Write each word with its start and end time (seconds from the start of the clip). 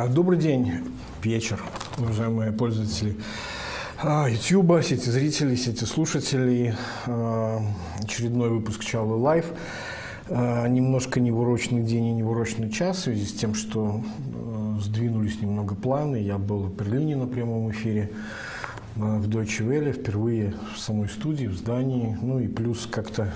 А, 0.00 0.06
добрый 0.06 0.38
день, 0.38 0.74
вечер, 1.24 1.60
уважаемые 1.98 2.52
пользователи 2.52 3.16
а, 4.00 4.28
YouTube, 4.28 4.84
сети 4.84 5.10
зрители, 5.10 5.56
сети 5.56 5.82
слушатели. 5.86 6.76
А, 7.08 7.60
очередной 8.00 8.48
выпуск 8.48 8.84
Чалы 8.84 9.16
Лайв. 9.16 9.46
Немножко 10.30 11.18
неурочный 11.18 11.82
день 11.82 12.06
и 12.06 12.12
неурочный 12.12 12.70
час 12.70 12.98
в 12.98 13.00
связи 13.00 13.26
с 13.26 13.32
тем, 13.32 13.54
что 13.54 14.00
сдвинулись 14.80 15.42
немного 15.42 15.74
планы. 15.74 16.18
Я 16.18 16.38
был 16.38 16.60
в 16.60 16.76
Берлине 16.76 17.16
на 17.16 17.26
прямом 17.26 17.72
эфире 17.72 18.12
в 18.94 19.28
Deutsche 19.28 19.66
Welle, 19.66 19.90
впервые 19.90 20.54
в 20.76 20.78
самой 20.78 21.08
студии, 21.08 21.46
в 21.46 21.54
здании. 21.54 22.16
Ну 22.22 22.38
и 22.38 22.46
плюс 22.46 22.86
как-то 22.86 23.32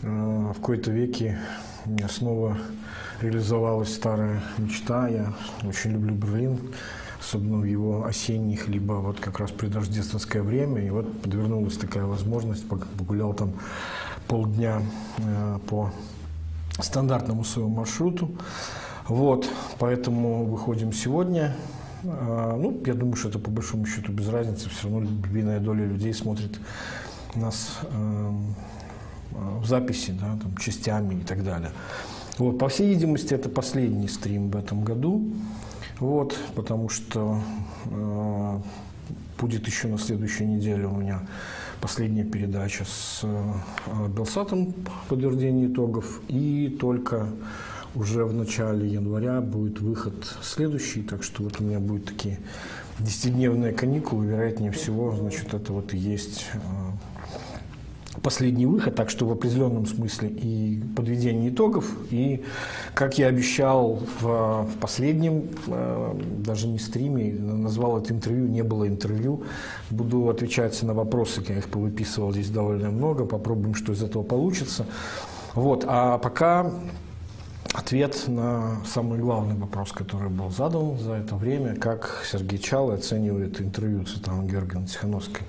в 0.00 0.54
какой-то 0.54 0.92
веке 0.92 1.38
у 1.84 1.90
меня 1.90 2.08
снова 2.08 2.56
реализовалась 3.20 3.94
старая 3.94 4.42
мечта. 4.58 5.08
Я 5.08 5.32
очень 5.64 5.92
люблю 5.92 6.14
Берлин, 6.14 6.58
особенно 7.20 7.58
в 7.58 7.64
его 7.64 8.04
осенних, 8.04 8.68
либо 8.68 8.94
вот 8.94 9.18
как 9.20 9.40
раз 9.40 9.50
предрождественское 9.50 10.42
время. 10.42 10.84
И 10.84 10.90
вот 10.90 11.20
подвернулась 11.22 11.76
такая 11.76 12.04
возможность, 12.04 12.68
погулял 12.68 13.32
там 13.34 13.52
полдня 14.28 14.82
э, 15.18 15.58
по 15.68 15.90
стандартному 16.78 17.44
своему 17.44 17.74
маршруту. 17.74 18.30
Вот, 19.08 19.48
поэтому 19.78 20.44
выходим 20.44 20.92
сегодня. 20.92 21.56
Э, 22.04 22.56
ну, 22.56 22.80
я 22.86 22.94
думаю, 22.94 23.16
что 23.16 23.28
это 23.28 23.38
по 23.38 23.50
большому 23.50 23.86
счету 23.86 24.12
без 24.12 24.28
разницы. 24.28 24.68
Все 24.70 24.88
равно 24.88 25.00
львиная 25.00 25.58
доля 25.58 25.84
людей 25.84 26.14
смотрит 26.14 26.60
нас 27.34 27.78
э, 27.82 28.32
в 29.34 29.66
записи, 29.66 30.12
да, 30.12 30.38
там, 30.42 30.56
частями 30.56 31.16
и 31.16 31.24
так 31.24 31.44
далее. 31.44 31.70
Вот, 32.38 32.58
по 32.58 32.68
всей 32.68 32.88
видимости, 32.88 33.34
это 33.34 33.48
последний 33.48 34.08
стрим 34.08 34.50
в 34.50 34.56
этом 34.56 34.84
году, 34.84 35.22
вот, 35.98 36.38
потому 36.54 36.88
что 36.88 37.40
э, 37.86 38.58
будет 39.38 39.66
еще 39.66 39.88
на 39.88 39.98
следующей 39.98 40.46
неделе 40.46 40.86
у 40.86 40.96
меня 40.96 41.22
последняя 41.80 42.24
передача 42.24 42.84
с 42.84 43.20
э, 43.22 43.52
Белсатом 44.08 44.72
подтверждение 45.08 45.66
итогов, 45.66 46.20
и 46.28 46.76
только 46.80 47.26
уже 47.94 48.24
в 48.24 48.32
начале 48.32 48.88
января 48.88 49.40
будет 49.40 49.80
выход 49.80 50.14
следующий, 50.42 51.02
так 51.02 51.22
что 51.22 51.42
вот 51.42 51.60
у 51.60 51.64
меня 51.64 51.80
будут 51.80 52.06
такие 52.06 52.38
десятидневные 52.98 53.72
каникулы, 53.72 54.26
вероятнее 54.26 54.70
всего, 54.70 55.14
значит, 55.14 55.52
это 55.54 55.72
вот 55.72 55.92
и 55.92 55.98
есть 55.98 56.46
э, 56.54 56.58
последний 58.20 58.66
выход, 58.66 58.94
так 58.94 59.08
что 59.08 59.26
в 59.26 59.32
определенном 59.32 59.86
смысле 59.86 60.28
и 60.28 60.82
подведение 60.94 61.50
итогов, 61.50 61.90
и, 62.10 62.44
как 62.94 63.18
я 63.18 63.28
обещал 63.28 64.02
в, 64.20 64.66
в 64.66 64.76
последнем, 64.80 65.48
э, 65.66 66.14
даже 66.38 66.66
не 66.68 66.78
стриме, 66.78 67.32
назвал 67.32 67.98
это 67.98 68.12
интервью, 68.12 68.46
не 68.48 68.62
было 68.62 68.86
интервью, 68.86 69.44
буду 69.90 70.28
отвечать 70.28 70.80
на 70.82 70.92
вопросы, 70.92 71.42
я 71.48 71.58
их 71.58 71.68
повыписывал 71.68 72.32
здесь 72.32 72.50
довольно 72.50 72.90
много, 72.90 73.24
попробуем, 73.24 73.74
что 73.74 73.92
из 73.92 74.02
этого 74.02 74.22
получится. 74.22 74.84
Вот, 75.54 75.84
а 75.86 76.18
пока 76.18 76.70
ответ 77.74 78.24
на 78.26 78.76
самый 78.86 79.18
главный 79.18 79.54
вопрос, 79.54 79.92
который 79.92 80.28
был 80.28 80.50
задан 80.50 80.98
за 80.98 81.14
это 81.14 81.36
время, 81.36 81.76
как 81.76 82.24
Сергей 82.30 82.58
Чал 82.58 82.90
оценивает 82.90 83.60
интервью 83.60 84.04
Светланы 84.06 84.48
Георгиевны 84.48 84.86
Тихановской 84.86 85.42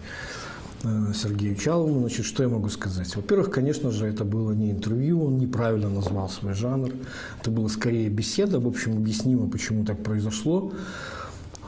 Сергею 1.14 1.56
Чалову. 1.56 2.00
Значит, 2.00 2.26
что 2.26 2.44
я 2.44 2.50
могу 2.50 2.70
сказать? 2.70 3.16
Во-первых, 3.16 3.50
конечно 3.50 3.92
же, 3.92 4.06
это 4.06 4.26
было 4.26 4.52
не 4.52 4.72
интервью, 4.72 5.26
он 5.26 5.38
неправильно 5.38 5.89
назвал 5.89 6.30
свой 6.30 6.54
жанр. 6.54 6.92
Это 7.39 7.52
было 7.52 7.70
скорее 7.70 8.10
беседа, 8.10 8.60
в 8.60 8.67
общем, 8.67 8.98
объяснимо, 8.98 9.49
почему 9.49 9.86
так 9.86 10.04
произошло. 10.04 10.73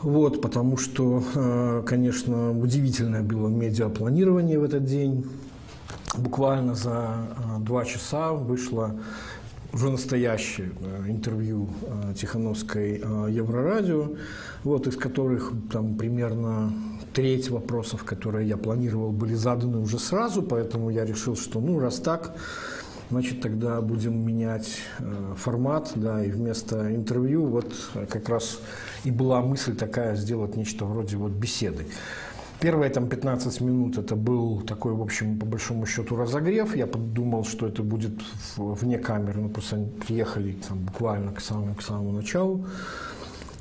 Вот, 0.01 0.41
потому 0.41 0.77
что, 0.77 1.23
э, 1.33 1.83
конечно, 1.85 2.51
удивительное 2.51 3.23
было 3.23 3.47
медиапланирование 3.47 4.59
в 4.59 4.63
этот 4.63 4.85
день. 4.85 5.25
Буквально 6.17 6.75
за 6.75 7.15
э, 7.37 7.59
два 7.61 7.85
часа 7.85 8.33
вышло 8.33 8.99
уже 9.73 9.89
настоящее 9.89 10.71
интервью 11.07 11.67
Тихановской 12.15 12.97
Еврорадио, 13.29 14.11
вот, 14.63 14.87
из 14.87 14.95
которых 14.95 15.51
там 15.71 15.95
примерно 15.95 16.71
треть 17.15 17.49
вопросов, 17.49 18.03
которые 18.03 18.47
я 18.47 18.57
планировал, 18.57 19.11
были 19.11 19.33
заданы 19.33 19.79
уже 19.79 19.97
сразу, 19.97 20.43
поэтому 20.43 20.89
я 20.89 21.05
решил, 21.05 21.37
что 21.37 21.61
ну 21.61 21.79
раз 21.79 21.95
так, 21.95 22.35
значит 23.09 23.41
тогда 23.41 23.79
будем 23.81 24.25
менять 24.25 24.79
э, 24.99 25.33
формат, 25.37 25.93
да, 25.95 26.23
и 26.23 26.29
вместо 26.29 26.93
интервью 26.93 27.45
вот 27.45 27.73
как 28.09 28.27
раз 28.27 28.59
и 29.05 29.11
была 29.11 29.41
мысль 29.41 29.75
такая 29.75 30.15
сделать 30.15 30.57
нечто 30.57 30.85
вроде 30.85 31.15
вот 31.15 31.31
беседы. 31.31 31.85
Первые 32.59 32.89
там 32.89 33.07
15 33.07 33.61
минут 33.61 33.97
это 33.97 34.15
был 34.15 34.61
такой, 34.61 34.93
в 34.93 35.01
общем, 35.01 35.39
по 35.39 35.45
большому 35.45 35.85
счету 35.85 36.15
разогрев. 36.15 36.75
Я 36.75 36.87
подумал, 36.87 37.45
что 37.45 37.67
это 37.67 37.83
будет 37.83 38.13
вне 38.57 38.97
камеры, 38.97 39.41
ну 39.41 39.49
просто 39.49 39.87
приехали 40.07 40.57
там 40.67 40.79
буквально 40.79 41.31
к 41.31 41.41
самому, 41.41 41.75
к 41.75 41.81
самому 41.81 42.11
началу. 42.11 42.65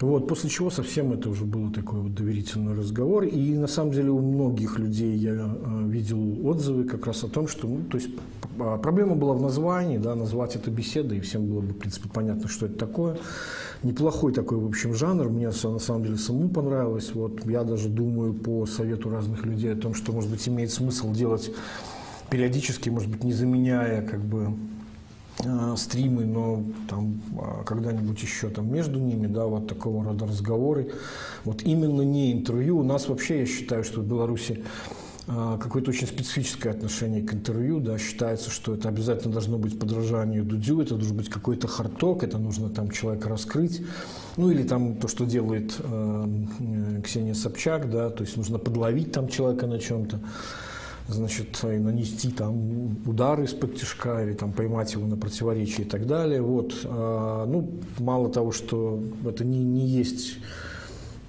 Вот, 0.01 0.27
после 0.27 0.51
чего 0.51 0.71
совсем 0.71 1.13
это 1.13 1.31
уже 1.31 1.45
был 1.45 1.71
такой 1.71 2.01
вот 2.01 2.15
доверительный 2.15 2.75
разговор. 2.75 3.25
И 3.25 3.57
на 3.57 3.69
самом 3.69 3.93
деле 3.93 4.11
у 4.11 4.21
многих 4.21 4.79
людей 4.79 5.17
я 5.17 5.33
э, 5.33 5.89
видел 5.89 6.47
отзывы 6.47 6.85
как 6.85 7.07
раз 7.07 7.23
о 7.23 7.29
том, 7.29 7.47
что, 7.47 7.69
ну, 7.69 7.85
то 7.85 7.99
есть 7.99 8.11
а, 8.59 8.77
проблема 8.79 9.15
была 9.15 9.35
в 9.35 9.43
названии, 9.43 9.99
да, 9.99 10.15
назвать 10.15 10.57
это 10.57 10.71
беседой, 10.71 11.19
и 11.19 11.21
всем 11.21 11.47
было 11.47 11.61
бы, 11.61 11.69
в 11.69 11.79
принципе, 11.79 12.09
понятно, 12.13 12.49
что 12.49 12.67
это 12.67 12.77
такое. 12.77 13.19
Неплохой 13.83 14.33
такой, 14.33 14.59
в 14.59 14.67
общем, 14.67 14.95
жанр, 14.95 15.29
мне 15.29 15.47
на 15.47 15.79
самом 15.79 16.03
деле 16.03 16.17
самому 16.17 16.49
понравилось. 16.49 17.13
Вот 17.15 17.47
я 17.47 17.63
даже 17.63 17.89
думаю 17.89 18.35
по 18.35 18.67
совету 18.67 19.11
разных 19.11 19.45
людей 19.45 19.73
о 19.73 19.77
том, 19.77 19.95
что, 19.95 20.13
может 20.13 20.31
быть, 20.31 20.47
имеет 20.49 20.73
смысл 20.73 21.13
делать 21.13 21.51
периодически, 22.31 22.89
может 22.89 23.11
быть, 23.11 23.23
не 23.23 23.33
заменяя 23.33 24.03
как 24.03 24.21
бы 24.21 24.55
стримы, 25.77 26.25
но 26.25 26.63
там 26.89 27.21
а, 27.39 27.65
когда-нибудь 27.65 28.23
еще 28.23 28.49
там 28.49 28.73
между 28.73 29.01
ними, 29.01 29.27
да, 29.27 29.47
вот 29.47 29.67
такого 29.67 30.05
рода 30.05 30.27
разговоры. 30.27 30.93
Вот 31.45 31.63
именно 31.63 32.03
не 32.03 32.33
интервью. 32.33 32.79
У 32.79 32.83
нас 32.83 33.09
вообще, 33.09 33.41
я 33.41 33.47
считаю, 33.47 33.85
что 33.85 34.01
в 34.01 34.07
Беларуси 34.07 34.63
а, 35.27 35.57
какое-то 35.59 35.91
очень 35.91 36.07
специфическое 36.07 36.73
отношение 36.73 37.23
к 37.23 37.33
интервью, 37.33 37.81
да, 37.81 37.99
считается, 37.99 38.51
что 38.51 38.75
это 38.75 38.89
обязательно 38.89 39.33
должно 39.33 39.59
быть 39.59 39.79
подражание 39.79 40.43
Дудю, 40.43 40.83
это 40.83 40.97
должен 40.97 41.17
быть 41.17 41.31
какой-то 41.31 41.67
харток, 41.67 42.23
это 42.23 42.37
нужно 42.37 42.69
там 42.69 42.91
человека 42.91 43.31
раскрыть, 43.31 43.83
ну 44.37 44.51
или 44.51 44.63
там 44.63 44.97
то, 44.97 45.09
что 45.09 45.25
делает 45.25 45.75
э, 45.79 47.01
Ксения 47.03 47.33
Собчак, 47.33 47.91
да, 47.91 48.11
то 48.11 48.23
есть 48.23 48.37
нужно 48.37 48.59
подловить 48.59 49.13
там 49.13 49.29
человека 49.29 49.67
на 49.67 49.79
чем-то 49.79 50.21
значит, 51.09 51.63
и 51.63 51.79
нанести 51.79 52.31
там 52.31 52.97
удар 53.07 53.41
из-под 53.43 53.77
тяжка 53.77 54.23
или 54.25 54.33
там 54.33 54.53
поймать 54.53 54.93
его 54.95 55.07
на 55.07 55.17
противоречие 55.17 55.87
и 55.87 55.89
так 55.89 56.07
далее. 56.07 56.41
Вот. 56.41 56.75
А, 56.85 57.47
ну, 57.47 57.71
мало 57.99 58.31
того, 58.31 58.53
что 58.53 59.03
это 59.27 59.45
не, 59.45 59.63
не 59.63 59.87
есть 59.87 60.39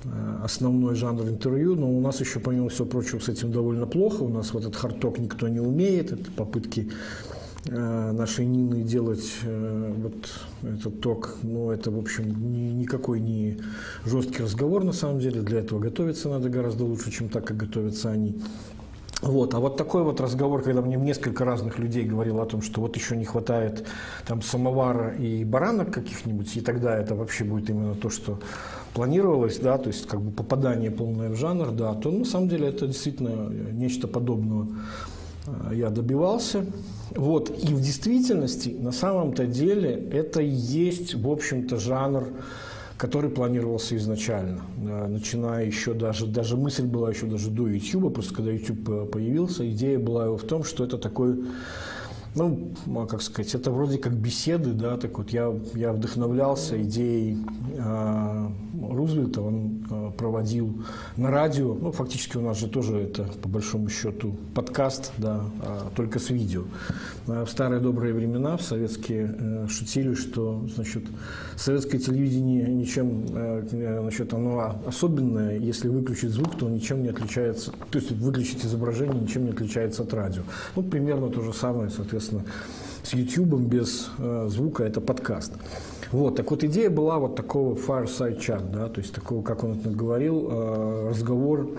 э, 0.06 0.40
основной 0.44 0.96
жанр 0.96 1.24
интервью, 1.24 1.76
но 1.76 1.92
у 1.92 2.00
нас 2.00 2.22
еще, 2.22 2.40
помимо 2.40 2.70
всего 2.70 2.86
прочего, 2.86 3.20
с 3.20 3.28
этим 3.28 3.52
довольно 3.52 3.86
плохо. 3.86 4.24
У 4.24 4.30
нас 4.30 4.54
вот 4.54 4.64
этот 4.64 4.76
хардток 4.76 5.20
никто 5.20 5.50
не 5.50 5.60
умеет, 5.60 6.14
это 6.14 6.32
попытки 6.32 6.90
э, 7.66 8.12
нашей 8.14 8.46
Нины 8.46 8.82
делать 8.82 9.30
вот 9.44 10.30
этот 10.64 11.02
ток, 11.02 11.36
ну, 11.44 11.70
это, 11.72 11.92
в 11.92 12.00
общем, 12.00 12.54
ни, 12.54 12.72
никакой 12.72 13.20
не 13.20 13.58
жесткий 14.06 14.44
разговор, 14.44 14.86
на 14.86 14.94
самом 14.94 15.20
деле. 15.20 15.42
Для 15.42 15.60
этого 15.60 15.80
готовиться 15.80 16.30
надо 16.30 16.50
гораздо 16.50 16.86
лучше, 16.86 17.12
чем 17.12 17.28
так, 17.28 17.46
как 17.46 17.58
готовятся 17.58 18.10
они. 18.10 18.40
Вот. 19.26 19.56
А 19.56 19.60
вот 19.60 19.76
такой 19.76 20.04
вот 20.04 20.22
разговор, 20.22 20.62
когда 20.62 20.82
мне 20.82 20.98
несколько 20.98 21.46
разных 21.46 21.80
людей 21.80 22.06
говорило 22.06 22.44
о 22.44 22.46
том, 22.46 22.62
что 22.62 22.82
вот 22.82 22.96
еще 22.96 23.18
не 23.18 23.26
хватает 23.26 23.88
там 24.28 24.44
самовара 24.44 25.16
и 25.16 25.44
баранок 25.44 25.92
каких-нибудь, 25.92 26.56
и 26.56 26.62
тогда 26.62 26.96
это 26.96 27.16
вообще 27.16 27.44
будет 27.44 27.72
именно 27.72 27.96
то, 27.96 28.12
что 28.12 28.40
планировалось, 28.94 29.58
да, 29.58 29.80
то 29.80 29.88
есть 29.88 30.08
как 30.08 30.22
бы 30.22 30.32
попадание 30.32 30.92
полное 30.92 31.30
в 31.30 31.36
жанр, 31.36 31.72
да, 31.72 31.96
то 31.96 32.12
на 32.12 32.24
самом 32.24 32.50
деле 32.50 32.68
это 32.68 32.86
действительно 32.86 33.50
нечто 33.72 34.08
подобного 34.08 34.68
э, 35.48 35.72
я 35.74 35.90
добивался. 35.90 36.64
Вот. 37.16 37.50
И 37.50 37.74
в 37.74 37.82
действительности, 37.82 38.78
на 38.80 38.92
самом-то 38.92 39.48
деле, 39.48 40.08
это 40.14 40.40
и 40.40 40.50
есть, 40.50 41.16
в 41.16 41.28
общем-то, 41.28 41.80
жанр 41.80 42.28
который 42.98 43.30
планировался 43.30 43.98
изначально, 43.98 44.62
начиная 44.78 45.66
еще 45.66 45.94
даже, 45.94 46.28
даже 46.28 46.56
мысль 46.56 46.86
была 46.86 47.10
еще 47.10 47.26
даже 47.26 47.50
до 47.50 47.68
YouTube, 47.68 48.14
просто 48.14 48.34
когда 48.34 48.52
YouTube 48.52 49.12
появился, 49.12 49.70
идея 49.70 50.00
была 50.00 50.32
в 50.38 50.44
том, 50.44 50.64
что 50.64 50.86
это 50.86 50.98
такой 50.98 51.44
ну, 52.36 52.74
а 52.88 53.06
как 53.06 53.22
сказать, 53.22 53.56
это 53.56 53.72
вроде 53.72 53.98
как 53.98 54.14
беседы, 54.14 54.74
да, 54.74 54.98
так 54.98 55.18
вот 55.18 55.30
я, 55.30 55.54
я 55.74 55.94
вдохновлялся 55.94 56.82
идеей 56.82 57.38
э, 57.78 58.50
Рузвельта, 58.92 59.42
он 59.42 59.86
э, 59.90 60.12
проводил 60.18 60.84
на 61.16 61.32
радио, 61.32 61.74
ну, 61.74 61.92
фактически 61.94 62.36
у 62.36 62.42
нас 62.42 62.60
же 62.60 62.68
тоже 62.68 62.98
это, 62.98 63.24
по 63.42 63.48
большому 63.48 63.90
счету, 63.90 64.36
подкаст, 64.54 65.14
да, 65.18 65.46
э, 65.64 65.80
только 65.96 66.20
с 66.20 66.30
видео. 66.30 66.64
в 67.26 67.48
старые 67.48 67.80
добрые 67.80 68.14
времена, 68.14 68.58
в 68.58 68.62
советские, 68.62 69.36
э, 69.40 69.68
шутили, 69.70 70.14
что, 70.14 70.62
значит, 70.76 71.04
советское 71.56 72.00
телевидение 72.00 72.68
ничем, 72.68 73.26
э, 73.34 74.00
значит, 74.02 74.34
оно 74.34 74.76
особенное, 74.86 75.58
если 75.58 75.88
выключить 75.88 76.32
звук, 76.32 76.58
то 76.58 76.70
ничем 76.70 77.02
не 77.02 77.10
отличается, 77.10 77.72
то 77.90 77.98
есть 77.98 78.12
выключить 78.12 78.66
изображение 78.66 79.22
ничем 79.22 79.46
не 79.46 79.52
отличается 79.52 80.04
от 80.04 80.14
радио. 80.14 80.44
Ну, 80.76 80.84
примерно 80.84 81.30
то 81.30 81.42
же 81.42 81.54
самое, 81.54 81.90
соответственно, 81.90 82.25
с 83.04 83.14
YouTube 83.14 83.60
без 83.62 84.10
э, 84.18 84.48
звука 84.50 84.84
это 84.84 85.02
подкаст. 85.02 85.54
Вот, 86.12 86.36
так 86.36 86.50
вот 86.52 86.64
идея 86.64 86.90
была 86.90 87.20
вот 87.20 87.36
такого 87.36 87.76
fireside 87.76 88.40
chat, 88.40 88.72
да, 88.72 88.90
то 88.90 89.02
есть 89.02 89.14
такого, 89.14 89.44
как 89.44 89.64
он 89.64 89.80
это 89.80 89.90
говорил, 89.90 90.48
э, 90.50 91.10
разговор 91.10 91.70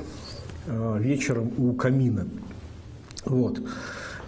э, 0.67 0.97
вечером 1.01 1.53
у 1.59 1.73
камина. 1.73 2.27
Вот. 3.25 3.61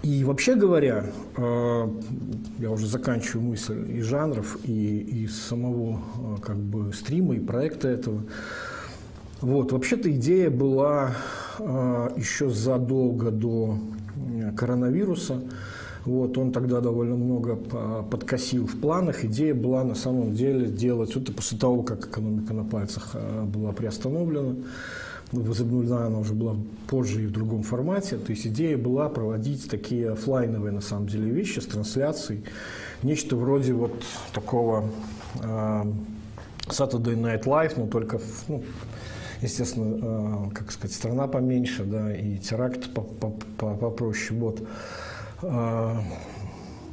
И 0.02 0.22
вообще 0.24 0.54
говоря, 0.54 1.06
э, 1.36 1.88
я 2.58 2.70
уже 2.70 2.86
заканчиваю 2.86 3.48
мысль 3.48 3.84
и 3.90 4.00
жанров, 4.00 4.56
и, 4.64 4.98
и 4.98 5.26
самого 5.26 5.98
э, 5.98 6.36
как 6.40 6.56
бы 6.56 6.92
стрима, 6.92 7.34
и 7.34 7.40
проекта 7.40 7.88
этого. 7.88 8.22
Вот, 9.40 9.72
вообще-то 9.72 10.10
идея 10.12 10.50
была 10.50 11.14
э, 11.58 12.10
еще 12.16 12.48
задолго 12.48 13.30
до 13.30 13.78
коронавируса. 14.56 15.42
Вот, 16.08 16.38
он 16.38 16.52
тогда 16.52 16.80
довольно 16.80 17.16
много 17.16 17.56
подкосил 18.10 18.66
в 18.66 18.80
планах. 18.80 19.26
Идея 19.26 19.54
была 19.54 19.84
на 19.84 19.94
самом 19.94 20.32
деле 20.32 20.66
делать, 20.66 21.14
это 21.14 21.32
после 21.32 21.58
того, 21.58 21.82
как 21.82 22.06
экономика 22.06 22.54
на 22.54 22.64
пальцах 22.64 23.10
а, 23.12 23.44
была 23.44 23.72
приостановлена, 23.72 24.54
возобновлена 25.32 26.06
она 26.06 26.18
уже 26.20 26.32
была 26.32 26.56
позже 26.86 27.24
и 27.24 27.26
в 27.26 27.30
другом 27.30 27.62
формате. 27.62 28.16
То 28.16 28.32
есть 28.32 28.46
идея 28.46 28.78
была 28.78 29.10
проводить 29.10 29.68
такие 29.68 30.12
офлайновые 30.12 30.72
на 30.72 30.80
самом 30.80 31.08
деле 31.08 31.30
вещи 31.30 31.58
с 31.58 31.66
трансляцией. 31.66 32.42
Нечто 33.02 33.36
вроде 33.36 33.74
вот 33.74 34.02
такого 34.32 34.88
э, 35.42 35.84
Saturday 36.68 37.20
Night 37.20 37.44
Live, 37.44 37.74
но 37.76 37.86
только 37.86 38.18
ну, 38.48 38.64
естественно, 39.42 40.50
как 40.54 40.72
сказать, 40.72 40.96
страна 40.96 41.26
поменьше, 41.26 41.84
да, 41.84 42.16
и 42.16 42.38
теракт 42.38 42.88
попроще. 43.58 44.40
Вот. 44.40 44.62
А, 45.42 46.02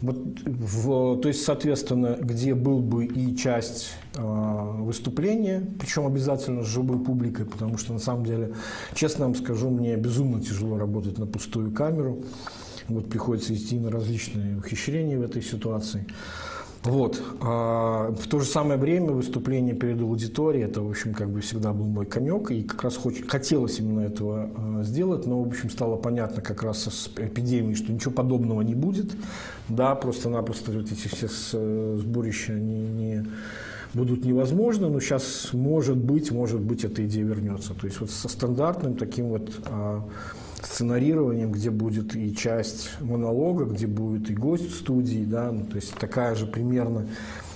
вот 0.02 0.18
в, 0.46 1.22
то 1.22 1.28
есть, 1.28 1.44
соответственно, 1.44 2.18
где 2.20 2.54
был 2.54 2.80
бы 2.80 3.06
и 3.06 3.36
часть 3.36 3.94
э, 4.16 4.22
выступления, 4.22 5.66
причем 5.80 6.06
обязательно 6.06 6.64
с 6.64 6.68
живой 6.68 7.00
публикой, 7.00 7.46
потому 7.46 7.78
что 7.78 7.94
на 7.94 8.00
самом 8.00 8.26
деле, 8.26 8.54
честно 8.94 9.26
вам 9.26 9.36
скажу, 9.36 9.70
мне 9.70 9.96
безумно 9.96 10.42
тяжело 10.42 10.78
работать 10.78 11.18
на 11.18 11.26
пустую 11.26 11.72
камеру. 11.72 12.24
Вот 12.88 13.10
приходится 13.10 13.56
идти 13.56 13.80
на 13.80 13.90
различные 13.90 14.58
ухищрения 14.58 15.18
в 15.18 15.24
этой 15.24 15.42
ситуации. 15.42 16.06
Вот. 16.86 17.22
А 17.42 18.12
в 18.12 18.28
то 18.28 18.40
же 18.40 18.46
самое 18.46 18.80
время 18.80 19.12
выступление 19.12 19.74
перед 19.74 20.00
аудиторией, 20.02 20.66
это, 20.66 20.82
в 20.82 20.90
общем, 20.90 21.14
как 21.14 21.30
бы 21.30 21.42
всегда 21.42 21.74
был 21.74 21.86
мой 21.86 22.06
конек, 22.06 22.52
и 22.52 22.62
как 22.62 22.84
раз 22.84 22.96
хоч, 22.96 23.26
хотелось 23.28 23.80
именно 23.80 24.02
этого 24.02 24.50
а, 24.56 24.84
сделать, 24.84 25.26
но, 25.26 25.42
в 25.42 25.48
общем, 25.48 25.72
стало 25.72 25.96
понятно 25.96 26.44
как 26.44 26.62
раз 26.62 26.84
с 26.84 27.10
эпидемией, 27.18 27.76
что 27.76 27.92
ничего 27.92 28.12
подобного 28.12 28.62
не 28.62 28.76
будет, 28.76 29.16
да, 29.68 29.96
просто-напросто 29.96 30.72
вот 30.72 30.92
эти 30.92 31.08
все 31.08 31.28
э, 31.54 31.98
сборища 32.00 32.54
не, 32.54 32.88
не 32.88 33.26
будут 33.96 34.24
невозможны, 34.24 34.88
но 34.88 35.00
сейчас, 35.00 35.50
может 35.54 35.98
быть, 35.98 36.32
может 36.32 36.62
быть, 36.62 36.84
эта 36.84 37.04
идея 37.06 37.26
вернется. 37.26 37.74
То 37.74 37.88
есть 37.88 38.00
вот 38.00 38.12
со 38.12 38.30
стандартным 38.30 38.96
таким 38.96 39.30
вот 39.30 39.50
а, 39.66 40.04
сценарированием, 40.66 41.52
где 41.52 41.70
будет 41.70 42.16
и 42.16 42.36
часть 42.36 42.90
монолога, 43.00 43.66
где 43.66 43.88
будет 43.88 44.30
и 44.30 44.34
гость 44.34 44.72
в 44.72 44.76
студии, 44.76 45.24
да, 45.26 45.52
ну, 45.52 45.66
то 45.66 45.76
есть 45.76 45.94
такая 45.96 46.36
же 46.36 46.46
примерно 46.46 47.06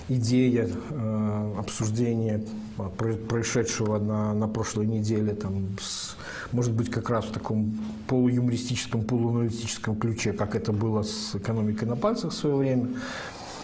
идея 0.08 0.68
э, 0.90 1.54
обсуждения 1.58 2.42
а, 2.78 2.88
происшедшего 2.88 3.98
на, 3.98 4.34
на 4.34 4.48
прошлой 4.48 4.86
неделе, 4.86 5.34
там, 5.34 5.76
с, 5.80 6.16
может 6.52 6.72
быть, 6.72 6.90
как 6.90 7.10
раз 7.10 7.26
в 7.26 7.32
таком 7.32 7.78
полуюмористическом, 8.08 9.02
полуаналитическом 9.02 9.96
ключе, 9.96 10.32
как 10.32 10.56
это 10.56 10.72
было 10.72 11.02
с 11.02 11.34
экономикой 11.34 11.84
на 11.84 11.96
пальцах 11.96 12.32
в 12.32 12.36
свое 12.36 12.56
время. 12.56 12.88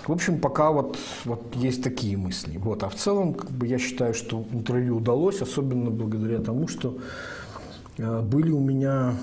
В 0.06 0.12
общем, 0.12 0.38
пока 0.38 0.70
вот, 0.70 0.96
вот 1.24 1.56
есть 1.56 1.82
такие 1.82 2.16
мысли. 2.16 2.58
Вот. 2.58 2.84
А 2.84 2.88
в 2.88 2.94
целом, 2.94 3.34
как 3.34 3.50
бы, 3.50 3.66
я 3.66 3.78
считаю, 3.78 4.14
что 4.14 4.44
интервью 4.52 4.98
удалось, 4.98 5.42
особенно 5.42 5.90
благодаря 5.90 6.38
тому, 6.38 6.68
что 6.68 6.96
были 7.98 8.50
у 8.50 8.60
меня 8.60 9.14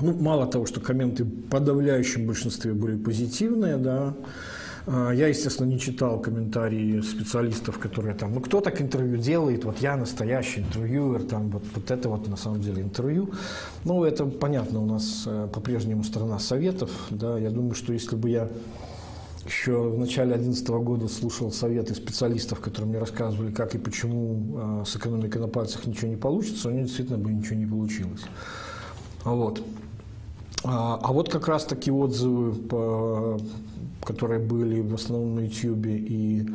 ну, 0.00 0.14
мало 0.14 0.46
того, 0.46 0.66
что 0.66 0.80
комменты 0.80 1.24
в 1.24 1.48
подавляющем 1.48 2.26
большинстве 2.26 2.72
были 2.72 2.96
позитивные, 2.96 3.76
да, 3.76 4.14
а, 4.86 5.12
я, 5.12 5.28
естественно, 5.28 5.66
не 5.66 5.78
читал 5.78 6.20
комментарии 6.20 7.00
специалистов, 7.00 7.78
которые 7.78 8.14
там, 8.14 8.34
ну, 8.34 8.40
кто 8.40 8.60
так 8.60 8.82
интервью 8.82 9.16
делает, 9.16 9.64
вот 9.64 9.78
я 9.78 9.96
настоящий 9.96 10.60
интервьюер, 10.60 11.22
там, 11.22 11.48
вот, 11.48 11.62
вот 11.74 11.90
это 11.90 12.08
вот 12.08 12.28
на 12.28 12.36
самом 12.36 12.60
деле 12.60 12.82
интервью. 12.82 13.30
Ну, 13.84 14.04
это 14.04 14.26
понятно, 14.26 14.80
у 14.80 14.86
нас 14.86 15.24
э, 15.26 15.48
по-прежнему 15.52 16.04
страна 16.04 16.38
советов, 16.38 16.90
да, 17.10 17.38
я 17.38 17.50
думаю, 17.50 17.74
что 17.74 17.92
если 17.92 18.16
бы 18.16 18.28
я 18.28 18.48
еще 19.46 19.90
в 19.90 19.98
начале 19.98 20.34
2011 20.36 20.68
года 20.84 21.08
слушал 21.08 21.52
советы 21.52 21.94
специалистов, 21.94 22.60
которые 22.60 22.88
мне 22.88 22.98
рассказывали, 22.98 23.50
как 23.52 23.74
и 23.74 23.78
почему 23.78 24.82
э, 24.82 24.84
с 24.86 24.96
экономикой 24.96 25.38
на 25.38 25.48
пальцах 25.48 25.86
ничего 25.86 26.08
не 26.08 26.16
получится, 26.16 26.68
у 26.68 26.70
меня 26.72 26.84
действительно 26.84 27.18
бы 27.18 27.32
ничего 27.32 27.56
не 27.56 27.66
получилось. 27.66 28.22
Вот. 29.24 29.62
А, 30.64 30.98
а 31.02 31.12
вот 31.12 31.30
как 31.30 31.48
раз 31.48 31.64
такие 31.64 31.94
отзывы, 31.94 33.38
которые 34.02 34.40
были 34.40 34.80
в 34.80 34.94
основном 34.94 35.36
на 35.36 35.40
YouTube 35.40 35.86
и 35.86 36.46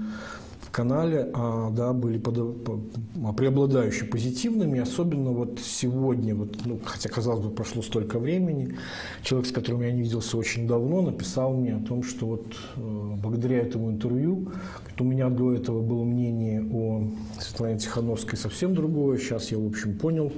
канале, 0.71 1.30
а, 1.33 1.69
да, 1.71 1.94
были 1.94 2.18
под, 2.18 2.63
по, 2.63 3.33
преобладающе 3.33 4.06
позитивными, 4.06 4.80
особенно 4.80 5.31
вот 5.31 5.60
сегодня, 5.60 6.36
вот, 6.36 6.57
ну, 6.66 6.80
хотя, 6.83 7.10
казалось 7.10 7.45
бы, 7.45 7.51
прошло 7.51 7.81
столько 7.81 8.19
времени, 8.19 8.75
человек, 9.24 9.48
с 9.48 9.51
которым 9.51 9.81
я 9.81 9.92
не 9.92 10.01
виделся 10.01 10.38
очень 10.38 10.68
давно, 10.68 11.01
написал 11.01 11.54
мне 11.54 11.75
о 11.75 11.80
том, 11.80 12.04
что 12.04 12.25
вот 12.25 12.45
э, 12.75 13.16
благодаря 13.21 13.60
этому 13.60 13.92
интервью, 13.92 14.51
у 15.00 15.04
меня 15.04 15.30
до 15.30 15.54
этого 15.54 15.81
было 15.81 16.04
мнение 16.04 16.62
о 16.74 17.04
Светлане 17.39 17.80
Тихановской 17.80 18.38
совсем 18.38 18.75
другое, 18.75 19.18
сейчас 19.18 19.51
я, 19.51 19.57
в 19.57 19.65
общем, 19.65 19.98
понял, 19.98 20.31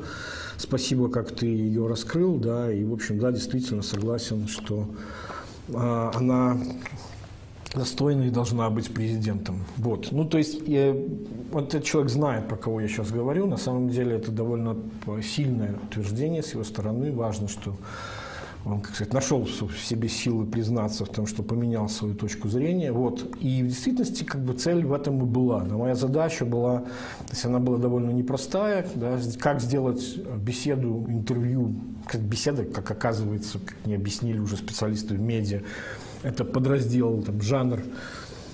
спасибо, 0.58 1.10
как 1.10 1.32
ты 1.32 1.48
ее 1.48 1.88
раскрыл, 1.88 2.36
да, 2.36 2.72
и, 2.72 2.84
в 2.84 2.94
общем, 2.94 3.20
да, 3.20 3.32
действительно 3.32 3.82
согласен, 3.82 4.48
что 4.48 4.88
а, 5.74 6.12
она 6.14 6.58
достойна 7.74 8.24
и 8.24 8.30
должна 8.30 8.70
быть 8.70 8.94
президентом. 8.94 9.64
Вот. 9.78 10.10
Ну, 10.12 10.26
то 10.26 10.38
есть, 10.38 10.68
я, 10.68 10.96
вот 11.52 11.74
этот 11.74 11.84
человек 11.84 12.12
знает, 12.12 12.48
про 12.48 12.58
кого 12.58 12.82
я 12.82 12.88
сейчас 12.88 13.12
говорю. 13.12 13.46
На 13.46 13.58
самом 13.58 13.90
деле, 13.90 14.16
это 14.16 14.32
довольно 14.32 14.78
сильное 15.24 15.76
утверждение 15.90 16.44
с 16.44 16.54
его 16.54 16.64
стороны. 16.64 17.12
Важно, 17.14 17.48
что 17.48 17.76
он, 18.66 18.82
как 18.82 18.94
сказать, 18.94 19.14
нашел 19.14 19.44
в 19.44 19.78
себе 19.78 20.08
силы 20.08 20.46
признаться 20.46 21.06
в 21.06 21.10
том, 21.10 21.26
что 21.26 21.44
поменял 21.44 21.90
свою 21.90 22.14
точку 22.14 22.48
зрения. 22.48 22.92
Вот. 22.92 23.36
И 23.40 23.64
в 23.64 23.68
действительности 23.68 24.24
как 24.24 24.42
бы 24.42 24.54
цель 24.54 24.86
в 24.86 24.94
этом 24.94 25.22
и 25.22 25.26
была. 25.26 25.64
Но 25.64 25.80
моя 25.80 25.96
задача 25.96 26.46
была, 26.46 26.80
то 26.80 27.32
есть 27.32 27.46
она 27.46 27.60
была 27.60 27.78
довольно 27.78 28.12
непростая, 28.12 28.86
да, 28.96 29.18
как 29.40 29.62
сделать 29.62 30.18
беседу, 30.38 31.06
интервью, 31.08 31.74
как 32.06 32.22
беседа, 32.22 32.66
как 32.66 32.92
оказывается, 32.92 33.60
как 33.60 33.78
мне 33.86 33.96
объяснили 33.96 34.40
уже 34.40 34.58
специалисты 34.58 35.16
в 35.16 35.22
медиа, 35.22 35.62
это 36.24 36.46
подраздел, 36.46 37.22
там, 37.24 37.42
жанр 37.42 37.80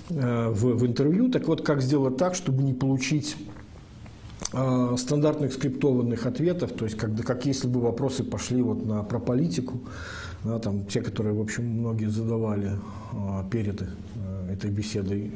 э, 0.09 0.49
в, 0.49 0.77
в 0.77 0.85
интервью. 0.85 1.29
Так 1.29 1.47
вот, 1.47 1.65
как 1.65 1.81
сделать 1.81 2.17
так, 2.17 2.35
чтобы 2.35 2.63
не 2.63 2.73
получить 2.73 3.35
Э, 4.53 4.95
стандартных 4.97 5.51
скриптованных 5.51 6.25
ответов, 6.25 6.71
то 6.71 6.85
есть 6.85 6.95
как, 6.95 7.19
как 7.25 7.45
если 7.45 7.67
бы 7.67 7.81
вопросы 7.81 8.23
пошли 8.23 8.61
вот 8.61 8.85
на, 8.85 9.03
про 9.03 9.19
политику, 9.19 9.81
да, 10.43 10.59
там, 10.59 10.85
те, 10.85 11.01
которые, 11.01 11.33
в 11.33 11.41
общем, 11.41 11.65
многие 11.65 12.09
задавали 12.09 12.71
а, 13.11 13.43
перед 13.49 13.81
а, 13.81 14.49
этой 14.49 14.71
беседой, 14.71 15.33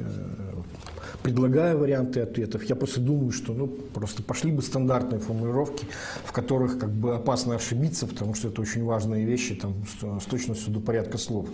предлагая 1.24 1.76
варианты 1.76 2.22
ответов. 2.22 2.64
Я 2.64 2.76
просто 2.76 3.00
думаю, 3.00 3.32
что 3.32 3.54
ну, 3.54 3.68
просто 3.68 4.24
пошли 4.24 4.52
бы 4.52 4.62
стандартные 4.62 5.20
формулировки, 5.20 5.86
в 6.26 6.32
которых 6.32 6.80
как 6.80 6.92
бы 6.92 7.16
опасно 7.16 7.56
ошибиться, 7.56 8.08
потому 8.08 8.34
что 8.34 8.48
это 8.48 8.62
очень 8.62 8.84
важные 8.84 9.26
вещи 9.26 9.56
там, 9.56 9.74
с, 10.20 10.26
точностью 10.26 10.74
до 10.74 10.80
порядка 10.80 11.18
слов. 11.18 11.48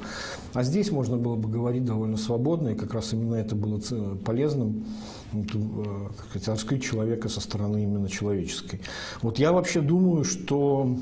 А 0.53 0.63
здесь 0.63 0.91
можно 0.91 1.17
было 1.17 1.35
бы 1.35 1.49
говорить 1.49 1.85
довольно 1.85 2.17
свободно, 2.17 2.69
и 2.69 2.75
как 2.75 2.93
раз 2.93 3.13
именно 3.13 3.35
это 3.35 3.55
было 3.55 3.81
полезным. 4.25 4.85
Э, 5.33 6.07
как 6.15 6.29
сказать, 6.29 6.47
раскрыть 6.47 6.83
человека 6.83 7.27
со 7.27 7.41
стороны 7.41 7.83
именно 7.83 8.09
человеческой. 8.09 8.79
Вот 9.21 9.39
я 9.39 9.51
вообще 9.51 9.81
думаю, 9.81 10.23
что 10.23 10.97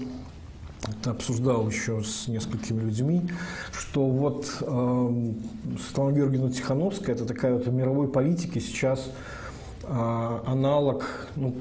обсуждал 1.06 1.68
еще 1.68 2.02
с 2.04 2.28
несколькими 2.28 2.82
людьми, 2.82 3.22
что 3.72 4.06
вот 4.06 4.46
э, 4.62 5.34
Светлана 5.86 6.16
Георгиевна 6.16 6.52
Тихановская, 6.52 7.16
это 7.16 7.26
такая 7.26 7.54
вот 7.54 7.68
в 7.68 7.74
мировой 7.74 8.08
политике 8.08 8.60
сейчас 8.60 9.10
э, 9.84 10.40
аналог, 10.46 11.06
ну, 11.36 11.56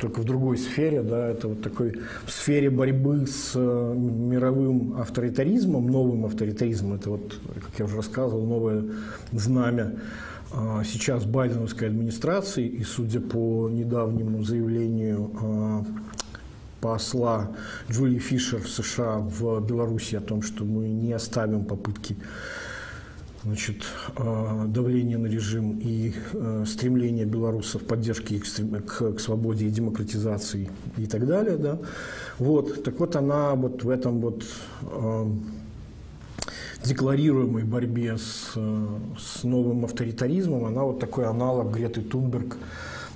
только 0.00 0.20
в 0.20 0.24
другой 0.24 0.58
сфере, 0.58 1.02
да, 1.02 1.28
это 1.28 1.48
вот 1.48 1.62
такой 1.62 2.00
в 2.26 2.30
сфере 2.30 2.70
борьбы 2.70 3.26
с 3.26 3.52
э, 3.54 3.94
мировым 3.96 5.00
авторитаризмом, 5.00 5.86
новым 5.86 6.26
авторитаризмом, 6.26 6.94
это 6.94 7.10
вот, 7.10 7.38
как 7.54 7.78
я 7.78 7.84
уже 7.84 7.96
рассказывал, 7.96 8.44
новое 8.44 8.84
знамя 9.30 9.94
э, 10.52 10.82
сейчас 10.84 11.24
байденовской 11.24 11.88
администрации, 11.88 12.66
и 12.66 12.82
судя 12.82 13.20
по 13.20 13.68
недавнему 13.70 14.42
заявлению 14.42 15.30
э, 15.40 15.82
посла 16.82 17.52
Джулии 17.88 18.18
Фишер 18.18 18.60
в 18.60 18.68
США 18.68 19.18
в 19.18 19.60
Беларуси 19.60 20.16
о 20.16 20.20
том, 20.20 20.42
что 20.42 20.64
мы 20.64 20.88
не 20.88 21.12
оставим 21.12 21.64
попытки 21.64 22.16
значит, 23.44 23.84
э, 24.16 24.64
давления 24.66 25.16
на 25.16 25.28
режим 25.28 25.78
и 25.78 26.12
э, 26.32 26.64
стремление 26.66 27.24
белорусов 27.24 27.84
поддержки 27.84 28.38
к, 28.38 29.12
к 29.12 29.20
свободе 29.20 29.66
и 29.66 29.70
демократизации 29.70 30.70
и 30.96 31.06
так 31.06 31.26
далее. 31.26 31.56
Да. 31.56 31.78
Вот. 32.38 32.82
Так 32.82 32.98
вот, 32.98 33.16
она 33.16 33.54
вот 33.54 33.84
в 33.84 33.88
этом 33.88 34.20
вот 34.20 34.44
э, 34.82 35.26
декларируемой 36.84 37.62
борьбе 37.62 38.18
с, 38.18 38.54
с 38.54 39.44
новым 39.44 39.84
авторитаризмом, 39.84 40.64
она 40.64 40.82
вот 40.82 40.98
такой 40.98 41.26
аналог 41.26 41.72
Греты 41.72 42.00
Тунберг, 42.00 42.56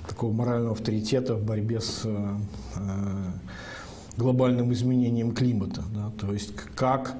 такого 0.07 0.31
морального 0.31 0.71
авторитета 0.71 1.35
в 1.35 1.43
борьбе 1.43 1.81
с 1.81 2.07
глобальным 4.17 4.73
изменением 4.73 5.33
климата. 5.33 5.83
Да, 5.93 6.11
то 6.19 6.33
есть 6.33 6.53
как 6.75 7.15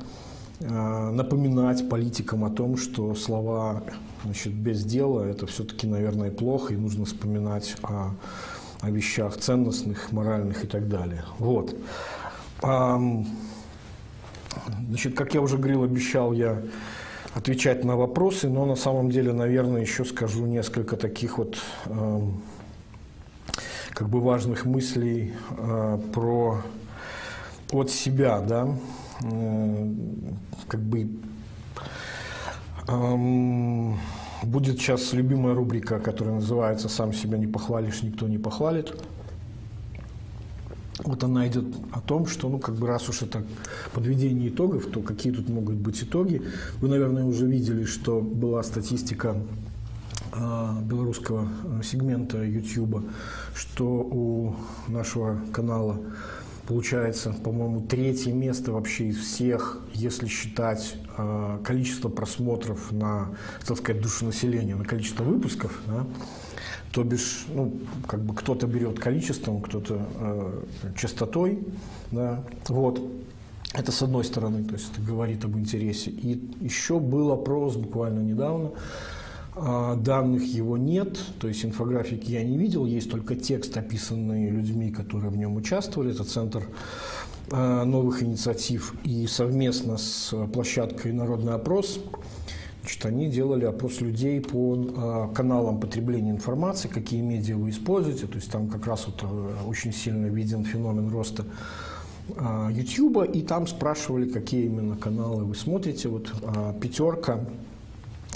э, 0.59 1.09
напоминать 1.11 1.87
политикам 1.89 2.43
о 2.43 2.49
том, 2.49 2.75
что 2.77 3.15
слова 3.15 3.83
значит, 4.23 4.53
без 4.53 4.83
дела 4.83 5.23
это 5.23 5.45
все-таки, 5.45 5.87
наверное, 5.87 6.31
плохо, 6.31 6.73
и 6.73 6.77
нужно 6.77 7.05
вспоминать 7.05 7.75
о, 7.83 8.11
о 8.81 8.89
вещах 8.89 9.37
ценностных, 9.37 10.11
моральных 10.11 10.63
и 10.63 10.67
так 10.67 10.89
далее. 10.89 11.23
Вот. 11.39 11.75
Значит, 14.89 15.15
как 15.15 15.35
я 15.35 15.41
уже 15.41 15.57
говорил, 15.57 15.83
обещал 15.83 16.33
я 16.33 16.63
отвечать 17.35 17.83
на 17.83 17.95
вопросы, 17.95 18.49
но 18.49 18.65
на 18.65 18.75
самом 18.75 19.11
деле, 19.11 19.31
наверное, 19.31 19.81
еще 19.81 20.03
скажу 20.03 20.47
несколько 20.47 20.97
таких 20.97 21.37
вот 21.37 21.57
как 23.97 24.09
бы 24.09 24.19
важных 24.19 24.65
мыслей 24.65 25.33
э, 25.49 25.99
про 26.13 26.61
от 27.71 27.89
себя, 27.89 28.39
да, 28.41 28.67
э, 29.23 29.93
как 30.67 30.81
бы 30.81 31.09
эм, 32.87 33.97
будет 34.43 34.79
сейчас 34.79 35.13
любимая 35.13 35.53
рубрика, 35.53 35.99
которая 35.99 36.35
называется 36.35 36.89
«Сам 36.89 37.13
себя 37.13 37.37
не 37.37 37.47
похвалишь, 37.47 38.03
никто 38.03 38.27
не 38.27 38.37
похвалит». 38.37 38.93
Вот 41.03 41.23
она 41.23 41.47
идет 41.47 41.65
о 41.91 42.01
том, 42.01 42.25
что, 42.25 42.49
ну, 42.49 42.59
как 42.59 42.75
бы 42.75 42.87
раз 42.87 43.07
уж 43.07 43.21
это 43.21 43.43
подведение 43.93 44.49
итогов, 44.49 44.87
то 44.87 45.01
какие 45.01 45.31
тут 45.31 45.47
могут 45.47 45.75
быть 45.75 46.01
итоги. 46.01 46.41
Вы, 46.81 46.89
наверное, 46.89 47.23
уже 47.23 47.45
видели, 47.45 47.83
что 47.83 48.19
была 48.19 48.63
статистика 48.63 49.37
э, 50.33 50.71
белорусского 50.83 51.47
э, 51.65 51.81
сегмента 51.83 52.43
YouTube, 52.43 53.03
что 53.53 53.85
у 53.85 54.55
нашего 54.87 55.39
канала 55.53 55.99
получается, 56.67 57.33
по-моему, 57.43 57.81
третье 57.81 58.33
место 58.33 58.73
вообще 58.73 59.05
из 59.07 59.17
всех, 59.17 59.79
если 59.93 60.27
считать 60.27 60.95
э, 61.17 61.59
количество 61.63 62.09
просмотров 62.09 62.91
на, 62.91 63.29
так 63.65 63.77
сказать, 63.77 64.01
душу 64.01 64.25
населения, 64.25 64.75
на 64.75 64.83
количество 64.83 65.23
выпусков, 65.23 65.81
да, 65.87 66.05
то 66.91 67.03
бишь, 67.03 67.45
ну, 67.53 67.73
как 68.05 68.21
бы 68.21 68.35
кто-то 68.35 68.67
берет 68.67 68.99
количеством, 68.99 69.61
кто-то 69.61 70.05
э, 70.19 70.63
частотой, 70.97 71.59
да, 72.11 72.43
вот. 72.67 73.01
Это 73.73 73.91
с 73.91 74.01
одной 74.01 74.23
стороны, 74.23 74.63
то 74.63 74.73
есть 74.73 74.91
это 74.93 75.01
говорит 75.01 75.43
об 75.43 75.57
интересе. 75.57 76.09
И 76.09 76.41
еще 76.61 76.99
был 76.99 77.31
опрос 77.31 77.75
буквально 77.75 78.21
недавно, 78.21 78.71
данных 79.97 80.43
его 80.43 80.77
нет, 80.77 81.19
то 81.39 81.47
есть 81.47 81.65
инфографики 81.65 82.31
я 82.31 82.43
не 82.43 82.57
видел, 82.57 82.85
есть 82.85 83.09
только 83.09 83.35
текст, 83.35 83.75
описанный 83.77 84.49
людьми, 84.49 84.91
которые 84.91 85.31
в 85.31 85.37
нем 85.37 85.55
участвовали. 85.55 86.11
Это 86.11 86.23
центр 86.23 86.63
а, 87.49 87.85
новых 87.85 88.23
инициатив 88.23 88.93
и 89.05 89.25
совместно 89.25 89.97
с 89.97 90.33
площадкой 90.53 91.13
«Народный 91.13 91.53
опрос» 91.53 91.99
Значит, 92.81 93.05
они 93.05 93.27
делали 93.27 93.65
опрос 93.65 93.99
людей 93.99 94.39
по 94.39 94.77
а, 94.77 95.27
каналам 95.33 95.79
потребления 95.79 96.31
информации, 96.31 96.87
какие 96.87 97.19
медиа 97.19 97.57
вы 97.57 97.71
используете. 97.71 98.27
То 98.27 98.35
есть 98.35 98.49
там 98.49 98.69
как 98.69 98.87
раз 98.87 99.07
вот 99.07 99.25
очень 99.67 99.91
сильно 99.91 100.27
виден 100.27 100.63
феномен 100.63 101.09
роста 101.09 101.43
YouTube, 102.69 103.23
и 103.33 103.41
там 103.41 103.67
спрашивали, 103.67 104.29
какие 104.29 104.65
именно 104.65 104.95
каналы 104.95 105.43
вы 105.43 105.55
смотрите. 105.55 106.07
Вот 106.07 106.31
пятерка 106.79 107.33
а, 107.33 107.45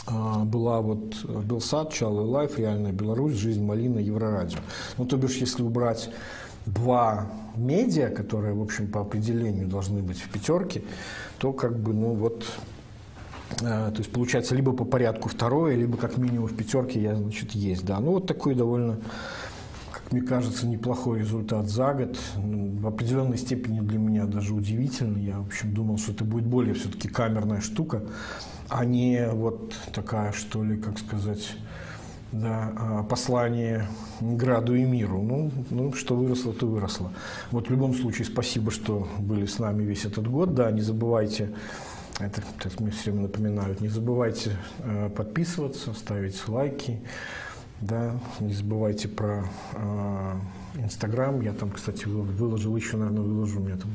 была 0.08 0.82
вот 0.82 1.24
Белсад, 1.46 1.94
Чалый 1.94 2.22
Live, 2.22 2.58
Реальная 2.58 2.92
Беларусь, 2.92 3.36
Жизнь 3.36 3.64
Малина, 3.64 4.00
Еврорадио. 4.00 4.60
Ну, 4.98 5.06
то 5.06 5.18
бишь, 5.18 5.38
если 5.38 5.64
убрать 5.64 6.10
два 6.66 7.28
медиа, 7.56 8.10
которые, 8.10 8.54
в 8.54 8.62
общем, 8.62 8.88
по 8.88 9.02
определению 9.02 9.68
должны 9.68 10.02
быть 10.02 10.20
в 10.20 10.30
пятерке, 10.30 10.84
то 11.38 11.54
как 11.54 11.78
бы, 11.78 11.94
ну 11.94 12.14
вот, 12.14 12.46
э, 13.62 13.64
то 13.64 13.96
есть 13.98 14.12
получается 14.12 14.56
либо 14.56 14.72
по 14.74 14.86
порядку 14.86 15.30
второе, 15.30 15.76
либо 15.76 15.98
как 15.98 16.18
минимум 16.18 16.48
в 16.48 16.56
пятерке 16.56 17.02
я, 17.02 17.16
значит, 17.16 17.52
есть, 17.52 17.86
да. 17.86 18.00
Ну 18.00 18.12
вот 18.12 18.28
такой 18.28 18.56
довольно, 18.56 19.00
как 19.92 20.12
мне 20.12 20.22
кажется, 20.22 20.68
неплохой 20.68 21.20
результат 21.20 21.68
за 21.68 21.94
год. 21.94 22.18
В 22.36 22.88
определенной 22.88 23.38
степени 23.38 23.80
для 23.80 24.00
меня 24.00 24.26
даже 24.26 24.54
удивительный. 24.54 25.24
Я, 25.24 25.40
в 25.40 25.48
общем, 25.48 25.74
думал, 25.74 25.98
что 25.98 26.12
это 26.12 26.24
будет 26.24 26.46
более 26.46 26.74
все-таки 26.74 27.08
камерная 27.08 27.62
штука 27.62 28.04
а 28.72 28.86
не 28.86 29.28
вот 29.28 29.76
такая, 29.94 30.32
что 30.32 30.64
ли, 30.64 30.78
как 30.78 30.98
сказать, 30.98 31.56
да, 32.32 32.72
а, 32.78 33.04
послание 33.04 33.86
граду 34.22 34.76
и 34.76 34.84
миру. 34.84 35.22
Ну, 35.22 35.52
ну, 35.70 35.94
что 35.94 36.16
выросло, 36.16 36.54
то 36.54 36.66
выросло. 36.66 37.12
Вот 37.52 37.68
в 37.68 37.72
любом 37.72 37.94
случае 37.94 38.26
спасибо, 38.26 38.72
что 38.72 39.08
были 39.20 39.46
с 39.46 39.60
нами 39.60 39.84
весь 39.84 40.06
этот 40.06 40.26
год. 40.30 40.54
Да, 40.56 40.72
не 40.72 40.80
забывайте, 40.80 41.50
это, 42.20 42.42
это 42.64 42.82
мне 42.82 42.92
все 42.92 43.12
время 43.12 43.24
напоминают, 43.24 43.82
не 43.82 43.90
забывайте 43.90 44.56
э, 44.80 45.10
подписываться, 45.10 45.94
ставить 45.94 46.48
лайки, 46.48 47.02
да, 47.82 48.14
не 48.40 48.54
забывайте 48.54 49.10
про 49.10 49.44
э, 49.74 50.34
Инстаграм. 50.76 51.42
Я 51.42 51.54
там, 51.54 51.72
кстати, 51.72 52.06
выложил, 52.06 52.76
еще, 52.76 52.98
наверное, 52.98 53.24
выложу. 53.24 53.60
У 53.60 53.64
меня 53.64 53.78
там 53.78 53.92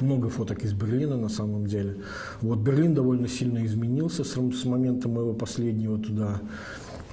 много 0.00 0.28
фоток 0.28 0.62
из 0.62 0.72
Берлина 0.72 1.16
на 1.16 1.28
самом 1.28 1.66
деле. 1.66 1.96
Вот 2.40 2.58
Берлин 2.58 2.94
довольно 2.94 3.28
сильно 3.28 3.64
изменился 3.64 4.24
с, 4.24 4.32
с 4.32 4.64
момента 4.64 5.08
моего 5.08 5.34
последнего 5.34 5.98
туда 5.98 6.40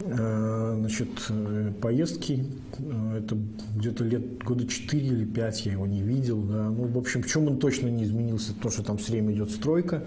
э, 0.01 0.75
значит, 0.77 1.09
э, 1.29 1.71
поездки. 1.81 2.45
Э, 2.79 3.19
это 3.19 3.37
где-то 3.75 4.03
лет 4.03 4.43
года 4.43 4.67
4 4.67 5.07
или 5.07 5.25
5 5.25 5.65
я 5.65 5.71
его 5.73 5.87
не 5.87 6.01
видел. 6.01 6.41
Да. 6.41 6.69
Ну, 6.69 6.85
в 6.85 6.97
общем, 6.97 7.23
в 7.23 7.27
чем 7.27 7.47
он 7.47 7.57
точно 7.57 7.87
не 7.87 8.03
изменился? 8.03 8.53
То, 8.53 8.69
что 8.69 8.83
там 8.83 8.97
все 8.97 9.13
время 9.13 9.33
идет 9.33 9.51
стройка. 9.51 10.03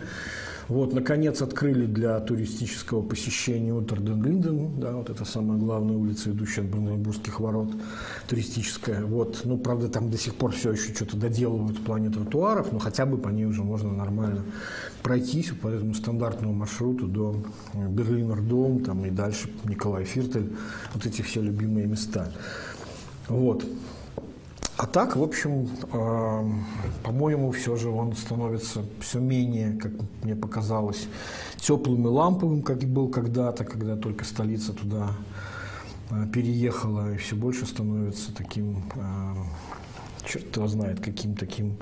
Вот, 0.71 0.93
наконец, 0.93 1.43
открыли 1.43 1.85
для 1.85 2.21
туристического 2.21 3.03
посещения 3.03 3.73
Утерден-Линден, 3.73 4.79
да, 4.79 4.93
вот 4.93 5.11
это 5.11 5.25
самая 5.25 5.59
главная 5.59 5.97
улица, 5.97 6.31
идущая 6.31 6.63
от 6.65 6.71
Бранденбургских 6.71 7.41
ворот, 7.41 7.73
туристическая. 8.29 9.05
Вот, 9.05 9.41
ну, 9.43 9.59
правда, 9.59 9.89
там 9.89 10.11
до 10.13 10.17
сих 10.17 10.37
пор 10.37 10.53
все 10.53 10.71
еще 10.71 10.95
что-то 10.95 11.17
доделывают 11.17 11.77
в 11.77 11.83
плане 11.83 12.09
тротуаров, 12.09 12.71
но 12.71 12.79
хотя 12.79 13.05
бы 13.05 13.19
по 13.19 13.31
ней 13.31 13.47
уже 13.47 13.65
можно 13.65 13.93
нормально 13.93 14.45
пройтись 15.03 15.51
по 15.61 15.67
этому 15.67 15.93
стандартному 15.93 16.55
маршруту 16.55 17.09
до 17.09 17.35
Берлинер 17.75 18.41
Дом, 18.41 18.85
там 18.85 19.05
и 19.05 19.11
дальше 19.11 19.51
Николай 19.65 20.05
Фиртель, 20.05 20.53
вот 20.95 21.05
эти 21.05 21.23
все 21.23 21.43
любимые 21.43 21.87
места. 21.87 22.31
Вот. 23.27 23.65
А 24.81 24.87
так, 24.87 25.15
в 25.15 25.23
общем, 25.23 25.69
э, 25.93 26.45
по-моему, 27.03 27.51
все 27.51 27.77
же 27.77 27.91
он 27.91 28.17
становится 28.17 28.83
все 29.01 29.19
менее, 29.19 29.75
как 29.79 29.93
мне 30.23 30.35
показалось, 30.35 31.07
теплым 31.59 32.07
и 32.07 32.09
ламповым, 32.09 32.63
как 32.63 32.83
и 32.83 32.87
был 32.87 33.09
когда-то, 33.09 33.65
когда 33.65 33.95
только 33.97 34.25
столица 34.25 34.73
туда 34.73 35.11
э, 36.09 36.25
переехала, 36.33 37.13
и 37.13 37.19
все 37.19 37.37
больше 37.37 37.67
становится 37.67 38.35
таким, 38.35 38.83
э, 38.95 39.35
черт 40.25 40.57
его 40.57 40.67
знает, 40.67 41.01
каким 41.01 41.37
таким, 41.37 41.77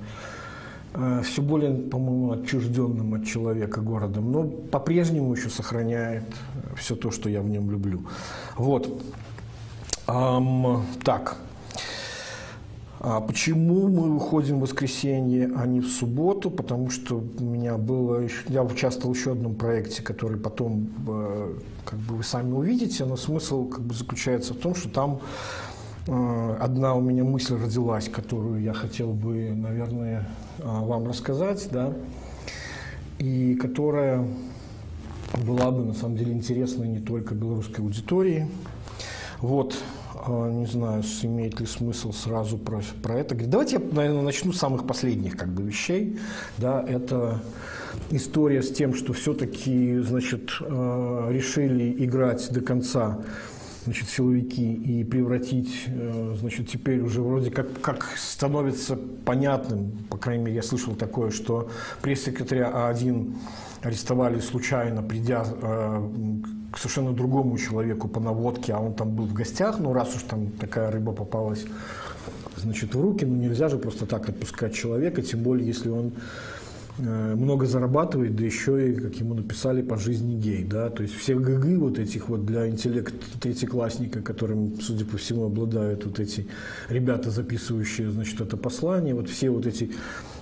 э, 0.94 1.22
все 1.24 1.40
более, 1.40 1.76
по-моему, 1.76 2.32
отчужденным 2.32 3.14
от 3.14 3.24
человека 3.24 3.80
городом, 3.80 4.32
но 4.32 4.42
по-прежнему 4.42 5.32
еще 5.32 5.50
сохраняет 5.50 6.24
все 6.76 6.96
то, 6.96 7.12
что 7.12 7.28
я 7.28 7.42
в 7.42 7.48
нем 7.48 7.70
люблю. 7.70 8.02
Вот. 8.56 9.00
Эм, 10.08 10.84
так, 11.04 11.36
А 13.00 13.20
почему 13.20 13.86
мы 13.88 14.10
выходим 14.12 14.58
в 14.58 14.62
воскресенье, 14.62 15.52
а 15.54 15.66
не 15.66 15.80
в 15.80 15.86
субботу? 15.86 16.50
Потому 16.50 16.90
что 16.90 17.22
у 17.38 17.44
меня 17.44 17.76
было, 17.76 18.26
я 18.48 18.64
участвовал 18.64 19.14
в 19.14 19.16
еще 19.16 19.32
одном 19.32 19.54
проекте, 19.54 20.02
который 20.02 20.36
потом, 20.36 20.88
э, 21.06 21.54
как 21.84 21.98
бы 22.00 22.16
вы 22.16 22.24
сами 22.24 22.52
увидите, 22.52 23.04
но 23.04 23.16
смысл 23.16 23.66
как 23.68 23.82
бы 23.82 23.94
заключается 23.94 24.52
в 24.52 24.56
том, 24.56 24.74
что 24.74 24.88
там 24.88 25.20
э, 26.08 26.56
одна 26.60 26.94
у 26.96 27.00
меня 27.00 27.22
мысль 27.22 27.54
родилась, 27.54 28.08
которую 28.08 28.62
я 28.62 28.72
хотел 28.72 29.12
бы, 29.12 29.52
наверное, 29.54 30.28
э, 30.58 30.62
вам 30.64 31.06
рассказать, 31.06 31.68
да, 31.70 31.92
и 33.20 33.54
которая 33.54 34.26
была 35.46 35.70
бы 35.70 35.84
на 35.84 35.94
самом 35.94 36.16
деле 36.16 36.32
интересна 36.32 36.82
не 36.82 36.98
только 36.98 37.36
белорусской 37.36 37.84
аудитории. 37.84 38.48
Вот, 39.40 39.76
не 40.26 40.66
знаю, 40.66 41.02
имеет 41.22 41.60
ли 41.60 41.66
смысл 41.66 42.12
сразу 42.12 42.58
про, 42.58 42.80
про 43.02 43.18
это 43.18 43.34
говорить. 43.34 43.50
Давайте 43.50 43.76
я, 43.76 43.94
наверное, 43.94 44.22
начну 44.22 44.52
с 44.52 44.58
самых 44.58 44.86
последних 44.86 45.36
как 45.36 45.48
бы, 45.48 45.62
вещей. 45.62 46.18
Да, 46.56 46.84
это 46.86 47.40
история 48.10 48.62
с 48.62 48.70
тем, 48.72 48.94
что 48.94 49.12
все-таки 49.12 49.98
значит, 50.00 50.50
а, 50.60 51.30
решили 51.30 52.04
играть 52.04 52.50
до 52.50 52.60
конца 52.60 53.18
значит, 53.84 54.08
силовики 54.10 54.74
и 54.74 55.02
превратить, 55.02 55.84
э, 55.86 56.34
значит, 56.38 56.68
теперь 56.68 57.00
уже 57.00 57.22
вроде 57.22 57.50
как, 57.50 57.80
как 57.80 58.06
становится 58.18 58.98
понятным, 59.24 59.92
по 60.10 60.18
крайней 60.18 60.44
мере, 60.44 60.56
я 60.56 60.62
слышал 60.62 60.94
такое, 60.94 61.30
что 61.30 61.70
пресс-секретаря 62.02 62.70
А1 62.70 63.34
арестовали 63.82 64.40
случайно, 64.40 65.02
придя 65.02 65.44
э, 65.46 66.08
к 66.72 66.78
совершенно 66.78 67.12
другому 67.12 67.56
человеку 67.58 68.08
по 68.08 68.20
наводке, 68.20 68.72
а 68.72 68.80
он 68.80 68.94
там 68.94 69.14
был 69.14 69.26
в 69.26 69.32
гостях, 69.32 69.78
ну 69.78 69.92
раз 69.92 70.14
уж 70.16 70.22
там 70.22 70.48
такая 70.52 70.90
рыба 70.90 71.12
попалась, 71.12 71.64
значит, 72.56 72.94
в 72.94 73.00
руки, 73.00 73.24
ну 73.24 73.36
нельзя 73.36 73.68
же 73.68 73.78
просто 73.78 74.06
так 74.06 74.28
отпускать 74.28 74.74
человека, 74.74 75.22
тем 75.22 75.42
более, 75.42 75.66
если 75.66 75.88
он 75.88 76.12
э, 76.98 77.34
много 77.36 77.66
зарабатывает, 77.66 78.36
да 78.36 78.44
еще 78.44 78.90
и, 78.90 78.94
как 78.96 79.14
ему 79.14 79.34
написали, 79.34 79.80
по 79.80 79.96
жизни 79.96 80.34
гей, 80.38 80.64
да, 80.64 80.90
то 80.90 81.02
есть 81.02 81.14
все 81.14 81.36
ГГ 81.36 81.78
вот 81.78 81.98
этих 81.98 82.28
вот 82.28 82.44
для 82.44 82.68
интеллекта 82.68 83.14
третьеклассника, 83.40 84.20
которым, 84.20 84.80
судя 84.80 85.04
по 85.04 85.16
всему, 85.16 85.46
обладают 85.46 86.04
вот 86.04 86.18
эти 86.18 86.48
ребята, 86.88 87.30
записывающие, 87.30 88.10
значит, 88.10 88.40
это 88.40 88.56
послание, 88.56 89.14
вот 89.14 89.30
все 89.30 89.50
вот 89.50 89.66
эти 89.66 89.92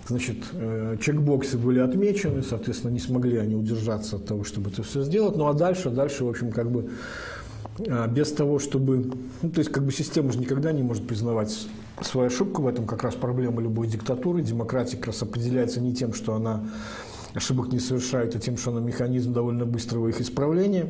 Значит, 0.08 0.36
э, 0.52 0.96
чекбоксы 1.00 1.58
были 1.58 1.80
отмечены, 1.80 2.42
соответственно, 2.42 2.92
не 2.92 3.00
смогли 3.00 3.38
они 3.38 3.56
удержаться 3.56 4.16
от 4.16 4.26
того, 4.26 4.44
чтобы 4.44 4.70
это 4.70 4.82
все 4.82 5.02
сделать. 5.02 5.36
Ну 5.36 5.48
а 5.48 5.52
дальше, 5.52 5.90
дальше, 5.90 6.24
в 6.24 6.28
общем, 6.28 6.52
как 6.52 6.70
бы 6.70 6.90
э, 7.78 8.08
без 8.08 8.30
того, 8.32 8.60
чтобы... 8.60 9.12
Ну, 9.42 9.50
то 9.50 9.58
есть, 9.58 9.72
как 9.72 9.84
бы 9.84 9.90
система 9.90 10.32
же 10.32 10.38
никогда 10.38 10.70
не 10.70 10.82
может 10.82 11.06
признавать 11.06 11.66
свою 12.02 12.28
ошибку. 12.28 12.62
В 12.62 12.68
этом 12.68 12.86
как 12.86 13.02
раз 13.02 13.14
проблема 13.14 13.60
любой 13.60 13.88
диктатуры. 13.88 14.42
Демократия 14.42 14.96
как 14.96 15.06
раз 15.06 15.22
определяется 15.22 15.80
не 15.80 15.92
тем, 15.92 16.12
что 16.14 16.34
она 16.34 16.64
ошибок 17.34 17.72
не 17.72 17.80
совершает, 17.80 18.36
а 18.36 18.38
тем, 18.38 18.56
что 18.56 18.70
она 18.70 18.80
механизм 18.80 19.32
довольно 19.32 19.66
быстрого 19.66 20.08
их 20.08 20.20
исправления. 20.20 20.88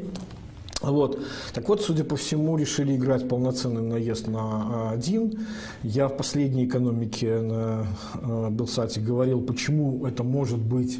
Вот. 0.91 1.21
Так 1.53 1.69
вот, 1.69 1.83
судя 1.83 2.05
по 2.05 2.17
всему, 2.17 2.57
решили 2.57 2.97
играть 2.97 3.29
полноценный 3.29 3.83
наезд 3.83 4.29
на 4.29 4.91
один. 4.91 5.41
Я 5.83 6.09
в 6.09 6.17
последней 6.17 6.67
экономике 6.67 7.41
на 7.41 7.87
э, 8.15 8.49
Белсате 8.51 9.01
говорил, 9.01 9.41
почему 9.41 10.07
это 10.07 10.23
может 10.23 10.59
быть 10.59 10.99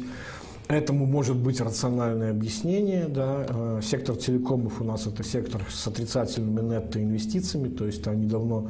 Этому 0.67 1.05
может 1.05 1.37
быть 1.37 1.61
рациональное 1.61 2.31
объяснение. 2.31 3.07
Да. 3.07 3.45
Э, 3.47 3.79
сектор 3.81 4.17
телекомов 4.17 4.81
у 4.81 4.83
нас 4.83 5.07
это 5.07 5.23
сектор 5.23 5.61
с 5.69 5.87
отрицательными 5.87 6.59
нетто-инвестициями, 6.61 7.69
то 7.69 7.85
есть 7.85 8.05
они 8.05 8.25
давно 8.25 8.69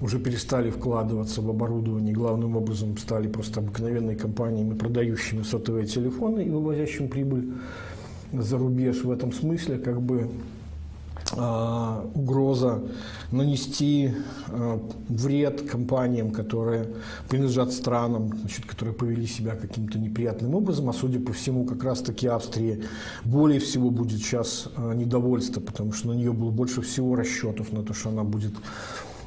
уже 0.00 0.20
перестали 0.20 0.70
вкладываться 0.70 1.40
в 1.40 1.50
оборудование, 1.50 2.14
главным 2.14 2.56
образом 2.56 2.96
стали 2.98 3.26
просто 3.26 3.60
обыкновенной 3.60 4.14
компаниями, 4.14 4.74
продающими 4.74 5.42
сотовые 5.42 5.86
телефоны 5.86 6.44
и 6.44 6.50
вывозящими 6.50 7.08
прибыль 7.08 7.54
за 8.42 8.58
рубеж 8.58 9.02
в 9.02 9.10
этом 9.10 9.32
смысле, 9.32 9.78
как 9.78 10.00
бы 10.00 10.28
э, 11.32 12.10
угроза 12.14 12.82
нанести 13.32 14.14
э, 14.48 14.78
вред 15.08 15.68
компаниям, 15.68 16.30
которые 16.30 16.88
принадлежат 17.28 17.72
странам, 17.72 18.32
значит, 18.38 18.66
которые 18.66 18.94
повели 18.94 19.26
себя 19.26 19.54
каким-то 19.54 19.98
неприятным 19.98 20.54
образом, 20.54 20.88
а 20.88 20.92
судя 20.92 21.20
по 21.20 21.32
всему, 21.32 21.64
как 21.64 21.82
раз-таки 21.84 22.26
Австрии 22.26 22.84
более 23.24 23.60
всего 23.60 23.90
будет 23.90 24.20
сейчас 24.20 24.68
э, 24.76 24.94
недовольство, 24.94 25.60
потому 25.60 25.92
что 25.92 26.08
на 26.08 26.12
нее 26.12 26.32
было 26.32 26.50
больше 26.50 26.82
всего 26.82 27.16
расчетов 27.16 27.72
на 27.72 27.82
то, 27.82 27.94
что 27.94 28.10
она 28.10 28.24
будет 28.24 28.52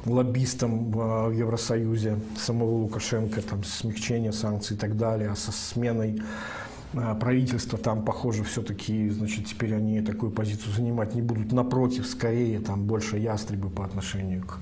лоббистом 0.06 0.90
в 0.90 1.30
Евросоюзе 1.30 2.18
самого 2.38 2.82
Лукашенко, 2.82 3.42
там, 3.42 3.64
смягчение 3.64 4.32
санкций 4.32 4.76
и 4.76 4.78
так 4.78 4.96
далее, 4.96 5.30
а 5.30 5.36
со 5.36 5.52
сменой 5.52 6.20
а, 6.20 6.69
правительство 6.92 7.78
там, 7.78 8.04
похоже, 8.04 8.44
все-таки, 8.44 9.10
значит, 9.10 9.46
теперь 9.46 9.74
они 9.74 10.00
такую 10.00 10.32
позицию 10.32 10.72
занимать 10.72 11.14
не 11.14 11.22
будут. 11.22 11.52
Напротив, 11.52 12.06
скорее, 12.06 12.60
там 12.60 12.84
больше 12.84 13.18
ястребы 13.18 13.70
по 13.70 13.84
отношению 13.84 14.44
к, 14.44 14.58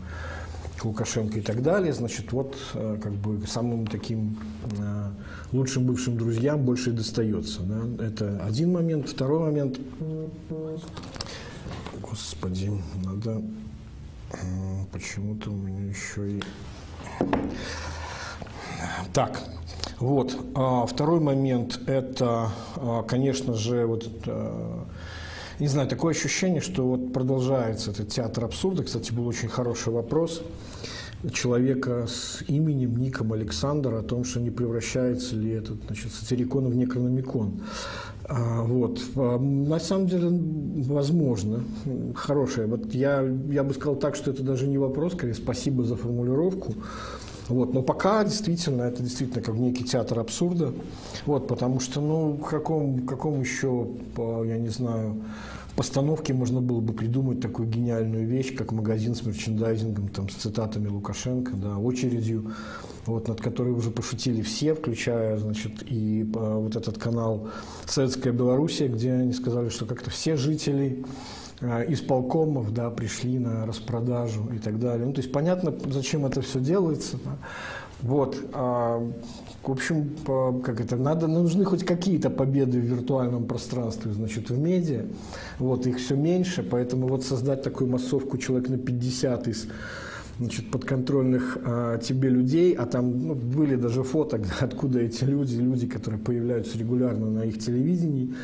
к 0.78 0.84
Лукашенко 0.84 1.38
и 1.38 1.42
так 1.42 1.62
далее. 1.62 1.92
Значит, 1.92 2.32
вот 2.32 2.56
э, 2.74 2.98
как 3.02 3.12
бы 3.12 3.46
самым 3.46 3.86
таким 3.86 4.38
э, 4.78 5.10
лучшим 5.52 5.84
бывшим 5.84 6.18
друзьям 6.18 6.62
больше 6.62 6.90
и 6.90 6.92
достается. 6.92 7.62
Да? 7.62 8.04
Это 8.04 8.44
один 8.44 8.72
момент. 8.72 9.08
Второй 9.08 9.40
момент. 9.40 9.78
Господи, 12.02 12.70
надо... 13.04 13.42
Почему-то 14.92 15.50
у 15.50 15.56
меня 15.56 15.88
еще 15.88 16.32
и... 16.32 16.42
Так, 19.14 19.42
вот. 19.98 20.37
А 20.54 20.87
второй 20.87 21.20
момент– 21.20 21.80
это, 21.87 22.50
а, 22.76 23.02
конечно 23.02 23.54
же, 23.54 23.87
вот 23.87 24.08
а, 24.26 24.87
не 25.58 25.66
знаю, 25.66 25.88
такое 25.88 26.14
ощущение, 26.14 26.61
что 26.61 26.87
вот 26.87 27.12
продолжается 27.12 27.90
этот 27.90 28.08
театр 28.08 28.44
абсурда. 28.44 28.84
Кстати, 28.84 29.12
был 29.12 29.26
очень 29.26 29.48
хороший 29.48 29.92
вопрос 29.92 30.42
человека 31.32 32.06
с 32.06 32.44
именем, 32.46 32.96
ником 32.96 33.32
Александр 33.32 33.94
о 33.94 34.02
том, 34.02 34.24
что 34.24 34.40
не 34.40 34.50
превращается 34.50 35.34
ли 35.34 35.50
этот 35.50 35.82
значит, 35.87 36.12
сатирикон 36.12 36.68
в 36.68 36.76
некрономикон. 36.76 37.62
А, 38.24 38.62
вот. 38.62 39.00
На 39.16 39.80
самом 39.80 40.06
деле, 40.06 40.28
возможно. 40.84 41.64
Хорошее. 42.14 42.66
Вот 42.66 42.94
я, 42.94 43.22
я 43.50 43.64
бы 43.64 43.74
сказал 43.74 43.96
так, 43.96 44.14
что 44.14 44.30
это 44.30 44.42
даже 44.42 44.68
не 44.68 44.78
вопрос, 44.78 45.14
скорее 45.14 45.34
спасибо 45.34 45.82
за 45.82 45.96
формулировку. 45.96 46.74
Вот. 47.48 47.74
Но 47.74 47.82
пока 47.82 48.24
действительно 48.24 48.82
это 48.82 49.02
действительно 49.02 49.42
как 49.42 49.54
некий 49.54 49.84
театр 49.84 50.18
абсурда. 50.18 50.72
Вот, 51.26 51.48
потому 51.48 51.80
что, 51.80 52.00
ну, 52.00 52.37
каком, 52.37 53.06
каком 53.06 53.40
еще, 53.40 53.88
я 54.16 54.58
не 54.58 54.68
знаю, 54.68 55.16
постановке 55.78 56.34
можно 56.34 56.61
было 56.61 56.80
бы 56.80 56.92
придумать 56.92 57.40
такую 57.40 57.68
гениальную 57.68 58.26
вещь, 58.26 58.54
как 58.56 58.72
магазин 58.72 59.14
с 59.14 59.24
мерчендайзингом, 59.24 60.08
там, 60.08 60.28
с 60.28 60.34
цитатами 60.34 60.88
Лукашенко, 60.88 61.52
да, 61.54 61.78
очередью, 61.78 62.52
вот, 63.06 63.28
над 63.28 63.40
которой 63.40 63.70
уже 63.70 63.92
пошутили 63.92 64.42
все, 64.42 64.74
включая, 64.74 65.38
значит, 65.38 65.84
и 65.87 66.28
вот 66.32 66.74
этот 66.74 66.98
канал 66.98 67.48
«Советская 67.87 68.32
Белоруссия», 68.32 68.88
где 68.88 69.12
они 69.12 69.32
сказали, 69.32 69.68
что 69.68 69.87
как-то 69.87 70.11
все 70.11 70.37
жители 70.37 71.04
исполкомов 71.61 72.73
да, 72.73 72.90
пришли 72.90 73.38
на 73.38 73.66
распродажу 73.66 74.49
и 74.55 74.59
так 74.59 74.79
далее. 74.79 75.07
Ну, 75.07 75.12
то 75.12 75.21
есть 75.21 75.33
понятно, 75.33 75.75
зачем 75.87 76.25
это 76.25 76.40
все 76.40 76.61
делается. 76.61 77.18
Да. 77.25 77.37
Вот. 78.03 78.37
А, 78.53 79.05
в 79.64 79.71
общем, 79.71 80.11
по, 80.25 80.53
как 80.64 80.81
это, 80.81 80.97
надо, 80.97 81.27
нужны 81.27 81.64
хоть 81.64 81.85
какие-то 81.85 82.31
победы 82.31 82.81
в 82.81 82.85
виртуальном 82.85 83.47
пространстве, 83.47 84.12
значит, 84.12 84.51
в 84.51 84.59
медиа. 84.59 85.05
Вот, 85.59 85.87
их 85.87 85.99
все 85.99 86.14
меньше, 86.14 86.62
поэтому 86.62 87.09
вот 87.09 87.25
создать 87.25 87.62
такую 87.62 87.90
массовку 87.90 88.38
человек 88.38 88.68
на 88.68 88.79
50 88.79 89.49
из 89.49 89.66
значит, 90.38 90.71
подконтрольных 90.71 91.59
а, 91.64 91.99
тебе 91.99 92.29
людей, 92.29 92.73
а 92.73 92.87
там 92.87 93.29
ну, 93.29 93.35
были 93.35 93.75
даже 93.75 94.05
фото, 94.05 94.40
откуда 94.61 95.01
эти 95.01 95.25
люди, 95.25 95.57
люди, 95.57 95.87
которые 95.87 96.21
появляются 96.21 96.79
регулярно 96.79 97.27
на 97.27 97.44
их 97.44 97.59
телевидении, 97.59 98.35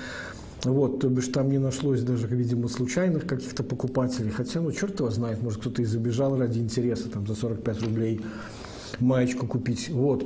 вот, 0.64 1.00
то 1.00 1.08
бишь 1.08 1.28
там 1.28 1.50
не 1.50 1.58
нашлось 1.58 2.02
даже, 2.02 2.26
видимо, 2.28 2.68
случайных 2.68 3.26
каких-то 3.26 3.62
покупателей. 3.62 4.30
Хотя, 4.30 4.60
ну, 4.60 4.72
черт 4.72 4.98
его 5.00 5.10
знает, 5.10 5.42
может, 5.42 5.60
кто-то 5.60 5.82
и 5.82 5.84
забежал 5.84 6.36
ради 6.38 6.58
интереса, 6.58 7.08
там, 7.08 7.26
за 7.26 7.34
45 7.34 7.82
рублей 7.82 8.20
маечку 9.00 9.46
купить. 9.46 9.88
Вот. 9.90 10.24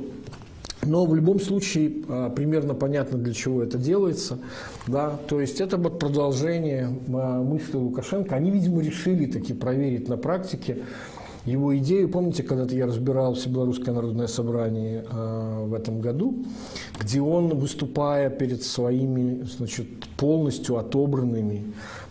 Но 0.83 1.05
в 1.05 1.13
любом 1.13 1.39
случае 1.41 1.91
а, 2.07 2.29
примерно 2.29 2.73
понятно, 2.73 3.17
для 3.17 3.33
чего 3.33 3.61
это 3.61 3.77
делается. 3.77 4.39
Да? 4.87 5.19
То 5.27 5.41
есть 5.41 5.59
это 5.59 5.77
вот 5.77 5.99
продолжение 5.99 6.89
а, 7.13 7.43
мысли 7.43 7.75
Лукашенко. 7.75 8.35
Они, 8.35 8.49
видимо, 8.49 8.81
решили 8.81 9.25
таки 9.25 9.53
проверить 9.53 10.07
на 10.07 10.15
практике 10.15 10.79
его 11.49 11.77
идею. 11.77 12.09
Помните, 12.09 12.43
когда-то 12.43 12.75
я 12.75 12.85
разбирал 12.85 13.33
Всебелорусское 13.33 13.93
народное 13.93 14.27
собрание 14.27 15.05
э, 15.09 15.65
в 15.65 15.73
этом 15.73 16.01
году, 16.01 16.45
где 16.99 17.21
он, 17.21 17.57
выступая 17.57 18.29
перед 18.29 18.63
своими 18.63 19.43
значит, 19.43 19.87
полностью 20.17 20.77
отобранными, 20.77 21.63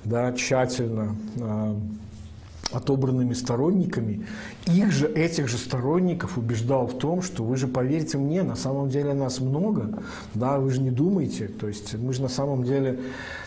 да, 0.04 0.32
тщательно 0.32 1.16
э, 1.36 1.74
отобранными 2.72 3.32
сторонниками, 3.32 4.26
их 4.66 4.92
же, 4.92 5.06
этих 5.06 5.48
же 5.48 5.56
сторонников 5.56 6.36
убеждал 6.36 6.86
в 6.86 6.98
том, 6.98 7.22
что 7.22 7.42
вы 7.42 7.56
же 7.56 7.66
поверьте 7.66 8.18
мне, 8.18 8.42
на 8.42 8.56
самом 8.56 8.90
деле 8.90 9.14
нас 9.14 9.40
много, 9.40 10.02
да, 10.34 10.58
вы 10.58 10.70
же 10.70 10.80
не 10.80 10.90
думаете, 10.90 11.48
то 11.48 11.68
есть 11.68 11.94
мы 11.94 12.12
же 12.12 12.22
на 12.22 12.28
самом 12.28 12.64
деле 12.64 13.00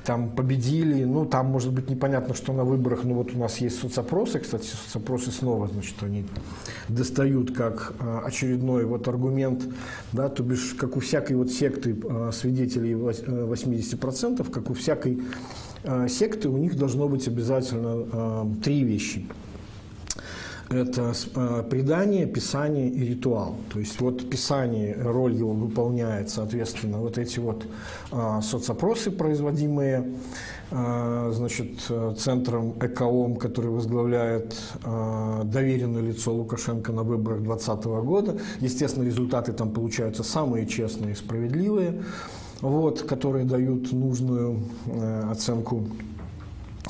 там 0.04 0.30
победили, 0.30 1.04
ну 1.04 1.26
там 1.26 1.48
может 1.48 1.72
быть 1.72 1.90
непонятно, 1.90 2.34
что 2.34 2.54
на 2.54 2.64
выборах, 2.64 3.04
но 3.04 3.14
вот 3.14 3.34
у 3.34 3.38
нас 3.38 3.58
есть 3.60 3.80
соцопросы, 3.80 4.40
кстати, 4.40 4.66
соцопросы 4.66 5.32
снова, 5.32 5.68
значит, 5.68 5.96
они 6.02 6.26
достают 6.88 7.56
как 7.56 7.94
а, 8.00 8.24
очередной 8.26 8.86
вот 8.86 9.08
аргумент, 9.08 9.64
да, 10.12 10.30
то 10.30 10.42
бишь, 10.42 10.76
как 10.78 10.98
у 10.98 11.00
всякой 11.00 11.36
вот 11.36 11.52
секты 11.52 11.96
а, 12.10 12.32
свидетелей 12.32 12.94
80%, 12.94 14.42
э, 14.42 14.52
как 14.52 14.70
у 14.70 14.74
всякой 14.74 15.22
секты, 16.08 16.50
у 16.50 16.58
них 16.58 16.76
должно 16.76 17.08
быть 17.08 17.28
обязательно 17.28 18.56
три 18.64 18.84
вещи– 18.84 19.26
это 20.72 21.14
э, 21.36 21.64
предание, 21.70 22.26
писание 22.26 22.90
и 22.90 23.06
ритуал. 23.06 23.56
То 23.72 23.80
есть 23.80 24.00
вот 24.00 24.30
писание, 24.30 24.96
роль 25.00 25.34
его 25.34 25.52
выполняет, 25.52 26.30
соответственно, 26.30 27.00
вот 27.00 27.18
эти 27.18 27.40
вот 27.40 27.66
соцопросы, 28.42 29.12
производимые 29.12 30.14
значит, 30.70 31.80
центром 32.18 32.76
ЭКОМ, 32.80 33.36
который 33.36 33.72
возглавляет 33.72 34.56
доверенное 34.84 36.02
лицо 36.02 36.34
Лукашенко 36.34 36.94
на 36.94 37.04
выборах 37.04 37.42
2020 37.42 37.86
года. 38.06 38.38
Естественно, 38.62 39.04
результаты 39.04 39.52
там 39.52 39.72
получаются 39.72 40.24
самые 40.24 40.66
честные 40.66 41.12
и 41.12 41.16
справедливые, 41.16 42.04
вот, 42.62 43.02
которые 43.02 43.46
дают 43.46 43.92
нужную 43.92 44.62
э, 44.86 45.30
оценку 45.32 45.88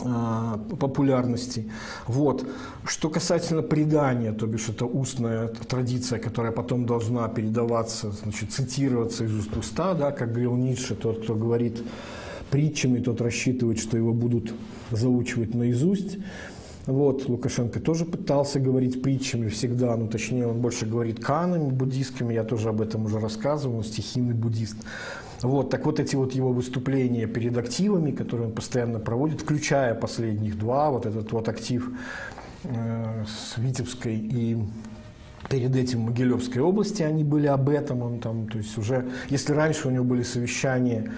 а, 0.03 0.57
популярности. 0.79 1.69
Вот. 2.07 2.47
Что 2.85 3.09
касательно 3.09 3.61
предания, 3.61 4.31
то 4.31 4.47
бишь 4.47 4.69
это 4.69 4.85
устная 4.85 5.47
традиция, 5.47 6.17
которая 6.17 6.51
потом 6.51 6.85
должна 6.85 7.27
передаваться, 7.27 8.11
значит, 8.11 8.51
цитироваться 8.51 9.25
из 9.25 9.35
уст 9.35 9.55
уста, 9.55 9.93
да, 9.93 10.11
как 10.11 10.29
говорил 10.29 10.55
Ницше, 10.55 10.95
тот, 10.95 11.23
кто 11.23 11.35
говорит 11.35 11.83
притчами, 12.49 12.99
тот 12.99 13.21
рассчитывает, 13.21 13.79
что 13.79 13.97
его 13.97 14.13
будут 14.13 14.53
заучивать 14.91 15.53
наизусть. 15.53 16.17
Вот, 16.87 17.29
Лукашенко 17.29 17.79
тоже 17.79 18.05
пытался 18.05 18.59
говорить 18.59 19.03
притчами 19.03 19.49
всегда, 19.49 19.95
ну 19.95 20.07
точнее 20.07 20.47
он 20.47 20.61
больше 20.61 20.87
говорит 20.87 21.23
канами 21.23 21.69
буддийскими, 21.69 22.33
я 22.33 22.43
тоже 22.43 22.69
об 22.69 22.81
этом 22.81 23.05
уже 23.05 23.19
рассказывал, 23.19 23.77
он 23.77 23.83
стихийный 23.83 24.33
буддист. 24.33 24.77
Вот, 25.43 25.69
так 25.69 25.85
вот 25.85 25.99
эти 25.99 26.15
вот 26.15 26.33
его 26.33 26.51
выступления 26.51 27.25
перед 27.25 27.57
активами, 27.57 28.11
которые 28.11 28.47
он 28.47 28.53
постоянно 28.53 28.99
проводит, 28.99 29.41
включая 29.41 29.95
последних 29.95 30.57
два, 30.57 30.91
вот 30.91 31.05
этот 31.05 31.31
вот 31.31 31.49
актив 31.49 31.89
э, 32.63 33.25
с 33.25 33.57
Витебской 33.57 34.15
и 34.15 34.57
перед 35.49 35.75
этим 35.75 36.01
в 36.01 36.05
Могилевской 36.05 36.61
области 36.61 37.03
они 37.03 37.23
были 37.23 37.47
об 37.47 37.69
этом, 37.69 38.03
он 38.03 38.19
там, 38.19 38.47
то 38.47 38.57
есть 38.57 38.77
уже, 38.77 39.09
если 39.29 39.53
раньше 39.53 39.87
у 39.87 39.91
него 39.91 40.05
были 40.05 40.23
совещания 40.23 41.11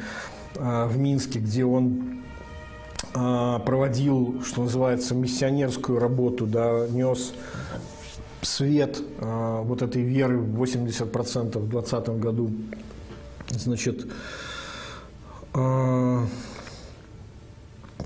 э, 0.56 0.88
в 0.88 0.98
Минске, 0.98 1.40
где 1.40 1.66
он 1.66 2.22
э, 3.14 3.60
проводил, 3.66 4.42
что 4.44 4.64
называется, 4.64 5.16
миссионерскую 5.16 6.00
работу, 6.00 6.48
да, 6.48 6.88
нес 6.90 7.34
свет 8.42 9.02
э, 9.20 9.62
вот 9.64 9.82
этой 9.82 10.02
веры 10.02 10.40
в 10.40 10.62
80% 10.62 11.60
в 11.60 11.70
2020 11.70 12.10
году 12.20 12.52
значит, 13.60 14.08
а, 15.54 16.26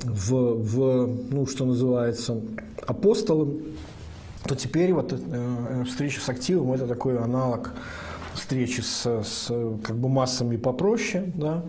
в, 0.03 0.31
в, 0.31 1.07
ну, 1.31 1.47
что 1.47 1.65
называется, 1.65 2.39
апостолом, 2.85 3.61
то 4.43 4.55
теперь 4.55 4.93
вот 4.93 5.13
э, 5.13 5.83
встреча 5.85 6.21
с 6.21 6.29
активом– 6.29 6.71
это 6.73 6.87
такой 6.87 7.17
аналог 7.17 7.71
встречи 8.33 8.81
с, 8.81 9.05
с 9.23 9.47
как 9.83 9.97
бы 9.97 10.09
массами 10.09 10.57
попроще, 10.57 11.31
да, 11.35 11.63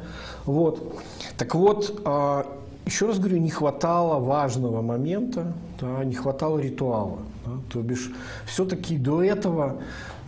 вот. 0.45 1.01
Так 1.37 1.55
вот, 1.55 2.01
э, 2.05 2.43
еще 2.87 3.07
раз 3.07 3.19
говорю, 3.19 3.38
не 3.38 3.51
хватало 3.51 4.21
важного 4.21 4.83
момента, 4.83 5.55
да, 5.81 6.05
не 6.05 6.14
хватало 6.14 6.59
ритуала, 6.59 7.19
да, 7.45 7.53
то 7.73 7.81
бишь 7.81 8.11
все-таки 8.47 8.97
до 8.97 9.23
этого 9.23 9.79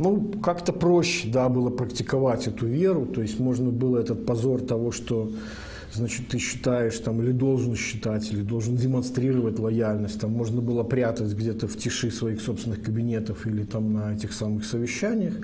ну, 0.01 0.33
как-то 0.43 0.73
проще, 0.73 1.29
да, 1.29 1.49
было 1.49 1.69
практиковать 1.69 2.47
эту 2.47 2.67
веру, 2.67 3.05
то 3.05 3.21
есть 3.21 3.39
можно 3.39 3.71
было 3.71 3.99
этот 3.99 4.25
позор 4.25 4.61
того, 4.63 4.93
что 4.93 5.31
значит, 5.93 6.29
ты 6.29 6.39
считаешь 6.39 6.99
там, 6.99 7.21
или 7.21 7.33
должен 7.33 7.77
считать, 7.77 8.33
или 8.33 8.43
должен 8.43 8.77
демонстрировать 8.77 9.59
лояльность, 9.59 10.19
там 10.21 10.31
можно 10.31 10.63
было 10.63 10.85
прятать 10.85 11.33
где-то 11.33 11.69
в 11.69 11.77
тиши 11.77 12.11
своих 12.11 12.41
собственных 12.41 12.83
кабинетов 12.83 13.47
или 13.47 13.65
там 13.65 13.93
на 13.93 14.15
этих 14.15 14.33
самых 14.33 14.65
совещаниях 14.65 15.35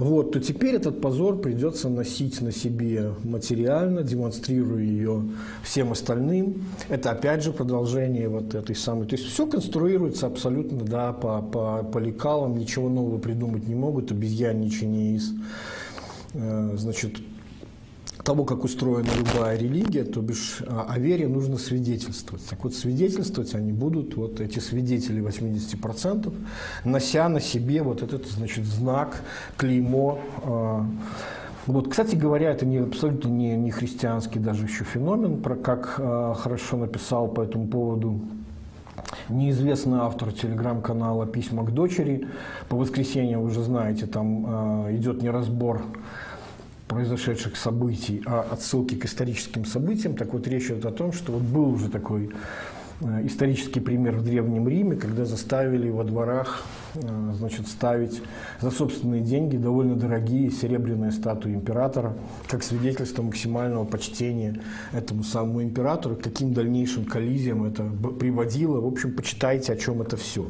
вот, 0.00 0.32
то 0.32 0.40
теперь 0.40 0.76
этот 0.76 1.02
позор 1.02 1.36
придется 1.36 1.90
носить 1.90 2.40
на 2.40 2.52
себе 2.52 3.12
материально, 3.22 4.02
демонстрируя 4.02 4.82
ее 4.82 5.24
всем 5.62 5.92
остальным. 5.92 6.64
Это 6.88 7.10
опять 7.10 7.42
же 7.42 7.52
продолжение 7.52 8.26
вот 8.30 8.54
этой 8.54 8.74
самой. 8.74 9.06
То 9.06 9.16
есть 9.16 9.28
все 9.28 9.46
конструируется 9.46 10.26
абсолютно 10.26 10.80
да, 10.80 11.12
по, 11.12 11.42
по, 11.42 11.82
по 11.82 11.98
лекалам, 11.98 12.56
ничего 12.56 12.88
нового 12.88 13.18
придумать 13.18 13.68
не 13.68 13.74
могут, 13.74 14.10
обезьянничание 14.10 15.16
из 15.16 15.34
э, 16.32 16.76
значит, 16.78 17.18
того, 18.30 18.44
как 18.44 18.62
устроена 18.62 19.10
любая 19.18 19.58
религия, 19.58 20.04
то 20.04 20.20
бишь 20.20 20.62
о 20.68 20.86
а, 20.88 20.98
вере 21.00 21.26
нужно 21.26 21.58
свидетельствовать. 21.58 22.46
Так 22.48 22.62
вот, 22.62 22.74
свидетельствовать 22.74 23.56
они 23.56 23.72
будут, 23.72 24.14
вот 24.14 24.40
эти 24.40 24.60
свидетели 24.60 25.20
80%, 25.20 26.32
нося 26.84 27.28
на 27.28 27.40
себе 27.40 27.82
вот 27.82 28.04
этот, 28.04 28.28
значит, 28.28 28.66
знак, 28.66 29.20
клеймо. 29.56 30.20
А. 30.44 30.86
Вот, 31.66 31.90
кстати 31.90 32.14
говоря, 32.14 32.52
это 32.52 32.64
не, 32.66 32.78
абсолютно 32.78 33.30
не, 33.30 33.56
не 33.56 33.72
христианский 33.72 34.38
даже 34.38 34.66
еще 34.66 34.84
феномен, 34.84 35.42
про 35.42 35.56
как 35.56 35.96
э, 35.98 36.34
хорошо 36.38 36.76
написал 36.76 37.26
по 37.26 37.40
этому 37.40 37.66
поводу 37.66 38.20
неизвестный 39.28 39.98
автор 39.98 40.32
телеграм-канала 40.32 41.26
«Письма 41.26 41.64
к 41.64 41.72
дочери». 41.72 42.28
По 42.68 42.76
воскресеньям, 42.76 43.40
вы 43.40 43.48
уже 43.48 43.64
знаете, 43.64 44.06
там 44.06 44.86
э, 44.86 44.96
идет 44.96 45.20
неразбор 45.20 45.82
произошедших 46.90 47.56
событий, 47.56 48.20
а 48.26 48.44
отсылки 48.50 48.96
к 48.96 49.04
историческим 49.04 49.64
событиям, 49.64 50.16
так 50.16 50.32
вот 50.32 50.48
речь 50.48 50.66
идет 50.66 50.84
о 50.84 50.90
том, 50.90 51.12
что 51.12 51.32
вот 51.32 51.42
был 51.42 51.70
уже 51.70 51.88
такой 51.88 52.30
э, 53.00 53.26
исторический 53.26 53.78
пример 53.78 54.16
в 54.16 54.24
Древнем 54.24 54.68
Риме, 54.68 54.96
когда 54.96 55.24
заставили 55.24 55.88
во 55.88 56.02
дворах 56.02 56.64
э, 56.94 57.00
значит, 57.34 57.68
ставить 57.68 58.20
за 58.60 58.72
собственные 58.72 59.20
деньги 59.20 59.56
довольно 59.56 59.94
дорогие 59.94 60.50
серебряные 60.50 61.12
статуи 61.12 61.54
императора, 61.54 62.16
как 62.48 62.64
свидетельство 62.64 63.22
максимального 63.22 63.84
почтения 63.84 64.60
этому 64.92 65.22
самому 65.22 65.62
императору, 65.62 66.16
каким 66.16 66.52
дальнейшим 66.52 67.04
коллизиям 67.04 67.62
это 67.62 67.84
приводило. 68.18 68.80
В 68.80 68.86
общем, 68.86 69.12
почитайте, 69.12 69.72
о 69.72 69.76
чем 69.76 70.02
это 70.02 70.16
все. 70.16 70.44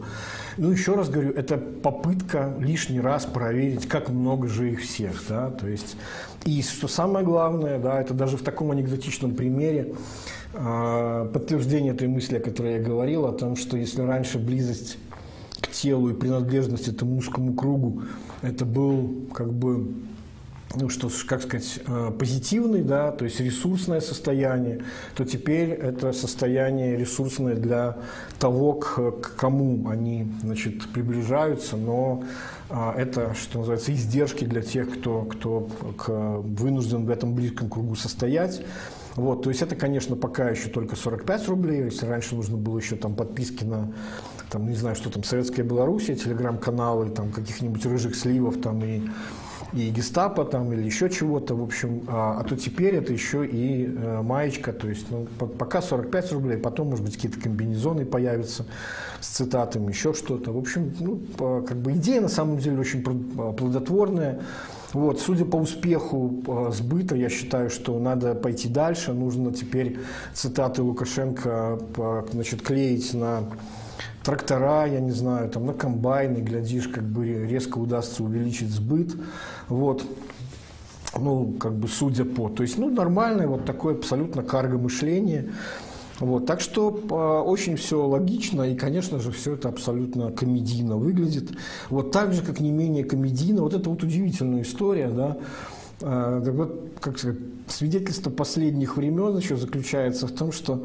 Ну, 0.60 0.70
еще 0.70 0.94
раз 0.94 1.08
говорю, 1.08 1.32
это 1.32 1.56
попытка 1.56 2.54
лишний 2.58 3.00
раз 3.00 3.24
проверить, 3.24 3.88
как 3.88 4.10
много 4.10 4.46
же 4.46 4.72
их 4.72 4.82
всех. 4.82 5.24
Да? 5.26 5.50
То 5.50 5.66
есть 5.66 5.96
и 6.44 6.60
что 6.60 6.86
самое 6.86 7.24
главное, 7.24 7.78
да, 7.78 7.98
это 7.98 8.12
даже 8.12 8.36
в 8.36 8.42
таком 8.42 8.70
анекдотичном 8.70 9.34
примере 9.34 9.94
э, 10.52 11.30
подтверждение 11.32 11.94
той 11.94 12.08
мысли, 12.08 12.36
о 12.36 12.40
которой 12.40 12.74
я 12.74 12.78
говорил, 12.78 13.24
о 13.24 13.32
том, 13.32 13.56
что 13.56 13.78
если 13.78 14.02
раньше 14.02 14.38
близость 14.38 14.98
к 15.62 15.70
телу 15.70 16.10
и 16.10 16.14
принадлежность 16.14 16.88
этому 16.88 17.16
узкому 17.16 17.54
кругу, 17.54 18.02
это 18.42 18.66
был 18.66 19.28
как 19.32 19.54
бы 19.54 19.94
ну, 20.74 20.88
что, 20.88 21.10
как 21.26 21.42
сказать, 21.42 21.80
э, 21.84 22.12
позитивный, 22.16 22.82
да, 22.82 23.10
то 23.10 23.24
есть 23.24 23.40
ресурсное 23.40 24.00
состояние, 24.00 24.84
то 25.16 25.24
теперь 25.24 25.70
это 25.70 26.12
состояние 26.12 26.96
ресурсное 26.96 27.56
для 27.56 27.96
того, 28.38 28.74
к, 28.74 29.10
кому 29.36 29.88
они, 29.88 30.28
значит, 30.42 30.88
приближаются, 30.92 31.76
но 31.76 32.22
а, 32.68 32.94
это, 32.96 33.34
что 33.34 33.58
называется, 33.58 33.92
издержки 33.92 34.44
для 34.44 34.62
тех, 34.62 34.88
кто, 34.94 35.22
кто 35.24 35.68
к, 35.96 36.08
вынужден 36.38 37.04
в 37.04 37.10
этом 37.10 37.34
близком 37.34 37.68
кругу 37.68 37.96
состоять. 37.96 38.62
Вот, 39.16 39.42
то 39.42 39.50
есть 39.50 39.60
это, 39.60 39.74
конечно, 39.74 40.14
пока 40.14 40.50
еще 40.50 40.68
только 40.68 40.94
45 40.94 41.48
рублей. 41.48 41.82
Если 41.82 42.06
раньше 42.06 42.36
нужно 42.36 42.56
было 42.56 42.78
еще 42.78 42.94
там 42.94 43.16
подписки 43.16 43.64
на, 43.64 43.92
там, 44.50 44.68
не 44.68 44.76
знаю, 44.76 44.94
что 44.94 45.10
там, 45.10 45.24
Советская 45.24 45.64
Белоруссия, 45.64 46.14
телеграм-каналы, 46.14 47.10
там, 47.10 47.32
каких-нибудь 47.32 47.84
рыжих 47.86 48.14
сливов 48.14 48.60
там 48.60 48.84
и 48.84 49.02
и 49.72 49.90
гестапо 49.90 50.44
там 50.44 50.72
или 50.72 50.82
еще 50.82 51.08
чего-то, 51.08 51.54
в 51.54 51.62
общем, 51.62 52.02
а, 52.08 52.40
а 52.40 52.44
то 52.44 52.56
теперь 52.56 52.96
это 52.96 53.12
еще 53.12 53.46
и 53.46 53.86
э, 53.86 54.22
маечка, 54.22 54.72
то 54.72 54.88
есть 54.88 55.06
ну, 55.10 55.26
пока 55.58 55.80
45 55.80 56.32
рублей, 56.32 56.58
потом, 56.58 56.88
может 56.88 57.04
быть, 57.04 57.14
какие-то 57.14 57.40
комбинезоны 57.40 58.04
появятся 58.04 58.66
с 59.20 59.28
цитатами, 59.28 59.90
еще 59.90 60.12
что-то. 60.12 60.52
В 60.52 60.58
общем, 60.58 60.92
ну, 60.98 61.20
как 61.62 61.76
бы 61.76 61.92
идея 61.92 62.20
на 62.20 62.28
самом 62.28 62.58
деле 62.58 62.78
очень 62.78 63.02
плодотворная. 63.02 64.40
Вот, 64.92 65.20
судя 65.20 65.44
по 65.44 65.56
успеху 65.56 66.42
э, 66.46 66.70
сбыта, 66.72 67.14
я 67.14 67.28
считаю, 67.28 67.70
что 67.70 67.98
надо 68.00 68.34
пойти 68.34 68.68
дальше. 68.68 69.12
Нужно 69.12 69.52
теперь 69.52 69.98
цитаты 70.34 70.82
Лукашенко 70.82 71.78
э, 71.96 72.22
значит, 72.32 72.62
клеить 72.62 73.14
на 73.14 73.44
трактора, 74.22 74.86
я 74.86 75.00
не 75.00 75.12
знаю, 75.12 75.48
там, 75.50 75.66
на 75.66 75.72
комбайны, 75.72 76.38
глядишь, 76.38 76.88
как 76.88 77.04
бы 77.04 77.26
резко 77.26 77.78
удастся 77.78 78.22
увеличить 78.22 78.70
сбыт. 78.70 79.14
Вот. 79.68 80.04
Ну, 81.18 81.54
как 81.58 81.74
бы 81.74 81.88
судя 81.88 82.24
по. 82.24 82.48
То 82.48 82.62
есть, 82.62 82.78
ну, 82.78 82.90
нормальное 82.90 83.46
вот 83.46 83.64
такое 83.64 83.94
абсолютно 83.94 84.42
карго 84.42 84.78
мышление. 84.78 85.50
Вот, 86.20 86.44
так 86.44 86.60
что 86.60 86.90
э, 86.90 87.48
очень 87.48 87.76
все 87.76 88.06
логично, 88.06 88.62
и, 88.62 88.76
конечно 88.76 89.18
же, 89.20 89.32
все 89.32 89.54
это 89.54 89.70
абсолютно 89.70 90.30
комедийно 90.30 90.96
выглядит. 90.96 91.50
Вот 91.88 92.12
так 92.12 92.34
же, 92.34 92.42
как 92.42 92.60
не 92.60 92.70
менее 92.70 93.04
комедийно, 93.04 93.62
вот 93.62 93.72
это 93.72 93.88
вот 93.88 94.02
удивительная 94.02 94.60
история, 94.60 95.08
да, 95.08 95.38
э, 96.02 96.50
вот, 96.52 96.92
как 97.00 97.18
сказать, 97.18 97.38
свидетельство 97.68 98.28
последних 98.28 98.98
времен 98.98 99.34
еще 99.38 99.56
заключается 99.56 100.26
в 100.26 100.32
том, 100.32 100.52
что 100.52 100.84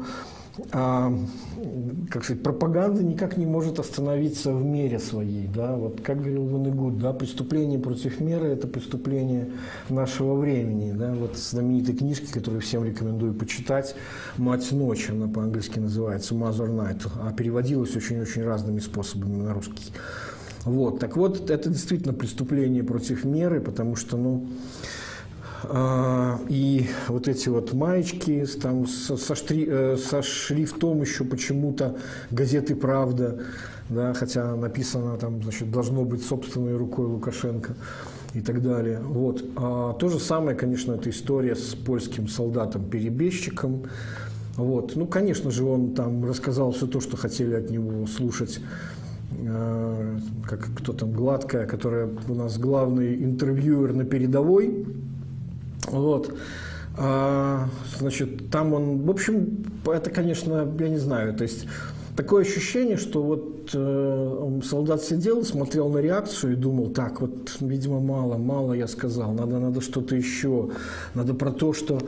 как 0.70 2.24
сказать, 2.24 2.42
пропаганда 2.42 3.02
никак 3.02 3.36
не 3.36 3.44
может 3.44 3.78
остановиться 3.78 4.52
в 4.52 4.64
мере 4.64 4.98
своей. 4.98 5.46
Да? 5.48 5.74
Вот, 5.76 6.00
как 6.00 6.18
говорил 6.18 6.46
Ванегуд, 6.46 6.98
да, 6.98 7.12
преступление 7.12 7.78
против 7.78 8.20
меры– 8.20 8.46
это 8.48 8.66
преступление 8.66 9.50
нашего 9.88 10.34
времени. 10.34 10.92
Да? 10.92 11.12
Вот 11.14 11.36
знаменитой 11.36 11.94
книжки, 11.94 12.32
которую 12.32 12.62
всем 12.62 12.84
рекомендую 12.84 13.34
почитать, 13.34 13.94
«Мать 14.38 14.70
ночи», 14.72 15.10
она 15.10 15.28
по-английски 15.28 15.78
называется, 15.78 16.34
«Mother 16.34 16.68
Night», 16.68 17.06
а 17.20 17.32
переводилась 17.32 17.94
очень-очень 17.94 18.42
разными 18.42 18.78
способами 18.78 19.42
на 19.42 19.52
русский. 19.52 19.92
Вот. 20.64 20.98
Так 20.98 21.16
вот, 21.16 21.50
это 21.50 21.68
действительно 21.68 22.12
преступление 22.12 22.82
против 22.82 23.24
меры, 23.24 23.60
потому 23.60 23.94
что, 23.94 24.16
ну, 24.16 24.46
а, 24.46 25.05
и 26.48 26.86
вот 27.08 27.28
эти 27.28 27.48
вот 27.48 27.72
маечки 27.72 28.44
там 28.60 28.86
со, 28.86 29.16
со, 29.16 29.34
штри, 29.34 29.66
э, 29.68 29.96
со 29.96 30.22
шрифтом 30.22 31.00
еще 31.00 31.24
почему-то 31.24 31.96
газеты 32.30 32.76
«Правда», 32.76 33.40
да, 33.88 34.14
хотя 34.14 34.54
написано 34.56 35.16
там, 35.16 35.42
значит, 35.42 35.70
должно 35.70 36.04
быть 36.04 36.24
собственной 36.24 36.76
рукой 36.76 37.06
Лукашенко 37.06 37.74
и 38.34 38.40
так 38.40 38.62
далее. 38.62 39.00
Вот. 39.00 39.44
А 39.56 39.92
то 39.94 40.08
же 40.08 40.18
самое, 40.18 40.56
конечно, 40.56 40.92
эта 40.92 41.10
история 41.10 41.54
с 41.54 41.74
польским 41.74 42.28
солдатом-перебежчиком. 42.28 43.84
Вот. 44.56 44.96
Ну, 44.96 45.06
конечно 45.06 45.50
же, 45.50 45.64
он 45.64 45.94
там 45.94 46.24
рассказал 46.24 46.72
все 46.72 46.86
то, 46.86 47.00
что 47.00 47.16
хотели 47.16 47.54
от 47.54 47.70
него 47.70 48.06
слушать 48.06 48.60
э, 49.38 50.18
как 50.46 50.68
кто 50.76 50.92
там, 50.92 51.12
Гладкая, 51.12 51.66
которая 51.66 52.08
у 52.28 52.34
нас 52.34 52.58
главный 52.58 53.22
интервьюер 53.22 53.92
на 53.92 54.04
передовой, 54.04 54.86
вот. 55.86 56.36
А, 56.98 57.68
значит, 57.98 58.50
там 58.50 58.72
он, 58.72 59.02
в 59.02 59.10
общем, 59.10 59.64
это, 59.86 60.10
конечно, 60.10 60.66
я 60.78 60.88
не 60.88 60.96
знаю, 60.96 61.34
то 61.34 61.42
есть 61.42 61.66
такое 62.16 62.42
ощущение, 62.42 62.96
что 62.96 63.22
вот 63.22 63.70
э, 63.74 64.60
солдат 64.64 65.02
сидел, 65.02 65.44
смотрел 65.44 65.88
на 65.88 65.98
реакцию 65.98 66.54
и 66.54 66.56
думал, 66.56 66.88
так, 66.88 67.20
вот, 67.20 67.56
видимо, 67.60 68.00
мало, 68.00 68.38
мало 68.38 68.72
я 68.72 68.88
сказал, 68.88 69.32
надо, 69.32 69.58
надо 69.58 69.80
что-то 69.80 70.16
еще, 70.16 70.70
надо 71.14 71.34
про 71.34 71.50
то, 71.50 71.72
что 71.72 72.00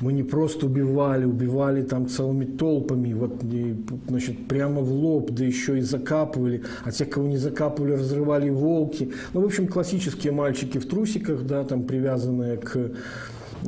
мы 0.00 0.12
не 0.12 0.22
просто 0.22 0.66
убивали, 0.66 1.24
убивали 1.24 1.82
там 1.82 2.08
целыми 2.08 2.44
толпами, 2.44 3.14
вот, 3.14 3.42
и, 3.44 3.74
значит, 4.08 4.46
прямо 4.46 4.82
в 4.82 4.92
лоб, 4.92 5.30
да 5.30 5.44
еще 5.44 5.78
и 5.78 5.80
закапывали, 5.80 6.62
а 6.84 6.92
тех, 6.92 7.08
кого 7.08 7.26
не 7.26 7.38
закапывали, 7.38 7.92
разрывали 7.92 8.50
волки. 8.50 9.12
Ну, 9.32 9.40
в 9.40 9.44
общем, 9.46 9.66
классические 9.66 10.32
мальчики 10.32 10.78
в 10.78 10.86
трусиках, 10.86 11.42
да, 11.42 11.64
там 11.64 11.84
привязанные 11.84 12.58
к, 12.58 12.90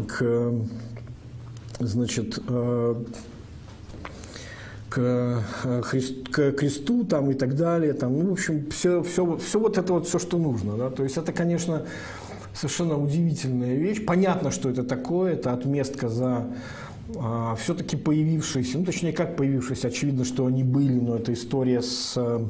к 0.06 0.52
значит, 1.80 2.38
э, 2.48 2.94
э, 4.98 5.40
к 6.30 6.52
кресту 6.52 7.04
там, 7.04 7.30
и 7.30 7.35
так 7.35 7.56
далее. 7.56 7.92
Там, 7.92 8.18
ну, 8.18 8.30
в 8.30 8.32
общем, 8.32 8.66
все, 8.70 9.02
все, 9.02 9.37
все 9.37 9.61
вот 9.61 9.78
это 9.78 9.92
вот 9.92 10.06
все, 10.06 10.18
что 10.18 10.38
нужно. 10.38 10.76
Да? 10.76 10.90
То 10.90 11.02
есть 11.04 11.16
это, 11.16 11.32
конечно, 11.32 11.82
совершенно 12.54 12.98
удивительная 12.98 13.74
вещь. 13.74 14.04
Понятно, 14.04 14.50
что 14.50 14.70
это 14.70 14.82
такое. 14.85 15.35
Это 15.35 15.52
отместка 15.52 16.09
за 16.09 16.46
а, 17.14 17.54
все-таки 17.56 17.96
появившиеся, 17.96 18.78
ну 18.78 18.85
точнее 18.85 19.12
как 19.12 19.37
появившиеся, 19.37 19.88
очевидно, 19.88 20.24
что 20.24 20.46
они 20.46 20.64
были, 20.64 20.98
но 20.98 21.16
это 21.16 21.32
история 21.32 21.80
с 21.80 22.14
э, 22.16 22.40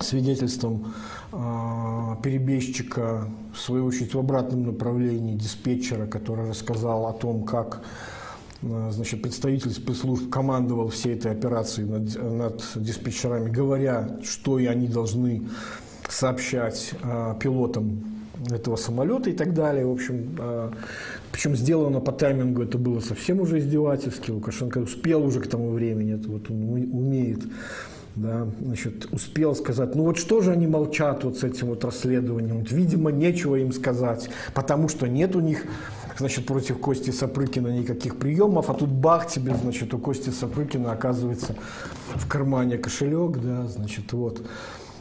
свидетельством 0.00 0.94
а, 1.32 2.16
перебежчика, 2.22 3.28
в 3.54 3.60
свою 3.60 3.84
очередь, 3.86 4.14
в 4.14 4.18
обратном 4.18 4.64
направлении 4.64 5.36
диспетчера, 5.36 6.06
который 6.06 6.48
рассказал 6.48 7.06
о 7.06 7.12
том, 7.12 7.44
как 7.44 7.82
значит, 8.90 9.22
представитель 9.22 9.70
спецслужб 9.70 10.30
командовал 10.30 10.88
всей 10.88 11.14
этой 11.14 11.32
операцией 11.32 11.88
над, 11.88 12.22
над 12.22 12.62
диспетчерами, 12.74 13.50
говоря, 13.50 14.18
что 14.22 14.58
и 14.58 14.66
они 14.66 14.88
должны 14.88 15.42
сообщать 16.08 16.92
э, 17.02 17.34
пилотам 17.40 18.02
этого 18.50 18.76
самолета 18.76 19.30
и 19.30 19.32
так 19.32 19.54
далее. 19.54 19.86
В 19.86 19.92
общем, 19.92 20.36
э, 20.38 20.70
причем 21.32 21.56
сделано 21.56 22.00
по 22.00 22.12
таймингу 22.12 22.62
это 22.62 22.78
было 22.78 23.00
совсем 23.00 23.40
уже 23.40 23.58
издевательски. 23.58 24.30
Лукашенко 24.30 24.78
успел 24.78 25.24
уже 25.24 25.40
к 25.40 25.48
тому 25.48 25.70
времени, 25.70 26.14
это 26.14 26.28
вот 26.28 26.50
он 26.50 26.62
умеет 26.72 27.42
да, 28.16 28.48
значит, 28.62 29.08
успел 29.12 29.54
сказать, 29.54 29.94
ну 29.94 30.04
вот 30.04 30.16
что 30.16 30.40
же 30.40 30.50
они 30.50 30.66
молчат 30.66 31.22
вот 31.22 31.36
с 31.36 31.44
этим 31.44 31.68
вот 31.68 31.84
расследованием, 31.84 32.60
вот, 32.60 32.72
видимо, 32.72 33.12
нечего 33.12 33.56
им 33.56 33.72
сказать, 33.72 34.30
потому 34.54 34.88
что 34.88 35.06
нет 35.06 35.36
у 35.36 35.40
них 35.40 35.66
значит, 36.18 36.46
против 36.46 36.78
Кости 36.78 37.10
Сапрыкина 37.10 37.68
никаких 37.68 38.16
приемов, 38.18 38.70
а 38.70 38.74
тут 38.74 38.88
бах 38.88 39.26
тебе, 39.28 39.54
значит, 39.54 39.92
у 39.94 39.98
Кости 39.98 40.30
Сапрыкина 40.30 40.92
оказывается 40.92 41.54
в 42.14 42.26
кармане 42.28 42.78
кошелек, 42.78 43.38
да, 43.38 43.66
значит, 43.66 44.12
вот. 44.12 44.42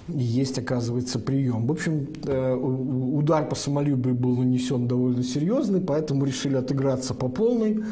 И 0.07 0.21
есть, 0.21 0.59
оказывается, 0.59 1.17
прием. 1.17 1.65
В 1.65 1.71
общем, 1.71 2.07
э, 2.25 2.53
удар 2.53 3.47
по 3.47 3.55
самолюбию 3.55 4.13
был 4.13 4.37
нанесен 4.37 4.87
довольно 4.87 5.23
серьезный, 5.23 5.81
поэтому 5.81 6.25
решили 6.25 6.55
отыграться 6.55 7.15
по 7.15 7.27
полной. 7.27 7.83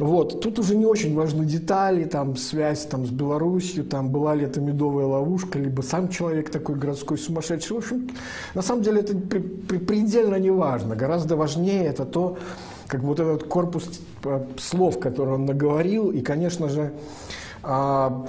Вот. 0.00 0.40
Тут 0.40 0.58
уже 0.58 0.74
не 0.74 0.86
очень 0.86 1.14
важны 1.14 1.44
детали, 1.44 2.04
там, 2.04 2.34
связь 2.36 2.86
там, 2.86 3.06
с 3.06 3.10
Беларусью, 3.10 3.84
там, 3.84 4.08
была 4.08 4.34
ли 4.34 4.46
это 4.46 4.58
медовая 4.58 5.04
ловушка, 5.04 5.58
либо 5.58 5.82
сам 5.82 6.08
человек 6.08 6.50
такой 6.50 6.76
городской 6.76 7.18
сумасшедший. 7.18 7.76
В 7.76 7.78
общем, 7.80 8.08
на 8.54 8.62
самом 8.62 8.82
деле 8.82 9.00
это 9.00 9.14
при, 9.14 9.40
при, 9.40 9.76
предельно 9.76 10.36
не 10.36 10.50
важно. 10.50 10.96
Гораздо 10.96 11.36
важнее 11.36 11.84
это 11.84 12.06
то, 12.06 12.38
как 12.86 13.02
вот 13.02 13.20
этот 13.20 13.44
корпус 13.44 14.00
э, 14.24 14.46
слов, 14.58 14.98
который 14.98 15.34
он 15.34 15.44
наговорил, 15.44 16.10
и, 16.10 16.22
конечно 16.22 16.70
же, 16.70 16.92
а, 17.62 18.26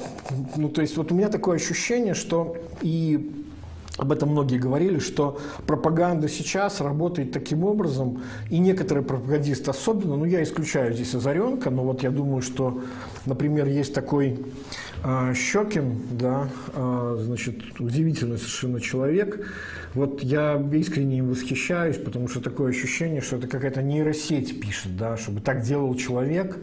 ну, 0.58 0.68
то 0.68 0.82
есть 0.82 0.98
вот 0.98 1.14
у 1.14 1.16
меня 1.16 1.30
такое 1.30 1.56
ощущение, 1.56 2.16
что 2.16 2.58
и 2.82 3.41
об 4.02 4.12
этом 4.12 4.30
многие 4.30 4.58
говорили, 4.58 4.98
что 4.98 5.40
пропаганда 5.68 6.28
сейчас 6.28 6.82
работает 6.82 7.32
таким 7.32 7.64
образом, 7.64 8.24
и 8.50 8.58
некоторые 8.58 9.06
пропагандисты 9.06 9.70
особенно, 9.70 10.18
ну 10.18 10.26
я 10.26 10.42
исключаю 10.42 10.92
здесь 10.96 11.14
Озаренко, 11.14 11.70
но 11.70 11.84
вот 11.84 12.02
я 12.02 12.10
думаю, 12.10 12.42
что, 12.42 12.82
например, 13.28 13.68
есть 13.68 13.94
такой 13.94 14.44
э, 15.04 15.34
Щекин, 15.36 16.02
да, 16.14 16.50
э, 16.74 17.18
значит, 17.22 17.80
удивительный 17.80 18.40
совершенно 18.40 18.82
человек, 18.82 19.48
вот 19.94 20.24
я 20.24 20.60
искренне 20.74 21.20
им 21.20 21.30
восхищаюсь, 21.30 21.98
потому 21.98 22.28
что 22.28 22.42
такое 22.42 22.72
ощущение, 22.72 23.22
что 23.22 23.36
это 23.36 23.48
какая-то 23.48 23.84
нейросеть 23.84 24.60
пишет, 24.60 24.98
да, 24.98 25.16
чтобы 25.16 25.42
так 25.42 25.62
делал 25.62 25.94
человек, 25.94 26.58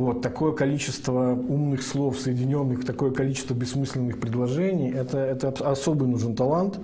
вот, 0.00 0.22
такое 0.22 0.52
количество 0.52 1.32
умных 1.32 1.82
слов, 1.82 2.18
соединенных, 2.18 2.84
такое 2.84 3.10
количество 3.10 3.54
бессмысленных 3.54 4.20
предложений, 4.20 4.92
это, 4.96 5.18
это 5.18 5.48
особый 5.48 6.08
нужен 6.08 6.34
талант. 6.34 6.78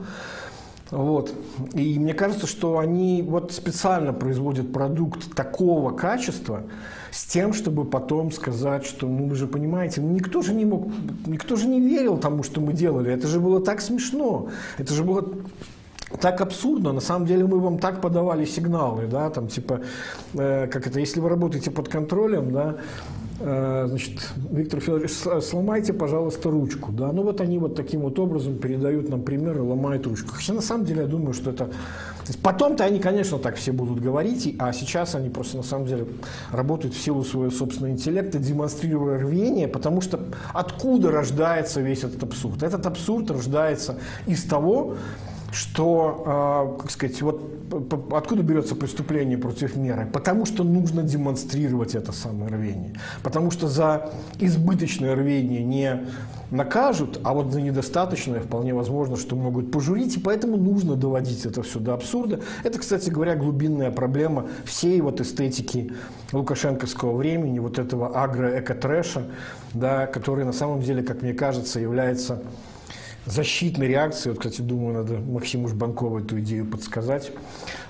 Вот. 0.91 1.33
И 1.73 1.99
мне 1.99 2.15
кажется, 2.15 2.47
что 2.47 2.79
они 2.79 3.23
вот 3.23 3.53
специально 3.53 4.13
производят 4.13 4.73
продукт 4.73 5.35
такого 5.35 5.93
качества 5.93 6.65
с 7.13 7.27
тем, 7.27 7.53
чтобы 7.53 7.85
потом 7.85 8.33
сказать, 8.33 8.85
что, 8.85 9.07
ну 9.07 9.29
вы 9.29 9.37
же 9.37 9.47
понимаете, 9.47 10.01
ну, 10.01 10.11
никто 10.11 10.43
же 10.43 10.53
не 10.53 10.65
мог, 10.65 10.89
никто 11.27 11.57
же 11.57 11.69
не 11.69 11.81
верил 11.81 12.19
тому, 12.19 12.43
что 12.43 12.61
мы 12.61 12.73
делали. 12.73 13.13
Это 13.13 13.29
же 13.29 13.39
было 13.39 13.61
так 13.61 13.81
смешно. 13.81 14.49
Это 14.79 14.93
же 14.93 15.05
было 15.05 15.29
так 16.19 16.41
абсурдно. 16.41 16.93
На 16.93 17.01
самом 17.01 17.27
деле 17.27 17.45
мы 17.47 17.61
вам 17.61 17.79
так 17.79 18.01
подавали 18.01 18.45
сигналы, 18.45 19.07
да, 19.07 19.31
там 19.31 19.49
типа, 19.49 19.81
э, 20.35 20.67
как 20.67 20.87
это, 20.87 20.99
если 20.99 21.21
вы 21.21 21.29
работаете 21.29 21.71
под 21.71 21.89
контролем, 21.89 22.53
да, 22.53 22.77
э, 23.39 23.87
значит, 23.89 24.33
Виктор 24.51 24.81
Федорович, 24.81 25.13
сломайте, 25.43 25.93
пожалуйста, 25.93 26.51
ручку, 26.51 26.91
да, 26.93 27.13
ну 27.13 27.23
вот 27.23 27.41
они 27.41 27.59
вот 27.59 27.77
таким 27.77 28.01
вот 28.01 28.19
образом 28.19 28.59
передают 28.59 29.09
нам 29.09 29.23
примеры, 29.23 29.63
ломают 29.63 30.07
ручку. 30.07 30.31
Хотя 30.33 30.53
на 30.53 30.63
самом 30.63 30.85
деле 30.85 31.03
я 31.03 31.09
думаю, 31.09 31.33
что 31.33 31.51
это... 31.51 31.71
Потом-то 32.43 32.85
они, 32.85 33.01
конечно, 33.01 33.39
так 33.39 33.57
все 33.57 33.73
будут 33.73 34.01
говорить, 34.01 34.55
а 34.59 34.73
сейчас 34.73 35.17
они 35.17 35.31
просто 35.31 35.57
на 35.57 35.63
самом 35.65 35.87
деле 35.87 36.07
работают 36.53 36.95
в 36.95 37.01
силу 37.01 37.25
своего 37.25 37.51
собственного 37.51 37.93
интеллекта, 37.93 38.39
демонстрируя 38.39 39.19
рвение, 39.19 39.67
потому 39.67 40.01
что 40.01 40.21
откуда 40.55 41.11
рождается 41.11 41.81
весь 41.81 42.05
этот 42.05 42.23
абсурд? 42.23 42.63
Этот 42.63 42.87
абсурд 42.87 43.31
рождается 43.33 43.97
из 44.27 44.45
того, 44.45 44.97
что, 45.53 46.77
как 46.81 46.91
сказать, 46.91 47.21
вот 47.23 47.41
откуда 48.13 48.43
берется 48.43 48.75
преступление 48.75 49.39
против 49.39 49.77
меры? 49.77 50.09
Потому 50.13 50.47
что 50.47 50.65
нужно 50.65 51.03
демонстрировать 51.03 51.95
это 51.95 52.13
самое 52.13 52.53
рвение. 52.53 52.95
Потому 53.23 53.51
что 53.51 53.69
за 53.69 54.11
избыточное 54.39 55.15
рвение 55.15 55.63
не 55.65 56.07
накажут, 56.51 57.21
а 57.23 57.33
вот 57.33 57.53
за 57.53 57.61
недостаточное 57.61 58.41
вполне 58.41 58.75
возможно, 58.75 59.17
что 59.17 59.37
могут 59.37 59.71
пожурить, 59.71 60.17
и 60.17 60.21
поэтому 60.21 60.57
нужно 60.57 60.97
доводить 60.97 61.47
это 61.47 61.63
все 61.63 61.79
до 61.79 61.95
абсурда. 61.95 62.41
Это, 62.65 62.79
кстати 62.79 63.09
говоря, 63.09 63.37
глубинная 63.37 63.91
проблема 63.93 64.47
всей 64.65 65.01
вот 65.01 65.21
эстетики 65.21 65.93
лукашенковского 66.33 67.17
времени, 67.17 67.61
вот 67.61 67.79
этого 67.79 68.21
агро-эко-трэша, 68.21 69.27
да, 69.75 70.07
который 70.07 70.45
на 70.45 70.53
самом 70.53 70.81
деле, 70.81 71.03
как 71.03 71.23
мне 71.23 71.35
кажется, 71.35 71.79
является 71.79 72.43
защитной 73.27 73.89
реакцией, 73.89 74.33
вот, 74.33 74.41
кстати, 74.41 74.63
думаю, 74.63 74.95
надо 74.95 75.19
Максиму 75.19 75.69
Жбанкову 75.69 76.21
эту 76.21 76.41
идею 76.41 76.67
подсказать, 76.67 77.33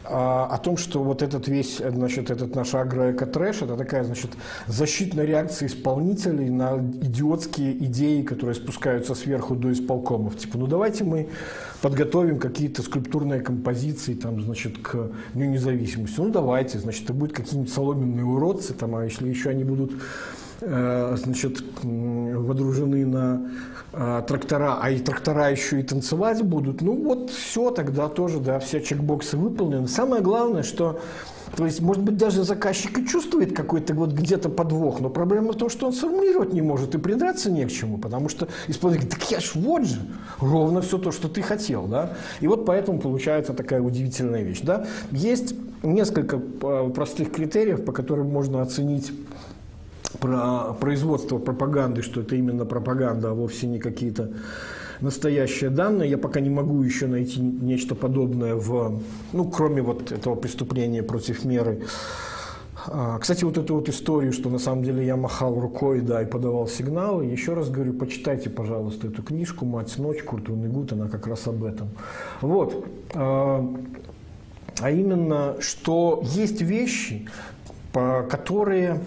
а, 0.04 0.46
о 0.46 0.58
том, 0.58 0.76
что 0.76 1.02
вот 1.02 1.22
этот 1.22 1.46
весь, 1.46 1.76
значит, 1.78 2.30
этот 2.30 2.54
наш 2.54 2.74
агроэко-трэш, 2.74 3.62
это 3.62 3.76
такая, 3.76 4.02
значит, 4.02 4.32
защитная 4.66 5.24
реакция 5.24 5.68
исполнителей 5.68 6.50
на 6.50 6.78
идиотские 6.78 7.76
идеи, 7.84 8.22
которые 8.22 8.56
спускаются 8.56 9.14
сверху 9.14 9.54
до 9.54 9.72
исполкомов. 9.72 10.36
Типа, 10.36 10.58
ну 10.58 10.66
давайте 10.66 11.04
мы 11.04 11.28
подготовим 11.80 12.38
какие-то 12.38 12.82
скульптурные 12.82 13.40
композиции, 13.40 14.14
там, 14.14 14.40
значит, 14.42 14.78
к 14.78 15.10
Дню 15.34 15.46
независимости. 15.46 16.18
Ну 16.18 16.30
давайте, 16.30 16.78
значит, 16.78 17.04
это 17.04 17.12
будут 17.12 17.36
какие-нибудь 17.36 17.72
соломенные 17.72 18.24
уродцы, 18.24 18.74
там, 18.74 18.96
а 18.96 19.04
если 19.04 19.28
еще 19.28 19.50
они 19.50 19.62
будут 19.62 19.92
значит, 20.60 21.62
водружены 21.82 23.06
на 23.06 23.50
э, 23.92 24.22
трактора, 24.26 24.78
а 24.80 24.90
и 24.90 24.98
трактора 24.98 25.50
еще 25.50 25.80
и 25.80 25.82
танцевать 25.82 26.42
будут, 26.42 26.82
ну 26.82 26.94
вот 26.94 27.30
все 27.30 27.70
тогда 27.70 28.08
тоже, 28.08 28.40
да, 28.40 28.58
все 28.58 28.80
чекбоксы 28.80 29.36
выполнены. 29.36 29.88
Самое 29.88 30.22
главное, 30.22 30.62
что 30.62 31.00
то 31.56 31.64
есть, 31.64 31.80
может 31.80 32.02
быть, 32.02 32.16
даже 32.16 32.44
заказчик 32.44 32.98
и 32.98 33.06
чувствует 33.06 33.56
какой-то 33.56 33.94
вот 33.94 34.12
где-то 34.12 34.48
подвох, 34.48 35.00
но 35.00 35.10
проблема 35.10 35.52
в 35.52 35.56
том, 35.56 35.68
что 35.68 35.86
он 35.86 35.92
сформулировать 35.92 36.52
не 36.52 36.62
может 36.62 36.94
и 36.94 36.98
придраться 36.98 37.50
не 37.50 37.64
к 37.64 37.72
чему, 37.72 37.98
потому 37.98 38.28
что 38.28 38.48
исполнитель 38.68 39.06
говорит, 39.06 39.20
так 39.20 39.30
я 39.30 39.40
ж 39.40 39.52
вот 39.54 39.84
же, 39.84 40.00
ровно 40.38 40.80
все 40.80 40.98
то, 40.98 41.10
что 41.10 41.28
ты 41.28 41.42
хотел, 41.42 41.86
да. 41.86 42.12
И 42.40 42.46
вот 42.46 42.66
поэтому 42.66 43.00
получается 43.00 43.52
такая 43.52 43.80
удивительная 43.80 44.42
вещь, 44.42 44.60
да. 44.62 44.86
Есть 45.10 45.54
несколько 45.82 46.36
э, 46.36 46.90
простых 46.94 47.32
критериев, 47.32 47.84
по 47.84 47.92
которым 47.92 48.30
можно 48.30 48.62
оценить 48.62 49.12
про 50.18 50.72
производство 50.74 51.38
пропаганды, 51.38 52.02
что 52.02 52.20
это 52.20 52.36
именно 52.36 52.64
пропаганда, 52.64 53.30
а 53.30 53.34
вовсе 53.34 53.66
не 53.66 53.78
какие-то 53.78 54.30
настоящие 55.00 55.70
данные. 55.70 56.10
Я 56.10 56.18
пока 56.18 56.40
не 56.40 56.50
могу 56.50 56.82
еще 56.82 57.06
найти 57.06 57.40
нечто 57.40 57.94
подобное 57.94 58.54
в, 58.54 59.00
ну, 59.32 59.44
кроме 59.50 59.82
вот 59.82 60.12
этого 60.12 60.34
преступления 60.34 61.02
против 61.02 61.44
меры. 61.44 61.82
А, 62.86 63.18
кстати, 63.18 63.44
вот 63.44 63.58
эту 63.58 63.74
вот 63.74 63.88
историю, 63.88 64.32
что 64.32 64.48
на 64.48 64.58
самом 64.58 64.82
деле 64.82 65.04
я 65.04 65.16
махал 65.16 65.60
рукой, 65.60 66.00
да, 66.00 66.22
и 66.22 66.26
подавал 66.26 66.66
сигналы, 66.66 67.26
еще 67.26 67.52
раз 67.52 67.68
говорю, 67.68 67.92
почитайте, 67.92 68.48
пожалуйста, 68.48 69.08
эту 69.08 69.22
книжку 69.22 69.66
«Мать 69.66 69.96
ночь» 69.98 70.22
Курт 70.22 70.48
Гуд, 70.48 70.92
она 70.92 71.08
как 71.08 71.26
раз 71.26 71.46
об 71.46 71.62
этом. 71.64 71.90
Вот. 72.40 72.86
А, 73.14 73.66
а 74.80 74.90
именно, 74.90 75.56
что 75.60 76.22
есть 76.24 76.62
вещи, 76.62 77.28
которые 77.92 79.00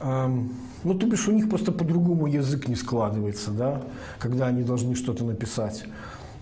ну, 0.00 0.94
то 0.94 1.06
бишь, 1.06 1.28
у 1.28 1.32
них 1.32 1.48
просто 1.48 1.72
по-другому 1.72 2.26
язык 2.26 2.68
не 2.68 2.74
складывается, 2.74 3.50
да, 3.50 3.82
когда 4.18 4.46
они 4.46 4.62
должны 4.62 4.94
что-то 4.94 5.24
написать. 5.24 5.84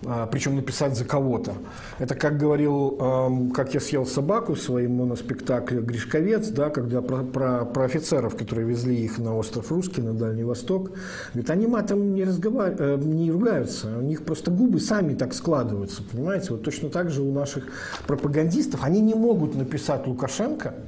А, 0.05 0.27
причем 0.27 0.57
написать 0.57 0.97
за 0.97 1.05
кого-то. 1.05 1.53
Это 1.99 2.15
как 2.15 2.37
говорил, 2.37 3.51
как 3.55 3.75
я 3.75 3.81
съел 3.81 4.05
собаку 4.05 4.55
в 4.55 4.61
своем 4.61 4.97
моноспектакле 4.97 5.81
«Гришковец», 5.81 6.49
да, 6.49 6.71
когда 6.71 7.03
про, 7.03 7.23
про, 7.23 7.65
про 7.65 7.85
офицеров, 7.85 8.37
которые 8.37 8.67
везли 8.67 8.97
их 8.97 9.19
на 9.19 9.37
остров 9.37 9.71
Русский, 9.71 10.03
на 10.03 10.12
Дальний 10.12 10.45
Восток. 10.45 10.91
Говорит, 11.33 11.51
они 11.51 11.67
матом 11.67 12.15
не, 12.15 12.25
разговар... 12.25 12.75
Э, 12.79 12.97
не 12.97 13.31
ругаются, 13.31 13.97
у 13.97 14.03
них 14.03 14.25
просто 14.25 14.51
губы 14.51 14.81
сами 14.81 15.15
так 15.15 15.35
складываются, 15.35 16.03
понимаете? 16.03 16.51
Вот 16.51 16.65
точно 16.65 16.88
так 16.88 17.11
же 17.11 17.23
у 17.23 17.33
наших 17.33 17.65
пропагандистов. 18.07 18.81
Они 18.83 19.01
не 19.01 19.15
могут 19.15 19.55
написать 19.55 20.07
Лукашенко– 20.07 20.75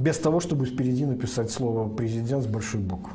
без 0.00 0.16
того, 0.16 0.40
чтобы 0.40 0.64
впереди 0.64 1.04
написать 1.04 1.50
слово 1.50 1.88
«президент» 1.88 2.42
с 2.42 2.46
большой 2.46 2.80
буквы. 2.80 3.12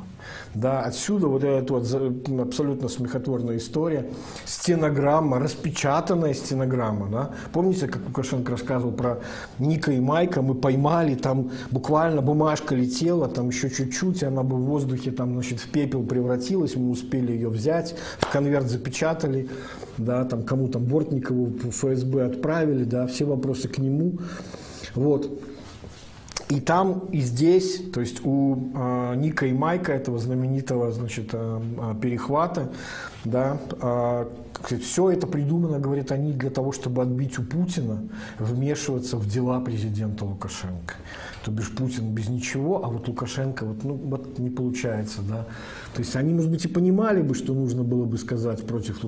Да, 0.54 0.82
отсюда 0.82 1.26
вот 1.26 1.44
эта 1.44 1.74
вот 1.74 2.40
абсолютно 2.40 2.88
смехотворная 2.88 3.56
история, 3.56 4.06
стенограмма, 4.44 5.40
распечатанная 5.40 6.32
стенограмма. 6.32 7.08
Да? 7.10 7.30
Помните, 7.52 7.88
как 7.88 8.02
Лукашенко 8.06 8.52
рассказывал 8.52 8.92
про 8.92 9.18
Ника 9.58 9.92
и 9.92 10.00
Майка, 10.00 10.42
мы 10.42 10.54
поймали, 10.54 11.16
там 11.16 11.50
буквально 11.70 12.22
бумажка 12.22 12.74
летела, 12.74 13.28
там 13.28 13.48
еще 13.48 13.68
чуть-чуть, 13.68 14.22
и 14.22 14.26
она 14.26 14.44
бы 14.44 14.56
в 14.56 14.60
воздухе 14.60 15.10
там, 15.10 15.34
значит, 15.34 15.58
в 15.60 15.68
пепел 15.70 16.04
превратилась, 16.04 16.76
мы 16.76 16.90
успели 16.90 17.32
ее 17.32 17.48
взять, 17.48 17.96
в 18.18 18.30
конверт 18.30 18.70
запечатали, 18.70 19.48
да, 19.98 20.24
там 20.24 20.44
кому 20.44 20.68
там 20.68 20.84
Бортникову 20.84 21.52
ФСБ 21.70 22.24
отправили, 22.24 22.84
да, 22.84 23.08
все 23.08 23.24
вопросы 23.24 23.68
к 23.68 23.78
нему. 23.78 24.18
Вот. 24.94 25.30
И 26.48 26.60
там, 26.60 27.08
и 27.10 27.20
здесь, 27.20 27.82
то 27.92 28.00
есть 28.00 28.24
у 28.24 28.70
э, 28.72 29.14
Ника 29.16 29.46
и 29.46 29.52
Майка, 29.52 29.92
этого 29.92 30.18
знаменитого 30.18 30.92
значит, 30.92 31.30
э, 31.32 31.60
перехвата, 32.00 32.70
да, 33.24 33.58
э, 33.80 34.26
все 34.80 35.10
это 35.10 35.26
придумано, 35.26 35.80
говорят 35.80 36.12
они, 36.12 36.32
для 36.32 36.50
того, 36.50 36.70
чтобы 36.70 37.02
отбить 37.02 37.38
у 37.40 37.42
Путина 37.42 38.02
вмешиваться 38.38 39.16
в 39.16 39.28
дела 39.28 39.60
президента 39.60 40.24
Лукашенко. 40.24 40.94
То 41.44 41.50
бишь 41.50 41.70
Путин 41.70 42.12
без 42.12 42.28
ничего, 42.28 42.84
а 42.84 42.88
вот 42.88 43.08
Лукашенко 43.08 43.64
вот, 43.64 43.84
ну, 43.84 43.94
вот 43.94 44.38
не 44.38 44.50
получается. 44.50 45.22
Да. 45.28 45.46
То 45.94 46.00
есть 46.00 46.14
они, 46.16 46.32
может 46.32 46.50
быть, 46.50 46.64
и 46.64 46.68
понимали 46.68 47.22
бы, 47.22 47.34
что 47.34 47.54
нужно 47.54 47.82
было 47.82 48.04
бы 48.04 48.18
сказать 48.18 48.66
против, 48.66 49.00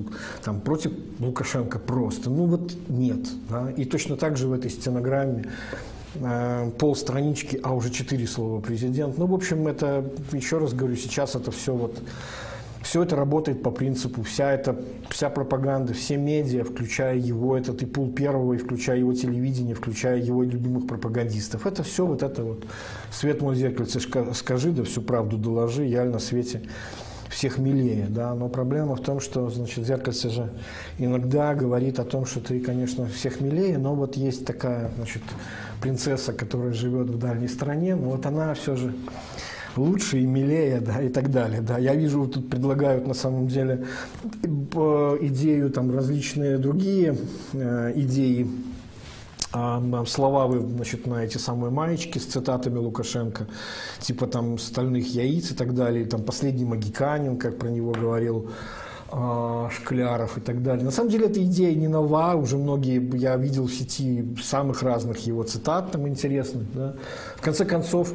там, 0.43 0.59
против 0.61 0.91
Лукашенко 1.19 1.79
просто. 1.79 2.29
Ну 2.29 2.45
вот 2.45 2.73
нет. 2.87 3.27
Да. 3.49 3.71
И 3.71 3.85
точно 3.85 4.15
так 4.15 4.37
же 4.37 4.47
в 4.47 4.53
этой 4.53 4.71
стенограмме 4.71 5.45
полстранички, 6.77 7.59
а 7.63 7.73
уже 7.73 7.89
четыре 7.89 8.27
слова 8.27 8.61
президент. 8.61 9.17
Ну, 9.17 9.27
в 9.27 9.33
общем, 9.33 9.67
это, 9.67 10.11
еще 10.31 10.57
раз 10.57 10.73
говорю, 10.73 10.95
сейчас 10.95 11.35
это 11.35 11.51
все 11.51 11.73
вот 11.73 12.01
все 12.81 13.03
это 13.03 13.15
работает 13.15 13.61
по 13.61 13.71
принципу, 13.71 14.23
вся 14.23 14.53
эта, 14.53 14.75
вся 15.09 15.29
пропаганда, 15.29 15.93
все 15.93 16.17
медиа, 16.17 16.63
включая 16.63 17.17
его, 17.17 17.57
этот 17.57 17.81
и 17.83 17.85
пул 17.85 18.11
первого, 18.11 18.53
и 18.53 18.57
включая 18.57 18.97
его 18.97 19.13
телевидение, 19.13 19.75
включая 19.75 20.17
его 20.17 20.43
любимых 20.43 20.87
пропагандистов. 20.87 21.67
Это 21.67 21.83
все 21.83 22.05
вот 22.05 22.23
это 22.23 22.43
вот 22.43 22.65
свет 23.11 23.41
мой 23.41 23.55
зеркальце, 23.55 23.99
скажи, 24.33 24.71
да 24.71 24.83
всю 24.83 25.01
правду 25.01 25.37
доложи, 25.37 25.85
я 25.85 26.05
на 26.05 26.19
свете 26.19 26.61
всех 27.29 27.57
милее, 27.57 28.07
да, 28.09 28.33
но 28.33 28.49
проблема 28.49 28.95
в 28.95 29.01
том, 29.01 29.19
что, 29.19 29.49
значит, 29.49 29.85
зеркальце 29.85 30.29
же 30.29 30.49
иногда 30.97 31.53
говорит 31.53 31.99
о 31.99 32.03
том, 32.03 32.25
что 32.25 32.39
ты, 32.39 32.59
конечно, 32.59 33.05
всех 33.07 33.39
милее, 33.39 33.77
но 33.77 33.95
вот 33.95 34.17
есть 34.17 34.45
такая, 34.45 34.91
значит, 34.97 35.21
принцесса, 35.81 36.33
которая 36.33 36.73
живет 36.73 37.09
в 37.09 37.17
дальней 37.17 37.47
стране, 37.47 37.95
но 37.95 38.09
вот 38.09 38.25
она 38.25 38.53
все 38.55 38.75
же 38.75 38.93
лучше 39.75 40.19
и 40.19 40.25
милее, 40.25 40.81
да, 40.81 41.01
и 41.01 41.09
так 41.09 41.31
далее, 41.31 41.61
да. 41.61 41.77
Я 41.77 41.95
вижу, 41.95 42.27
тут 42.27 42.49
предлагают 42.49 43.07
на 43.07 43.13
самом 43.13 43.47
деле 43.47 43.85
идею, 44.41 45.69
там, 45.69 45.93
различные 45.93 46.57
другие 46.57 47.15
э, 47.53 47.93
идеи, 47.95 48.43
э, 48.43 48.47
слова 49.51 50.47
вы, 50.47 50.59
значит, 50.59 51.07
на 51.07 51.23
эти 51.23 51.37
самые 51.37 51.71
маечки 51.71 52.19
с 52.19 52.25
цитатами 52.25 52.77
Лукашенко, 52.77 53.47
типа 53.99 54.27
там 54.27 54.57
«стальных 54.57 55.13
яиц» 55.13 55.51
и 55.51 55.55
так 55.55 55.73
далее, 55.73 56.05
там 56.05 56.23
«последний 56.23 56.65
магиканин», 56.65 57.37
как 57.37 57.57
про 57.57 57.69
него 57.69 57.91
говорил 57.91 58.51
а, 59.11 59.69
Шкляров 59.71 60.37
и 60.37 60.41
так 60.41 60.61
далее. 60.61 60.85
На 60.85 60.91
самом 60.91 61.09
деле 61.09 61.25
эта 61.25 61.43
идея 61.43 61.73
не 61.75 61.87
нова, 61.87 62.35
уже 62.35 62.57
многие, 62.57 63.01
я 63.17 63.35
видел 63.37 63.65
в 63.65 63.73
сети 63.73 64.35
самых 64.41 64.83
разных 64.83 65.25
его 65.25 65.43
цитат 65.43 65.91
там 65.91 66.07
интересных. 66.07 66.71
Да. 66.73 66.95
В 67.35 67.41
конце 67.41 67.65
концов, 67.65 68.13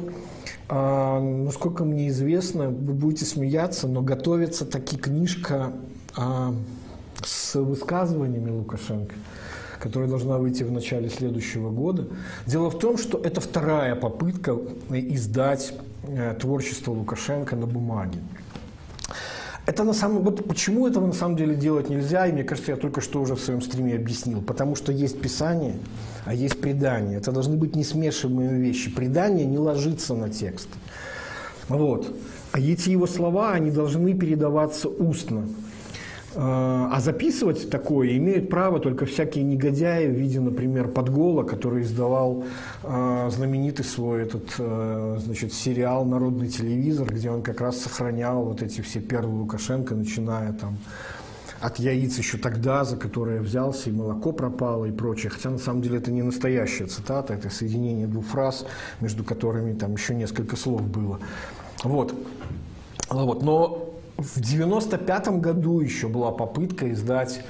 а, 0.69 1.19
насколько 1.19 1.83
мне 1.83 2.07
известно, 2.07 2.69
вы 2.69 2.93
будете 2.93 3.25
смеяться, 3.25 3.87
но 3.87 4.01
готовится 4.01 4.65
таки 4.65 4.95
книжка 4.95 5.73
а, 6.15 6.53
с 7.23 7.55
высказываниями 7.55 8.51
Лукашенко 8.51 9.15
которая 9.85 10.09
должна 10.09 10.39
выйти 10.39 10.63
в 10.63 10.71
начале 10.71 11.09
следующего 11.09 11.69
года. 11.69 12.07
Дело 12.47 12.71
в 12.71 12.79
том, 12.79 12.97
что 12.97 13.19
это 13.19 13.39
вторая 13.39 13.95
попытка 13.95 14.57
издать 14.89 15.75
э, 16.07 16.33
творчество 16.39 16.91
Лукашенко 16.91 17.55
на 17.55 17.67
бумаге. 17.67 18.17
Это 19.67 19.83
на 19.83 19.93
самом 19.93 20.23
вот 20.23 20.47
почему 20.47 20.87
этого 20.87 21.05
на 21.05 21.13
самом 21.13 21.37
деле 21.37 21.53
делать 21.53 21.87
нельзя, 21.87 22.25
и 22.25 22.31
мне 22.31 22.43
кажется, 22.43 22.71
я 22.71 22.77
только 22.77 22.99
что 22.99 23.21
уже 23.21 23.35
в 23.35 23.39
своем 23.39 23.61
стриме 23.61 23.93
объяснил. 23.93 24.41
Потому 24.41 24.75
что 24.75 24.91
есть 24.91 25.21
писание, 25.21 25.75
а 26.25 26.33
есть 26.33 26.59
предание. 26.59 27.19
Это 27.19 27.31
должны 27.31 27.55
быть 27.55 27.75
несмешиваемые 27.75 28.59
вещи. 28.59 28.89
Предание 28.89 29.45
не 29.45 29.59
ложится 29.59 30.15
на 30.15 30.31
текст. 30.31 30.69
Вот. 31.69 32.11
А 32.53 32.59
эти 32.59 32.89
его 32.89 33.05
слова, 33.05 33.51
они 33.51 33.69
должны 33.69 34.15
передаваться 34.15 34.89
устно. 34.89 35.47
А, 36.37 36.89
а 36.91 36.99
записывать 36.99 37.69
такое 37.69 38.17
имеют 38.17 38.49
право 38.49 38.79
только 38.79 39.05
всякие 39.05 39.43
негодяи 39.45 40.07
в 40.07 40.11
виде, 40.11 40.41
например, 40.41 40.89
Подгола, 40.89 41.43
который 41.43 41.83
издавал 41.83 42.43
э, 42.83 43.29
знаменитый 43.31 43.85
свой 43.85 44.23
этот, 44.23 44.53
э, 44.57 45.17
значит, 45.19 45.53
сериал 45.53 46.03
«Народный 46.03 46.49
телевизор», 46.49 47.09
где 47.09 47.31
он 47.31 47.41
как 47.41 47.61
раз 47.61 47.77
сохранял 47.81 48.43
вот 48.43 48.61
эти 48.61 48.81
все 48.81 48.99
первые 48.99 49.33
Лукашенко, 49.33 49.95
начиная 49.95 50.51
там 50.51 50.77
от 51.61 51.79
яиц 51.79 52.17
еще 52.17 52.37
тогда, 52.37 52.83
за 52.83 52.97
которое 52.97 53.39
взялся, 53.39 53.89
и 53.89 53.93
молоко 53.93 54.33
пропало, 54.33 54.85
и 54.85 54.91
прочее. 54.91 55.29
Хотя 55.29 55.49
на 55.49 55.57
самом 55.57 55.81
деле 55.81 55.99
это 55.99 56.11
не 56.11 56.21
настоящая 56.21 56.85
цитата, 56.85 57.33
это 57.33 57.49
соединение 57.49 58.07
двух 58.07 58.25
фраз, 58.25 58.65
между 58.99 59.23
которыми 59.23 59.73
там 59.73 59.93
еще 59.93 60.13
несколько 60.13 60.57
слов 60.57 60.81
было. 60.81 61.19
Вот. 61.83 62.13
вот. 63.09 63.41
Но 63.41 63.84
в 64.17 64.39
95 64.39 65.27
году 65.39 65.79
еще 65.79 66.07
была 66.07 66.31
попытка 66.31 66.91
издать 66.91 67.41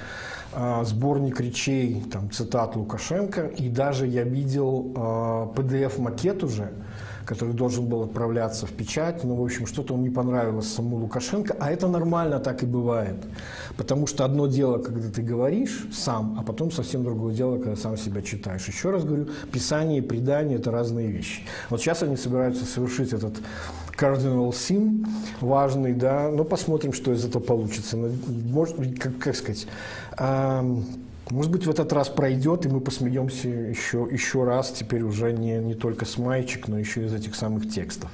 э, 0.53 0.83
сборник 0.83 1.39
речей, 1.39 2.03
там, 2.11 2.31
цитат 2.31 2.75
Лукашенко, 2.75 3.47
и 3.47 3.69
даже 3.69 4.07
я 4.07 4.23
видел 4.23 4.91
э, 4.95 4.99
PDF-макет 5.55 6.43
уже, 6.43 6.71
который 7.25 7.53
должен 7.53 7.87
был 7.87 8.03
отправляться 8.03 8.65
в 8.65 8.71
печать, 8.71 9.23
но, 9.23 9.35
в 9.35 9.43
общем, 9.43 9.65
что-то 9.65 9.93
он 9.93 10.03
не 10.03 10.09
понравилось 10.09 10.71
самому 10.71 10.97
Лукашенко, 10.97 11.55
а 11.59 11.71
это 11.71 11.87
нормально, 11.87 12.39
так 12.39 12.63
и 12.63 12.65
бывает. 12.65 13.17
Потому 13.77 14.07
что 14.07 14.25
одно 14.25 14.47
дело, 14.47 14.77
когда 14.77 15.09
ты 15.09 15.21
говоришь 15.21 15.87
сам, 15.91 16.37
а 16.39 16.43
потом 16.43 16.71
совсем 16.71 17.03
другое 17.03 17.33
дело, 17.33 17.57
когда 17.57 17.75
сам 17.75 17.97
себя 17.97 18.21
читаешь. 18.21 18.67
Еще 18.67 18.91
раз 18.91 19.03
говорю, 19.03 19.27
писание 19.51 19.99
и 19.99 20.01
предание– 20.01 20.57
это 20.59 20.71
разные 20.71 21.07
вещи. 21.07 21.41
Вот 21.69 21.81
сейчас 21.81 22.03
они 22.03 22.15
собираются 22.15 22.65
совершить 22.65 23.13
этот 23.13 23.35
cardinal 23.97 24.49
sin 24.49 25.05
важный, 25.41 25.93
да, 25.93 26.29
но 26.29 26.43
посмотрим, 26.43 26.93
что 26.93 27.13
из 27.13 27.25
этого 27.25 27.41
получится. 27.41 27.97
Ну, 27.97 28.11
может, 28.27 28.77
как, 28.99 29.17
как 29.17 29.35
сказать, 29.35 29.67
может 31.29 31.51
быть, 31.51 31.65
в 31.65 31.69
этот 31.69 31.91
раз 31.93 32.09
пройдет, 32.09 32.65
и 32.65 32.69
мы 32.69 32.79
посмеемся 32.79 33.47
еще, 33.47 34.07
еще 34.11 34.43
раз, 34.43 34.71
теперь 34.71 35.01
уже 35.01 35.31
не, 35.33 35.57
не 35.57 35.73
только 35.73 36.05
с 36.05 36.17
маечек, 36.17 36.67
но 36.67 36.77
еще 36.77 37.05
из 37.05 37.13
этих 37.13 37.35
самых 37.35 37.69
текстов. 37.69 38.11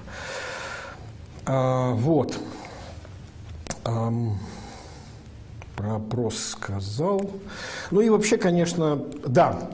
А, 1.45 1.91
вот. 1.93 2.39
Ам, 3.84 4.38
про 5.76 5.95
опрос 5.95 6.38
сказал. 6.38 7.32
Ну 7.89 8.01
и 8.01 8.09
вообще, 8.09 8.38
конечно, 8.38 9.03
да, 9.26 9.70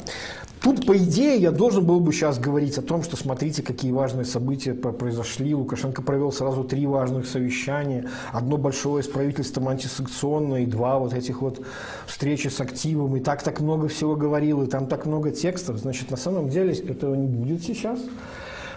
Тут, 0.61 0.85
по 0.85 0.97
идее, 0.97 1.37
я 1.37 1.51
должен 1.51 1.85
был 1.85 1.99
бы 1.99 2.11
сейчас 2.11 2.39
говорить 2.39 2.77
о 2.77 2.81
том, 2.81 3.03
что 3.03 3.15
смотрите, 3.15 3.61
какие 3.61 3.91
важные 3.91 4.25
события 4.25 4.73
произошли. 4.73 5.53
Лукашенко 5.53 6.01
провел 6.01 6.31
сразу 6.31 6.63
три 6.63 6.87
важных 6.87 7.27
совещания. 7.27 8.09
Одно 8.31 8.57
большое 8.57 9.03
с 9.03 9.07
правительством 9.07 9.67
антисанкционное, 9.69 10.61
и 10.61 10.65
два 10.65 10.97
вот 10.97 11.13
этих 11.13 11.41
вот 11.41 11.63
встречи 12.07 12.47
с 12.47 12.59
активом. 12.59 13.15
И 13.17 13.19
так 13.19 13.43
так 13.43 13.59
много 13.59 13.87
всего 13.87 14.15
говорил, 14.15 14.63
и 14.63 14.67
там 14.67 14.87
так 14.87 15.05
много 15.05 15.31
текстов. 15.31 15.77
Значит, 15.77 16.09
на 16.09 16.17
самом 16.17 16.49
деле 16.49 16.73
этого 16.73 17.13
не 17.13 17.27
будет 17.27 17.63
сейчас. 17.63 17.99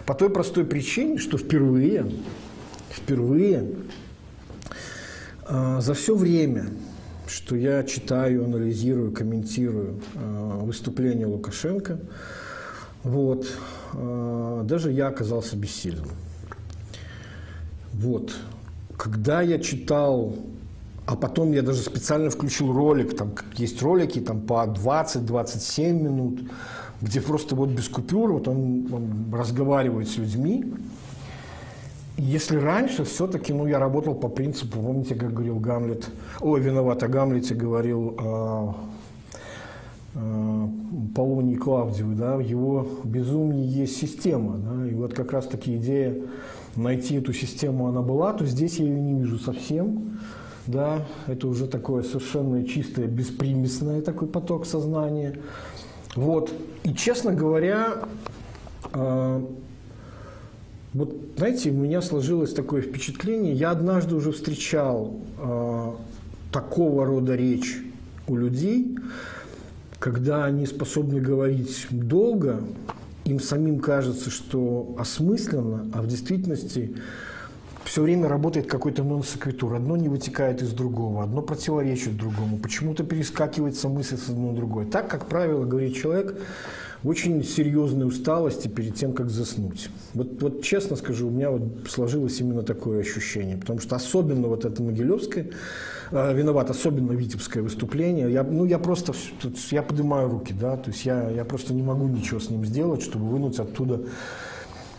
По 0.05 0.15
той 0.15 0.29
простой 0.29 0.65
причине, 0.65 1.19
что 1.19 1.39
впервые, 1.39 2.13
впервые 2.91 3.71
э, 5.49 5.79
за 5.81 5.95
все 5.95 6.15
время 6.15 6.67
что 7.31 7.55
я 7.57 7.85
читаю, 7.85 8.45
анализирую, 8.45 9.13
комментирую 9.13 10.01
э, 10.15 10.59
выступление 10.63 11.27
Лукашенко. 11.27 12.01
Вот. 13.05 13.47
Э, 13.95 14.63
даже 14.65 14.91
я 14.91 15.09
оказался 15.09 15.57
бессильным. 15.57 16.09
Вот. 17.93 18.35
Когда 18.97 19.43
я 19.43 19.59
читал, 19.59 20.35
а 21.07 21.17
потом 21.17 21.53
я 21.53 21.63
даже 21.63 21.81
специально 21.83 22.31
включил 22.31 22.73
ролик, 22.73 23.17
там 23.17 23.33
есть 23.55 23.81
ролики 23.81 24.21
там 24.21 24.41
по 24.41 24.67
20-27 24.67 25.93
минут, 25.93 26.41
где 27.01 27.21
просто 27.21 27.55
вот 27.55 27.71
без 27.71 27.89
купюр, 27.89 28.33
вот 28.33 28.49
он, 28.49 28.93
он 28.93 29.33
разговаривает 29.33 30.09
с 30.09 30.17
людьми, 30.19 30.65
если 32.17 32.57
раньше 32.57 33.05
все-таки, 33.05 33.53
ну, 33.53 33.67
я 33.67 33.79
работал 33.79 34.15
по 34.15 34.29
принципу, 34.29 34.79
помните, 34.81 35.15
как 35.15 35.33
говорил 35.33 35.59
Гамлет, 35.59 36.09
ой, 36.41 36.61
виноват, 36.61 37.03
о 37.03 37.09
Гамлете 37.09 37.55
говорил 37.55 38.17
а, 38.19 38.75
а, 40.15 40.69
Полоний 41.15 41.57
Клавдию, 41.57 42.15
да, 42.15 42.37
в 42.37 42.41
его 42.41 42.87
безумии 43.05 43.65
есть 43.65 43.97
система, 43.97 44.59
да, 44.59 44.87
и 44.87 44.95
вот 44.95 45.15
как 45.15 45.33
раз-таки 45.33 45.77
идея 45.77 46.17
найти 46.77 47.17
эту 47.17 47.33
систему, 47.33 47.89
она 47.89 48.03
была, 48.03 48.33
то 48.33 48.45
здесь 48.45 48.77
я 48.79 48.87
ее 48.87 49.01
не 49.01 49.15
вижу 49.15 49.39
совсем, 49.39 50.19
да, 50.67 51.07
это 51.27 51.49
уже 51.49 51.67
такое 51.67 52.03
совершенно 52.03 52.65
чистое, 52.65 53.07
беспримесное 53.07 54.03
такой 54.03 54.29
поток 54.29 54.67
сознания, 54.67 55.39
вот, 56.17 56.53
и, 56.85 56.93
честно 56.93 57.33
говоря, 57.33 58.05
а, 58.93 59.45
вот, 60.93 61.15
знаете, 61.37 61.71
у 61.71 61.75
меня 61.75 62.03
сложилось 62.03 62.53
такое 62.53 62.83
впечатление. 62.83 63.53
Я 63.53 63.71
однажды 63.71 64.17
уже 64.17 64.33
встречал 64.33 65.21
э, 65.39 65.93
такого 66.53 67.07
рода 67.07 67.37
речь 67.37 67.79
у 68.27 68.37
людей, 68.37 68.97
когда 70.01 70.45
они 70.45 70.67
способны 70.67 71.21
говорить 71.21 71.87
долго, 71.91 72.61
им 73.25 73.39
самим 73.39 73.79
кажется, 73.79 74.31
что 74.31 74.97
осмысленно, 74.99 75.87
а 75.95 76.03
в 76.03 76.09
действительности 76.09 76.97
все 77.85 78.03
время 78.03 78.29
работает 78.29 78.67
какой-то 78.67 79.05
нон-секвитур. 79.05 79.75
Одно 79.75 79.97
не 79.97 80.09
вытекает 80.09 80.63
из 80.63 80.73
другого, 80.73 81.23
одно 81.23 81.43
противоречит 81.43 82.17
другому. 82.17 82.59
Почему-то 82.59 83.05
перескакивается 83.05 83.89
мысль 83.89 84.17
с 84.17 84.29
одного 84.29 84.51
на 84.51 84.57
другое. 84.57 84.87
Так, 84.87 85.09
как 85.09 85.27
правило, 85.27 85.65
говорит 85.65 85.95
человек, 85.95 86.41
очень 87.03 87.43
серьезной 87.43 88.07
усталости 88.07 88.69
перед 88.69 88.95
тем, 88.95 89.13
как 89.13 89.31
заснуть. 89.31 89.89
Вот, 90.13 90.43
вот 90.43 90.63
честно 90.63 90.97
скажу, 90.97 91.29
у 91.29 91.31
меня 91.31 91.51
вот 91.51 91.89
сложилось 91.89 92.39
именно 92.41 92.63
такое 92.63 93.01
ощущение, 93.01 93.57
потому 93.57 93.81
что 93.81 93.97
особенно 93.97 94.49
вот 94.49 94.65
это 94.67 94.83
Могилевское, 94.83 95.51
э, 96.11 96.35
виноват, 96.35 96.69
особенно 96.69 97.13
Витебское 97.13 97.63
выступление, 97.63 98.31
я, 98.31 98.43
ну 98.43 98.67
я 98.67 98.79
просто, 98.79 99.15
я 99.71 99.83
поднимаю 99.83 100.29
руки, 100.29 100.53
да, 100.53 100.77
то 100.77 100.91
есть 100.91 101.07
я, 101.07 101.31
я 101.31 101.45
просто 101.45 101.73
не 101.73 101.83
могу 101.83 102.07
ничего 102.07 102.39
с 102.39 102.51
ним 102.51 102.67
сделать, 102.67 103.03
чтобы 103.03 103.27
вынуть 103.27 103.59
оттуда 103.59 104.03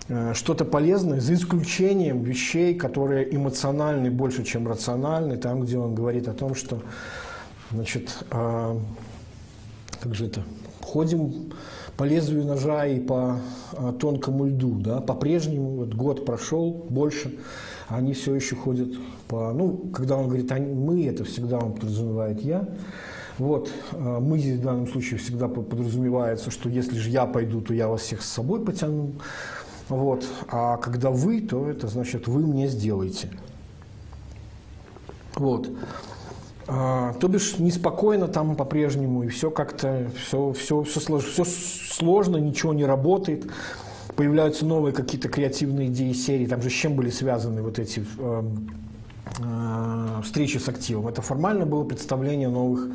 э, 0.07 0.33
что-то 0.33 0.65
полезное, 0.65 1.19
за 1.19 1.35
исключением 1.35 2.23
вещей, 2.23 2.73
которые 2.73 3.35
эмоциональны 3.35 4.09
больше, 4.09 4.43
чем 4.43 4.67
рациональны, 4.67 5.37
там, 5.37 5.61
где 5.61 5.77
он 5.77 5.93
говорит 5.93 6.27
о 6.27 6.33
том, 6.33 6.55
что, 6.55 6.81
значит, 7.71 8.23
э, 8.31 8.75
как 10.01 10.15
же 10.15 10.25
это, 10.25 10.41
ходим 10.81 11.51
по 12.01 12.03
лезвию 12.03 12.45
ножа 12.45 12.87
и 12.87 12.99
по 12.99 13.37
а, 13.73 13.93
тонкому 13.93 14.47
льду. 14.47 14.79
Да? 14.79 15.01
По-прежнему, 15.01 15.75
вот 15.75 15.93
год 15.93 16.25
прошел, 16.25 16.83
больше, 16.89 17.37
они 17.89 18.13
все 18.13 18.33
еще 18.33 18.55
ходят 18.55 18.89
по... 19.27 19.53
Ну, 19.53 19.91
когда 19.93 20.17
он 20.17 20.25
говорит 20.25 20.51
они, 20.51 20.73
«мы», 20.73 21.05
это 21.05 21.25
всегда 21.25 21.59
он 21.59 21.73
подразумевает 21.73 22.41
«я». 22.41 22.67
Вот, 23.37 23.69
а, 23.91 24.19
мы 24.19 24.39
здесь 24.39 24.57
в 24.57 24.63
данном 24.63 24.87
случае 24.87 25.19
всегда 25.19 25.47
подразумевается, 25.47 26.49
что 26.49 26.69
если 26.69 26.97
же 26.97 27.11
я 27.11 27.27
пойду, 27.27 27.61
то 27.61 27.71
я 27.71 27.87
вас 27.87 28.01
всех 28.01 28.23
с 28.23 28.31
собой 28.31 28.65
потяну. 28.65 29.11
Вот. 29.87 30.25
А 30.47 30.77
когда 30.77 31.11
вы, 31.11 31.39
то 31.41 31.69
это 31.69 31.87
значит, 31.87 32.27
вы 32.27 32.47
мне 32.47 32.67
сделаете. 32.67 33.29
Вот. 35.35 35.69
А, 36.74 37.13
то 37.19 37.28
бишь 37.28 37.59
неспокойно 37.59 38.30
там 38.30 38.55
по-прежнему, 38.55 39.24
и 39.24 39.28
все 39.28 39.51
как-то, 39.51 40.09
все, 40.15 40.53
все, 40.53 40.84
все, 40.84 40.99
слож, 41.01 41.26
все 41.26 41.43
сложно, 41.43 42.38
ничего 42.38 42.74
не 42.74 42.86
работает. 42.86 43.45
Появляются 44.15 44.65
новые 44.65 44.93
какие-то 44.93 45.28
креативные 45.28 45.89
идеи 45.89 46.13
серии. 46.13 46.45
Там 46.45 46.61
же 46.61 46.69
с 46.69 46.74
чем 46.74 46.95
были 46.95 47.09
связаны 47.09 47.61
вот 47.61 47.78
эти 47.78 48.05
э, 48.17 48.43
э, 49.39 50.22
встречи 50.24 50.59
с 50.59 50.69
активом? 50.69 51.09
Это 51.09 51.22
формально 51.22 51.65
было 51.65 51.84
представление 51.84 52.47
новых 52.47 52.88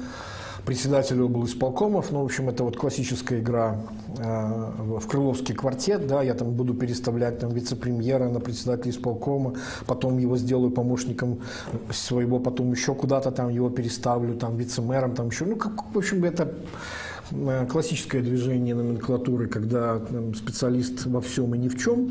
председатель 0.67 1.17
был 1.23 1.47
исполкомов. 1.47 2.11
Ну, 2.11 2.23
в 2.23 2.25
общем, 2.25 2.49
это 2.49 2.65
вот 2.65 2.77
классическая 2.77 3.39
игра 3.39 3.81
э, 4.19 4.73
в 4.99 5.07
Крыловский 5.07 5.55
квартет. 5.55 6.07
Да, 6.07 6.23
я 6.23 6.35
там 6.35 6.51
буду 6.51 6.75
переставлять 6.75 7.39
там, 7.39 7.51
вице-премьера 7.51 8.29
на 8.29 8.41
председателя 8.41 8.91
исполкома, 8.91 9.55
потом 9.87 10.19
его 10.19 10.37
сделаю 10.37 10.71
помощником 10.73 11.39
своего, 11.91 12.41
потом 12.41 12.73
еще 12.73 12.95
куда-то 12.95 13.31
там 13.31 13.49
его 13.49 13.71
переставлю, 13.71 14.35
там 14.35 14.57
вице-мэром, 14.57 15.15
там 15.15 15.29
еще. 15.29 15.45
Ну, 15.45 15.57
как, 15.57 15.95
в 15.95 15.99
общем, 15.99 16.25
это 16.25 16.53
э, 17.31 17.67
классическое 17.71 18.21
движение 18.21 18.75
номенклатуры, 18.75 19.47
когда 19.47 20.01
там, 20.01 20.35
специалист 20.35 21.07
во 21.07 21.21
всем 21.21 21.55
и 21.55 21.59
ни 21.59 21.69
в 21.69 21.79
чем. 21.79 22.11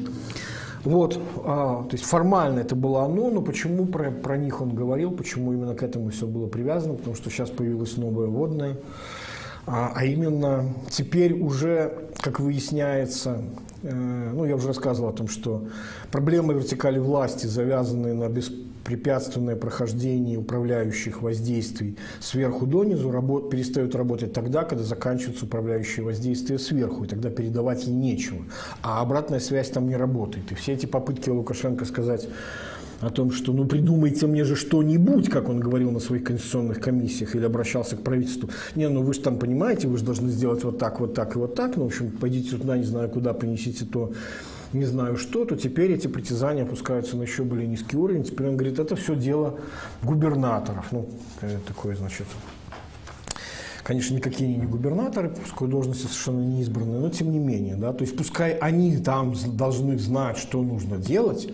Вот, 0.86 1.20
а, 1.44 1.84
то 1.84 1.90
есть 1.94 2.06
формально 2.06 2.60
это 2.60 2.76
было 2.76 3.04
оно, 3.04 3.32
но 3.32 3.42
почему 3.42 3.88
про, 3.88 4.12
про 4.12 4.38
них 4.38 4.62
он 4.62 4.76
говорил, 4.76 5.12
почему 5.12 5.52
именно 5.52 5.74
к 5.74 5.82
этому 5.82 6.12
все 6.12 6.28
было 6.28 6.48
привязано, 6.48 6.94
потому 6.94 7.16
что 7.16 7.32
сейчас 7.32 7.50
появилась 7.50 7.98
новая 7.98 8.28
водная. 8.28 8.78
А, 9.66 9.92
а 9.96 10.06
именно 10.06 10.74
теперь 10.92 11.34
уже, 11.34 12.10
как 12.22 12.40
выясняется, 12.40 13.42
ну, 13.82 14.46
я 14.46 14.56
уже 14.56 14.68
рассказывал 14.68 15.10
о 15.10 15.14
том, 15.14 15.28
что 15.28 15.68
проблемы 16.12 16.54
вертикали 16.54 17.00
власти, 17.00 17.48
завязанные 17.48 18.14
на 18.14 18.30
беспрепятственное 18.30 19.56
прохождение 19.56 20.38
управляющих 20.38 21.22
воздействий 21.22 21.98
сверху 22.20 22.66
донизу, 22.66 23.12
работ, 23.12 23.50
перестают 23.50 23.96
работать 23.96 24.34
тогда, 24.34 24.64
когда 24.64 24.84
заканчиваются 24.84 25.46
управляющие 25.46 26.06
воздействия 26.06 26.60
сверху, 26.60 27.04
и 27.04 27.08
тогда 27.08 27.30
передавать 27.30 27.86
ей 27.86 27.94
нечего. 27.94 28.44
А 28.82 29.02
обратная 29.02 29.40
связь 29.40 29.70
там 29.70 29.88
не 29.88 29.96
работает. 29.96 30.52
И 30.52 30.56
все 30.56 30.74
эти 30.74 30.86
попытки 30.86 31.30
Лукашенко 31.30 31.86
сказать 31.86 32.28
о 33.02 33.10
том, 33.10 33.32
что 33.32 33.54
ну 33.54 33.66
придумайте 33.66 34.28
мне 34.28 34.44
же 34.44 34.56
что-нибудь, 34.56 35.30
как 35.30 35.50
он 35.50 35.60
говорил 35.60 35.92
на 35.92 36.00
своих 36.00 36.24
конституционных 36.24 36.80
комиссиях 36.80 37.36
или 37.36 37.46
обращался 37.46 37.98
к 37.98 38.02
правительству. 38.02 38.50
Не, 38.76 38.90
ну 38.90 39.04
вы 39.04 39.14
же 39.14 39.20
там 39.20 39.38
понимаете, 39.38 39.88
вы 39.88 39.98
же 39.98 40.06
должны 40.06 40.30
сделать 40.30 40.64
вот 40.64 40.78
так, 40.78 41.00
вот 41.00 41.14
так 41.14 41.36
и 41.36 41.40
вот 41.40 41.56
так. 41.56 41.76
Ну, 41.76 41.84
в 41.84 41.88
общем, 41.88 42.12
пойдите 42.12 42.56
туда, 42.58 42.78
не 42.78 42.84
знаю 42.84 43.10
куда, 43.10 43.34
принесите 43.34 43.86
то, 43.86 44.14
не 44.74 44.86
знаю 44.86 45.18
что, 45.18 45.46
то 45.46 45.56
теперь 45.56 45.92
эти 45.92 46.08
притязания 46.08 46.64
опускаются 46.64 47.18
на 47.18 47.24
еще 47.24 47.44
более 47.44 47.68
низкий 47.68 47.98
уровень. 47.98 48.24
Теперь 48.24 48.48
он 48.48 48.58
говорит, 48.58 48.80
это 48.80 48.96
все 48.96 49.16
дело 49.16 49.60
губернаторов. 50.04 50.92
Ну, 50.92 51.10
такое, 51.68 51.96
значит, 51.96 52.28
конечно, 53.84 54.16
никакие 54.16 54.50
они 54.50 54.58
не 54.58 54.66
губернаторы, 54.66 55.30
пускай 55.30 55.68
должности 55.68 56.04
совершенно 56.04 56.42
не 56.42 56.62
избранные, 56.62 57.00
но 57.00 57.10
тем 57.10 57.32
не 57.32 57.40
менее, 57.40 57.76
да, 57.76 57.94
то 57.94 58.04
есть 58.04 58.18
пускай 58.18 58.54
они 58.54 58.98
там 58.98 59.36
должны 59.54 59.98
знать, 60.00 60.38
что 60.38 60.62
нужно 60.64 60.98
делать, 60.98 61.48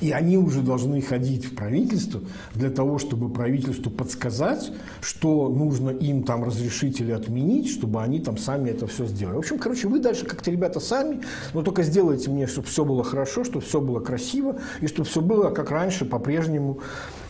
и 0.00 0.10
они 0.10 0.36
уже 0.36 0.60
должны 0.60 1.00
ходить 1.00 1.46
в 1.46 1.54
правительство 1.54 2.20
для 2.54 2.70
того, 2.70 2.98
чтобы 2.98 3.30
правительству 3.30 3.90
подсказать, 3.90 4.72
что 5.00 5.48
нужно 5.48 5.90
им 5.90 6.22
там 6.22 6.44
разрешить 6.44 7.00
или 7.00 7.12
отменить, 7.12 7.70
чтобы 7.70 8.02
они 8.02 8.20
там 8.20 8.36
сами 8.36 8.70
это 8.70 8.86
все 8.86 9.06
сделали. 9.06 9.36
В 9.36 9.38
общем, 9.38 9.58
короче, 9.58 9.88
вы 9.88 10.00
дальше 10.00 10.26
как-то, 10.26 10.50
ребята, 10.50 10.80
сами, 10.80 11.20
но 11.54 11.62
только 11.62 11.82
сделайте 11.82 12.30
мне, 12.30 12.46
чтобы 12.46 12.68
все 12.68 12.84
было 12.84 13.04
хорошо, 13.04 13.44
чтобы 13.44 13.64
все 13.64 13.80
было 13.80 14.00
красиво, 14.00 14.56
и 14.80 14.86
чтобы 14.86 15.08
все 15.08 15.20
было 15.20 15.50
как 15.50 15.70
раньше, 15.70 16.04
по-прежнему. 16.04 16.80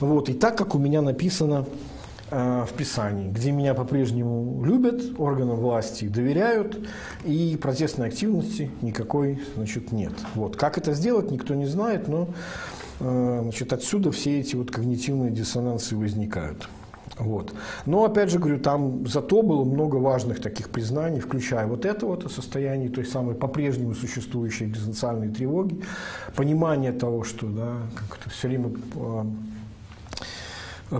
Вот. 0.01 0.29
И 0.29 0.35
так, 0.35 0.59
как 0.59 0.75
у 0.75 0.79
меня 0.79 1.03
написано 1.03 1.67
в 2.31 2.68
Писании, 2.77 3.31
где 3.31 3.53
меня 3.53 3.74
по-прежнему 3.74 4.64
любят, 4.64 5.01
органам 5.18 5.57
власти 5.57 6.09
доверяют, 6.09 6.79
и 7.24 7.57
протестной 7.61 8.09
активности 8.09 8.70
никакой 8.83 9.41
значит, 9.55 9.93
нет. 9.93 10.12
Вот. 10.35 10.57
Как 10.57 10.77
это 10.77 10.93
сделать, 10.93 11.31
никто 11.31 11.55
не 11.55 11.66
знает, 11.66 12.09
но 12.09 12.29
э, 13.01 13.41
значит, 13.43 13.72
отсюда 13.72 14.11
все 14.11 14.41
эти 14.41 14.57
вот 14.57 14.72
когнитивные 14.72 15.31
диссонансы 15.31 15.97
возникают. 15.97 16.68
Вот. 17.16 17.55
Но, 17.87 18.05
опять 18.05 18.31
же, 18.31 18.39
говорю, 18.39 18.59
там 18.59 19.07
зато 19.07 19.43
было 19.43 19.64
много 19.64 19.97
важных 19.97 20.43
таких 20.43 20.68
признаний, 20.68 21.20
включая 21.20 21.66
вот 21.66 21.87
это 21.87 22.07
вот 22.07 22.31
состояние 22.31 22.91
той 22.91 23.07
самой 23.07 23.35
по-прежнему 23.37 23.95
существующей 23.95 24.66
экзистенциальной 24.66 25.29
тревоги, 25.29 25.81
понимание 26.35 26.93
того, 26.93 27.22
что 27.24 27.47
да, 27.47 27.77
как 27.95 28.18
это 28.18 28.31
все 28.31 28.49
время 28.49 28.72
э, 28.97 29.24
Э, 29.24 29.56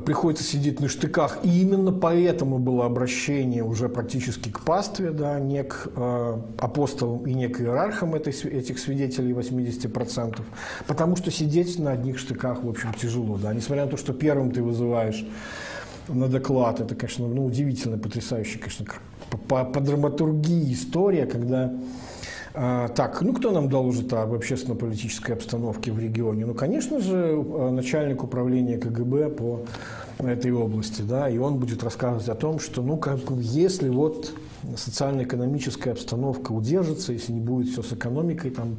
приходится 0.05 0.45
сидеть 0.45 0.81
на 0.81 0.89
штыках. 0.89 1.39
И 1.45 1.63
именно 1.63 1.93
поэтому 1.93 2.59
было 2.59 2.87
обращение 2.87 3.63
уже 3.63 3.89
практически 3.89 4.51
к 4.51 4.61
пастве, 4.61 5.11
да, 5.11 5.39
не 5.39 5.63
к 5.63 5.89
э, 5.95 6.41
апостолам 6.59 7.25
и 7.27 7.35
не 7.35 7.49
к 7.49 7.61
иерархам 7.61 8.15
этой, 8.15 8.33
этих 8.33 8.79
свидетелей 8.79 9.33
80%, 9.33 10.41
потому 10.87 11.17
что 11.17 11.31
сидеть 11.31 11.79
на 11.79 11.93
одних 11.93 12.19
штыках, 12.19 12.65
в 12.65 12.69
общем, 12.69 12.93
тяжело. 12.95 13.39
Да. 13.39 13.55
Несмотря 13.55 13.85
на 13.85 13.91
то, 13.91 13.97
что 13.97 14.13
первым 14.13 14.51
ты 14.51 14.63
вызываешь 14.63 15.25
на 16.09 16.29
доклад, 16.29 16.81
это, 16.81 16.95
конечно, 16.95 17.27
ну, 17.29 17.45
удивительно, 17.45 17.99
потрясающе, 17.99 18.59
конечно, 18.59 18.87
по, 19.49 19.65
по 19.65 19.81
драматургии 19.81 20.73
история, 20.73 21.27
когда 21.27 21.73
так, 22.57 23.21
ну 23.21 23.35
кто 23.35 23.51
нам 23.51 23.69
доложит 23.69 24.11
об 24.15 24.33
общественно-политической 24.33 25.33
обстановке 25.33 25.93
в 25.93 25.99
регионе? 25.99 26.47
Ну, 26.47 26.55
конечно 26.55 27.01
же, 27.01 27.15
э, 27.15 27.71
начальник 27.71 28.25
управления 28.25 28.79
КГБ 28.79 29.29
по 29.29 29.61
этой 30.19 30.53
области, 30.53 31.03
да, 31.03 31.29
и 31.29 31.37
он 31.37 31.59
будет 31.59 31.85
рассказывать 31.85 32.31
о 32.31 32.35
том, 32.35 32.59
что, 32.59 32.81
ну, 32.81 32.97
как 32.97 33.21
если 33.31 33.91
вот 33.91 34.33
социально-экономическая 34.75 35.91
обстановка 35.91 36.53
удержится, 36.53 37.13
если 37.13 37.33
не 37.33 37.41
будет 37.41 37.69
все 37.69 37.83
с 37.83 37.93
экономикой 37.93 38.51
там 38.51 38.79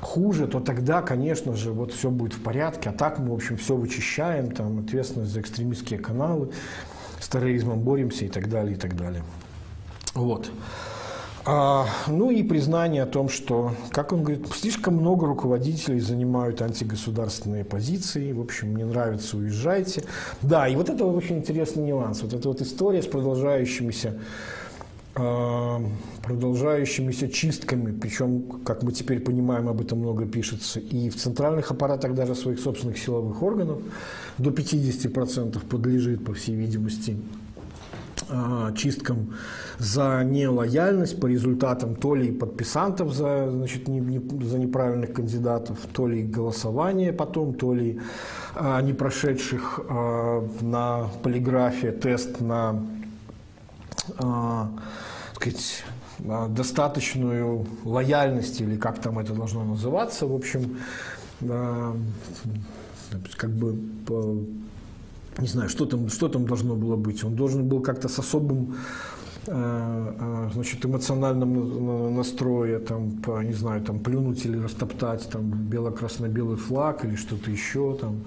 хуже, 0.00 0.48
то 0.48 0.58
тогда, 0.58 1.00
конечно 1.00 1.54
же, 1.54 1.70
вот 1.70 1.92
все 1.92 2.10
будет 2.10 2.32
в 2.32 2.42
порядке, 2.42 2.90
а 2.90 2.92
так 2.92 3.20
мы, 3.20 3.30
в 3.30 3.34
общем, 3.34 3.56
все 3.56 3.76
вычищаем, 3.76 4.50
там, 4.50 4.80
ответственность 4.80 5.30
за 5.30 5.42
экстремистские 5.42 6.00
каналы, 6.00 6.48
с 7.20 7.28
терроризмом 7.28 7.82
боремся 7.82 8.24
и 8.24 8.28
так 8.28 8.50
далее, 8.50 8.74
и 8.74 8.78
так 8.78 8.96
далее. 8.96 9.22
Вот. 10.14 10.50
А, 11.44 11.86
ну 12.06 12.30
и 12.30 12.42
признание 12.42 13.02
о 13.02 13.06
том, 13.06 13.28
что, 13.28 13.72
как 13.90 14.12
он 14.12 14.22
говорит, 14.22 14.46
слишком 14.54 14.94
много 14.94 15.26
руководителей 15.26 15.98
занимают 15.98 16.62
антигосударственные 16.62 17.64
позиции, 17.64 18.32
в 18.32 18.40
общем, 18.40 18.68
мне 18.68 18.84
нравится, 18.84 19.36
уезжайте. 19.36 20.04
Да, 20.40 20.68
и 20.68 20.76
вот 20.76 20.88
это 20.88 21.04
очень 21.04 21.38
интересный 21.38 21.82
нюанс, 21.82 22.22
вот 22.22 22.32
эта 22.32 22.48
вот 22.48 22.60
история 22.60 23.02
с 23.02 23.06
продолжающимися 23.06 24.14
а, 25.14 25.82
продолжающимися 26.22 27.28
чистками, 27.28 27.92
причем, 27.92 28.62
как 28.64 28.84
мы 28.84 28.92
теперь 28.92 29.20
понимаем, 29.20 29.68
об 29.68 29.80
этом 29.80 29.98
много 29.98 30.26
пишется, 30.26 30.78
и 30.78 31.10
в 31.10 31.16
центральных 31.16 31.70
аппаратах 31.72 32.14
даже 32.14 32.34
своих 32.34 32.60
собственных 32.60 32.98
силовых 32.98 33.42
органов. 33.42 33.78
До 34.38 34.50
50% 34.50 35.66
подлежит, 35.66 36.24
по 36.24 36.32
всей 36.32 36.54
видимости, 36.54 37.18
чисткам 38.76 39.34
за 39.78 40.22
нелояльность 40.24 41.20
по 41.20 41.26
результатам 41.26 41.94
то 41.94 42.14
ли 42.14 42.32
подписантов 42.32 43.12
за, 43.12 43.50
значит, 43.50 43.88
не, 43.88 44.00
не, 44.00 44.20
за 44.44 44.58
неправильных 44.58 45.12
кандидатов, 45.12 45.78
то 45.92 46.06
ли 46.06 46.22
голосование 46.22 47.12
потом, 47.12 47.54
то 47.54 47.74
ли 47.74 48.00
а, 48.54 48.80
не 48.82 48.92
прошедших 48.92 49.80
а, 49.88 50.48
на 50.60 51.08
полиграфе 51.22 51.92
тест 51.92 52.40
на 52.40 52.82
а, 54.18 54.68
сказать, 55.34 55.84
достаточную 56.48 57.66
лояльность 57.84 58.60
или 58.60 58.76
как 58.76 59.00
там 59.00 59.18
это 59.18 59.32
должно 59.32 59.64
называться, 59.64 60.26
в 60.26 60.34
общем, 60.34 60.78
а, 61.48 61.96
как 63.36 63.50
бы 63.50 63.76
не 65.38 65.48
знаю, 65.48 65.68
что 65.68 65.86
там, 65.86 66.08
что 66.08 66.28
там 66.28 66.46
должно 66.46 66.74
было 66.74 66.96
быть. 66.96 67.24
Он 67.24 67.34
должен 67.34 67.68
был 67.68 67.80
как-то 67.80 68.08
с 68.08 68.18
особым 68.18 68.76
э, 69.46 70.14
э, 70.20 70.50
значит, 70.54 70.84
эмоциональным 70.84 72.16
настроя, 72.16 72.78
там, 72.78 73.12
по, 73.12 73.42
не 73.42 73.54
знаю, 73.54 73.82
там, 73.82 73.98
плюнуть 73.98 74.44
или 74.44 74.58
растоптать 74.58 75.28
там, 75.30 75.50
бело-красно-белый 75.50 76.56
флаг 76.56 77.04
или 77.04 77.16
что-то 77.16 77.50
еще. 77.50 77.96
Там. 78.00 78.20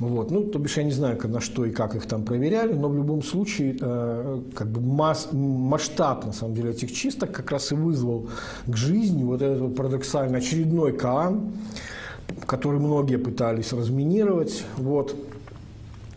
Вот. 0.00 0.30
Ну, 0.30 0.44
то 0.44 0.58
бишь, 0.58 0.78
я 0.78 0.82
не 0.82 0.92
знаю, 0.92 1.18
на 1.28 1.40
что 1.40 1.66
и 1.66 1.70
как 1.70 1.94
их 1.94 2.06
там 2.06 2.24
проверяли, 2.24 2.72
но 2.72 2.88
в 2.88 2.96
любом 2.96 3.22
случае, 3.22 3.76
э, 3.78 4.40
как 4.54 4.68
бы 4.68 4.80
масс, 4.80 5.28
масштаб, 5.32 6.24
на 6.24 6.32
самом 6.32 6.54
деле, 6.54 6.70
этих 6.70 6.92
чисток 6.92 7.32
как 7.32 7.50
раз 7.50 7.70
и 7.72 7.74
вызвал 7.74 8.28
к 8.66 8.76
жизни 8.76 9.24
вот 9.24 9.42
этот 9.42 9.60
вот 9.60 9.76
парадоксальный 9.76 10.38
очередной 10.38 10.92
Каан, 10.92 11.52
который 12.46 12.80
многие 12.80 13.18
пытались 13.18 13.74
разминировать. 13.74 14.64
Вот. 14.78 15.14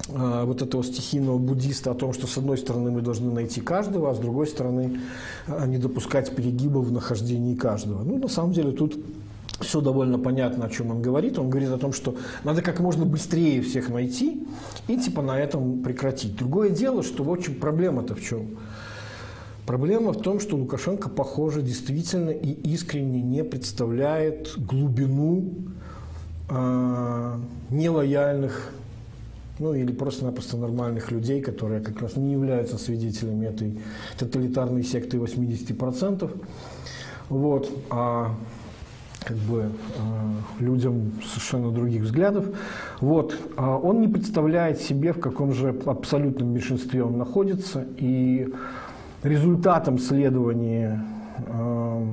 А, 0.10 0.46
вот 0.46 0.62
этого 0.62 0.84
стихийного 0.84 1.38
буддиста 1.38 1.92
о 1.92 1.94
том, 1.94 2.14
что 2.14 2.28
с 2.28 2.38
одной 2.38 2.58
стороны 2.58 2.92
мы 2.92 3.02
должны 3.02 3.32
найти 3.32 3.62
каждого, 3.62 4.12
а 4.12 4.16
с 4.16 4.20
другой 4.20 4.48
стороны 4.48 5.00
а, 5.48 5.66
не 5.66 5.78
допускать 5.78 6.36
перегибов 6.36 6.88
в 6.88 6.92
нахождении 6.92 7.56
каждого. 7.56 8.04
Ну, 8.04 8.18
на 8.18 8.28
самом 8.28 8.52
деле 8.52 8.72
тут 8.72 8.98
все 9.62 9.80
довольно 9.80 10.20
понятно, 10.20 10.66
о 10.66 10.70
чем 10.70 10.92
он 10.92 11.02
говорит. 11.02 11.40
Он 11.40 11.50
говорит 11.50 11.70
о 11.70 11.78
том, 11.78 11.94
что 11.94 12.16
надо 12.44 12.62
как 12.62 12.80
можно 12.80 13.06
быстрее 13.06 13.62
всех 13.62 13.90
найти 13.90 14.46
и 14.88 14.98
типа 14.98 15.22
на 15.22 15.40
этом 15.40 15.82
прекратить. 15.84 16.36
Другое 16.36 16.70
дело, 16.70 17.02
что 17.02 17.24
в 17.24 17.32
общем 17.32 17.56
проблема-то 17.56 18.16
в 18.16 18.22
чем? 18.22 18.58
Проблема 19.66 20.12
в 20.12 20.22
том, 20.22 20.42
что 20.42 20.58
Лукашенко, 20.58 21.08
похоже, 21.08 21.62
действительно 21.62 22.32
и 22.32 22.52
искренне 22.74 23.22
не 23.22 23.46
представляет 23.46 24.52
глубину 24.58 25.54
э, 26.50 27.38
нелояльных 27.70 28.74
ну 29.60 29.74
или 29.74 29.92
просто-напросто 29.92 30.58
нормальных 30.58 31.12
людей, 31.12 31.42
которые 31.42 31.82
как 31.82 32.02
раз 32.02 32.16
не 32.16 32.34
являются 32.34 32.78
свидетелями 32.78 33.46
этой 33.46 33.80
тоталитарной 34.18 34.84
секты 34.84 35.18
80%. 35.18 36.32
Вот, 37.30 37.72
а 37.90 38.36
как 39.24 39.38
бы 39.38 39.62
э, 39.62 39.70
людям 40.60 41.14
совершенно 41.26 41.72
других 41.72 42.02
взглядов. 42.02 42.46
Вот, 43.00 43.36
а 43.56 43.78
он 43.78 44.02
не 44.02 44.08
представляет 44.08 44.82
себе, 44.82 45.14
в 45.14 45.20
каком 45.20 45.54
же 45.54 45.70
абсолютном 45.86 46.50
меньшинстве 46.50 47.04
он 47.04 47.18
находится, 47.18 47.86
и 47.98 48.50
результатом 49.24 49.98
следования 49.98 51.06
э, 51.48 52.08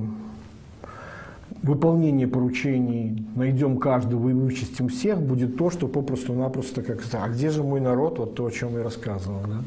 выполнение 1.62 2.26
поручений, 2.26 3.26
найдем 3.34 3.78
каждого 3.78 4.30
и 4.30 4.32
вычистим 4.32 4.88
всех, 4.88 5.20
будет 5.20 5.56
то, 5.56 5.70
что 5.70 5.88
попросту-напросто 5.88 6.82
как 6.82 7.02
а 7.12 7.28
где 7.28 7.50
же 7.50 7.62
мой 7.62 7.80
народ, 7.80 8.18
вот 8.18 8.34
то, 8.34 8.46
о 8.46 8.50
чем 8.50 8.74
я 8.74 8.82
рассказывал. 8.82 9.42
Да? 9.46 9.62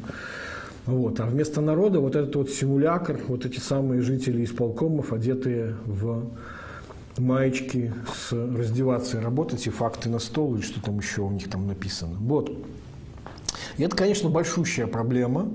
Вот. 0.86 1.20
А 1.20 1.26
вместо 1.26 1.60
народа 1.60 2.00
вот 2.00 2.16
этот 2.16 2.34
вот 2.36 2.50
симулятор, 2.50 3.18
вот 3.28 3.46
эти 3.46 3.60
самые 3.60 4.00
жители 4.00 4.44
исполкомов, 4.44 5.12
одетые 5.12 5.76
в 5.86 6.24
маечки 7.16 7.92
с 8.12 8.32
раздеваться 8.32 9.18
и 9.18 9.20
работать, 9.22 9.66
и 9.66 9.70
факты 9.70 10.08
на 10.08 10.18
стол, 10.18 10.56
или 10.56 10.62
что 10.62 10.82
там 10.82 10.98
еще 10.98 11.22
у 11.22 11.30
них 11.30 11.48
там 11.48 11.66
написано. 11.68 12.16
Вот. 12.18 12.50
И 13.78 13.82
это, 13.82 13.96
конечно, 13.96 14.28
большущая 14.28 14.88
проблема, 14.88 15.48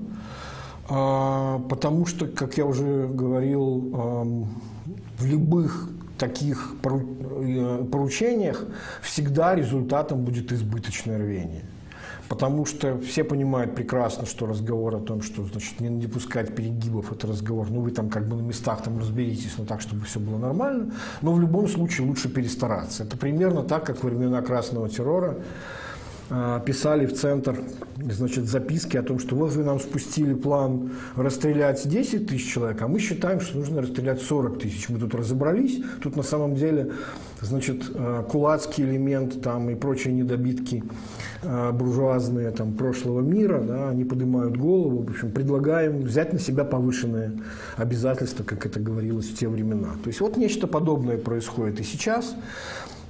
а, 0.88 1.58
потому 1.68 2.06
что, 2.06 2.26
как 2.26 2.56
я 2.56 2.64
уже 2.64 3.06
говорил, 3.08 4.48
в 5.18 5.26
любых 5.26 5.90
таких 6.20 6.74
э, 6.84 7.84
поручениях 7.90 8.64
всегда 9.02 9.54
результатом 9.54 10.24
будет 10.24 10.52
избыточное 10.52 11.18
рвение. 11.18 11.62
Потому 12.28 12.64
что 12.64 12.96
все 12.98 13.24
понимают 13.24 13.74
прекрасно, 13.74 14.24
что 14.24 14.46
разговор 14.46 14.94
о 14.94 15.00
том, 15.00 15.20
что 15.20 15.44
значит, 15.44 15.80
не 15.80 15.88
допускать 15.88 16.54
перегибов, 16.54 17.10
это 17.10 17.26
разговор, 17.26 17.68
ну 17.70 17.80
вы 17.80 17.90
там 17.90 18.08
как 18.08 18.28
бы 18.28 18.36
на 18.36 18.42
местах 18.42 18.84
там 18.84 19.00
разберитесь, 19.00 19.54
но 19.58 19.64
так, 19.64 19.80
чтобы 19.80 20.04
все 20.04 20.20
было 20.20 20.38
нормально. 20.38 20.92
Но 21.22 21.32
в 21.32 21.40
любом 21.40 21.66
случае 21.66 22.06
лучше 22.06 22.28
перестараться. 22.28 23.02
Это 23.02 23.16
примерно 23.16 23.64
так, 23.64 23.84
как 23.84 24.04
во 24.04 24.10
времена 24.10 24.42
красного 24.42 24.88
террора 24.88 25.38
писали 26.64 27.06
в 27.06 27.14
центр 27.14 27.60
значит, 28.08 28.48
записки 28.48 28.96
о 28.96 29.02
том, 29.02 29.18
что 29.18 29.36
вот 29.36 29.50
вы 29.52 29.64
нам 29.64 29.80
спустили 29.80 30.34
план 30.34 30.92
расстрелять 31.16 31.86
10 31.86 32.28
тысяч 32.28 32.52
человек, 32.52 32.80
а 32.82 32.88
мы 32.88 32.98
считаем, 32.98 33.40
что 33.40 33.58
нужно 33.58 33.82
расстрелять 33.82 34.22
40 34.22 34.58
тысяч. 34.58 34.88
Мы 34.88 34.98
тут 34.98 35.14
разобрались, 35.14 35.82
тут 36.02 36.16
на 36.16 36.22
самом 36.22 36.54
деле 36.54 36.92
значит, 37.40 37.90
а, 37.94 38.22
кулацкий 38.22 38.84
элемент 38.84 39.42
там, 39.42 39.70
и 39.70 39.74
прочие 39.74 40.14
недобитки 40.14 40.84
а, 41.42 41.72
буржуазные 41.72 42.50
там, 42.50 42.74
прошлого 42.74 43.20
мира, 43.20 43.60
да, 43.60 43.90
они 43.90 44.04
поднимают 44.04 44.56
голову, 44.56 45.02
в 45.02 45.10
общем, 45.10 45.30
предлагаем 45.30 46.02
взять 46.02 46.32
на 46.32 46.38
себя 46.38 46.64
повышенные 46.64 47.32
обязательства, 47.76 48.44
как 48.44 48.66
это 48.66 48.80
говорилось 48.80 49.28
в 49.28 49.36
те 49.36 49.48
времена. 49.48 49.88
То 50.02 50.08
есть 50.08 50.20
вот 50.20 50.36
нечто 50.36 50.66
подобное 50.66 51.18
происходит 51.18 51.80
и 51.80 51.84
сейчас. 51.84 52.34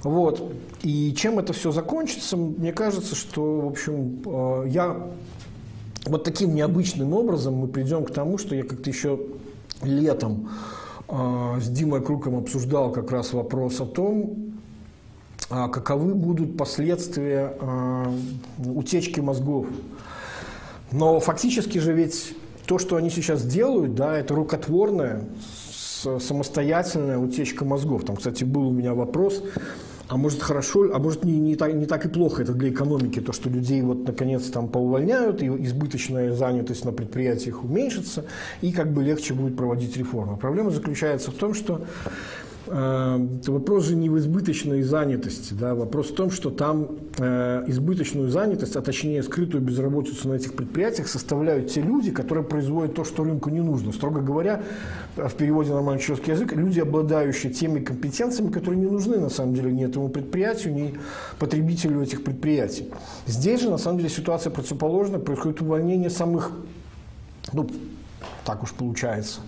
Вот. 0.03 0.51
И 0.83 1.13
чем 1.13 1.39
это 1.39 1.53
все 1.53 1.71
закончится, 1.71 2.37
мне 2.37 2.73
кажется, 2.73 3.15
что, 3.15 3.61
в 3.61 3.67
общем, 3.67 4.21
э, 4.25 4.65
я 4.69 4.97
вот 6.05 6.23
таким 6.23 6.55
необычным 6.55 7.13
образом 7.13 7.55
мы 7.55 7.67
придем 7.67 8.05
к 8.05 8.11
тому, 8.11 8.37
что 8.37 8.55
я 8.55 8.63
как-то 8.63 8.89
еще 8.89 9.19
летом 9.83 10.49
э, 11.07 11.59
с 11.61 11.67
Димой 11.67 12.01
Круком 12.01 12.37
обсуждал 12.37 12.91
как 12.91 13.11
раз 13.11 13.33
вопрос 13.33 13.79
о 13.79 13.85
том, 13.85 14.53
а 15.49 15.67
каковы 15.67 16.15
будут 16.15 16.57
последствия 16.57 17.55
э, 17.59 18.05
утечки 18.65 19.19
мозгов. 19.19 19.67
Но 20.91 21.19
фактически 21.19 21.77
же 21.77 21.93
ведь 21.93 22.35
то, 22.65 22.79
что 22.79 22.95
они 22.95 23.09
сейчас 23.09 23.43
делают, 23.43 23.95
да, 23.95 24.17
это 24.17 24.33
рукотворная, 24.33 25.23
самостоятельная 26.19 27.17
утечка 27.17 27.65
мозгов. 27.65 28.03
Там, 28.05 28.15
кстати, 28.15 28.43
был 28.43 28.69
у 28.69 28.71
меня 28.71 28.93
вопрос, 28.93 29.43
а 30.11 30.17
может 30.17 30.41
хорошо, 30.41 30.89
а 30.93 30.99
может 30.99 31.23
не, 31.23 31.39
не, 31.39 31.55
так, 31.55 31.73
не 31.73 31.85
так 31.85 32.05
и 32.05 32.09
плохо 32.09 32.41
это 32.41 32.51
для 32.51 32.69
экономики, 32.69 33.21
то, 33.21 33.31
что 33.31 33.49
людей 33.49 33.81
вот 33.81 34.05
наконец 34.05 34.43
там 34.49 34.67
поувольняют, 34.67 35.41
и 35.41 35.47
избыточная 35.47 36.33
занятость 36.33 36.83
на 36.83 36.91
предприятиях 36.91 37.63
уменьшится, 37.63 38.25
и 38.59 38.73
как 38.73 38.91
бы 38.91 39.03
легче 39.03 39.33
будет 39.33 39.55
проводить 39.55 39.95
реформы. 39.95 40.35
Проблема 40.35 40.69
заключается 40.71 41.31
в 41.31 41.35
том, 41.35 41.53
что 41.53 41.85
вопрос 42.67 43.85
же 43.85 43.95
не 43.95 44.09
в 44.09 44.17
избыточной 44.17 44.83
занятости, 44.83 45.53
да, 45.53 45.73
вопрос 45.73 46.11
в 46.11 46.15
том, 46.15 46.29
что 46.31 46.51
там 46.51 46.89
э, 47.17 47.63
избыточную 47.67 48.29
занятость, 48.29 48.75
а 48.75 48.81
точнее 48.81 49.23
скрытую 49.23 49.63
безработицу 49.63 50.29
на 50.29 50.33
этих 50.33 50.53
предприятиях 50.53 51.07
составляют 51.07 51.71
те 51.71 51.81
люди, 51.81 52.11
которые 52.11 52.43
производят 52.43 52.95
то, 52.95 53.03
что 53.03 53.23
рынку 53.23 53.49
не 53.49 53.61
нужно. 53.61 53.91
Строго 53.91 54.21
говоря, 54.21 54.63
в 55.15 55.33
переводе 55.33 55.73
на 55.73 55.81
человеческий 55.97 56.31
язык, 56.31 56.53
люди, 56.53 56.79
обладающие 56.79 57.51
теми 57.51 57.79
компетенциями, 57.79 58.51
которые 58.51 58.79
не 58.79 58.89
нужны 58.89 59.17
на 59.17 59.29
самом 59.29 59.55
деле 59.55 59.71
ни 59.71 59.83
этому 59.83 60.09
предприятию, 60.09 60.73
ни 60.73 60.97
потребителю 61.39 62.01
этих 62.01 62.23
предприятий. 62.23 62.91
Здесь 63.25 63.61
же 63.61 63.69
на 63.69 63.77
самом 63.77 63.97
деле 63.97 64.09
ситуация 64.09 64.51
противоположная, 64.51 65.19
происходит 65.19 65.61
увольнение 65.61 66.09
самых, 66.09 66.51
ну, 67.53 67.69
так 68.45 68.63
уж 68.63 68.73
получается, 68.73 69.41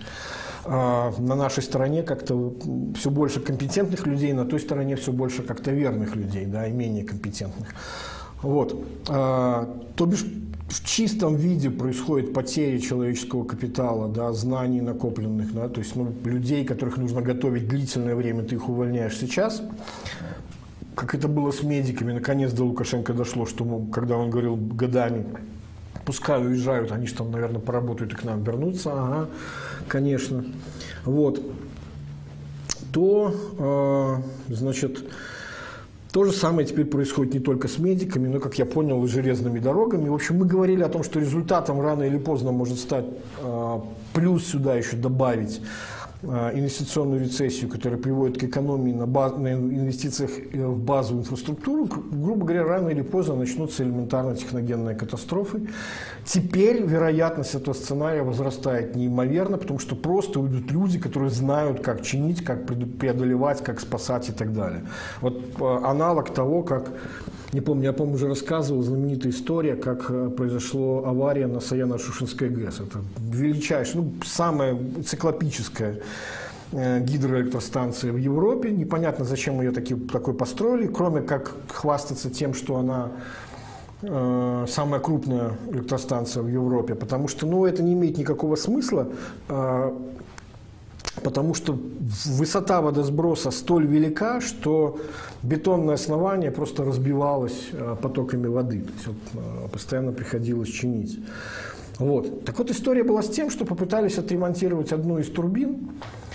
на 0.66 1.34
нашей 1.34 1.62
стороне 1.62 2.02
как-то 2.02 2.54
все 2.98 3.10
больше 3.10 3.40
компетентных 3.40 4.06
людей, 4.06 4.32
на 4.32 4.44
той 4.44 4.60
стороне 4.60 4.96
все 4.96 5.12
больше 5.12 5.42
как-то 5.42 5.70
верных 5.70 6.16
людей, 6.16 6.46
да, 6.46 6.66
и 6.66 6.72
менее 6.72 7.04
компетентных. 7.04 7.68
Вот. 8.42 8.84
А, 9.08 9.74
то 9.96 10.06
бишь 10.06 10.24
в 10.68 10.84
чистом 10.84 11.36
виде 11.36 11.70
происходит 11.70 12.32
потеря 12.32 12.78
человеческого 12.78 13.44
капитала, 13.44 14.08
да, 14.08 14.32
знаний 14.32 14.80
накопленных, 14.80 15.52
да, 15.52 15.68
то 15.68 15.80
есть 15.80 15.94
ну, 15.96 16.12
людей, 16.24 16.64
которых 16.64 16.96
нужно 16.96 17.20
готовить 17.20 17.68
длительное 17.68 18.14
время, 18.14 18.42
ты 18.42 18.56
их 18.56 18.68
увольняешь 18.68 19.16
сейчас. 19.16 19.62
Как 20.94 21.14
это 21.14 21.26
было 21.28 21.50
с 21.50 21.62
медиками, 21.62 22.12
наконец 22.12 22.52
до 22.52 22.64
Лукашенко 22.64 23.12
дошло, 23.12 23.46
что 23.46 23.64
когда 23.92 24.16
он 24.16 24.30
говорил 24.30 24.56
годами, 24.56 25.26
пускай 26.04 26.44
уезжают, 26.44 26.92
они 26.92 27.06
же 27.06 27.14
там, 27.14 27.30
наверное, 27.30 27.60
поработают 27.60 28.12
и 28.12 28.16
к 28.16 28.24
нам 28.24 28.42
вернутся, 28.42 28.92
ага, 28.92 29.28
конечно. 29.88 30.44
Вот. 31.04 31.40
То, 32.92 34.22
э, 34.48 34.54
значит, 34.54 35.04
то 36.14 36.22
же 36.22 36.30
самое 36.30 36.64
теперь 36.64 36.84
происходит 36.84 37.34
не 37.34 37.40
только 37.40 37.66
с 37.66 37.78
медиками, 37.78 38.28
но, 38.28 38.38
как 38.38 38.56
я 38.56 38.66
понял, 38.66 39.04
и 39.04 39.08
железными 39.08 39.58
дорогами. 39.58 40.08
В 40.08 40.14
общем, 40.14 40.38
мы 40.38 40.46
говорили 40.46 40.84
о 40.84 40.88
том, 40.88 41.02
что 41.02 41.18
результатом 41.18 41.80
рано 41.80 42.04
или 42.04 42.18
поздно 42.18 42.52
может 42.52 42.78
стать 42.78 43.04
а, 43.40 43.84
плюс 44.12 44.46
сюда 44.46 44.76
еще 44.76 44.94
добавить 44.94 45.60
инвестиционную 46.24 47.20
рецессию, 47.20 47.70
которая 47.70 48.00
приводит 48.00 48.38
к 48.38 48.44
экономии 48.44 48.92
на, 48.92 49.06
баз, 49.06 49.36
на 49.36 49.52
инвестициях 49.52 50.30
э, 50.52 50.66
в 50.66 50.78
базовую 50.78 51.22
инфраструктуру, 51.22 51.86
грубо 51.86 52.44
говоря, 52.44 52.64
рано 52.64 52.88
или 52.88 53.02
поздно 53.02 53.36
начнутся 53.36 53.82
элементарно 53.82 54.36
техногенные 54.36 54.94
катастрофы. 54.94 55.68
Теперь 56.24 56.82
вероятность 56.82 57.54
этого 57.54 57.74
сценария 57.74 58.22
возрастает 58.22 58.96
неимоверно, 58.96 59.58
потому 59.58 59.78
что 59.78 59.96
просто 59.96 60.40
уйдут 60.40 60.70
люди, 60.70 60.98
которые 60.98 61.30
знают, 61.30 61.80
как 61.80 62.02
чинить, 62.02 62.42
как 62.44 62.66
преодолевать, 62.66 63.62
как 63.62 63.80
спасать 63.80 64.28
и 64.28 64.32
так 64.32 64.52
далее. 64.52 64.84
Вот 65.20 65.38
э, 65.60 65.78
аналог 65.84 66.32
того, 66.32 66.62
как 66.62 66.92
не 67.54 67.60
помню, 67.60 67.84
я, 67.84 67.92
по-моему, 67.92 68.16
уже 68.16 68.26
рассказывал 68.26 68.82
знаменитая 68.82 69.30
история, 69.30 69.76
как 69.76 70.10
э, 70.10 70.28
произошла 70.36 71.08
авария 71.08 71.46
на 71.46 71.58
Саяно-Шушинской 71.58 72.48
ГЭС. 72.48 72.80
Это 72.80 72.98
величайшая, 73.16 74.02
ну, 74.02 74.12
самая 74.24 74.76
циклопическая 75.06 76.00
э, 76.72 77.00
гидроэлектростанция 77.00 78.12
в 78.12 78.16
Европе. 78.16 78.70
Непонятно, 78.70 79.24
зачем 79.24 79.60
ее 79.60 79.70
таки, 79.70 79.94
такой 79.94 80.34
построили, 80.34 80.86
кроме 80.86 81.22
как 81.22 81.54
хвастаться 81.68 82.30
тем, 82.30 82.54
что 82.54 82.76
она 82.76 83.12
э, 84.02 84.66
самая 84.68 85.00
крупная 85.00 85.52
электростанция 85.70 86.42
в 86.42 86.48
Европе, 86.48 86.94
потому 86.94 87.28
что 87.28 87.46
ну, 87.46 87.64
это 87.64 87.82
не 87.82 87.94
имеет 87.94 88.18
никакого 88.18 88.56
смысла. 88.56 89.08
Э, 89.48 89.92
потому 91.22 91.54
что 91.54 91.78
высота 92.26 92.80
водосброса 92.80 93.50
столь 93.50 93.86
велика, 93.86 94.40
что 94.40 94.98
бетонное 95.42 95.94
основание 95.94 96.50
просто 96.50 96.84
разбивалось 96.84 97.68
э, 97.72 97.96
потоками 98.00 98.46
воды. 98.46 98.80
То 98.80 98.92
есть 98.92 99.06
вот, 99.06 99.16
э, 99.34 99.68
постоянно 99.72 100.12
приходилось 100.12 100.68
чинить. 100.68 101.20
Вот. 101.98 102.44
Так 102.44 102.58
вот, 102.58 102.70
история 102.70 103.04
была 103.04 103.22
с 103.22 103.28
тем, 103.28 103.50
что 103.50 103.64
попытались 103.64 104.18
отремонтировать 104.18 104.92
одну 104.92 105.18
из 105.18 105.30
турбин. 105.30 105.90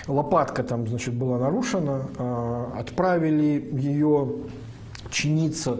Лопатка 0.07 0.63
там, 0.63 0.87
значит, 0.87 1.13
была 1.13 1.37
нарушена. 1.37 2.03
Э, 2.17 2.65
отправили 2.79 3.69
ее 3.73 4.29
чиниться 5.11 5.79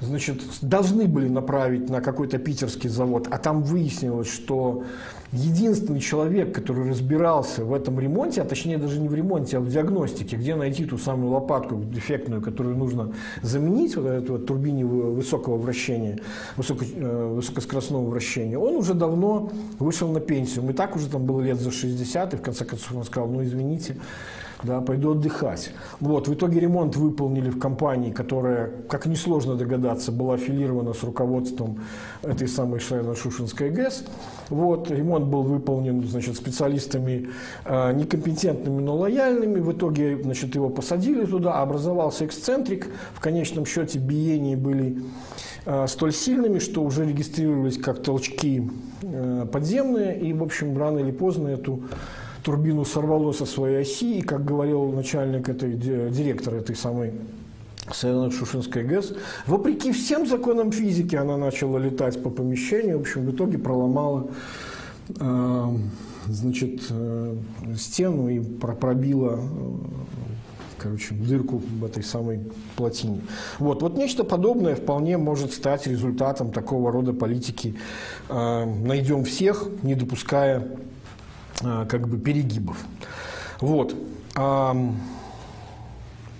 значит, 0.00 0.42
должны 0.62 1.06
были 1.06 1.28
направить 1.28 1.88
на 1.88 2.00
какой-то 2.00 2.38
питерский 2.38 2.88
завод, 2.88 3.28
а 3.30 3.38
там 3.38 3.62
выяснилось, 3.62 4.32
что 4.32 4.84
единственный 5.32 6.00
человек, 6.00 6.54
который 6.54 6.88
разбирался 6.88 7.64
в 7.64 7.74
этом 7.74 8.00
ремонте, 8.00 8.42
а 8.42 8.44
точнее 8.44 8.78
даже 8.78 8.98
не 8.98 9.08
в 9.08 9.14
ремонте, 9.14 9.58
а 9.58 9.60
в 9.60 9.68
диагностике, 9.68 10.36
где 10.36 10.54
найти 10.54 10.84
ту 10.84 10.98
самую 10.98 11.32
лопатку 11.32 11.76
дефектную, 11.76 12.40
которую 12.40 12.76
нужно 12.76 13.12
заменить, 13.42 13.96
вот 13.96 14.06
эту 14.06 14.32
вот 14.34 14.46
турбине 14.46 14.84
высокого 14.86 15.56
вращения, 15.56 16.18
высоко, 16.56 16.84
э, 16.84 17.34
высокоскоростного 17.34 18.08
вращения, 18.08 18.58
он 18.58 18.76
уже 18.76 18.94
давно 18.94 19.50
вышел 19.78 20.08
на 20.08 20.20
пенсию. 20.20 20.64
Мы 20.64 20.72
так 20.72 20.96
уже 20.96 21.08
там 21.08 21.24
было 21.24 21.40
лет 21.40 21.60
за 21.60 21.70
60, 21.70 22.34
и 22.34 22.36
в 22.36 22.40
конце 22.40 22.64
концов 22.64 22.96
он 22.96 23.04
сказал, 23.04 23.28
ну 23.28 23.42
извините, 23.42 23.96
да, 24.62 24.80
пойду 24.80 25.12
отдыхать. 25.12 25.70
Вот, 26.00 26.26
в 26.26 26.34
итоге 26.34 26.60
ремонт 26.60 26.96
выполнили 26.96 27.48
в 27.48 27.58
компании, 27.58 28.10
которая, 28.10 28.70
как 28.88 29.06
несложно 29.06 29.54
догадаться, 29.54 30.10
была 30.10 30.34
аффилирована 30.34 30.94
с 30.94 31.02
руководством 31.04 31.80
этой 32.22 32.48
самой 32.48 32.80
Шуйно-Шушинской 32.80 33.70
ГЭС. 33.70 34.04
Вот, 34.48 34.90
ремонт 34.90 35.26
был 35.26 35.42
выполнен, 35.42 36.02
значит, 36.04 36.36
специалистами 36.36 37.28
э, 37.64 37.92
некомпетентными, 37.92 38.80
но 38.80 38.96
лояльными. 38.96 39.60
В 39.60 39.72
итоге, 39.72 40.20
значит, 40.22 40.54
его 40.54 40.70
посадили 40.70 41.24
туда, 41.24 41.54
а 41.54 41.62
образовался 41.62 42.26
эксцентрик. 42.26 42.88
В 43.14 43.20
конечном 43.20 43.64
счете 43.64 44.00
биения 44.00 44.56
были 44.56 45.02
э, 45.66 45.86
столь 45.86 46.12
сильными, 46.12 46.58
что 46.58 46.82
уже 46.82 47.06
регистрировались 47.06 47.78
как 47.78 48.02
толчки 48.02 48.68
э, 49.02 49.46
подземные. 49.52 50.18
И, 50.18 50.32
в 50.32 50.42
общем, 50.42 50.76
рано 50.76 50.98
или 50.98 51.12
поздно 51.12 51.48
эту 51.48 51.82
турбину 52.48 52.86
сорвало 52.86 53.32
со 53.32 53.44
своей 53.44 53.82
оси, 53.82 54.20
и, 54.20 54.22
как 54.22 54.42
говорил 54.42 54.90
начальник 54.90 55.50
этой, 55.50 55.74
директор 55.74 56.54
этой 56.54 56.74
самой 56.74 57.12
Северно-Шушинской 57.92 58.84
ГЭС, 58.84 59.12
вопреки 59.46 59.92
всем 59.92 60.26
законам 60.26 60.72
физики, 60.72 61.14
она 61.14 61.36
начала 61.36 61.76
летать 61.76 62.22
по 62.22 62.30
помещению, 62.30 62.96
в 62.96 63.00
общем, 63.02 63.26
в 63.26 63.32
итоге 63.32 63.58
проломала 63.58 64.28
э, 65.20 65.64
значит, 66.26 66.86
э, 66.88 67.36
стену 67.76 68.30
и 68.30 68.40
пробила 68.40 69.38
э, 69.38 69.48
короче, 70.78 71.14
дырку 71.14 71.58
в 71.58 71.84
этой 71.84 72.02
самой 72.02 72.40
плотине. 72.76 73.20
Вот, 73.58 73.82
вот 73.82 73.98
нечто 73.98 74.24
подобное 74.24 74.74
вполне 74.74 75.18
может 75.18 75.52
стать 75.52 75.86
результатом 75.86 76.50
такого 76.50 76.90
рода 76.92 77.12
политики. 77.12 77.74
Э, 78.30 78.64
найдем 78.64 79.24
всех, 79.24 79.68
не 79.82 79.94
допуская 79.94 80.66
как 81.60 82.08
бы 82.08 82.18
перегибов. 82.18 82.76
Вот. 83.60 83.94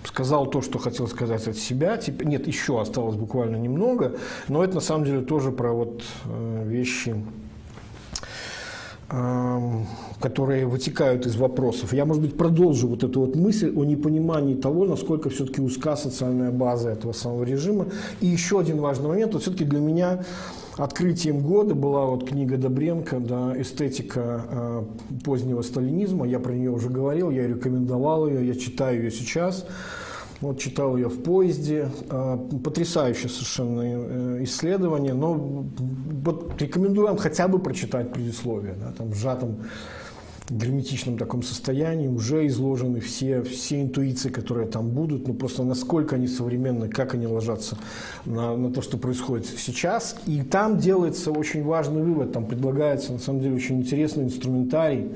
Сказал 0.05 0.47
то, 0.47 0.63
что 0.63 0.79
хотел 0.79 1.07
сказать 1.07 1.47
от 1.47 1.57
себя. 1.57 2.01
Нет, 2.25 2.47
еще 2.47 2.81
осталось 2.81 3.17
буквально 3.17 3.57
немного, 3.57 4.17
но 4.49 4.65
это 4.65 4.77
на 4.77 4.81
самом 4.81 5.05
деле 5.05 5.21
тоже 5.21 5.53
про 5.53 5.73
вот 5.73 6.03
э, 6.25 6.65
вещи, 6.67 7.15
которые 10.21 10.67
вытекают 10.67 11.25
из 11.25 11.37
вопросов. 11.37 11.95
Я, 11.95 12.05
может 12.05 12.23
быть, 12.23 12.37
продолжу 12.37 12.89
вот 12.89 13.05
эту 13.05 13.21
вот 13.21 13.37
мысль 13.37 13.73
о 13.75 13.85
непонимании 13.85 14.55
того, 14.55 14.85
насколько 14.85 15.31
все-таки 15.31 15.63
узка 15.63 15.97
социальная 15.97 16.51
база 16.51 16.91
этого 16.91 17.13
самого 17.13 17.45
режима. 17.45 17.87
И 18.21 18.27
еще 18.27 18.61
один 18.61 18.81
важный 18.81 19.09
момент, 19.09 19.33
вот 19.33 19.43
все-таки 19.43 19.65
для 19.65 19.81
меня 19.81 20.25
Открытием 20.79 21.41
года 21.41 21.75
была 21.75 22.07
вот 22.07 22.29
книга 22.29 22.57
Добренко 22.57 23.19
да, 23.19 23.61
«Эстетика 23.61 24.45
э, 24.49 24.85
позднего 25.25 25.63
сталинизма». 25.63 26.25
Я 26.25 26.39
про 26.39 26.53
нее 26.53 26.71
уже 26.71 26.89
говорил, 26.89 27.31
я 27.31 27.49
рекомендовал 27.49 28.29
ее, 28.29 28.47
я 28.47 28.55
читаю 28.55 29.03
ее 29.03 29.11
сейчас. 29.11 29.67
Вот 30.41 30.61
читал 30.61 30.97
ее 30.97 31.09
в 31.09 31.21
поезде. 31.25 31.89
Э, 32.11 32.39
потрясающее 32.63 33.29
совершенно 33.29 33.81
э, 33.83 34.45
исследование, 34.45 35.15
но 35.15 35.35
вот 35.35 36.63
рекомендую 36.63 37.09
вам 37.09 37.17
хотя 37.17 37.49
бы 37.49 37.59
прочитать 37.59 38.13
предисловие, 38.13 38.77
да, 38.81 38.93
там 38.93 39.11
в 39.11 39.17
сжатом 39.17 39.57
герметичном 40.51 41.19
таком 41.19 41.43
состоянии, 41.43 42.09
уже 42.09 42.47
изложены 42.47 43.01
все, 43.01 43.43
все 43.43 43.83
интуиции, 43.83 44.29
которые 44.29 44.67
там 44.67 44.91
будут, 44.91 45.29
ну 45.29 45.35
просто 45.35 45.63
насколько 45.65 46.17
они 46.17 46.27
современны, 46.27 46.89
как 46.89 47.15
они 47.15 47.27
ложатся 47.27 47.77
на, 48.25 48.57
на 48.57 48.73
то, 48.73 48.81
что 48.81 48.97
происходит 48.97 49.47
сейчас. 49.47 50.17
И 50.27 50.43
там 50.43 50.79
делается 50.79 51.31
очень 51.31 51.63
важный 51.65 52.03
вывод, 52.03 52.33
там 52.33 52.47
предлагается 52.47 53.13
на 53.13 53.19
самом 53.19 53.41
деле 53.41 53.57
очень 53.57 53.81
интересный 53.81 54.25
инструментарий, 54.25 55.11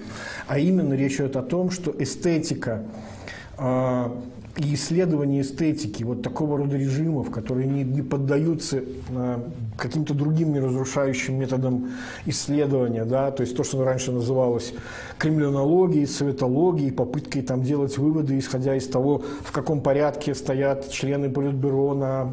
а 0.46 0.58
именно 0.58 0.94
речь 0.94 1.16
идет 1.16 1.36
о 1.36 1.42
том, 1.42 1.70
что 1.70 1.94
эстетика 1.98 2.82
а, 3.56 4.14
и 4.56 4.74
исследование 4.74 5.42
эстетики 5.42 6.02
вот 6.02 6.22
такого 6.22 6.58
рода 6.58 6.76
режимов, 6.76 7.30
которые 7.30 7.66
не, 7.66 7.84
не 7.84 8.02
поддаются 8.02 8.82
э, 9.08 9.38
каким-то 9.76 10.14
другим 10.14 10.52
неразрушающим 10.52 11.38
методам 11.38 11.90
исследования, 12.26 13.04
да, 13.04 13.30
то 13.30 13.42
есть 13.42 13.56
то, 13.56 13.64
что 13.64 13.84
раньше 13.84 14.12
называлось 14.12 14.74
кремлинологией, 15.18 16.06
советологией, 16.06 16.92
попыткой 16.92 17.42
там 17.42 17.62
делать 17.62 17.96
выводы, 17.98 18.38
исходя 18.38 18.76
из 18.76 18.86
того, 18.86 19.22
в 19.42 19.52
каком 19.52 19.80
порядке 19.80 20.34
стоят 20.34 20.90
члены 20.90 21.30
Политбюро 21.30 21.94
на 21.94 22.32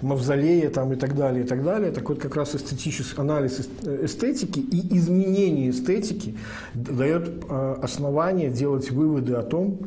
мавзолее 0.00 0.68
там, 0.68 0.92
и 0.92 0.96
так 0.96 1.16
далее, 1.16 1.44
и 1.44 1.46
так 1.46 1.64
далее. 1.64 1.90
Так 1.90 2.08
вот, 2.08 2.20
как 2.20 2.36
раз 2.36 2.54
эстетический 2.54 3.20
анализ 3.20 3.68
эстетики 3.82 4.60
и 4.60 4.96
изменение 4.96 5.70
эстетики 5.70 6.36
дает 6.74 7.44
э, 7.48 7.76
основание 7.82 8.50
делать 8.50 8.90
выводы 8.90 9.34
о 9.34 9.42
том, 9.42 9.78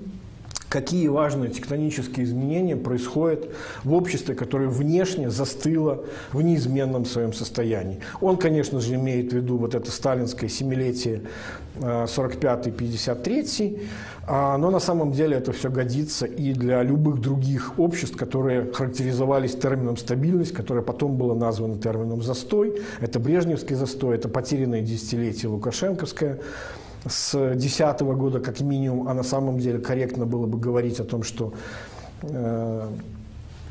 какие 0.71 1.09
важные 1.09 1.51
тектонические 1.51 2.25
изменения 2.25 2.77
происходят 2.77 3.49
в 3.83 3.93
обществе, 3.93 4.35
которое 4.35 4.69
внешне 4.69 5.29
застыло 5.29 6.05
в 6.31 6.41
неизменном 6.41 7.03
своем 7.03 7.33
состоянии. 7.33 7.99
Он, 8.21 8.37
конечно 8.37 8.79
же, 8.79 8.95
имеет 8.95 9.33
в 9.33 9.35
виду 9.35 9.57
вот 9.57 9.75
это 9.75 9.91
сталинское 9.91 10.49
семилетие 10.49 11.23
45-53, 11.75 13.75
э, 13.75 13.79
а, 14.27 14.57
но 14.57 14.71
на 14.71 14.79
самом 14.79 15.11
деле 15.11 15.35
это 15.35 15.51
все 15.51 15.69
годится 15.69 16.25
и 16.25 16.53
для 16.53 16.83
любых 16.83 17.19
других 17.19 17.77
обществ, 17.77 18.15
которые 18.15 18.71
характеризовались 18.71 19.55
термином 19.55 19.97
«стабильность», 19.97 20.53
которое 20.53 20.83
потом 20.83 21.17
было 21.17 21.33
названо 21.33 21.79
термином 21.79 22.21
«застой». 22.21 22.81
Это 23.01 23.19
Брежневский 23.19 23.75
застой, 23.75 24.15
это 24.15 24.29
потерянное 24.29 24.81
десятилетие 24.81 25.49
Лукашенковское 25.49 26.39
с 27.07 27.31
2010 27.31 28.01
года 28.01 28.39
как 28.39 28.59
минимум, 28.61 29.07
а 29.07 29.13
на 29.13 29.23
самом 29.23 29.59
деле 29.59 29.79
корректно 29.79 30.25
было 30.25 30.45
бы 30.45 30.59
говорить 30.59 30.99
о 30.99 31.03
том, 31.03 31.23
что 31.23 31.53
э, 32.21 32.89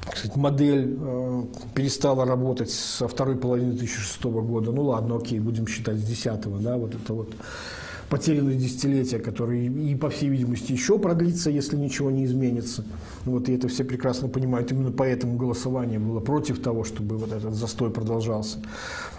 кстати, 0.09 0.37
модель 0.37 0.97
э, 1.01 1.43
перестала 1.75 2.25
работать 2.25 2.71
со 2.71 3.07
второй 3.07 3.37
половины 3.37 3.73
2006 3.73 4.25
года. 4.25 4.73
Ну 4.73 4.83
ладно, 4.83 5.17
окей, 5.17 5.39
будем 5.39 5.67
считать 5.67 5.97
с 5.97 6.03
2010, 6.03 6.63
да, 6.63 6.77
вот 6.77 6.95
это 6.95 7.15
вот 7.15 7.33
потерянное 8.11 8.57
десятилетие, 8.57 9.21
которое 9.21 9.67
и, 9.67 9.95
по 9.95 10.11
всей 10.11 10.29
видимости, 10.29 10.73
еще 10.73 10.99
продлится, 10.99 11.49
если 11.49 11.77
ничего 11.77 12.11
не 12.11 12.25
изменится. 12.25 12.85
Вот, 13.25 13.49
и 13.49 13.55
это 13.55 13.69
все 13.69 13.85
прекрасно 13.85 14.29
понимают. 14.29 14.73
Именно 14.73 14.91
поэтому 14.91 15.37
голосование 15.37 16.01
было 16.01 16.19
против 16.19 16.61
того, 16.61 16.83
чтобы 16.83 17.17
вот 17.17 17.33
этот 17.33 17.55
застой 17.55 17.91
продолжался. 17.91 18.59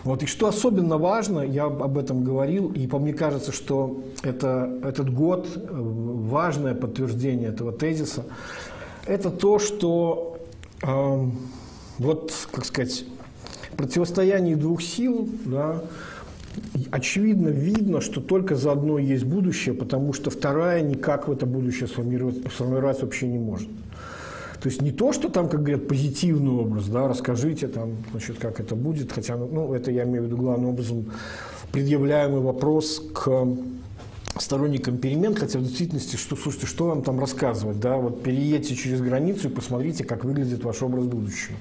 Вот, 0.03 0.23
и 0.23 0.25
что 0.25 0.47
особенно 0.47 0.97
важно, 0.97 1.39
я 1.39 1.65
об 1.65 1.97
этом 1.97 2.23
говорил, 2.23 2.69
и 2.73 2.85
по 2.85 2.99
мне 2.99 3.13
кажется, 3.13 3.53
что 3.53 4.03
это, 4.23 4.69
этот 4.83 5.11
год, 5.13 5.47
э, 5.55 5.67
важное 5.71 6.75
подтверждение 6.75 7.49
этого 7.49 7.71
тезиса, 7.71 8.25
это 9.05 9.29
то, 9.29 9.57
что 9.57 10.37
э, 10.83 11.25
вот, 11.97 12.33
как 12.51 12.65
сказать, 12.65 13.05
противостояние 13.77 14.57
двух 14.57 14.81
сил, 14.81 15.29
да, 15.45 15.81
очевидно 16.91 17.49
видно, 17.49 18.01
что 18.01 18.21
только 18.21 18.55
за 18.55 18.71
одной 18.71 19.03
есть 19.03 19.23
будущее, 19.23 19.73
потому 19.73 20.13
что 20.13 20.29
вторая 20.29 20.81
никак 20.81 21.27
в 21.27 21.31
это 21.31 21.45
будущее 21.45 21.87
сформировать 21.87 23.01
вообще 23.01 23.27
не 23.27 23.39
может. 23.39 23.69
То 24.61 24.69
есть 24.69 24.81
не 24.81 24.91
то, 24.91 25.11
что 25.11 25.29
там, 25.29 25.49
как 25.49 25.61
говорят, 25.61 25.87
позитивный 25.87 26.51
образ, 26.51 26.87
да, 26.87 27.07
расскажите 27.07 27.67
там, 27.67 27.95
значит, 28.11 28.37
как 28.37 28.59
это 28.59 28.75
будет, 28.75 29.11
хотя, 29.11 29.35
ну, 29.35 29.73
это 29.73 29.89
я 29.89 30.03
имею 30.03 30.23
в 30.23 30.25
виду 30.27 30.37
главным 30.37 30.69
образом 30.69 31.05
предъявляемый 31.71 32.41
вопрос 32.41 33.01
к 33.13 33.47
сторонникам 34.37 34.97
перемен, 34.97 35.33
хотя 35.33 35.57
в 35.57 35.63
действительности, 35.63 36.15
что, 36.15 36.35
слушайте, 36.35 36.67
что 36.67 36.87
вам 36.87 37.01
там 37.01 37.19
рассказывать, 37.19 37.79
да, 37.79 37.97
вот 37.97 38.21
переедьте 38.21 38.75
через 38.75 39.01
границу 39.01 39.49
и 39.49 39.51
посмотрите, 39.51 40.03
как 40.03 40.25
выглядит 40.25 40.63
ваш 40.63 40.83
образ 40.83 41.05
будущего 41.05 41.55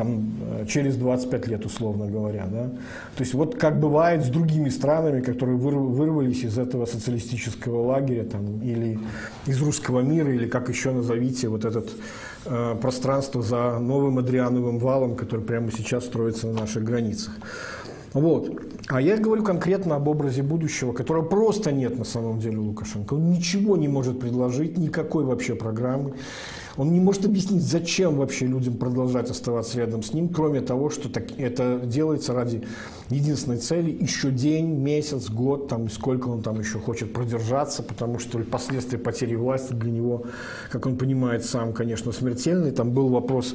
там, 0.00 0.24
э, 0.40 0.66
через 0.66 0.96
25 0.96 1.46
лет, 1.48 1.66
условно 1.66 2.06
говоря. 2.06 2.46
Да? 2.50 2.70
То 3.16 3.20
есть 3.20 3.34
вот 3.34 3.56
как 3.56 3.78
бывает 3.78 4.24
с 4.24 4.28
другими 4.28 4.70
странами, 4.70 5.20
которые 5.20 5.58
вырвались 5.58 6.42
из 6.42 6.58
этого 6.58 6.86
социалистического 6.86 7.82
лагеря 7.86 8.24
там, 8.24 8.60
или 8.62 8.98
из 9.46 9.60
русского 9.60 10.00
мира, 10.00 10.32
или 10.32 10.46
как 10.48 10.70
еще 10.70 10.92
назовите 10.92 11.48
вот 11.48 11.64
это 11.66 11.84
э, 12.46 12.76
пространство 12.80 13.42
за 13.42 13.78
новым 13.78 14.18
Адриановым 14.18 14.78
валом, 14.78 15.16
который 15.16 15.44
прямо 15.44 15.70
сейчас 15.70 16.06
строится 16.06 16.46
на 16.46 16.60
наших 16.60 16.82
границах. 16.82 17.34
Вот. 18.14 18.50
А 18.88 19.00
я 19.00 19.18
говорю 19.18 19.44
конкретно 19.44 19.96
об 19.96 20.08
образе 20.08 20.42
будущего, 20.42 20.92
которого 20.92 21.24
просто 21.24 21.72
нет 21.72 21.98
на 21.98 22.04
самом 22.04 22.40
деле 22.40 22.56
Лукашенко. 22.56 23.14
Он 23.14 23.30
ничего 23.30 23.76
не 23.76 23.88
может 23.88 24.18
предложить, 24.18 24.78
никакой 24.78 25.24
вообще 25.24 25.54
программы. 25.54 26.14
Он 26.76 26.92
не 26.92 27.00
может 27.00 27.24
объяснить, 27.24 27.62
зачем 27.62 28.16
вообще 28.16 28.46
людям 28.46 28.74
продолжать 28.74 29.30
оставаться 29.30 29.78
рядом 29.78 30.02
с 30.02 30.12
ним, 30.12 30.28
кроме 30.28 30.60
того, 30.60 30.90
что 30.90 31.08
так, 31.08 31.38
это 31.38 31.80
делается 31.84 32.32
ради 32.32 32.62
единственной 33.08 33.58
цели 33.58 33.90
еще 33.90 34.30
день, 34.30 34.66
месяц, 34.66 35.28
год, 35.28 35.68
там, 35.68 35.88
сколько 35.90 36.28
он 36.28 36.42
там 36.42 36.58
еще 36.60 36.78
хочет 36.78 37.12
продержаться, 37.12 37.82
потому 37.82 38.18
что 38.18 38.38
последствия 38.40 38.98
потери 38.98 39.34
власти 39.34 39.72
для 39.72 39.90
него, 39.90 40.24
как 40.70 40.86
он 40.86 40.96
понимает 40.96 41.44
сам, 41.44 41.72
конечно, 41.72 42.12
смертельный. 42.12 42.70
Там 42.70 42.92
был 42.92 43.08
вопрос, 43.08 43.54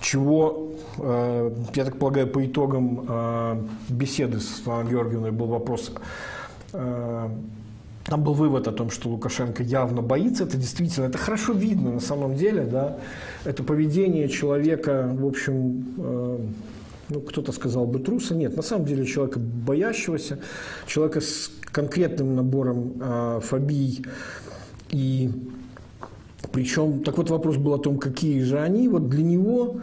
чего, 0.00 0.72
э, 0.98 1.54
я 1.74 1.84
так 1.84 1.98
полагаю, 1.98 2.28
по 2.28 2.44
итогам 2.44 3.06
э, 3.08 3.62
беседы 3.88 4.40
с 4.40 4.56
Светланой 4.56 4.90
Георгиевной 4.90 5.32
был 5.32 5.46
вопрос, 5.46 5.92
э, 6.72 7.28
там 8.04 8.22
был 8.22 8.34
вывод 8.34 8.68
о 8.68 8.72
том, 8.72 8.90
что 8.90 9.08
Лукашенко 9.08 9.62
явно 9.62 10.02
боится. 10.02 10.44
Это 10.44 10.56
действительно, 10.56 11.06
это 11.06 11.18
хорошо 11.18 11.52
видно 11.52 11.92
на 11.92 12.00
самом 12.00 12.36
деле, 12.36 12.64
да. 12.64 12.98
Это 13.44 13.62
поведение 13.62 14.28
человека, 14.28 15.10
в 15.12 15.26
общем, 15.26 15.94
э, 15.96 16.38
ну, 17.08 17.20
кто-то 17.20 17.52
сказал 17.52 17.86
бы 17.86 17.98
труса. 17.98 18.34
Нет, 18.34 18.56
на 18.56 18.62
самом 18.62 18.84
деле 18.84 19.06
человека 19.06 19.38
боящегося, 19.38 20.38
человека 20.86 21.20
с 21.20 21.50
конкретным 21.72 22.36
набором 22.36 22.92
э, 23.00 23.40
фобий 23.42 24.04
и 24.90 25.30
причем, 26.52 27.02
так 27.02 27.18
вот 27.18 27.30
вопрос 27.30 27.56
был 27.56 27.74
о 27.74 27.78
том, 27.78 27.98
какие 27.98 28.40
же 28.42 28.60
они. 28.60 28.88
Вот 28.88 29.08
для 29.08 29.24
него 29.24 29.80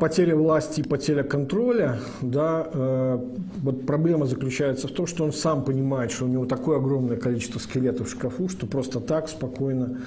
потеря 0.00 0.36
власти 0.36 0.80
и 0.80 0.82
потеря 0.82 1.22
контроля, 1.22 1.98
да, 2.20 2.68
э, 2.72 3.18
вот 3.62 3.86
проблема 3.86 4.26
заключается 4.26 4.88
в 4.88 4.90
том, 4.90 5.06
что 5.06 5.24
он 5.24 5.32
сам 5.32 5.64
понимает, 5.64 6.10
что 6.10 6.24
у 6.24 6.28
него 6.28 6.44
такое 6.44 6.78
огромное 6.78 7.16
количество 7.16 7.58
скелетов 7.58 8.08
в 8.08 8.10
шкафу, 8.10 8.48
что 8.48 8.66
просто 8.66 9.00
так 9.00 9.28
спокойно 9.28 10.00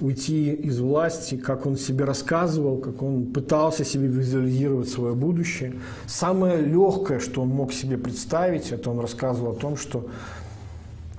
уйти 0.00 0.52
из 0.52 0.80
власти, 0.80 1.36
как 1.36 1.66
он 1.66 1.76
себе 1.76 2.04
рассказывал, 2.04 2.78
как 2.78 3.00
он 3.02 3.26
пытался 3.26 3.84
себе 3.84 4.08
визуализировать 4.08 4.88
свое 4.88 5.14
будущее. 5.14 5.74
Самое 6.06 6.60
легкое, 6.60 7.20
что 7.20 7.42
он 7.42 7.48
мог 7.48 7.72
себе 7.72 7.96
представить, 7.96 8.72
это 8.72 8.90
он 8.90 8.98
рассказывал 8.98 9.52
о 9.52 9.54
том, 9.54 9.76
что 9.76 10.08
а, 10.08 10.10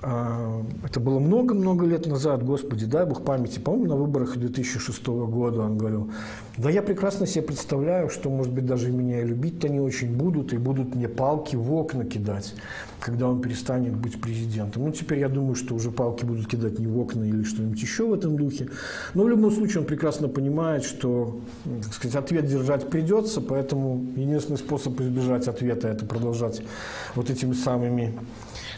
это 0.02 1.00
было 1.00 1.18
много-много 1.18 1.86
лет 1.86 2.06
назад, 2.06 2.44
Господи, 2.44 2.84
дай 2.84 3.06
Бог 3.06 3.24
памяти. 3.24 3.58
По-моему, 3.58 3.86
на 3.86 3.96
выборах 3.96 4.36
2006 4.36 5.06
года 5.06 5.62
он 5.62 5.78
говорил, 5.78 6.10
да 6.58 6.70
я 6.70 6.82
прекрасно 6.82 7.26
себе 7.26 7.42
представляю, 7.42 8.10
что, 8.10 8.28
может 8.28 8.52
быть, 8.52 8.66
даже 8.66 8.90
меня 8.92 9.22
и 9.22 9.24
любить-то 9.24 9.68
не 9.68 9.80
очень 9.80 10.14
будут, 10.14 10.52
и 10.52 10.58
будут 10.58 10.94
мне 10.94 11.08
палки 11.08 11.56
в 11.56 11.72
окна 11.72 12.04
кидать, 12.04 12.54
когда 13.00 13.28
он 13.28 13.40
перестанет 13.40 13.96
быть 13.96 14.20
президентом. 14.20 14.84
Ну, 14.84 14.92
теперь 14.92 15.20
я 15.20 15.28
думаю, 15.28 15.54
что 15.54 15.74
уже 15.74 15.90
палки 15.90 16.24
будут 16.24 16.46
кидать 16.46 16.78
не 16.78 16.86
в 16.86 16.98
окна 16.98 17.24
или 17.24 17.42
что-нибудь 17.42 17.80
еще 17.80 18.06
в 18.06 18.12
этом 18.12 18.36
духе. 18.36 18.68
Но 19.14 19.24
в 19.24 19.28
любом 19.28 19.50
случае 19.50 19.80
он 19.80 19.86
прекрасно 19.86 20.28
понимает, 20.28 20.84
что, 20.84 21.40
так 21.82 21.94
сказать, 21.94 22.16
ответ 22.16 22.46
держать 22.46 22.90
придется, 22.90 23.40
поэтому 23.40 24.06
единственный 24.14 24.58
способ 24.58 25.00
избежать 25.00 25.48
ответа– 25.48 25.88
это 25.90 26.04
продолжать 26.04 26.62
вот 27.14 27.30
этими 27.30 27.54
самыми 27.54 28.12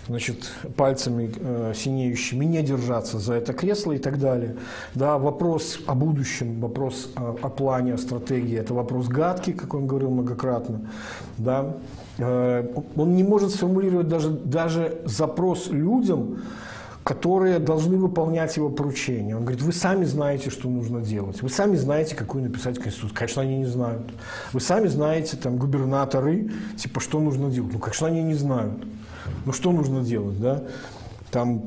значит, 0.09 0.51
пальцами 0.77 1.31
э, 1.37 1.73
синеющими 1.75 2.45
не 2.45 2.63
держаться 2.63 3.19
за 3.19 3.35
это 3.35 3.53
кресло 3.53 3.93
и 3.93 3.99
так 3.99 4.19
далее. 4.19 4.57
Да, 4.95 5.19
вопрос 5.19 5.79
о 5.87 5.95
будущем, 5.95 6.61
вопрос 6.61 7.11
о, 7.15 7.37
о 7.43 7.49
плане, 7.49 7.95
о 7.95 7.99
стратегии, 7.99 8.59
это 8.59 8.75
вопрос 8.75 9.09
гадкий, 9.09 9.53
как 9.53 9.75
он 9.75 9.87
говорил 9.87 10.11
многократно. 10.11 10.81
Да. 11.37 11.77
Э, 12.19 12.67
он 12.97 13.15
не 13.15 13.23
может 13.23 13.51
сформулировать 13.51 14.09
даже, 14.09 14.31
даже 14.31 15.01
запрос 15.05 15.69
людям, 15.69 16.39
которые 17.05 17.59
должны 17.59 17.97
выполнять 17.97 18.57
его 18.59 18.69
поручения. 18.69 19.35
Он 19.35 19.43
говорит, 19.43 19.63
вы 19.63 19.73
сами 19.73 20.05
знаете, 20.05 20.51
что 20.51 20.69
нужно 20.69 21.01
делать. 21.01 21.41
Вы 21.41 21.49
сами 21.49 21.77
знаете, 21.77 22.15
какую 22.15 22.45
написать 22.45 22.79
конституцию. 22.79 23.17
Конечно, 23.17 23.43
они 23.43 23.59
не 23.59 23.67
знают. 23.67 24.03
Вы 24.53 24.61
сами 24.61 24.89
знаете, 24.89 25.39
там, 25.39 25.57
губернаторы, 25.57 26.51
типа, 26.77 27.01
что 27.01 27.19
нужно 27.21 27.51
делать. 27.51 27.73
Ну, 27.73 27.79
конечно, 27.79 28.09
они 28.09 28.23
не 28.23 28.35
знают. 28.35 28.75
Ну 29.47 29.53
что 29.53 29.73
нужно 29.73 30.03
делать, 30.03 30.41
да? 30.41 30.65
Там 31.31 31.63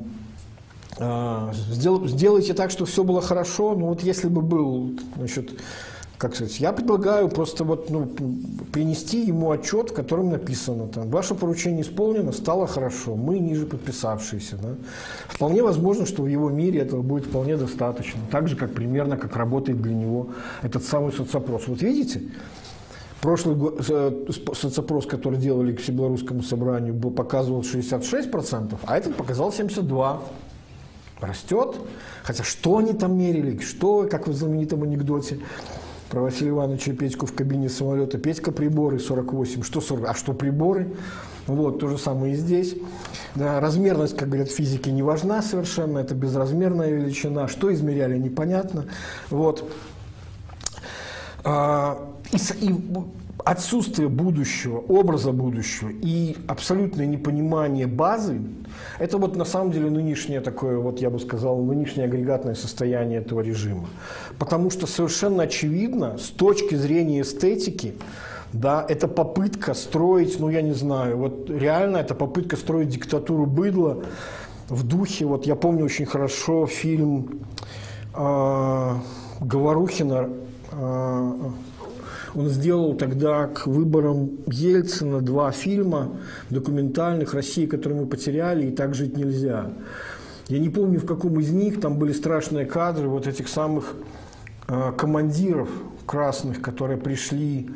сдел, 1.53 2.07
сделайте 2.07 2.53
так, 2.53 2.72
чтобы 2.72 2.89
все 2.89 3.03
было 3.03 3.22
хорошо. 3.22 3.76
Ну 3.76 3.88
вот 3.88 4.03
если 4.03 4.28
бы 4.28 4.41
был, 4.41 4.99
значит, 5.16 5.53
как 6.18 6.36
сказать, 6.36 6.59
я 6.59 6.72
предлагаю 6.72 7.30
просто 7.30 7.64
вот, 7.64 7.89
ну, 7.89 8.05
принести 8.72 9.26
ему 9.26 9.49
отчет, 9.49 9.89
в 9.89 9.93
котором 9.95 10.30
написано, 10.30 10.88
там, 10.88 11.09
ваше 11.09 11.34
поручение 11.34 11.82
исполнено, 11.82 12.32
стало 12.32 12.68
хорошо, 12.68 13.16
мы 13.16 13.39
ниже 13.39 13.66
подписавшиеся. 13.66 14.57
Да? 14.62 14.76
Вполне 15.28 15.64
возможно, 15.64 16.05
что 16.05 16.22
в 16.22 16.28
его 16.28 16.51
мире 16.51 16.82
этого 16.82 17.01
будет 17.01 17.26
вполне 17.26 17.57
достаточно. 17.57 18.22
Так 18.30 18.47
же, 18.47 18.55
как 18.55 18.72
примерно, 18.72 19.18
как 19.18 19.36
работает 19.36 19.82
для 19.82 19.95
него 19.95 20.28
этот 20.62 20.84
самый 20.84 21.12
соцопрос. 21.12 21.64
Вот 21.68 21.82
видите, 21.82 22.22
Прошлый 23.22 23.55
э, 23.88 24.11
соцопрос, 24.53 25.05
который 25.05 25.38
делали 25.38 25.74
к 25.74 25.82
Всебелорусскому 25.82 26.41
собранию, 26.41 26.95
показывал 26.95 27.61
66%, 27.61 28.78
а 28.84 28.97
этот 28.97 29.15
показал 29.15 29.49
72%. 29.49 30.19
Растет. 31.22 31.76
Хотя 32.24 32.43
что 32.43 32.78
они 32.78 32.93
там 32.93 33.15
мерили, 33.15 33.59
что, 33.59 34.07
как 34.09 34.28
в 34.28 34.34
знаменитом 34.34 34.82
анекдоте 34.82 35.38
про 36.09 36.22
Василия 36.22 36.49
Ивановича 36.49 36.91
и 36.91 36.95
Петьку 36.95 37.26
в 37.26 37.34
кабине 37.34 37.69
самолета. 37.69 38.17
Петька 38.17 38.51
приборы 38.51 38.99
48, 38.99 39.63
что 39.63 39.82
40, 39.82 40.09
а 40.09 40.13
что 40.13 40.34
приборы? 40.34 40.89
Вот, 41.47 41.80
то 41.80 41.88
же 41.88 41.97
самое 41.97 42.34
и 42.34 42.36
здесь. 42.36 42.76
Да, 43.36 43.59
размерность, 43.59 44.17
как 44.17 44.28
говорят 44.28 44.49
физики, 44.49 44.89
не 44.89 45.03
важна 45.03 45.41
совершенно, 45.41 45.99
это 45.99 46.15
безразмерная 46.15 46.89
величина. 46.89 47.47
Что 47.47 47.74
измеряли, 47.74 48.17
непонятно. 48.17 48.86
Вот. 49.30 49.63
А, 51.44 51.98
и, 52.62 52.76
отсутствие 53.44 54.08
будущего, 54.08 54.78
образа 54.78 55.32
будущего 55.32 55.89
и 55.89 56.38
абсолютное 56.48 57.06
непонимание 57.06 57.88
базы, 57.88 58.42
это 59.00 59.18
вот 59.18 59.36
на 59.36 59.46
самом 59.46 59.72
деле 59.72 59.89
нынешнее 59.89 60.42
такое, 60.42 60.78
вот 60.78 61.00
я 61.00 61.10
бы 61.10 61.20
сказал, 61.20 61.62
нынешнее 61.62 62.06
агрегатное 62.06 62.56
состояние 62.56 63.20
этого 63.20 63.42
режима. 63.42 63.88
Потому 64.38 64.70
что 64.70 64.88
совершенно 64.88 65.44
очевидно, 65.44 66.18
с 66.18 66.30
точки 66.30 66.76
зрения 66.76 67.22
эстетики, 67.22 67.96
да, 68.54 68.86
это 68.88 69.08
попытка 69.08 69.74
строить, 69.74 70.39
ну 70.39 70.50
я 70.50 70.62
не 70.62 70.74
знаю, 70.74 71.18
вот 71.18 71.50
реально 71.50 71.98
это 71.98 72.16
попытка 72.16 72.58
строить 72.58 72.89
диктатуру 72.89 73.46
быдла 73.46 74.04
в 74.68 74.86
духе, 74.86 75.26
вот 75.26 75.46
я 75.46 75.56
помню 75.56 75.86
очень 75.86 76.06
хорошо 76.06 76.68
фильм 76.68 77.39
э, 78.14 78.96
Говорухина 79.39 80.30
он 80.74 82.47
сделал 82.49 82.95
тогда 82.95 83.47
к 83.47 83.67
выборам 83.67 84.32
Ельцина 84.47 85.22
два 85.22 85.51
фильма 85.51 86.11
документальных 86.49 87.34
«России, 87.34 87.65
которую 87.65 88.01
мы 88.01 88.07
потеряли» 88.07 88.67
и 88.67 88.72
«Так 88.72 88.95
жить 88.95 89.17
нельзя». 89.17 89.72
Я 90.47 90.59
не 90.59 90.69
помню, 90.69 90.99
в 90.99 91.05
каком 91.05 91.39
из 91.39 91.51
них 91.51 91.80
там 91.80 91.97
были 91.97 92.11
страшные 92.11 92.65
кадры 92.65 93.07
вот 93.07 93.28
этих 93.28 93.47
самых 93.47 93.93
э, 94.67 94.91
командиров 94.97 95.69
красных, 96.05 96.61
которые 96.61 96.97
пришли, 96.97 97.69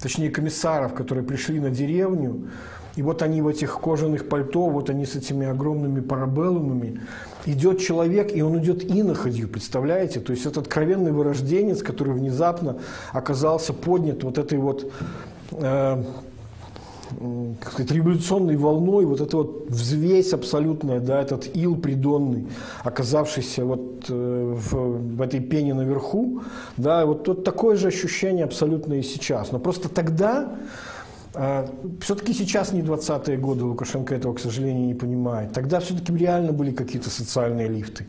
точнее 0.00 0.30
комиссаров, 0.30 0.94
которые 0.94 1.24
пришли 1.24 1.60
на 1.60 1.70
деревню, 1.70 2.48
и 2.96 3.02
вот 3.02 3.22
они 3.22 3.42
в 3.42 3.48
этих 3.48 3.78
кожаных 3.80 4.28
пальто, 4.28 4.68
вот 4.68 4.90
они 4.90 5.04
с 5.06 5.14
этими 5.14 5.46
огромными 5.46 6.00
парабеллумами, 6.00 7.00
идет 7.44 7.78
человек, 7.80 8.34
и 8.34 8.42
он 8.42 8.58
идет 8.58 8.82
иноходью, 8.84 9.48
представляете? 9.48 10.20
То 10.20 10.32
есть 10.32 10.46
это 10.46 10.60
откровенный 10.60 11.12
вырожденец, 11.12 11.82
который 11.82 12.14
внезапно 12.14 12.78
оказался 13.12 13.72
поднят 13.72 14.24
вот 14.24 14.38
этой 14.38 14.58
вот 14.58 14.90
э, 15.52 16.02
как 17.60 17.72
сказать, 17.72 17.92
революционной 17.92 18.56
волной, 18.56 19.04
вот 19.04 19.20
эта 19.20 19.36
вот 19.36 19.66
взвесь 19.68 20.32
абсолютная, 20.32 21.00
да, 21.00 21.20
этот 21.20 21.54
ил 21.54 21.76
придонный, 21.76 22.46
оказавшийся 22.82 23.64
вот 23.64 24.06
э, 24.08 24.54
в, 24.56 25.16
в 25.16 25.22
этой 25.22 25.40
пене 25.40 25.74
наверху, 25.74 26.42
да, 26.76 27.06
вот, 27.06 27.28
вот 27.28 27.44
такое 27.44 27.76
же 27.76 27.88
ощущение 27.88 28.44
абсолютно 28.44 28.94
и 28.94 29.02
сейчас. 29.02 29.52
Но 29.52 29.58
просто 29.58 29.88
тогда 29.88 30.56
все-таки 32.00 32.32
сейчас 32.32 32.72
не 32.72 32.80
20-е 32.80 33.36
годы, 33.36 33.64
Лукашенко 33.64 34.14
этого, 34.14 34.34
к 34.34 34.40
сожалению, 34.40 34.86
не 34.86 34.94
понимает. 34.94 35.52
Тогда 35.52 35.80
все-таки 35.80 36.16
реально 36.16 36.52
были 36.52 36.70
какие-то 36.70 37.10
социальные 37.10 37.68
лифты. 37.68 38.06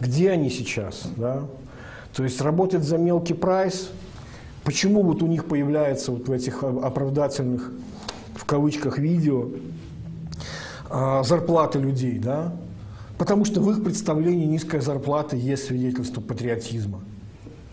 Где 0.00 0.30
они 0.30 0.50
сейчас? 0.50 1.02
Да? 1.16 1.44
То 2.14 2.24
есть 2.24 2.40
работать 2.40 2.82
за 2.82 2.98
мелкий 2.98 3.34
прайс. 3.34 3.90
Почему 4.64 5.02
вот 5.02 5.22
у 5.22 5.26
них 5.26 5.44
появляется 5.44 6.10
вот 6.10 6.28
в 6.28 6.32
этих 6.32 6.64
оправдательных, 6.64 7.70
в 8.34 8.44
кавычках, 8.44 8.98
видео 8.98 9.50
а, 10.90 11.22
зарплаты 11.22 11.78
людей? 11.78 12.18
Да? 12.18 12.52
Потому 13.16 13.44
что 13.44 13.60
в 13.60 13.70
их 13.70 13.84
представлении 13.84 14.44
низкая 14.44 14.80
зарплата 14.80 15.36
есть 15.36 15.66
свидетельство 15.66 16.20
патриотизма. 16.20 17.00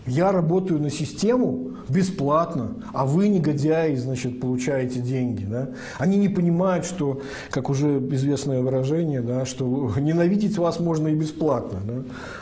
Я 0.06 0.32
работаю 0.32 0.80
на 0.80 0.90
систему 0.90 1.70
бесплатно, 1.88 2.74
а 2.92 3.06
вы, 3.06 3.28
негодяи, 3.28 3.94
значит, 3.94 4.38
получаете 4.40 5.00
деньги. 5.00 5.44
Да? 5.44 5.70
Они 5.98 6.18
не 6.18 6.28
понимают, 6.28 6.84
что, 6.84 7.22
как 7.50 7.70
уже 7.70 7.98
известное 8.10 8.60
выражение, 8.60 9.22
да, 9.22 9.46
что 9.46 9.92
ненавидеть 9.96 10.58
вас 10.58 10.78
можно 10.78 11.08
и 11.08 11.14
бесплатно. 11.14 11.78
Да? 11.84 11.94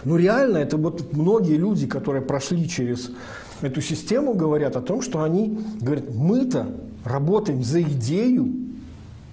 Но 0.05 0.17
реально 0.17 0.59
это 0.59 0.77
вот 0.77 1.13
многие 1.13 1.57
люди, 1.57 1.87
которые 1.87 2.23
прошли 2.23 2.69
через 2.69 3.11
эту 3.61 3.81
систему, 3.81 4.35
говорят 4.35 4.77
о 4.77 4.81
том, 4.81 5.03
что 5.03 5.23
они 5.23 5.61
говорят, 5.81 6.13
мы-то 6.13 6.67
работаем 7.05 7.63
за 7.63 7.83
идею, 7.83 8.49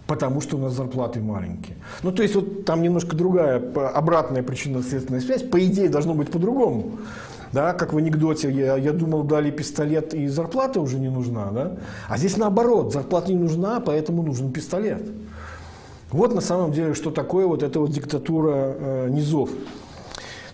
потому 0.06 0.42
что 0.42 0.58
у 0.58 0.60
нас 0.60 0.74
зарплаты 0.74 1.20
маленькие. 1.20 1.78
Ну, 2.04 2.12
то 2.12 2.24
есть, 2.24 2.36
вот 2.36 2.66
там 2.66 2.82
немножко 2.82 3.16
другая, 3.16 3.62
обратная 3.94 4.42
причинно-следственная 4.42 5.22
связь. 5.22 5.44
По 5.44 5.64
идее, 5.64 5.90
должно 5.90 6.16
быть 6.16 6.32
по-другому. 6.32 6.94
Да, 7.52 7.74
как 7.74 7.94
в 7.94 7.98
анекдоте, 7.98 8.52
я, 8.52 8.78
я 8.78 8.94
думал, 8.94 9.24
дали 9.24 9.50
пистолет 9.50 10.14
и 10.14 10.28
зарплата 10.28 10.80
уже 10.80 11.00
не 11.00 11.10
нужна. 11.10 11.50
Да? 11.52 11.78
А 12.08 12.18
здесь 12.18 12.38
наоборот, 12.38 12.94
зарплата 12.94 13.32
не 13.32 13.40
нужна, 13.40 13.80
поэтому 13.80 14.22
нужен 14.24 14.52
пистолет. 14.52 15.02
Вот 16.12 16.34
на 16.34 16.42
самом 16.42 16.72
деле, 16.72 16.94
что 16.94 17.12
такое 17.12 17.48
вот 17.48 17.64
эта 17.64 17.80
вот 17.80 17.92
диктатура 17.92 18.54
э, 18.56 19.10
низов. 19.10 19.50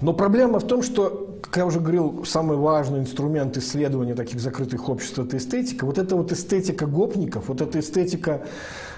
Но 0.01 0.13
проблема 0.13 0.59
в 0.59 0.67
том, 0.67 0.83
что, 0.83 1.37
как 1.41 1.57
я 1.57 1.65
уже 1.65 1.79
говорил, 1.79 2.25
самый 2.25 2.57
важный 2.57 2.99
инструмент 2.99 3.55
исследования 3.55 4.15
таких 4.15 4.41
закрытых 4.41 4.89
обществ– 4.89 5.17
это 5.19 5.37
эстетика. 5.37 5.85
Вот 5.85 5.97
эта 5.97 6.17
вот 6.17 6.31
эстетика 6.31 6.85
гопников, 6.85 7.47
вот 7.47 7.61
эта 7.61 7.79
эстетика 7.79 8.41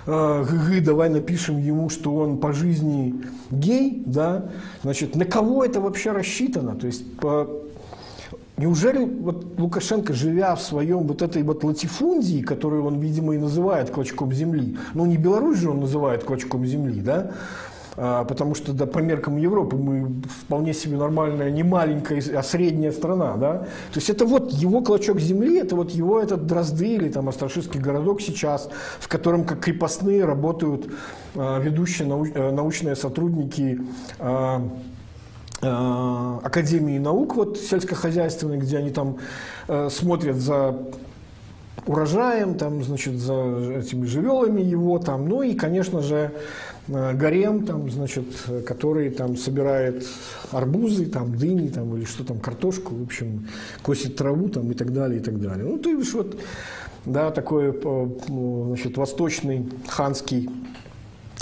э, 0.07 0.43
ГГ, 0.43 0.83
давай 0.83 1.09
напишем 1.09 1.59
ему, 1.59 1.89
что 1.89 2.15
он 2.15 2.39
по 2.39 2.53
жизни 2.53 3.23
гей, 3.51 4.01
да, 4.05 4.49
значит, 4.81 5.15
на 5.15 5.25
кого 5.25 5.63
это 5.63 5.79
вообще 5.79 6.11
рассчитано? 6.11 6.75
То 6.75 6.87
есть, 6.87 7.17
по, 7.17 7.47
Неужели 8.57 9.05
вот 9.05 9.59
Лукашенко, 9.59 10.13
живя 10.13 10.55
в 10.55 10.61
своем 10.61 11.05
вот 11.05 11.21
этой 11.21 11.43
вот 11.43 11.63
латифундии, 11.63 12.41
которую 12.41 12.85
он, 12.85 12.99
видимо, 12.99 13.35
и 13.35 13.37
называет 13.37 13.91
клочком 13.91 14.33
земли, 14.33 14.77
ну 14.95 15.05
не 15.05 15.17
Беларусь 15.17 15.59
же 15.59 15.69
он 15.69 15.81
называет 15.81 16.23
клочком 16.23 16.65
земли, 16.65 17.01
да, 17.01 17.33
а, 17.97 18.25
потому 18.25 18.55
что 18.55 18.73
да, 18.73 18.87
по 18.87 18.97
меркам 18.97 19.37
Европы 19.37 19.75
мы 19.75 20.21
вполне 20.41 20.73
себе 20.73 20.97
нормальная, 20.97 21.51
не 21.51 21.61
маленькая, 21.61 22.19
а 22.35 22.41
средняя 22.41 22.91
страна, 22.91 23.37
да. 23.37 23.53
То 23.91 23.95
есть 23.95 24.09
это 24.09 24.25
вот 24.25 24.51
его 24.51 24.81
клочок 24.81 25.19
земли, 25.19 25.59
это 25.59 25.75
вот 25.75 25.91
его 25.91 26.19
этот 26.19 26.47
Дрозды 26.47 26.95
или 26.95 27.09
там 27.09 27.29
Острожский 27.29 27.79
городок 27.79 28.21
сейчас, 28.21 28.69
в 28.99 29.07
котором 29.07 29.45
как 29.45 29.59
крепостные 29.59 30.25
работают 30.25 30.91
а, 31.35 31.59
ведущие 31.59 32.07
э, 32.07 32.51
научные 32.51 32.95
сотрудники 32.95 33.81
а, 34.17 34.67
Академии 35.61 36.99
наук 36.99 37.35
вот 37.35 37.57
сельскохозяйственной, 37.57 38.57
где 38.57 38.77
они 38.77 38.91
там 38.91 39.17
э, 39.67 39.89
смотрят 39.89 40.35
за 40.35 40.77
урожаем, 41.85 42.55
там, 42.55 42.83
значит, 42.83 43.15
за 43.15 43.33
этими 43.79 44.05
живелами 44.05 44.61
его, 44.61 44.99
там, 44.99 45.27
ну 45.27 45.41
и, 45.41 45.55
конечно 45.55 46.01
же, 46.01 46.31
Э, 46.89 47.13
гарем, 47.13 47.65
там, 47.65 47.89
значит, 47.89 48.25
который 48.65 49.09
там 49.09 49.35
собирает 49.35 50.05
арбузы, 50.51 51.05
там, 51.05 51.37
дыни, 51.37 51.67
там, 51.67 51.95
или 51.97 52.05
что 52.05 52.23
там, 52.23 52.39
картошку, 52.39 52.95
в 52.95 53.03
общем, 53.03 53.47
косит 53.81 54.15
траву 54.15 54.47
там, 54.49 54.71
и 54.71 54.73
так 54.73 54.93
далее, 54.93 55.19
и 55.19 55.23
так 55.23 55.39
далее. 55.39 55.65
Ну, 55.65 55.77
то 55.77 55.89
есть 55.89 56.13
вот, 56.13 56.39
да, 57.05 57.31
такой, 57.31 57.73
э, 57.73 58.07
значит, 58.67 58.97
восточный 58.97 59.67
ханский 59.87 60.49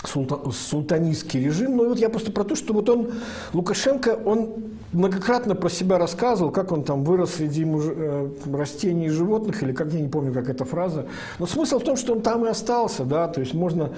султанистский 0.08 1.43
режим. 1.43 1.78
Ну, 1.78 1.89
вот 1.89 1.99
я 1.99 2.10
просто 2.10 2.32
про 2.32 2.43
то, 2.43 2.56
что 2.56 2.74
вот 2.74 2.89
он, 2.89 3.12
Лукашенко, 3.53 4.20
он 4.26 4.53
многократно 4.91 5.56
про 5.56 5.70
себя 5.70 5.97
рассказывал, 5.97 6.51
как 6.51 6.72
он 6.72 6.84
там 6.84 7.03
вырос 7.03 7.36
среди 7.36 7.66
муж... 7.66 7.84
Э, 7.88 8.30
растений 8.51 9.08
и 9.08 9.10
животных, 9.10 9.64
или 9.64 9.72
как, 9.74 9.93
я 9.93 10.01
не 10.01 10.10
помню, 10.10 10.34
как 10.34 10.49
эта 10.49 10.66
фраза. 10.66 11.06
Но 11.39 11.47
смысл 11.47 11.80
в 11.80 11.84
том, 11.84 11.97
что 11.97 12.14
он 12.14 12.22
там 12.22 12.45
и 12.45 12.49
остался, 12.49 13.03
да, 13.03 13.28
то 13.28 13.41
есть 13.41 13.53
можно 13.53 13.91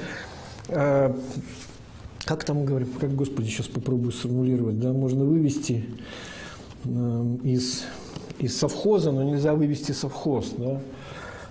а, 0.69 1.15
как 2.25 2.43
там 2.43 2.65
говорим, 2.65 2.89
как, 2.99 3.15
господи, 3.15 3.47
сейчас 3.47 3.67
попробую 3.67 4.11
сформулировать, 4.11 4.79
да, 4.79 4.91
можно 4.91 5.23
вывести 5.23 5.85
э, 6.83 7.35
из, 7.43 7.85
из 8.37 8.57
совхоза, 8.57 9.11
но 9.11 9.23
нельзя 9.23 9.53
вывести 9.53 9.93
совхоз, 9.93 10.53
да, 10.57 10.81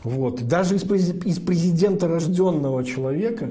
вот. 0.05 0.47
Даже 0.47 0.77
из, 0.77 0.85
из 0.85 1.39
президента 1.39 2.09
рожденного 2.09 2.85
человека, 2.85 3.49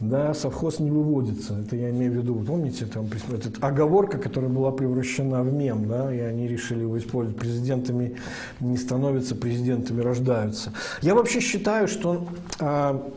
да, 0.00 0.34
совхоз 0.34 0.78
не 0.78 0.90
выводится. 0.90 1.58
Это 1.58 1.76
я 1.76 1.90
имею 1.90 2.12
в 2.12 2.16
виду, 2.16 2.34
помните, 2.46 2.86
там 2.86 3.06
эта 3.32 3.66
оговорка, 3.66 4.18
которая 4.18 4.50
была 4.50 4.70
превращена 4.70 5.42
в 5.42 5.52
мем, 5.52 5.88
да, 5.88 6.12
и 6.12 6.18
они 6.18 6.46
решили 6.48 6.80
его 6.80 6.98
использовать. 6.98 7.38
Президентами 7.38 8.16
не 8.60 8.76
становятся, 8.76 9.34
президентами 9.34 10.02
рождаются. 10.02 10.72
Я 11.00 11.14
вообще 11.14 11.40
считаю, 11.40 11.88
что 11.88 12.28
а, 12.60 13.10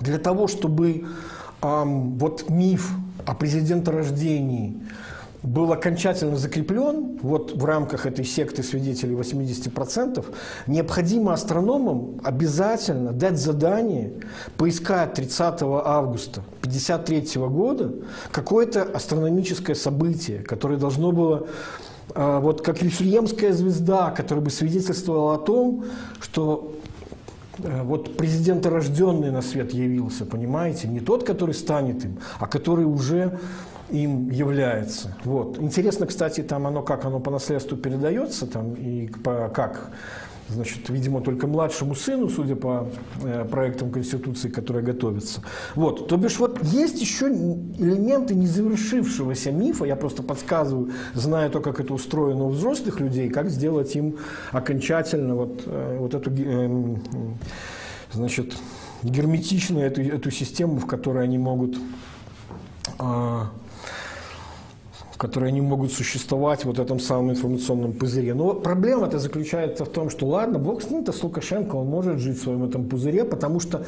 для 0.00 0.18
того, 0.18 0.48
чтобы 0.48 1.04
эм, 1.62 2.18
вот 2.18 2.48
миф 2.48 2.92
о 3.26 3.34
президенторождении 3.34 4.80
был 5.46 5.72
окончательно 5.72 6.36
закреплен 6.36 7.18
вот 7.22 7.52
в 7.52 7.64
рамках 7.64 8.04
этой 8.04 8.24
секты 8.24 8.62
свидетелей 8.62 9.14
80%, 9.14 10.24
необходимо 10.66 11.32
астрономам 11.32 12.20
обязательно 12.22 13.12
дать 13.12 13.38
задание 13.38 14.12
поискать 14.56 15.14
30 15.14 15.62
августа 15.62 16.42
1953 16.60 17.42
года 17.42 17.92
какое-то 18.32 18.82
астрономическое 18.82 19.76
событие, 19.76 20.40
которое 20.40 20.78
должно 20.78 21.12
было 21.12 21.46
а, 22.14 22.40
вот 22.40 22.62
как 22.62 22.82
Вифлеемская 22.82 23.52
звезда, 23.52 24.10
которая 24.10 24.44
бы 24.44 24.50
свидетельствовала 24.50 25.36
о 25.36 25.38
том, 25.38 25.84
что 26.20 26.76
Э, 27.58 27.82
вот 27.82 28.16
президент 28.16 28.66
рожденный 28.66 29.30
на 29.30 29.42
свет 29.42 29.72
явился, 29.72 30.24
понимаете? 30.24 30.88
Не 30.88 31.00
тот, 31.00 31.24
который 31.24 31.54
станет 31.54 32.04
им, 32.04 32.18
а 32.38 32.46
который 32.46 32.84
уже 32.84 33.38
им 33.90 34.30
является. 34.30 35.16
Вот. 35.24 35.58
Интересно, 35.58 36.06
кстати, 36.06 36.42
там 36.42 36.66
оно 36.66 36.82
как 36.82 37.04
оно 37.04 37.20
по 37.20 37.30
наследству 37.30 37.76
передается, 37.76 38.46
там, 38.46 38.74
и 38.74 39.08
по, 39.22 39.48
как 39.48 39.90
значит, 40.48 40.88
видимо, 40.88 41.20
только 41.20 41.46
младшему 41.46 41.94
сыну, 41.94 42.28
судя 42.28 42.56
по 42.56 42.88
э, 43.22 43.44
проектам 43.50 43.90
Конституции, 43.90 44.48
которые 44.48 44.84
готовятся. 44.84 45.42
Вот, 45.74 46.08
то 46.08 46.16
бишь, 46.16 46.38
вот 46.38 46.62
есть 46.62 47.00
еще 47.00 47.26
элементы 47.26 48.34
незавершившегося 48.34 49.50
мифа, 49.50 49.84
я 49.84 49.96
просто 49.96 50.22
подсказываю, 50.22 50.92
зная 51.14 51.50
то, 51.50 51.60
как 51.60 51.80
это 51.80 51.94
устроено 51.94 52.44
у 52.44 52.50
взрослых 52.50 53.00
людей, 53.00 53.28
как 53.28 53.50
сделать 53.50 53.94
им 53.96 54.18
окончательно 54.52 55.34
вот, 55.34 55.62
э, 55.66 55.96
вот 55.98 56.14
эту, 56.14 56.30
э, 56.32 56.96
значит, 58.12 58.54
герметичную 59.02 59.86
эту, 59.86 60.02
эту 60.02 60.30
систему, 60.30 60.78
в 60.78 60.86
которой 60.86 61.24
они 61.24 61.38
могут 61.38 61.76
которые 65.16 65.48
они 65.48 65.60
могут 65.60 65.92
существовать 65.92 66.62
в 66.62 66.64
вот 66.66 66.78
этом 66.78 67.00
самом 67.00 67.30
информационном 67.30 67.92
пузыре. 67.92 68.34
Но 68.34 68.54
проблема-то 68.54 69.18
заключается 69.18 69.84
в 69.84 69.88
том, 69.88 70.10
что 70.10 70.26
ладно, 70.26 70.58
бог 70.58 70.82
с 70.82 70.90
ним-то, 70.90 71.12
с 71.12 71.22
Лукашенко, 71.22 71.76
он 71.76 71.86
может 71.86 72.18
жить 72.18 72.38
в 72.38 72.42
своем 72.42 72.64
этом 72.64 72.84
пузыре, 72.84 73.24
потому 73.24 73.60
что 73.60 73.84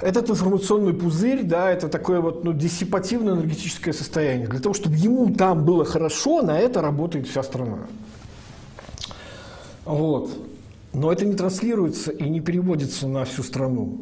этот 0.00 0.30
информационный 0.30 0.92
пузырь, 0.92 1.42
да, 1.42 1.70
это 1.70 1.88
такое 1.88 2.20
вот 2.20 2.44
ну, 2.44 2.52
диссипативное 2.52 3.34
энергетическое 3.34 3.94
состояние. 3.94 4.46
Для 4.46 4.60
того, 4.60 4.74
чтобы 4.74 4.96
ему 4.96 5.34
там 5.34 5.64
было 5.64 5.84
хорошо, 5.84 6.42
на 6.42 6.58
это 6.58 6.82
работает 6.82 7.26
вся 7.26 7.42
страна. 7.42 7.78
Вот. 9.84 10.30
Но 10.92 11.12
это 11.12 11.24
не 11.24 11.34
транслируется 11.34 12.10
и 12.10 12.28
не 12.28 12.40
переводится 12.40 13.08
на 13.08 13.24
всю 13.24 13.42
страну. 13.42 13.98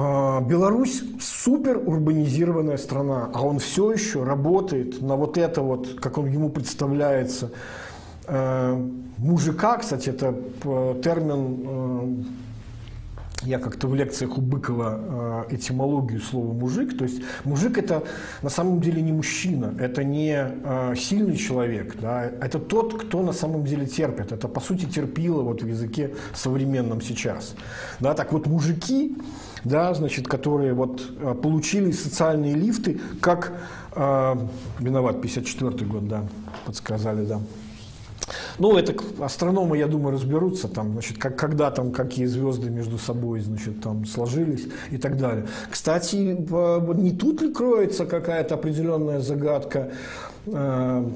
А, 0.00 0.40
Беларусь 0.42 1.02
супер 1.20 1.76
урбанизированная 1.76 2.76
страна, 2.76 3.30
а 3.34 3.42
он 3.44 3.58
все 3.58 3.90
еще 3.90 4.22
работает 4.22 5.02
на 5.02 5.16
вот 5.16 5.36
это 5.36 5.60
вот, 5.60 5.98
как 5.98 6.18
он 6.18 6.26
ему 6.26 6.50
представляется, 6.50 7.50
э, 8.28 8.80
мужика, 9.16 9.76
кстати, 9.76 10.10
это 10.10 10.36
э, 10.62 11.00
термин, 11.02 11.64
э, 11.64 12.24
я 13.42 13.58
как-то 13.58 13.86
в 13.86 13.94
лекциях 13.94 14.36
у 14.36 14.40
Быкова 14.40 15.46
этимологию 15.50 16.20
слова 16.20 16.52
мужик, 16.52 16.96
то 16.98 17.04
есть 17.04 17.22
мужик 17.44 17.78
это 17.78 18.02
на 18.42 18.50
самом 18.50 18.80
деле 18.80 19.00
не 19.00 19.12
мужчина, 19.12 19.74
это 19.78 20.02
не 20.02 20.96
сильный 20.96 21.36
человек, 21.36 21.96
да, 22.00 22.24
это 22.24 22.58
тот, 22.58 23.00
кто 23.00 23.22
на 23.22 23.32
самом 23.32 23.64
деле 23.64 23.86
терпит, 23.86 24.32
это 24.32 24.48
по 24.48 24.60
сути 24.60 24.86
терпило 24.86 25.42
вот 25.42 25.62
в 25.62 25.66
языке 25.66 26.14
современном 26.34 27.00
сейчас, 27.00 27.54
да, 28.00 28.14
так 28.14 28.32
вот 28.32 28.46
мужики 28.46 29.16
да, 29.64 29.94
значит, 29.94 30.28
которые 30.28 30.72
вот 30.72 31.02
э, 31.18 31.34
получили 31.34 31.90
социальные 31.90 32.54
лифты, 32.54 33.00
как, 33.20 33.52
э, 33.94 34.36
виноват, 34.78 35.20
54 35.20 35.86
год, 35.86 36.08
да, 36.08 36.24
подсказали, 36.66 37.24
да. 37.24 37.40
Ну, 38.58 38.76
это 38.76 38.94
астрономы, 39.22 39.78
я 39.78 39.86
думаю, 39.86 40.14
разберутся, 40.14 40.68
там, 40.68 40.92
значит, 40.92 41.18
как, 41.18 41.36
когда 41.36 41.70
там 41.70 41.92
какие 41.92 42.26
звезды 42.26 42.70
между 42.70 42.98
собой, 42.98 43.40
значит, 43.40 43.80
там 43.80 44.04
сложились 44.06 44.66
и 44.90 44.98
так 44.98 45.16
далее. 45.16 45.46
Кстати, 45.70 46.16
не 46.16 47.12
тут 47.12 47.42
ли 47.42 47.52
кроется 47.52 48.06
какая-то 48.06 48.54
определенная 48.54 49.20
загадка 49.20 49.90
э, 50.46 51.10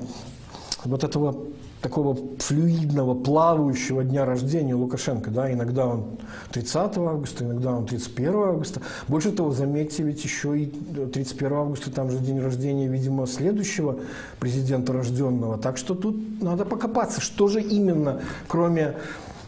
вот 0.84 1.04
этого 1.04 1.46
такого 1.82 2.16
флюидного, 2.38 3.14
плавающего 3.14 4.04
дня 4.04 4.24
рождения 4.24 4.74
Лукашенко. 4.74 5.30
Да? 5.30 5.52
Иногда 5.52 5.86
он 5.86 6.04
30 6.52 6.76
августа, 6.96 7.44
иногда 7.44 7.72
он 7.72 7.86
31 7.86 8.34
августа. 8.34 8.80
Больше 9.08 9.32
того, 9.32 9.50
заметьте, 9.50 10.04
ведь 10.04 10.24
еще 10.24 10.58
и 10.58 10.66
31 10.66 11.52
августа, 11.52 11.90
там 11.90 12.10
же 12.10 12.18
день 12.18 12.40
рождения, 12.40 12.86
видимо, 12.86 13.26
следующего 13.26 13.98
президента 14.38 14.92
рожденного. 14.92 15.58
Так 15.58 15.76
что 15.76 15.94
тут 15.94 16.40
надо 16.40 16.64
покопаться, 16.64 17.20
что 17.20 17.48
же 17.48 17.60
именно, 17.60 18.22
кроме 18.46 18.94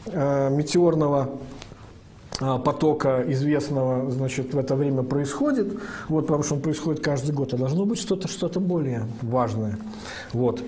э, 0.07 0.51
метеорного 0.51 1.31
э, 2.41 2.59
потока 2.65 3.25
известного, 3.29 4.11
значит, 4.11 4.55
в 4.55 4.59
это 4.59 4.75
время 4.75 5.05
происходит, 5.05 5.79
вот, 6.09 6.27
потому 6.27 6.43
что 6.43 6.57
он 6.57 6.63
происходит 6.63 7.01
каждый 7.01 7.33
год, 7.33 7.55
а 7.55 7.57
должно 7.57 7.85
быть 7.85 8.01
что-то 8.01 8.27
что 8.27 8.49
более 8.59 9.05
важное. 9.23 9.79
Вот. 10.33 10.61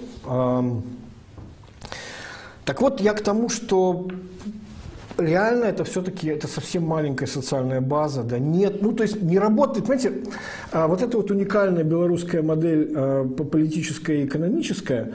Так 2.67 2.83
вот, 2.83 3.01
я 3.01 3.15
к 3.15 3.21
тому, 3.21 3.49
что 3.49 4.09
реально 5.17 5.67
это 5.67 5.85
все-таки 5.85 6.27
это 6.27 6.49
совсем 6.49 6.85
маленькая 6.85 7.27
социальная 7.27 7.81
база, 7.81 8.25
да, 8.25 8.41
нет, 8.41 8.83
ну 8.83 8.93
то 8.93 9.05
есть 9.05 9.23
не 9.23 9.39
работает, 9.39 9.87
понимаете, 9.87 10.25
а 10.73 10.89
вот 10.89 11.01
эта 11.01 11.17
вот 11.17 11.31
уникальная 11.31 11.85
белорусская 11.85 12.43
модель 12.43 12.93
а, 12.95 13.25
политическая 13.25 14.23
и 14.23 14.27
экономическая, 14.27 15.13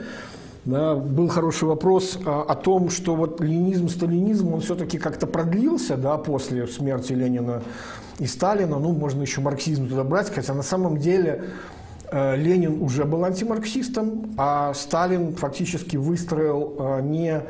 да, 0.64 0.94
был 0.94 1.28
хороший 1.28 1.64
вопрос 1.64 2.18
а, 2.24 2.42
о 2.42 2.54
том, 2.54 2.88
что 2.88 3.14
вот 3.14 3.42
ленинизм, 3.42 3.90
сталинизм, 3.90 4.54
он 4.54 4.62
все-таки 4.62 4.98
как-то 4.98 5.26
продлился, 5.26 5.98
да, 5.98 6.16
после 6.16 6.66
смерти 6.66 7.12
Ленина 7.12 7.62
и 8.18 8.26
Сталина, 8.26 8.78
ну, 8.78 8.92
можно 8.92 9.20
еще 9.20 9.42
марксизм 9.42 9.88
туда 9.88 10.04
брать, 10.04 10.32
хотя 10.34 10.54
на 10.54 10.62
самом 10.62 10.96
деле 10.96 11.44
Ленин 12.12 12.82
уже 12.82 13.04
был 13.04 13.24
антимарксистом, 13.24 14.34
а 14.36 14.74
Сталин 14.74 15.34
фактически 15.34 15.96
выстроил 15.96 16.76
э, 16.78 17.00
не 17.02 17.42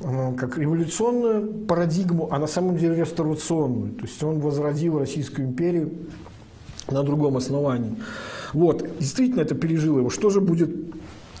э, 0.00 0.34
как 0.36 0.58
революционную 0.58 1.66
парадигму, 1.66 2.28
а 2.32 2.38
на 2.38 2.48
самом 2.48 2.76
деле 2.76 2.96
реставрационную. 2.96 3.94
То 3.94 4.02
есть 4.02 4.22
он 4.22 4.40
возродил 4.40 4.98
Российскую 4.98 5.46
империю 5.46 5.92
на 6.90 7.04
другом 7.04 7.36
основании. 7.36 7.96
Вот, 8.52 8.84
действительно 8.98 9.42
это 9.42 9.54
пережило 9.54 9.98
его. 9.98 10.10
Что 10.10 10.30
же 10.30 10.40
будет 10.40 10.70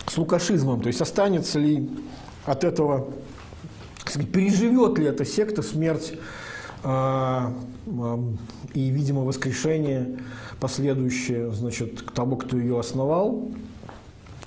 с 0.06 0.16
лукашизмом? 0.16 0.80
То 0.82 0.86
есть 0.86 1.00
останется 1.00 1.58
ли 1.58 1.90
от 2.46 2.62
этого, 2.62 3.08
переживет 4.32 4.98
ли 4.98 5.06
эта 5.06 5.24
секта 5.24 5.62
смерть 5.62 6.14
и, 8.74 8.88
видимо, 8.88 9.22
воскрешение 9.22 10.18
последующее, 10.62 11.50
значит, 11.50 12.02
к 12.02 12.12
тому, 12.12 12.36
кто 12.36 12.56
ее 12.56 12.78
основал. 12.78 13.48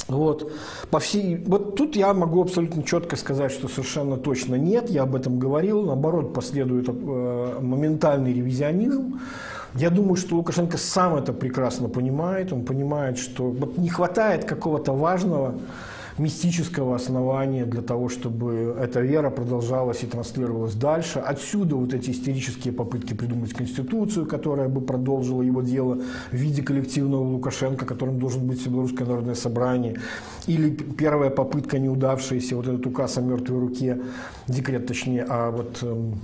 Вот. 0.07 0.49
По 0.89 0.99
всей, 0.99 1.43
вот 1.45 1.76
тут 1.76 1.97
я 1.97 2.13
могу 2.13 2.41
абсолютно 2.41 2.84
четко 2.84 3.18
сказать, 3.18 3.51
что 3.51 3.68
совершенно 3.68 4.16
точно 4.16 4.55
нет, 4.55 4.89
я 4.89 5.03
об 5.03 5.16
этом 5.16 5.39
говорил, 5.39 5.82
наоборот, 5.84 6.34
последует 6.34 6.88
э, 6.88 7.59
моментальный 7.61 8.34
ревизионизм. 8.34 9.20
Я 9.74 9.89
думаю, 9.89 10.16
что 10.16 10.38
Лукашенко 10.38 10.78
сам 10.78 11.16
это 11.16 11.34
прекрасно 11.34 11.89
понимает, 11.89 12.53
он 12.53 12.63
понимает, 12.63 13.18
что 13.18 13.49
вот 13.49 13.78
не 13.78 13.89
хватает 13.89 14.45
какого-то 14.45 14.93
важного, 14.93 15.55
мистического 16.18 16.95
основания 16.95 17.66
для 17.66 17.82
того, 17.82 18.09
чтобы 18.09 18.76
эта 18.80 19.01
вера 19.01 19.30
продолжалась 19.30 20.03
и 20.03 20.07
транслировалась 20.07 20.74
дальше. 20.74 21.20
Отсюда 21.20 21.76
вот 21.76 21.93
эти 21.93 22.11
истерические 22.11 22.74
попытки 22.74 23.13
придумать 23.13 23.53
конституцию, 23.53 24.26
которая 24.26 24.70
бы 24.70 24.82
продолжила 24.82 25.41
его 25.41 25.61
дело 25.61 25.99
в 26.32 26.36
виде 26.36 26.61
коллективного 26.61 27.24
Лукашенко, 27.24 27.86
которым 27.86 28.20
должен 28.20 28.47
быть 28.47 28.66
Белорусское 28.66 29.07
народное 29.07 29.36
собрание. 29.36 29.99
Или 30.47 30.70
первая 30.70 31.30
попытка 31.30 31.80
неудавшаяся, 31.80 32.55
вот 32.55 32.68
этот 32.68 32.86
указ 32.86 33.18
о 33.18 33.22
мертвой 33.22 33.59
руке, 33.59 34.01
декрет 34.47 34.88
точнее, 34.88 35.26
а 35.28 35.51
вот 35.51 35.80
эм, 35.82 36.20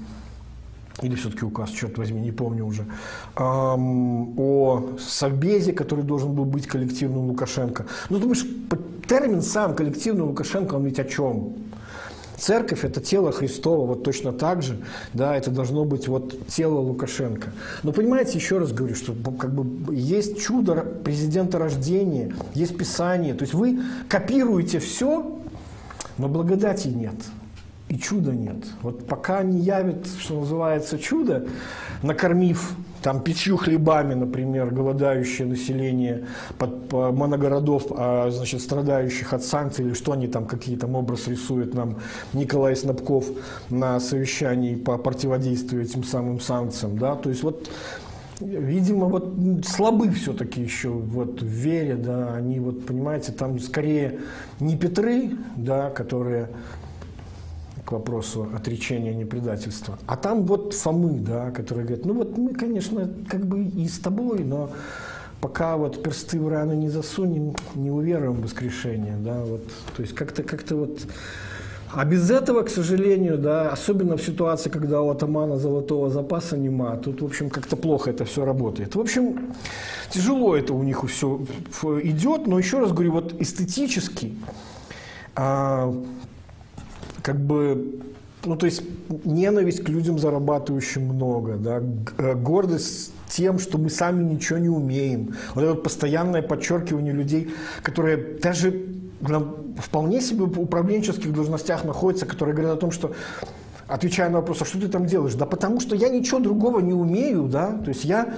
или 1.02 1.16
все-таки 1.16 1.45
указ, 1.45 1.70
черт 1.72 1.97
возьми, 1.97 2.22
не 2.22 2.32
помню 2.32 2.66
уже, 2.66 2.86
эм, 3.36 4.39
о 4.39 4.89
Совбезе, 4.99 5.74
который 5.74 6.04
должен 6.04 6.34
был 6.34 6.45
быть 6.45 6.68
коллективным 6.68 7.28
Лукашенко. 7.28 7.86
Ну, 8.10 8.20
думаешь, 8.20 8.45
термин 9.08 9.41
сам 9.41 9.76
коллективный 9.76 10.24
Лукашенко, 10.24 10.76
он 10.76 10.86
ведь 10.86 10.99
о 10.99 11.06
чем? 11.06 11.54
Церковь– 12.38 12.84
это 12.84 13.02
тело 13.02 13.32
Христова, 13.32 13.86
вот 13.86 14.04
точно 14.04 14.34
так 14.34 14.64
же, 14.64 14.80
да, 15.14 15.36
это 15.36 15.52
должно 15.52 15.86
быть 15.86 16.08
вот 16.08 16.47
тело 16.47 16.80
Лукашенко. 16.80 17.52
Но 17.84 17.91
понимаете, 17.91 18.39
еще 18.39 18.58
раз 18.58 18.72
говорю, 18.72 18.95
что 18.95 19.14
как 19.39 19.54
бы 19.54 19.93
есть 19.93 20.41
чудо 20.41 20.76
президента 21.04 21.60
рождения, 21.60 22.34
есть 22.56 22.76
Писание, 22.76 23.36
то 23.36 23.43
есть 23.43 23.54
вы 23.54 23.82
копируете 24.10 24.80
все, 24.80 25.38
но 26.18 26.28
благодати 26.28 26.88
нет 26.88 27.14
и 27.92 28.00
чуда 28.00 28.32
нет. 28.32 28.64
Вот 28.84 29.06
пока 29.06 29.44
не 29.44 29.60
явит, 29.60 30.08
что 30.18 30.39
называется, 30.39 30.98
чудо, 30.98 31.46
накормив 32.04 32.74
там 33.02 33.22
пятью 33.22 33.58
хлебами, 33.58 34.14
например, 34.14 34.74
голодающее 34.74 35.46
население 35.46 36.26
под, 36.58 36.88
по 36.88 37.12
моногородов, 37.12 37.88
а, 37.89 38.30
значит, 38.32 38.62
страдающих 38.62 39.34
от 39.34 39.44
санкций, 39.44 39.86
или 39.86 39.94
что 39.94 40.14
они 40.14 40.28
там, 40.28 40.46
какие 40.46 40.78
там 40.78 40.96
образ 40.96 41.28
рисует 41.28 41.74
нам 41.74 41.98
Николай 42.32 42.78
Снабков 42.78 43.26
на 43.70 44.00
совещании 44.00 44.76
по 44.76 44.98
противодействию 44.98 45.84
этим 45.84 46.06
самым 46.06 46.39
санкциям, 46.39 46.98
да, 46.98 47.16
то 47.16 47.30
есть 47.30 47.44
вот 47.44 47.70
Видимо, 48.42 49.06
вот 49.06 49.36
слабы 49.68 50.10
все-таки 50.10 50.64
еще 50.64 50.89
вот 50.89 51.44
в 51.44 51.46
вере, 51.46 51.94
да, 51.94 52.34
они 52.34 52.60
вот, 52.60 52.88
понимаете, 52.88 53.32
там 53.34 53.60
скорее 53.60 54.20
не 54.60 54.76
Петры, 54.76 55.34
да, 55.56 55.92
которые 55.92 56.50
вопросу 57.92 58.48
отречения 58.54 59.14
непредательства. 59.14 59.98
А 60.08 60.16
там 60.16 60.44
вот 60.46 60.74
Фомы, 60.74 61.20
да, 61.20 61.52
которые 61.52 61.86
говорят, 61.86 62.06
ну 62.06 62.14
вот 62.14 62.38
мы, 62.38 62.54
конечно, 62.54 63.10
как 63.28 63.46
бы 63.46 63.64
и 63.64 63.88
с 63.88 64.00
тобой, 64.00 64.44
но 64.44 64.70
пока 65.42 65.78
вот 65.78 66.04
персты 66.04 66.39
в 66.39 66.48
раны 66.48 66.74
не 66.74 66.89
засунем, 66.89 67.56
не 67.76 67.92
уверуем 67.92 68.34
в 68.34 68.42
воскрешение, 68.44 69.18
да, 69.20 69.39
вот, 69.42 69.66
то 69.96 70.02
есть 70.02 70.14
как-то 70.16 70.44
как-то 70.44 70.76
вот 70.76 71.00
а 71.94 72.06
без 72.06 72.32
этого, 72.32 72.62
к 72.62 72.70
сожалению, 72.70 73.38
да, 73.38 73.70
особенно 73.70 74.16
в 74.16 74.22
ситуации, 74.22 74.70
когда 74.70 75.02
у 75.02 75.10
атамана 75.10 75.58
золотого 75.58 76.10
запаса 76.10 76.58
нема, 76.58 76.96
тут, 76.96 77.22
в 77.22 77.26
общем, 77.26 77.50
как-то 77.50 77.76
плохо 77.76 78.12
это 78.12 78.24
все 78.24 78.46
работает. 78.46 78.96
В 78.96 79.00
общем, 79.00 79.54
тяжело 80.10 80.56
это 80.56 80.74
у 80.74 80.84
них 80.84 81.04
все 81.10 81.42
идет, 82.02 82.48
но 82.48 82.58
еще 82.58 82.80
раз 82.80 82.94
говорю, 82.94 83.12
вот 83.12 83.42
эстетически 83.42 84.36
а, 85.36 85.94
как 87.22 87.39
бы 87.39 88.01
ну, 88.45 88.55
то 88.55 88.65
есть 88.65 88.82
ненависть 89.24 89.84
к 89.84 89.89
людям, 89.89 90.17
зарабатывающим 90.17 91.03
много, 91.03 91.57
да, 91.57 91.82
э, 92.17 92.34
гордость 92.34 93.13
тем, 93.30 93.59
что 93.59 93.78
мы 93.78 93.89
сами 93.89 94.24
ничего 94.24 94.57
не 94.57 94.69
умеем. 94.69 95.36
Вот 95.53 95.63
это 95.63 95.74
вот 95.74 95.84
постоянное 95.84 96.41
подчеркивание 96.41 97.13
людей, 97.13 97.53
которые 97.84 98.17
даже 98.17 98.88
на 99.22 99.39
вполне 99.78 100.22
себе 100.22 100.43
управленческих 100.43 101.32
должностях 101.34 101.86
находятся, 101.86 102.26
которые 102.26 102.55
говорят 102.55 102.78
о 102.78 102.80
том, 102.80 102.91
что 102.91 103.13
отвечая 103.88 104.30
на 104.30 104.38
вопрос, 104.38 104.61
а 104.61 104.65
что 104.65 104.80
ты 104.80 104.88
там 104.88 105.05
делаешь? 105.05 105.36
Да 105.36 105.45
потому 105.45 105.80
что 105.80 105.95
я 105.95 106.09
ничего 106.09 106.39
другого 106.39 106.80
не 106.80 106.93
умею, 106.93 107.43
да, 107.43 107.78
то 107.78 107.89
есть 107.89 108.05
я, 108.05 108.34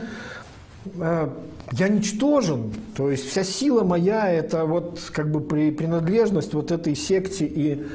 э, 0.95 1.29
я 1.71 1.87
ничтожен, 1.87 2.73
то 2.95 3.09
есть 3.09 3.29
вся 3.29 3.43
сила 3.43 3.83
моя 3.83 4.29
это 4.29 4.65
вот 4.65 4.99
как 5.13 5.31
бы 5.31 5.39
при, 5.39 5.71
принадлежность 5.71 6.53
вот 6.53 6.71
этой 6.71 6.95
секте 6.95 7.45
и 7.45 7.85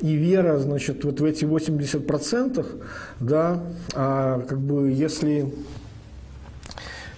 и 0.00 0.14
вера, 0.14 0.58
значит, 0.58 1.04
вот 1.04 1.20
в 1.20 1.24
эти 1.24 1.44
80%, 1.44 2.82
да, 3.20 3.62
а 3.94 4.40
как 4.40 4.60
бы 4.60 4.90
если 4.90 5.54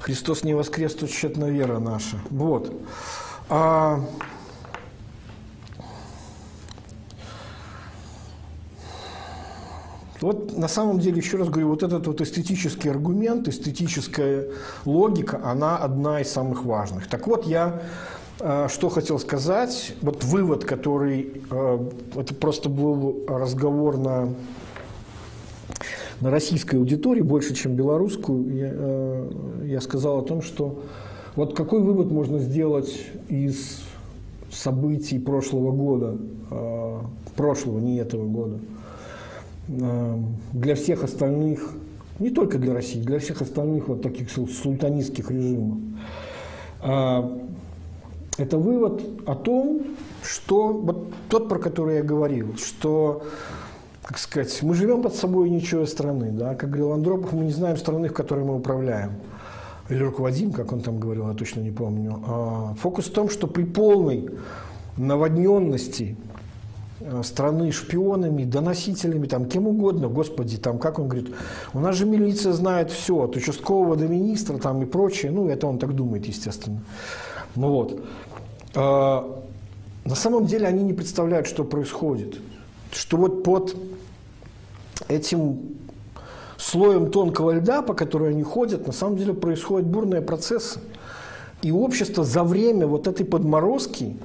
Христос 0.01 0.45
не 0.45 0.55
воскрес, 0.55 0.95
то 0.95 1.07
тщетна 1.09 1.51
вера 1.51 1.79
наша. 1.79 2.17
Вот. 2.31 2.73
А, 3.49 4.05
Вот 10.21 10.57
на 10.57 10.69
самом 10.69 10.99
деле, 10.99 11.19
еще 11.19 11.37
раз 11.37 11.49
говорю, 11.49 11.69
вот 11.69 11.83
этот 11.83 12.07
вот 12.07 12.21
эстетический 12.21 12.91
аргумент, 12.91 13.49
эстетическая 13.49 14.47
логика, 14.85 15.41
она 15.45 15.77
одна 15.77 16.21
из 16.21 16.33
самых 16.33 16.65
важных. 16.65 17.07
Так 17.07 17.27
вот, 17.27 17.47
я 17.47 17.83
что 18.39 18.91
хотел 18.91 19.19
сказать, 19.19 19.95
вот 20.03 20.23
вывод, 20.25 20.65
который, 20.65 21.41
а, 21.51 21.91
это 22.17 22.35
просто 22.35 22.69
был 22.69 23.25
разговор 23.27 23.97
на, 23.97 24.29
на 26.21 26.31
российской 26.31 26.77
аудитории, 26.77 27.23
больше, 27.23 27.55
чем 27.55 27.75
белорусскую, 27.75 28.55
я, 28.55 28.71
а, 28.73 29.65
я 29.65 29.81
сказал 29.81 30.19
о 30.19 30.23
том, 30.23 30.43
что 30.43 30.83
вот 31.35 31.57
какой 31.57 31.81
вывод 31.81 32.11
можно 32.11 32.39
сделать 32.39 33.07
из 33.29 33.81
событий 34.51 35.19
прошлого 35.19 35.73
года, 35.73 36.17
прошлого, 37.37 37.79
не 37.79 37.99
этого 37.99 38.27
года, 38.27 38.59
для 40.53 40.75
всех 40.77 41.05
остальных, 41.05 41.73
не 42.19 42.31
только 42.31 42.57
для 42.57 42.73
России, 42.73 43.03
для 43.03 43.19
всех 43.19 43.43
остальных 43.43 43.89
вот 43.89 44.01
таких 44.01 44.31
султанистских 44.31 45.31
режимов. 45.31 45.79
Это 48.39 48.59
вывод 48.59 49.03
о 49.27 49.35
том, 49.35 49.83
что 50.23 50.69
вот 50.69 51.09
тот, 51.29 51.49
про 51.49 51.59
который 51.59 51.97
я 51.97 52.03
говорил, 52.03 52.57
что, 52.59 53.23
как 54.03 54.19
сказать, 54.19 54.63
мы 54.63 54.75
живем 54.75 55.03
под 55.03 55.15
собой 55.15 55.49
ничего 55.49 55.87
страны, 55.87 56.31
да, 56.33 56.55
как 56.55 56.71
говорил 56.71 56.93
Андропов, 56.93 57.33
мы 57.33 57.45
не 57.45 57.53
знаем 57.53 57.79
страны, 57.79 58.09
в 58.09 58.13
которой 58.13 58.45
мы 58.45 58.57
управляем. 58.57 59.13
Или 59.89 60.03
руководим, 60.03 60.53
как 60.53 60.73
он 60.73 60.81
там 60.81 60.99
говорил, 60.99 61.29
я 61.29 61.35
точно 61.35 61.61
не 61.61 61.71
помню. 61.71 62.21
А 62.27 62.75
фокус 62.79 63.07
в 63.07 63.13
том, 63.13 63.31
что 63.31 63.47
при 63.47 63.63
полной 63.63 64.29
наводненности 64.99 66.17
э, 67.01 67.23
страны 67.23 67.71
шпионами, 67.71 68.45
доносителями, 68.45 69.29
там, 69.29 69.47
кем 69.47 69.67
угодно, 69.67 70.09
господи, 70.09 70.59
там, 70.59 70.79
как 70.79 70.99
он 70.99 71.09
говорит, 71.09 71.35
у 71.73 71.79
нас 71.79 71.97
же 71.97 72.05
милиция 72.05 72.53
знает 72.53 72.91
все, 72.91 73.17
от 73.23 73.37
участкового 73.37 73.97
до 73.97 74.09
министра 74.09 74.59
там 74.59 74.83
и 74.83 74.87
прочее, 74.87 75.31
ну, 75.31 75.49
это 75.49 75.69
он 75.69 75.79
так 75.79 75.95
думает, 75.95 76.27
естественно. 76.27 76.81
Ну 77.57 77.71
вот. 77.71 78.01
А, 78.77 79.43
на 80.05 80.15
самом 80.15 80.47
деле 80.47 80.67
они 80.67 80.85
не 80.85 80.93
представляют, 80.93 81.47
что 81.47 81.65
происходит. 81.65 82.39
Что 82.93 83.17
вот 83.17 83.43
под 83.43 83.75
этим 85.09 85.77
слоем 86.59 87.11
тонкого 87.11 87.53
льда, 87.53 87.83
по 87.83 87.95
которому 87.95 88.29
они 88.29 88.43
ходят, 88.43 88.87
на 88.87 88.93
самом 88.93 89.17
деле 89.17 89.35
происходят 89.35 89.89
бурные 89.89 90.21
процессы. 90.21 90.81
И 91.63 91.73
общество 91.73 92.23
за 92.23 92.45
время 92.45 92.87
вот 92.87 93.07
этой 93.07 93.25
подморозки, 93.25 94.17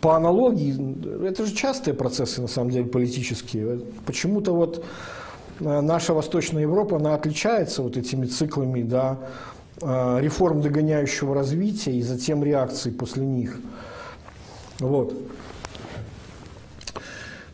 по 0.00 0.16
аналогии, 0.16 1.26
это 1.26 1.46
же 1.46 1.54
частые 1.54 1.94
процессы, 1.94 2.42
на 2.42 2.48
самом 2.48 2.70
деле, 2.70 2.84
политические. 2.84 3.80
Почему-то 4.04 4.52
вот 4.52 4.84
э, 5.60 5.80
наша 5.80 6.12
Восточная 6.12 6.60
Европа, 6.60 6.96
она 6.96 7.14
отличается 7.14 7.80
вот 7.80 7.96
этими 7.96 8.26
циклами, 8.26 8.82
да, 8.82 9.18
реформ 9.80 10.62
догоняющего 10.62 11.34
развития 11.34 11.92
и 11.92 12.02
затем 12.02 12.44
реакции 12.44 12.90
после 12.90 13.24
них. 13.24 13.58
Вот. 14.78 15.14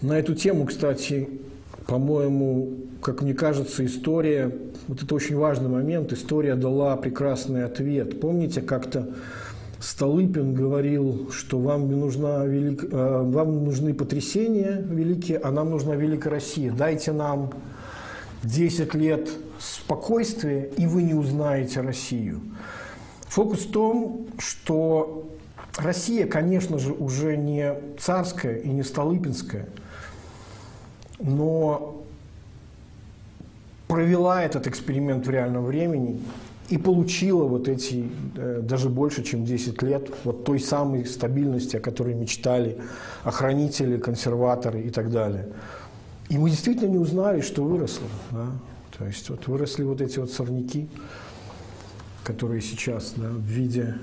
На 0.02 0.18
эту 0.18 0.34
тему, 0.34 0.66
кстати, 0.66 1.28
по-моему, 1.86 2.70
как 3.02 3.22
мне 3.22 3.34
кажется, 3.34 3.84
история, 3.84 4.54
вот 4.88 5.02
это 5.02 5.14
очень 5.14 5.36
важный 5.36 5.68
момент, 5.68 6.12
история 6.12 6.54
дала 6.54 6.96
прекрасный 6.96 7.64
ответ. 7.64 8.20
Помните, 8.20 8.60
как-то 8.60 9.08
Столыпин 9.80 10.54
говорил, 10.54 11.30
что 11.32 11.58
вам, 11.58 11.90
нужна 11.90 12.44
велик... 12.44 12.84
Э, 12.90 13.22
вам 13.24 13.64
нужны 13.64 13.94
потрясения 13.94 14.84
великие, 14.88 15.38
а 15.38 15.50
нам 15.50 15.70
нужна 15.70 15.94
великая 15.96 16.30
Россия. 16.30 16.70
Дайте 16.70 17.12
нам 17.12 17.50
10 18.42 18.94
лет 18.94 19.30
спокойствия, 19.60 20.70
и 20.76 20.86
вы 20.86 21.02
не 21.02 21.14
узнаете 21.14 21.80
Россию. 21.80 22.40
Фокус 23.28 23.66
в 23.66 23.70
том, 23.70 24.26
что 24.38 25.28
Россия, 25.76 26.26
конечно 26.26 26.78
же, 26.78 26.92
уже 26.92 27.36
не 27.36 27.74
царская 27.98 28.56
и 28.56 28.68
не 28.68 28.82
столыпинская, 28.82 29.68
но 31.20 32.02
провела 33.86 34.42
этот 34.42 34.66
эксперимент 34.66 35.26
в 35.26 35.30
реальном 35.30 35.64
времени 35.64 36.20
и 36.68 36.78
получила 36.78 37.44
вот 37.44 37.68
эти 37.68 38.08
э, 38.36 38.60
даже 38.62 38.88
больше, 38.88 39.22
чем 39.24 39.44
10 39.44 39.82
лет 39.82 40.08
вот 40.24 40.44
той 40.44 40.60
самой 40.60 41.04
стабильности, 41.04 41.76
о 41.76 41.80
которой 41.80 42.14
мечтали 42.14 42.78
охранители, 43.24 43.98
консерваторы 43.98 44.82
и 44.82 44.90
так 44.90 45.10
далее. 45.10 45.48
И 46.28 46.38
мы 46.38 46.48
действительно 46.48 46.88
не 46.88 46.98
узнали, 46.98 47.40
что 47.40 47.64
выросло. 47.64 48.06
Да? 48.30 48.46
То 49.00 49.06
есть 49.06 49.30
вот 49.30 49.48
выросли 49.48 49.82
вот 49.82 50.02
эти 50.02 50.18
вот 50.18 50.30
сорняки, 50.30 50.86
которые 52.22 52.60
сейчас 52.60 53.14
да, 53.16 53.30
в 53.30 53.40
виде 53.40 53.94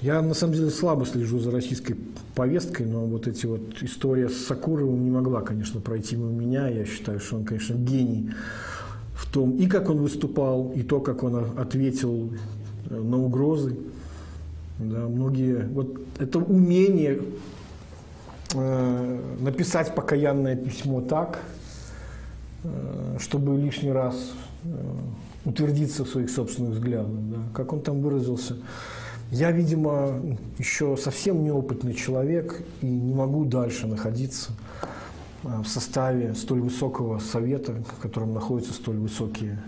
я, 0.00 0.22
на 0.22 0.32
самом 0.32 0.54
деле, 0.54 0.70
слабо 0.70 1.04
слежу 1.04 1.38
за 1.38 1.50
российской 1.50 1.96
повесткой, 2.34 2.86
но 2.86 3.04
вот 3.04 3.26
эти 3.26 3.44
вот 3.44 3.82
история 3.82 4.30
с 4.30 4.46
Сакуровым 4.46 5.04
не 5.04 5.10
могла, 5.10 5.42
конечно, 5.42 5.80
пройти 5.80 6.16
мимо 6.16 6.30
меня. 6.30 6.68
Я 6.68 6.86
считаю, 6.86 7.20
что 7.20 7.36
он, 7.36 7.44
конечно, 7.44 7.74
гений 7.74 8.30
в 9.14 9.30
том, 9.30 9.56
и 9.56 9.66
как 9.66 9.90
он 9.90 9.98
выступал, 9.98 10.72
и 10.74 10.82
то, 10.82 11.00
как 11.00 11.22
он 11.22 11.58
ответил 11.58 12.32
э, 12.88 12.98
на 12.98 13.22
угрозы. 13.22 13.76
Да, 14.78 15.08
многие, 15.08 15.66
вот 15.68 15.98
это 16.18 16.38
умение 16.38 17.20
э, 18.54 19.20
написать 19.40 19.94
покаянное 19.94 20.56
письмо 20.56 21.02
так, 21.02 21.38
чтобы 23.18 23.56
лишний 23.56 23.92
раз 23.92 24.32
э, 24.64 24.68
утвердиться 25.44 26.04
в 26.04 26.08
своих 26.08 26.30
собственных 26.30 26.72
взглядах. 26.72 27.10
Да, 27.10 27.38
как 27.54 27.72
он 27.72 27.80
там 27.80 28.00
выразился– 28.00 28.56
я, 29.30 29.50
видимо, 29.50 30.20
еще 30.58 30.96
совсем 30.96 31.42
неопытный 31.42 31.94
человек 31.94 32.62
и 32.80 32.86
не 32.86 33.12
могу 33.12 33.44
дальше 33.44 33.88
находиться 33.88 34.52
а, 35.42 35.62
в 35.62 35.66
составе 35.66 36.34
столь 36.36 36.60
высокого 36.60 37.18
совета, 37.18 37.72
в 37.72 38.00
котором 38.00 38.32
находятся 38.32 38.72
столь 38.72 38.98
высокие 38.98 39.60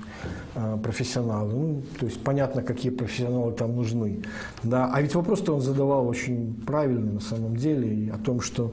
профессионалы. 0.82 1.52
Ну, 1.52 1.82
то 1.98 2.06
есть 2.06 2.22
понятно, 2.22 2.62
какие 2.62 2.92
профессионалы 2.92 3.52
там 3.52 3.74
нужны. 3.74 4.22
Да. 4.62 4.90
А 4.92 5.02
ведь 5.02 5.14
вопрос-то 5.14 5.54
он 5.54 5.60
задавал 5.60 6.06
очень 6.06 6.54
правильный 6.66 7.14
на 7.14 7.20
самом 7.20 7.56
деле 7.56 8.12
о 8.12 8.18
том, 8.18 8.40
что 8.40 8.72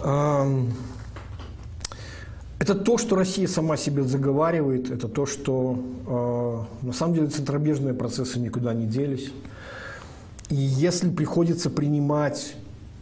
э, 0.00 0.66
это 2.62 2.76
то, 2.76 2.96
что 2.96 3.16
Россия 3.16 3.48
сама 3.48 3.76
себе 3.76 4.04
заговаривает, 4.04 4.88
это 4.88 5.08
то, 5.08 5.26
что 5.26 5.82
э, 6.06 6.86
на 6.86 6.92
самом 6.92 7.14
деле 7.14 7.26
центробежные 7.26 7.92
процессы 7.92 8.38
никуда 8.38 8.72
не 8.72 8.86
делись. 8.86 9.32
И 10.48 10.54
если 10.54 11.10
приходится 11.10 11.70
принимать 11.70 12.54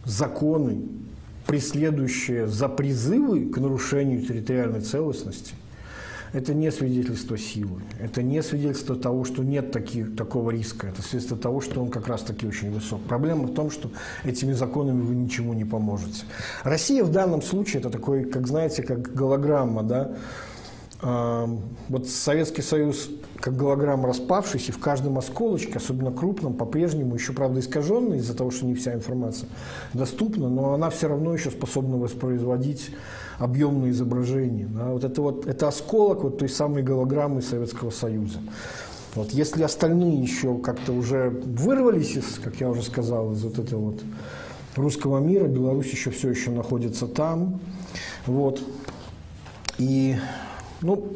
законы, 0.06 0.80
преследующие 1.46 2.46
за 2.46 2.70
призывы 2.70 3.50
к 3.50 3.58
нарушению 3.58 4.22
территориальной 4.22 4.80
целостности, 4.80 5.52
это 6.32 6.54
не 6.54 6.70
свидетельство 6.70 7.36
силы, 7.36 7.82
это 7.98 8.22
не 8.22 8.42
свидетельство 8.42 8.96
того, 8.96 9.24
что 9.24 9.42
нет 9.42 9.72
таких, 9.72 10.16
такого 10.16 10.50
риска, 10.50 10.88
это 10.88 11.02
свидетельство 11.02 11.36
того, 11.36 11.60
что 11.60 11.82
он 11.82 11.90
как 11.90 12.08
раз 12.08 12.22
таки 12.22 12.46
очень 12.46 12.72
высок. 12.72 13.00
Проблема 13.02 13.44
в 13.44 13.54
том, 13.54 13.70
что 13.70 13.90
этими 14.24 14.52
законами 14.52 15.00
вы 15.02 15.14
ничему 15.14 15.52
не 15.54 15.64
поможете. 15.64 16.24
Россия 16.62 17.04
в 17.04 17.10
данном 17.10 17.42
случае 17.42 17.80
это 17.80 17.90
такой, 17.90 18.24
как 18.24 18.46
знаете, 18.46 18.82
как 18.82 19.14
голограмма, 19.14 19.82
да, 19.82 20.16
вот 21.02 22.08
Советский 22.08 22.62
Союз 22.62 23.08
как 23.40 23.56
голограмма 23.56 24.08
распавшийся, 24.08 24.72
в 24.72 24.78
каждом 24.78 25.16
осколочке, 25.16 25.74
особенно 25.76 26.12
крупном, 26.12 26.52
по-прежнему, 26.54 27.14
еще, 27.14 27.32
правда, 27.32 27.60
искаженный 27.60 28.18
из-за 28.18 28.34
того, 28.36 28.50
что 28.50 28.66
не 28.66 28.74
вся 28.74 28.92
информация 28.92 29.48
доступна, 29.94 30.50
но 30.50 30.74
она 30.74 30.90
все 30.90 31.08
равно 31.08 31.32
еще 31.32 31.50
способна 31.50 31.96
воспроизводить 31.96 32.90
объемные 33.38 33.92
изображения. 33.92 34.66
Да? 34.66 34.92
Вот 34.92 35.04
это 35.04 35.22
вот 35.22 35.46
это 35.46 35.68
осколок 35.68 36.22
вот 36.22 36.38
той 36.38 36.50
самой 36.50 36.82
голограммы 36.82 37.40
Советского 37.40 37.90
Союза. 37.90 38.38
Вот 39.14 39.30
если 39.30 39.62
остальные 39.62 40.20
еще 40.20 40.58
как-то 40.58 40.92
уже 40.92 41.30
вырвались 41.30 42.16
из, 42.16 42.38
как 42.38 42.56
я 42.56 42.68
уже 42.68 42.82
сказал, 42.82 43.32
из 43.32 43.42
вот 43.42 43.58
этого 43.58 43.92
вот 43.92 44.02
русского 44.76 45.18
мира, 45.18 45.46
Беларусь 45.46 45.90
еще 45.90 46.10
все 46.10 46.28
еще 46.28 46.50
находится 46.50 47.08
там. 47.08 47.58
Вот. 48.26 48.62
И 49.78 50.16
ну, 50.82 51.12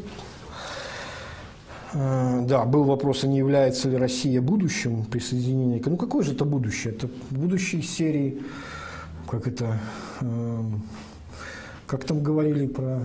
э, 1.94 2.42
да, 2.46 2.64
был 2.64 2.84
вопрос, 2.84 3.24
а 3.24 3.26
не 3.26 3.38
является 3.38 3.88
ли 3.88 3.96
Россия 3.96 4.42
будущим 4.42 5.04
присоединения. 5.04 5.82
Ну, 5.84 5.96
какое 5.96 6.22
же 6.22 6.32
это 6.32 6.44
будущее? 6.44 6.94
Это 6.94 7.08
будущее 7.30 7.82
серии, 7.82 8.42
как 9.28 9.46
это, 9.46 9.78
э, 10.20 10.62
как 11.86 12.04
там 12.04 12.22
говорили 12.22 12.66
про, 12.66 13.00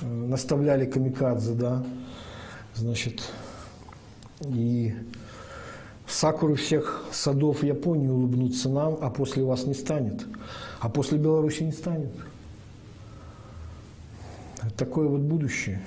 э, 0.00 0.06
наставляли 0.06 0.86
камикадзе, 0.86 1.52
да, 1.52 1.84
значит, 2.74 3.22
и 4.40 4.94
сакуры 6.06 6.54
всех 6.54 7.04
садов 7.12 7.62
Японии 7.62 8.08
улыбнутся 8.08 8.70
нам, 8.70 8.96
а 9.00 9.10
после 9.10 9.44
вас 9.44 9.66
не 9.66 9.74
станет, 9.74 10.24
а 10.80 10.88
после 10.88 11.18
Беларуси 11.18 11.62
не 11.64 11.72
станет 11.72 12.12
такое 14.76 15.08
вот 15.08 15.20
будущее. 15.20 15.82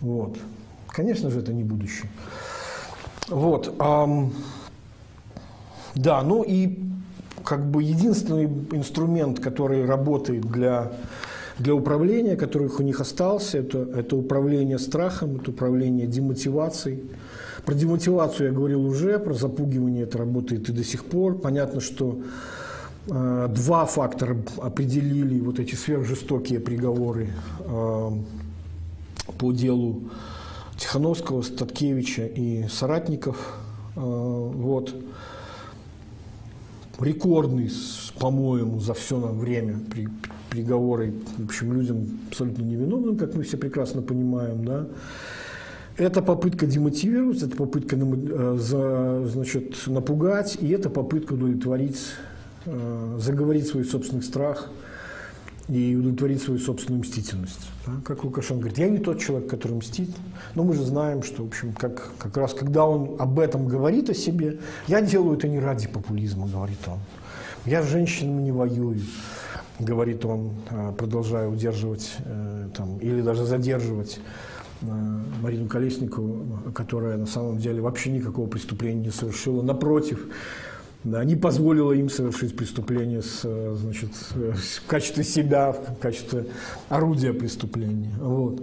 Вот. 0.00 0.36
Конечно 0.88 1.30
же, 1.30 1.40
это 1.40 1.52
не 1.52 1.64
будущее. 1.64 2.10
Вот. 3.28 3.74
Ам, 3.78 4.32
да, 5.94 6.22
ну 6.22 6.42
и 6.42 6.78
как 7.44 7.64
бы 7.70 7.82
единственный 7.82 8.46
инструмент, 8.72 9.40
который 9.40 9.84
работает 9.84 10.42
для, 10.42 10.92
для 11.58 11.74
управления, 11.74 12.36
который 12.36 12.68
у 12.68 12.82
них 12.82 13.00
остался, 13.00 13.58
это, 13.58 13.78
это 13.78 14.16
управление 14.16 14.78
страхом, 14.78 15.36
это 15.36 15.50
управление 15.50 16.06
демотивацией. 16.06 17.02
Про 17.64 17.74
демотивацию 17.74 18.48
я 18.48 18.52
говорил 18.52 18.84
уже, 18.84 19.18
про 19.18 19.34
запугивание 19.34 20.04
это 20.04 20.18
работает 20.18 20.68
и 20.68 20.72
до 20.72 20.82
сих 20.82 21.04
пор. 21.04 21.38
Понятно, 21.38 21.80
что 21.80 22.18
два 23.06 23.84
фактора 23.86 24.36
определили 24.58 25.40
вот 25.40 25.58
эти 25.58 25.74
сверхжестокие 25.74 26.60
приговоры 26.60 27.30
э, 27.60 28.10
по 29.38 29.52
делу 29.52 30.04
Тихановского, 30.76 31.42
Статкевича 31.42 32.26
и 32.26 32.68
соратников. 32.68 33.58
Э, 33.96 34.00
вот. 34.00 34.94
Рекордный, 37.00 37.72
по-моему, 38.20 38.78
за 38.78 38.94
все 38.94 39.16
время 39.16 39.80
при, 39.90 40.08
приговоры, 40.50 41.12
в 41.38 41.46
общем, 41.46 41.72
людям 41.72 42.20
абсолютно 42.28 42.62
невиновным, 42.62 43.16
как 43.16 43.34
мы 43.34 43.42
все 43.42 43.56
прекрасно 43.56 44.02
понимаем, 44.02 44.64
да. 44.64 44.86
Это 45.96 46.22
попытка 46.22 46.66
демотивировать, 46.66 47.42
это 47.42 47.56
попытка 47.56 47.96
значит, 47.96 49.74
напугать, 49.86 50.56
и 50.60 50.68
это 50.68 50.88
попытка 50.88 51.32
удовлетворить 51.32 51.98
Э, 51.98 52.31
заговорить 52.64 53.66
свой 53.66 53.84
собственный 53.84 54.22
страх 54.22 54.68
и 55.68 55.94
удовлетворить 55.94 56.42
свою 56.42 56.58
собственную 56.58 57.02
мстительность. 57.02 57.68
Да? 57.86 57.92
Как 58.04 58.24
Лукашенко 58.24 58.62
говорит, 58.62 58.78
я 58.78 58.88
не 58.88 58.98
тот 58.98 59.20
человек, 59.20 59.48
который 59.48 59.76
мстит, 59.76 60.10
но 60.54 60.64
мы 60.64 60.74
же 60.74 60.84
знаем, 60.84 61.22
что, 61.22 61.44
в 61.44 61.46
общем, 61.46 61.72
как, 61.72 62.10
как 62.18 62.36
раз 62.36 62.52
когда 62.52 62.84
он 62.84 63.16
об 63.18 63.38
этом 63.38 63.68
говорит 63.68 64.10
о 64.10 64.14
себе, 64.14 64.58
я 64.88 65.00
делаю 65.00 65.38
это 65.38 65.48
не 65.48 65.60
ради 65.60 65.86
популизма, 65.86 66.48
говорит 66.48 66.78
он. 66.88 66.98
Я 67.64 67.82
с 67.82 67.86
женщинами 67.86 68.42
не 68.42 68.52
воюю. 68.52 69.00
говорит 69.78 70.24
он, 70.24 70.52
продолжая 70.96 71.48
удерживать 71.48 72.16
там, 72.76 72.98
или 72.98 73.20
даже 73.20 73.44
задерживать 73.44 74.20
Марину 74.80 75.68
Колесникову, 75.68 76.72
которая 76.74 77.16
на 77.16 77.26
самом 77.26 77.58
деле 77.58 77.80
вообще 77.80 78.10
никакого 78.10 78.48
преступления 78.48 79.06
не 79.06 79.10
совершила. 79.10 79.62
Напротив, 79.62 80.26
да, 81.04 81.24
не 81.24 81.34
позволила 81.34 81.92
им 81.92 82.08
совершить 82.08 82.56
преступление 82.56 83.22
с, 83.22 83.42
значит, 83.76 84.10
в 84.14 84.86
качестве 84.86 85.24
себя, 85.24 85.72
в 85.72 85.98
качестве 85.98 86.46
орудия 86.88 87.32
преступления. 87.32 88.12
Вот. 88.20 88.62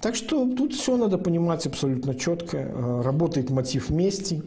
Так 0.00 0.14
что 0.14 0.48
тут 0.54 0.74
все 0.74 0.96
надо 0.96 1.18
понимать 1.18 1.66
абсолютно 1.66 2.14
четко. 2.14 3.02
Работает 3.02 3.50
мотив 3.50 3.90
мести. 3.90 4.42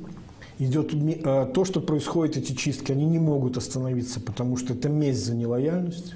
Идет 0.59 0.91
то, 1.53 1.65
что 1.65 1.81
происходит, 1.81 2.37
эти 2.37 2.53
чистки, 2.53 2.91
они 2.91 3.05
не 3.05 3.19
могут 3.19 3.57
остановиться, 3.57 4.21
потому 4.21 4.55
что 4.57 4.73
это 4.73 4.87
месть 4.87 5.25
за 5.25 5.35
нелояльность. 5.35 6.13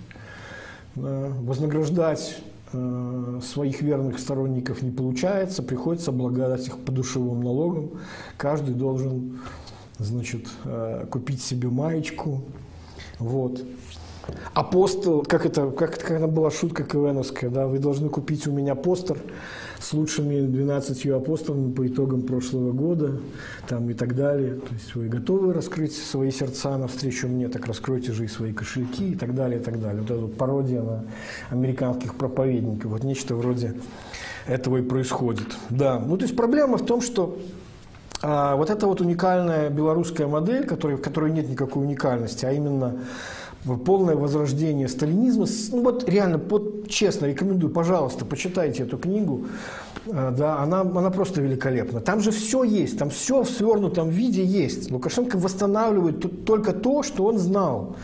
Вознаграждать 0.96 2.38
Э, 2.78 3.40
своих 3.44 3.82
верных 3.82 4.20
сторонников 4.20 4.82
не 4.82 4.92
получается, 4.92 5.64
приходится 5.64 6.12
облагать 6.12 6.68
их 6.68 6.78
подушевым 6.80 7.42
налогом. 7.42 7.92
Каждый 8.38 8.74
должен, 8.74 9.40
значит, 10.00 10.48
э, 10.66 11.06
купить 11.10 11.42
себе 11.42 11.70
маечку. 11.70 12.42
Вот. 13.20 13.64
Апостол, 14.54 15.24
как 15.24 15.46
это, 15.46 15.70
как, 15.70 16.00
как 16.00 16.12
это 16.12 16.28
была 16.28 16.50
шутка 16.50 16.84
КВНовская, 16.84 17.50
да, 17.50 17.68
вы 17.68 17.80
должны 17.80 18.10
купить 18.10 18.48
у 18.48 18.52
меня 18.52 18.74
постер 18.74 19.18
с 19.80 19.94
лучшими 19.94 20.42
12 20.42 21.06
апостолами 21.08 21.72
по 21.72 21.86
итогам 21.86 22.24
прошлого 22.24 22.72
года 22.72 23.20
там, 23.68 23.90
и 23.90 23.94
так 23.94 24.16
далее. 24.16 24.56
То 24.56 24.74
есть 24.74 24.96
вы 24.96 25.08
готовы 25.08 25.54
раскрыть 25.54 25.96
свои 25.96 26.32
сердца 26.32 26.76
навстречу 26.78 27.28
мне, 27.28 27.50
так 27.50 27.68
раскройте 27.68 28.14
же 28.14 28.26
и 28.26 28.28
свои 28.28 28.52
кошельки 28.52 29.12
и 29.12 29.16
так 29.16 29.36
далее, 29.36 29.60
и 29.60 29.64
так 29.64 29.80
далее. 29.80 30.02
Вот 30.02 30.10
эта 30.12 30.28
пародия 30.28 30.82
на 30.82 31.06
американских 31.50 32.16
проповедников. 32.16 32.92
Вот 32.92 33.04
нечто 33.04 33.36
вроде 33.36 33.76
этого 34.48 34.78
и 34.78 34.82
происходит. 34.82 35.56
Да, 35.70 36.00
ну 36.00 36.18
то 36.18 36.24
есть 36.24 36.36
проблема 36.36 36.78
в 36.78 36.86
том, 36.86 37.02
что 37.02 37.38
а, 38.28 38.56
вот 38.56 38.72
эта 38.72 38.88
вот 38.88 39.02
уникальная 39.02 39.70
белорусская 39.70 40.26
модель, 40.26 40.66
которой, 40.66 40.96
в 40.96 41.02
которой 41.02 41.32
нет 41.32 41.48
никакой 41.48 41.84
уникальности, 41.84 42.44
а 42.46 42.52
именно 42.52 42.96
полное 43.86 44.16
возрождение 44.16 44.88
сталинизма. 44.88 45.46
Ну 45.72 45.84
вот 45.84 46.10
реально, 46.10 46.40
вот 46.40 46.88
честно 46.88 47.28
рекомендую, 47.28 47.72
пожалуйста, 47.72 48.26
почитайте 48.26 48.82
эту 48.82 48.98
книгу. 48.98 49.46
Э, 50.08 50.34
да, 50.36 50.58
она, 50.58 50.82
она 50.82 51.12
просто 51.12 51.40
великолепна. 51.40 52.00
Там 52.00 52.20
же 52.20 52.32
все 52.32 52.64
есть, 52.64 52.98
там 52.98 53.12
все 53.12 53.44
в 53.44 53.50
свернутом 53.50 54.10
виде 54.10 54.44
есть. 54.44 54.90
Лукашенко 54.90 55.38
восстанавливает 55.38 56.46
только 56.46 56.74
то, 56.74 57.04
что 57.04 57.26
он 57.26 57.38
знал. 57.38 57.96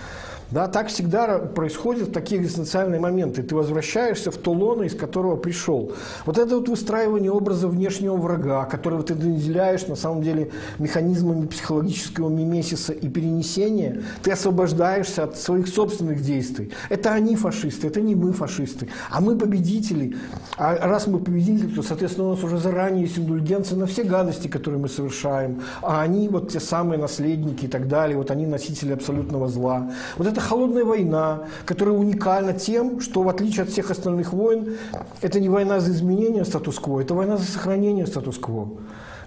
Да, 0.52 0.68
так 0.68 0.88
всегда 0.88 1.40
происходит 1.40 2.10
в 2.10 2.11
такие 2.11 2.41
экзистенциальные 2.41 2.99
моменты. 2.99 3.41
Ты 3.41 3.56
возвращаешься 3.56 4.32
в 4.32 4.38
то 4.38 4.52
лоно, 4.52 4.84
из 4.84 4.95
которого 4.95 5.38
пришел. 5.38 5.94
Вот 6.26 6.38
это 6.38 6.57
вот 6.57 6.68
выстраивание 6.68 7.32
образа 7.32 7.69
внешнего 7.69 8.18
врага, 8.18 8.65
которого 8.65 9.02
ты 9.02 9.15
наделяешь 9.15 9.88
на 9.88 9.95
самом 9.95 10.22
деле 10.22 10.52
механизмами 10.78 11.48
психологического 11.48 12.28
мимесиса 12.30 12.91
и 12.91 13.07
перенесения, 13.07 14.02
ты 14.23 14.32
освобождаешься 14.32 15.23
от 15.23 15.38
своих 15.38 15.69
собственных 15.69 16.22
действий. 16.22 16.72
Это 16.90 17.14
они 17.14 17.38
фашисты, 17.38 17.88
это 17.88 18.02
не 18.02 18.15
мы 18.15 18.34
фашисты, 18.34 18.90
а 19.10 19.22
мы 19.22 19.38
победители. 19.38 20.18
А 20.57 20.76
раз 20.86 21.07
мы 21.07 21.19
победители, 21.19 21.73
то, 21.73 21.82
соответственно, 21.82 22.28
у 22.28 22.32
нас 22.32 22.44
уже 22.44 22.57
заранее 22.57 23.03
есть 23.03 23.18
индульгенция 23.18 23.78
на 23.78 23.86
все 23.86 24.03
гадости, 24.03 24.49
которые 24.49 24.82
мы 24.82 24.90
совершаем. 24.90 25.61
А 25.82 26.02
они 26.02 26.28
вот 26.28 26.52
те 26.52 26.60
самые 26.60 26.99
наследники 26.99 27.65
и 27.65 27.69
так 27.69 27.88
далее, 27.88 28.18
вот 28.18 28.32
они 28.32 28.45
носители 28.45 28.91
абсолютного 28.91 29.48
зла. 29.48 29.91
Вот 30.18 30.28
это 30.28 30.40
холодная 30.41 30.84
война, 30.84 31.43
которая 31.65 31.95
уникальна 31.95 32.53
тем, 32.53 32.99
что 32.99 33.23
в 33.23 33.30
отличие 33.30 33.63
от 33.63 33.69
всех 33.69 33.91
остальных 33.91 34.34
войн, 34.34 34.77
это 35.22 35.39
не 35.39 35.49
война 35.49 35.80
за 35.80 35.91
изменение 35.91 36.45
статус-кво, 36.45 37.01
это 37.01 37.13
война 37.13 37.38
за 37.38 37.45
сохранение 37.45 38.05
статус-кво. 38.05 38.69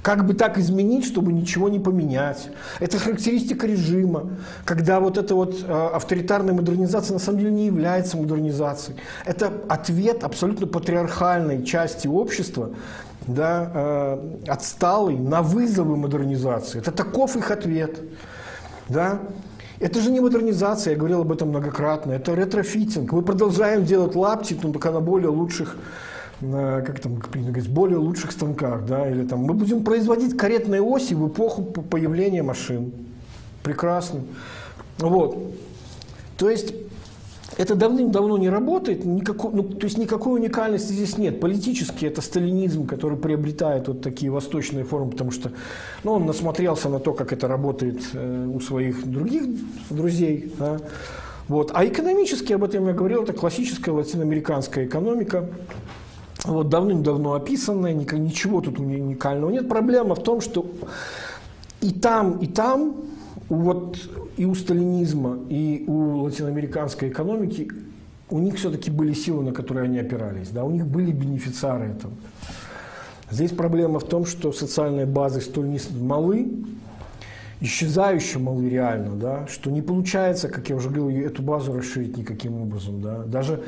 Как 0.05 0.27
бы 0.27 0.35
так 0.35 0.59
изменить, 0.59 1.07
чтобы 1.07 1.33
ничего 1.33 1.71
не 1.71 1.81
поменять? 1.81 2.51
Это 2.79 2.99
характеристика 2.99 3.67
режима, 3.67 4.33
когда 4.67 5.01
вот 5.01 5.17
эта 5.17 5.35
вот 5.35 5.65
э, 5.67 5.73
авторитарная 5.73 6.53
модернизация 6.53 7.15
на 7.15 7.19
самом 7.19 7.39
деле 7.39 7.51
не 7.53 7.65
является 7.65 8.19
модернизацией. 8.19 8.99
Это 9.25 9.51
ответ 9.67 10.23
абсолютно 10.23 10.67
патриархальной 10.67 11.65
части 11.65 12.07
общества, 12.07 12.73
да, 13.27 13.71
э, 13.75 14.37
отсталый 14.47 15.17
на 15.17 15.41
вызовы 15.41 15.97
модернизации. 15.97 16.81
Это 16.81 16.93
таков 16.93 17.35
их 17.37 17.51
ответ. 17.51 17.99
Да? 18.91 19.21
Это 19.85 20.01
же 20.01 20.11
не 20.11 20.21
модернизация, 20.21 20.93
я 20.93 20.97
говорил 20.97 21.21
об 21.21 21.31
этом 21.31 21.51
многократно, 21.51 22.13
это 22.13 22.33
ретрофитинг. 22.33 23.13
Мы 23.13 23.21
продолжаем 23.21 23.85
делать 23.85 24.15
лапти, 24.15 24.59
но 24.63 24.73
только 24.73 24.91
на 24.91 25.01
более 25.01 25.29
лучших 25.29 25.77
на, 26.41 26.81
как 26.81 27.01
там 27.01 27.17
говорить, 27.17 27.69
более 27.69 27.99
лучших 27.99 28.33
станках, 28.33 28.87
да, 28.87 29.11
или 29.11 29.27
там 29.27 29.41
мы 29.41 29.53
будем 29.53 29.85
производить 29.85 30.39
каретные 30.39 30.81
оси 30.81 31.13
в 31.13 31.29
эпоху 31.29 31.65
появления 31.65 32.43
машин. 32.43 32.93
Прекрасно. 33.63 34.21
Вот. 34.97 35.53
То 36.39 36.49
есть 36.49 36.73
это 37.57 37.75
давным-давно 37.75 38.37
не 38.39 38.49
работает, 38.49 39.05
никакой, 39.05 39.53
ну, 39.53 39.63
то 39.63 39.85
есть 39.85 39.99
никакой 39.99 40.41
уникальности 40.41 40.93
здесь 40.93 41.19
нет. 41.19 41.41
Политически 41.41 42.07
это 42.07 42.21
сталинизм, 42.21 42.87
который 42.87 43.17
приобретает 43.17 43.89
вот 43.89 44.01
такие 44.01 44.31
восточные 44.31 44.85
формы, 44.85 45.13
потому 45.13 45.31
что 45.31 45.53
ну, 46.03 46.13
он 46.13 46.27
насмотрелся 46.27 46.89
на 46.89 46.99
то, 46.99 47.13
как 47.13 47.33
это 47.33 47.47
работает 47.47 48.03
э, 48.13 48.47
у 48.53 48.61
своих 48.61 49.07
других 49.09 49.45
друзей. 49.91 50.53
Да? 50.59 50.79
Вот. 51.49 51.71
А 51.75 51.85
экономически, 51.87 52.53
об 52.55 52.65
этом 52.65 52.87
я 52.87 52.93
говорил, 52.93 53.23
это 53.23 53.33
классическая 53.33 53.93
латиноамериканская 53.93 54.87
экономика, 54.87 55.49
вот, 56.45 56.69
давным-давно 56.69 57.35
описанная, 57.35 57.93
ничего 57.93 58.61
тут 58.61 58.79
уникального 58.79 59.51
нет. 59.51 59.69
Проблема 59.69 60.15
в 60.15 60.23
том, 60.23 60.41
что 60.41 60.67
и 61.81 61.91
там, 61.91 62.39
и 62.39 62.47
там 62.47 62.97
вот 63.49 63.99
и 64.37 64.45
у 64.45 64.55
сталинизма, 64.55 65.39
и 65.49 65.85
у 65.87 66.23
латиноамериканской 66.23 67.09
экономики 67.09 67.71
у 68.31 68.39
них 68.39 68.57
все-таки 68.57 68.91
были 68.91 69.13
силы, 69.13 69.45
на 69.45 69.53
которые 69.53 69.85
они 69.85 69.99
опирались, 69.99 70.49
да, 70.49 70.65
у 70.65 70.71
них 70.71 70.87
были 70.87 71.13
бенефициары 71.13 71.87
этого. 71.87 72.15
Здесь 73.31 73.51
проблема 73.51 74.01
в 74.01 74.05
том, 74.05 74.27
что 74.27 74.53
социальные 74.53 75.07
базы 75.07 75.41
столь 75.41 75.79
малы, 76.01 76.53
исчезающе 77.61 78.39
малы 78.39 78.69
реально, 78.69 79.17
да, 79.17 79.47
что 79.47 79.71
не 79.71 79.83
получается, 79.83 80.49
как 80.49 80.69
я 80.69 80.77
уже 80.77 80.91
говорил, 80.91 81.27
эту 81.27 81.43
базу 81.43 81.73
расширить 81.73 82.17
никаким 82.17 82.61
образом. 82.61 83.01
Да. 83.01 83.25
Даже 83.25 83.63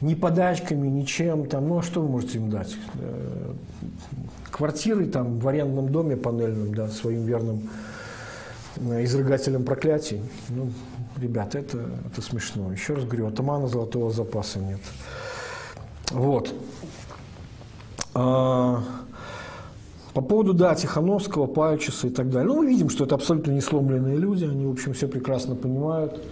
ни 0.00 0.14
подачками, 0.14 0.88
ничем, 0.88 1.46
там, 1.46 1.68
ну 1.68 1.78
а 1.78 1.82
что 1.82 2.00
вы 2.00 2.08
можете 2.08 2.38
им 2.38 2.50
дать? 2.50 2.76
Э, 3.00 3.52
квартиры 4.50 5.06
там 5.06 5.38
в 5.38 5.48
арендном 5.48 5.90
доме 5.90 6.16
панельном, 6.16 6.74
да, 6.74 6.88
своим 6.88 7.24
верным 7.24 7.68
изрыгателем 8.76 9.64
проклятий. 9.64 10.20
Ну, 10.48 10.70
ребята, 11.16 11.58
это, 11.58 11.78
это 12.10 12.22
смешно. 12.22 12.72
Еще 12.72 12.94
раз 12.94 13.04
говорю, 13.04 13.28
атамана 13.28 13.68
золотого 13.68 14.10
запаса 14.10 14.58
нет. 14.58 14.80
Вот. 16.10 16.54
А, 18.14 18.82
по 20.14 20.20
поводу, 20.22 20.54
да, 20.54 20.74
Тихановского, 20.74 21.46
Пальчиса 21.46 22.06
и 22.06 22.10
так 22.10 22.30
далее. 22.30 22.48
Ну, 22.48 22.62
мы 22.62 22.66
видим, 22.68 22.88
что 22.88 23.04
это 23.04 23.14
абсолютно 23.14 23.50
не 23.50 23.60
сломленные 23.60 24.16
люди, 24.16 24.44
они, 24.44 24.66
в 24.66 24.70
общем, 24.70 24.94
все 24.94 25.08
прекрасно 25.08 25.54
понимают. 25.54 26.22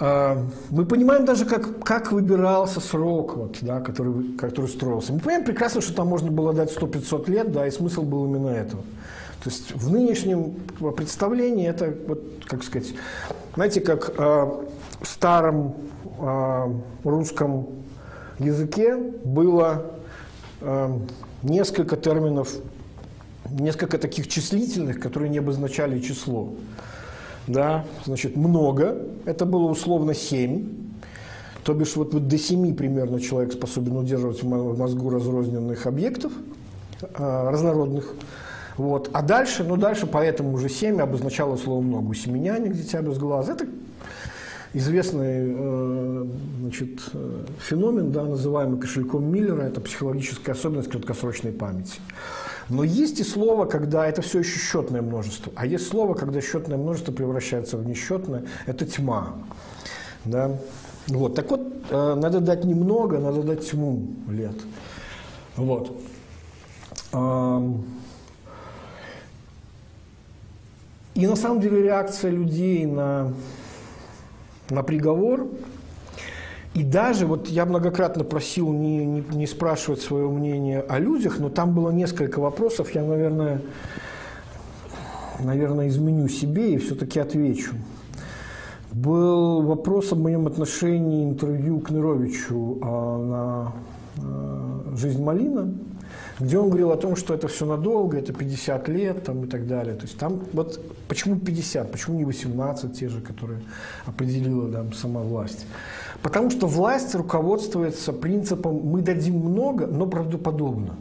А, 0.00 0.42
мы 0.70 0.86
понимаем 0.86 1.24
даже, 1.24 1.44
как, 1.44 1.84
как 1.84 2.12
выбирался 2.12 2.80
срок, 2.80 3.36
вот, 3.36 3.58
да, 3.60 3.80
который, 3.80 4.36
который 4.38 4.66
строился. 4.66 5.12
Мы 5.12 5.20
понимаем 5.20 5.44
прекрасно, 5.44 5.80
что 5.80 5.94
там 5.94 6.08
можно 6.08 6.30
было 6.30 6.54
дать 6.54 6.74
100-500 6.74 7.30
лет, 7.30 7.52
да, 7.52 7.66
и 7.66 7.70
смысл 7.70 8.02
был 8.02 8.24
именно 8.24 8.48
этого. 8.48 8.82
То 9.44 9.50
есть 9.50 9.74
в 9.74 9.92
нынешнем 9.92 10.54
представлении 10.96 11.68
это, 11.68 11.94
вот, 12.06 12.22
как 12.46 12.64
сказать, 12.64 12.94
знаете, 13.54 13.82
как 13.82 14.14
э, 14.16 14.22
в 14.22 15.06
старом 15.06 15.74
э, 16.18 16.72
русском 17.04 17.66
языке 18.38 18.96
было 18.96 19.92
э, 20.62 20.98
несколько 21.42 21.98
терминов, 21.98 22.54
несколько 23.50 23.98
таких 23.98 24.28
числительных, 24.28 24.98
которые 24.98 25.28
не 25.28 25.38
обозначали 25.38 26.00
число. 26.00 26.54
Да, 27.46 27.84
значит, 28.06 28.36
много, 28.36 28.96
это 29.26 29.44
было 29.44 29.64
условно 29.64 30.14
7, 30.14 30.66
то 31.64 31.74
бишь 31.74 31.96
вот, 31.96 32.14
вот 32.14 32.28
до 32.28 32.38
7 32.38 32.74
примерно 32.74 33.20
человек 33.20 33.52
способен 33.52 33.98
удерживать 33.98 34.42
в 34.42 34.78
мозгу 34.78 35.10
разрозненных 35.10 35.86
объектов, 35.86 36.32
разнородных. 37.18 38.14
Вот. 38.76 39.10
А 39.12 39.22
дальше, 39.22 39.64
ну 39.64 39.76
дальше 39.76 40.06
поэтому 40.06 40.54
уже 40.54 40.68
семя 40.68 41.04
обозначало 41.04 41.56
слово 41.56 41.80
много. 41.80 42.08
У 42.08 42.14
семеняник, 42.14 42.72
дитя 42.72 43.00
без 43.02 43.18
глаз. 43.18 43.48
Это 43.48 43.66
известный 44.72 45.54
э, 45.56 46.26
значит, 46.60 47.00
э, 47.12 47.44
феномен, 47.60 48.10
да, 48.10 48.24
называемый 48.24 48.80
кошельком 48.80 49.24
Миллера. 49.30 49.62
Это 49.62 49.80
психологическая 49.80 50.54
особенность 50.54 50.90
краткосрочной 50.90 51.52
памяти. 51.52 52.00
Но 52.68 52.82
есть 52.82 53.20
и 53.20 53.24
слово, 53.24 53.66
когда 53.66 54.06
это 54.06 54.22
все 54.22 54.40
еще 54.40 54.58
счетное 54.58 55.02
множество. 55.02 55.52
А 55.54 55.66
есть 55.66 55.86
слово, 55.86 56.14
когда 56.14 56.40
счетное 56.40 56.78
множество 56.78 57.12
превращается 57.12 57.76
в 57.76 57.86
несчетное. 57.86 58.44
Это 58.66 58.84
тьма. 58.86 59.34
Да? 60.24 60.58
Вот. 61.08 61.36
Так 61.36 61.50
вот, 61.50 61.60
э, 61.90 62.14
надо 62.14 62.40
дать 62.40 62.64
немного, 62.64 63.18
надо 63.18 63.42
дать 63.42 63.70
тьму 63.70 64.08
лет. 64.28 64.56
Вот. 65.56 65.92
И 71.14 71.26
на 71.28 71.36
самом 71.36 71.60
деле 71.60 71.82
реакция 71.82 72.32
людей 72.32 72.86
на, 72.86 73.32
на 74.68 74.82
приговор, 74.82 75.46
и 76.74 76.82
даже, 76.82 77.26
вот 77.26 77.46
я 77.46 77.66
многократно 77.66 78.24
просил 78.24 78.72
не, 78.72 79.06
не, 79.06 79.24
не 79.32 79.46
спрашивать 79.46 80.00
свое 80.00 80.28
мнение 80.28 80.80
о 80.80 80.98
людях, 80.98 81.38
но 81.38 81.48
там 81.50 81.72
было 81.72 81.90
несколько 81.90 82.40
вопросов, 82.40 82.92
я, 82.96 83.04
наверное, 83.04 83.60
наверное 85.38 85.86
изменю 85.86 86.26
себе 86.28 86.74
и 86.74 86.78
все-таки 86.78 87.20
отвечу. 87.20 87.74
Был 88.90 89.62
вопрос 89.62 90.12
о 90.12 90.16
моем 90.16 90.48
отношении 90.48 91.24
интервью 91.24 91.78
к 91.78 91.90
Неровичу 91.90 92.78
а, 92.82 93.18
на 93.18 93.72
а, 94.20 94.96
«Жизнь 94.96 95.22
Малина», 95.22 95.72
где 96.40 96.58
он 96.58 96.68
говорил 96.68 96.90
о 96.90 96.96
том, 96.96 97.16
что 97.16 97.34
это 97.34 97.48
все 97.48 97.64
надолго, 97.64 98.18
это 98.18 98.32
50 98.32 98.88
лет 98.88 99.24
там, 99.24 99.44
и 99.44 99.46
так 99.46 99.66
далее. 99.66 99.94
То 99.94 100.02
есть 100.02 100.18
там 100.18 100.40
вот 100.52 100.80
почему 101.08 101.38
50, 101.38 101.92
почему 101.92 102.16
не 102.16 102.24
18 102.24 102.98
те 102.98 103.08
же, 103.08 103.20
которые 103.20 103.60
определила 104.06 104.70
там, 104.70 104.92
сама 104.92 105.20
власть? 105.20 105.66
Потому 106.22 106.50
что 106.50 106.66
власть 106.66 107.14
руководствуется 107.14 108.12
принципом 108.12 108.76
«мы 108.76 109.02
дадим 109.02 109.36
много, 109.36 109.86
но 109.86 110.06
правдоподобно». 110.06 110.96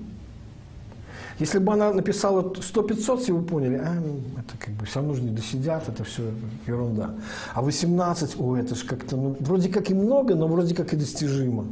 Если 1.39 1.57
бы 1.57 1.73
она 1.73 1.91
написала 1.91 2.41
100-500, 2.43 3.17
все 3.17 3.33
вы 3.33 3.43
поняли, 3.43 3.75
а, 3.75 3.93
ну, 3.93 4.21
это 4.37 4.55
как 4.57 4.73
бы 4.75 4.85
все 4.85 4.99
равно 4.99 5.15
же 5.15 5.23
не 5.23 5.31
досидят, 5.31 5.89
это 5.89 6.03
все 6.03 6.23
ерунда. 6.67 7.15
А 7.53 7.61
18, 7.61 8.39
о, 8.39 8.55
это 8.55 8.75
же 8.75 8.85
как-то, 8.85 9.17
ну, 9.17 9.35
вроде 9.39 9.69
как 9.69 9.89
и 9.89 9.95
много, 9.95 10.35
но 10.35 10.47
вроде 10.47 10.75
как 10.75 10.93
и 10.93 10.95
достижимо. 10.95 11.65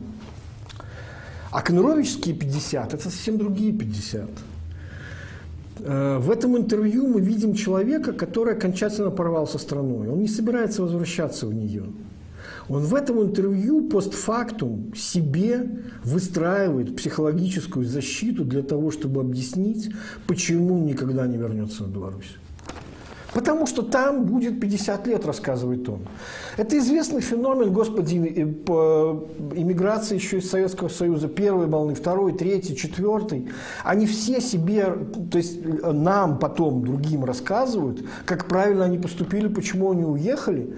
А 1.51 1.61
Конуровичские 1.61 2.33
50– 2.33 2.93
это 2.95 3.03
совсем 3.03 3.37
другие 3.37 3.73
50. 3.73 4.29
Э, 5.79 6.17
в 6.19 6.31
этом 6.31 6.57
интервью 6.57 7.07
мы 7.07 7.19
видим 7.19 7.53
человека, 7.55 8.13
который 8.13 8.53
окончательно 8.53 9.11
порвал 9.11 9.47
со 9.47 9.57
страной. 9.57 10.07
Он 10.07 10.21
не 10.21 10.29
собирается 10.29 10.81
возвращаться 10.81 11.47
в 11.47 11.53
нее. 11.53 11.83
Он 12.69 12.83
в 12.83 12.95
этом 12.95 13.21
интервью 13.21 13.89
постфактум 13.89 14.93
себе 14.95 15.69
выстраивает 16.05 16.95
психологическую 16.95 17.85
защиту 17.85 18.45
для 18.45 18.61
того, 18.61 18.91
чтобы 18.91 19.19
объяснить, 19.19 19.91
почему 20.27 20.79
никогда 20.85 21.27
не 21.27 21.37
вернется 21.37 21.83
в 21.83 21.91
Беларусь. 21.91 22.37
Потому 23.33 23.65
что 23.65 23.81
там 23.81 24.25
будет 24.25 24.59
50 24.59 25.07
лет, 25.07 25.25
рассказывает 25.25 25.87
он. 25.87 25.99
Это 26.57 26.77
известный 26.77 27.21
феномен, 27.21 27.71
господи, 27.71 28.45
по 28.65 29.25
иммиграции 29.55 30.15
еще 30.15 30.39
из 30.39 30.49
Советского 30.49 30.89
Союза, 30.89 31.29
первой 31.29 31.67
волны, 31.67 31.95
второй, 31.95 32.33
третьей, 32.33 32.75
четвертой. 32.75 33.47
Они 33.83 34.05
все 34.05 34.41
себе, 34.41 34.93
то 35.31 35.37
есть 35.37 35.59
нам 35.63 36.39
потом, 36.39 36.83
другим 36.83 37.23
рассказывают, 37.23 38.03
как 38.25 38.47
правильно 38.47 38.85
они 38.85 38.97
поступили, 38.97 39.47
почему 39.47 39.91
они 39.91 40.03
уехали. 40.03 40.75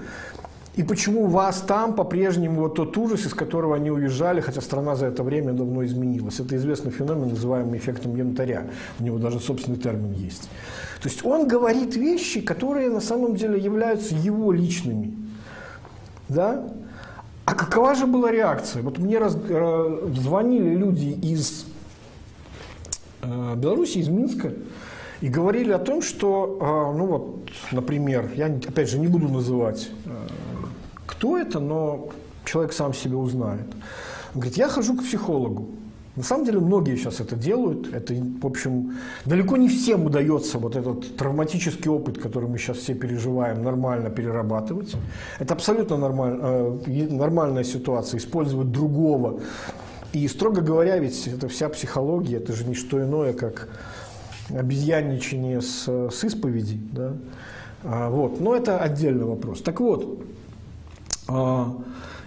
И 0.76 0.82
почему 0.82 1.26
у 1.26 1.28
вас 1.28 1.62
там 1.62 1.94
по-прежнему 1.94 2.62
вот 2.62 2.76
тот 2.76 2.98
ужас, 2.98 3.28
из 3.28 3.34
которого 3.36 3.76
они 3.76 3.92
уезжали, 3.92 4.42
хотя 4.42 4.60
страна 4.60 4.96
за 4.96 5.06
это 5.06 5.22
время 5.22 5.54
давно 5.54 5.86
изменилась. 5.86 6.40
Это 6.40 6.56
известный 6.56 6.92
феномен, 6.92 7.30
называемый 7.30 7.78
эффектом 7.78 8.16
янтаря. 8.16 8.66
У 9.00 9.04
него 9.04 9.20
даже 9.20 9.40
собственный 9.40 9.78
термин 9.78 10.14
есть. 10.14 10.50
То 11.02 11.10
есть 11.10 11.24
он 11.24 11.48
говорит 11.48 11.96
вещи, 11.96 12.42
которые 12.42 12.90
на 12.90 13.02
самом 13.02 13.36
деле 13.36 13.60
являются 13.60 14.16
его 14.16 14.52
личными. 14.52 15.16
Да? 16.28 16.64
А 17.46 17.54
какова 17.54 17.94
же 17.94 18.08
была 18.08 18.32
реакция? 18.32 18.82
Вот 18.82 18.98
мне 18.98 19.20
раз, 19.20 19.38
э, 19.38 20.10
звонили 20.16 20.76
люди 20.76 21.10
из 21.22 21.66
э, 23.22 23.56
Беларуси, 23.56 24.00
из 24.00 24.08
Минска, 24.08 24.54
и 25.24 25.30
говорили 25.30 25.72
о 25.72 25.80
том, 25.80 26.02
что, 26.02 26.58
э, 26.60 26.98
ну 26.98 27.06
вот, 27.06 27.50
например, 27.72 28.32
я 28.36 28.48
опять 28.48 28.90
же 28.90 29.00
не 29.00 29.08
буду 29.08 29.30
называть 29.30 29.90
э, 30.06 30.10
кто 31.06 31.38
это, 31.38 31.62
но 31.62 32.10
человек 32.44 32.74
сам 32.74 32.94
себе 32.94 33.16
узнает. 33.16 33.68
Он 34.34 34.42
говорит, 34.42 34.58
я 34.58 34.68
хожу 34.68 34.98
к 34.98 35.04
психологу. 35.04 35.70
На 36.18 36.24
самом 36.24 36.46
деле 36.46 36.60
многие 36.60 36.98
сейчас 36.98 37.22
это 37.22 37.38
делают. 37.38 37.94
Это, 37.94 38.14
в 38.14 38.46
общем, 38.46 38.98
далеко 39.24 39.56
не 39.56 39.70
всем 39.70 40.06
удается 40.06 40.58
вот 40.58 40.76
этот 40.76 41.16
травматический 41.16 41.90
опыт, 41.90 42.18
который 42.18 42.50
мы 42.50 42.58
сейчас 42.58 42.78
все 42.80 42.94
переживаем, 42.94 43.64
нормально 43.64 44.10
перерабатывать. 44.10 44.94
Это 45.40 45.54
абсолютно 45.54 45.96
нормаль, 45.96 46.38
э, 46.42 47.08
нормальная 47.10 47.64
ситуация. 47.64 48.18
Использовать 48.18 48.72
другого. 48.72 49.40
И, 50.12 50.28
строго 50.28 50.60
говоря, 50.60 50.98
ведь 50.98 51.28
это 51.28 51.48
вся 51.48 51.70
психология, 51.70 52.38
это 52.38 52.52
же 52.52 52.66
не 52.66 52.76
что 52.76 53.02
иное, 53.02 53.32
как 53.32 53.70
обезьянничание 54.50 55.62
с, 55.62 55.88
с 55.88 56.24
исповеди. 56.24 56.80
Да? 56.92 57.14
А, 57.84 58.10
вот. 58.10 58.40
Но 58.40 58.56
это 58.56 58.80
отдельный 58.80 59.26
вопрос. 59.26 59.62
Так 59.62 59.80
вот, 59.80 60.24
а, 61.28 61.76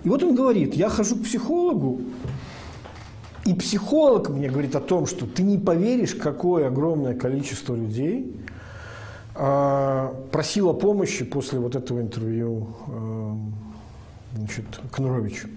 и 0.04 0.08
вот 0.08 0.22
он 0.22 0.34
говорит, 0.34 0.74
я 0.74 0.88
хожу 0.88 1.16
к 1.16 1.24
психологу, 1.24 2.00
и 3.44 3.54
психолог 3.54 4.28
мне 4.28 4.48
говорит 4.48 4.74
о 4.74 4.80
том, 4.80 5.06
что 5.06 5.26
ты 5.26 5.42
не 5.42 5.58
поверишь, 5.58 6.14
какое 6.14 6.66
огромное 6.66 7.14
количество 7.14 7.74
людей 7.74 8.36
а, 9.34 10.14
просило 10.32 10.72
помощи 10.72 11.24
после 11.24 11.58
вот 11.58 11.76
этого 11.76 12.00
интервью 12.00 12.68
а, 12.88 13.36
значит, 14.34 14.64
Кнуровичу. 14.90 15.48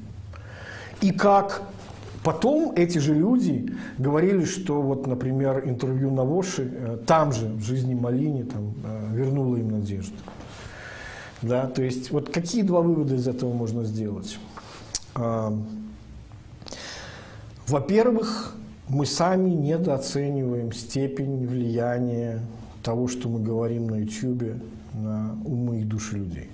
И 1.02 1.12
как 1.12 1.64
потом 2.24 2.74
эти 2.76 2.98
же 2.98 3.14
люди 3.14 3.74
говорили, 3.98 4.46
что 4.46 4.82
вот, 4.82 5.08
например, 5.08 5.64
интервью 5.66 6.12
Навоши 6.12 6.72
э, 6.72 6.98
там 7.06 7.32
же, 7.32 7.48
в 7.48 7.62
жизни 7.62 7.94
Малини, 7.94 8.44
там, 8.44 8.74
э, 8.84 9.16
вернуло 9.16 9.56
им 9.58 9.72
надежду. 9.72 10.16
Да, 11.42 11.68
то 11.68 11.82
есть 11.82 12.12
вот 12.12 12.30
какие 12.30 12.64
два 12.64 12.82
вывода 12.82 13.16
из 13.16 13.28
этого 13.28 13.54
можно 13.54 13.86
сделать? 13.86 14.38
А, 15.16 15.58
во-первых, 17.68 18.56
мы 18.90 19.06
сами 19.06 19.52
недооцениваем 19.52 20.74
степень 20.74 21.48
влияния 21.48 22.42
того, 22.84 23.08
что 23.08 23.30
мы 23.30 23.40
говорим 23.40 23.88
на 23.88 23.96
YouTube, 24.02 24.62
на 24.94 25.38
умы 25.46 25.82
и 25.82 25.84
души 25.84 26.18
людей. 26.18 26.50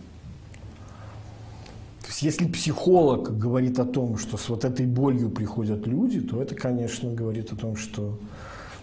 То 2.05 2.09
есть, 2.09 2.21
если 2.21 2.45
психолог 2.45 3.35
говорит 3.35 3.79
о 3.79 3.85
том, 3.85 4.19
что 4.19 4.37
с 4.37 4.47
вот 4.47 4.63
этой 4.63 4.85
болью 4.85 5.31
приходят 5.31 5.87
люди, 5.87 6.21
то 6.21 6.39
это, 6.39 6.53
конечно, 6.53 7.11
говорит 7.11 7.51
о 7.51 7.55
том, 7.55 7.75
что 7.75 8.19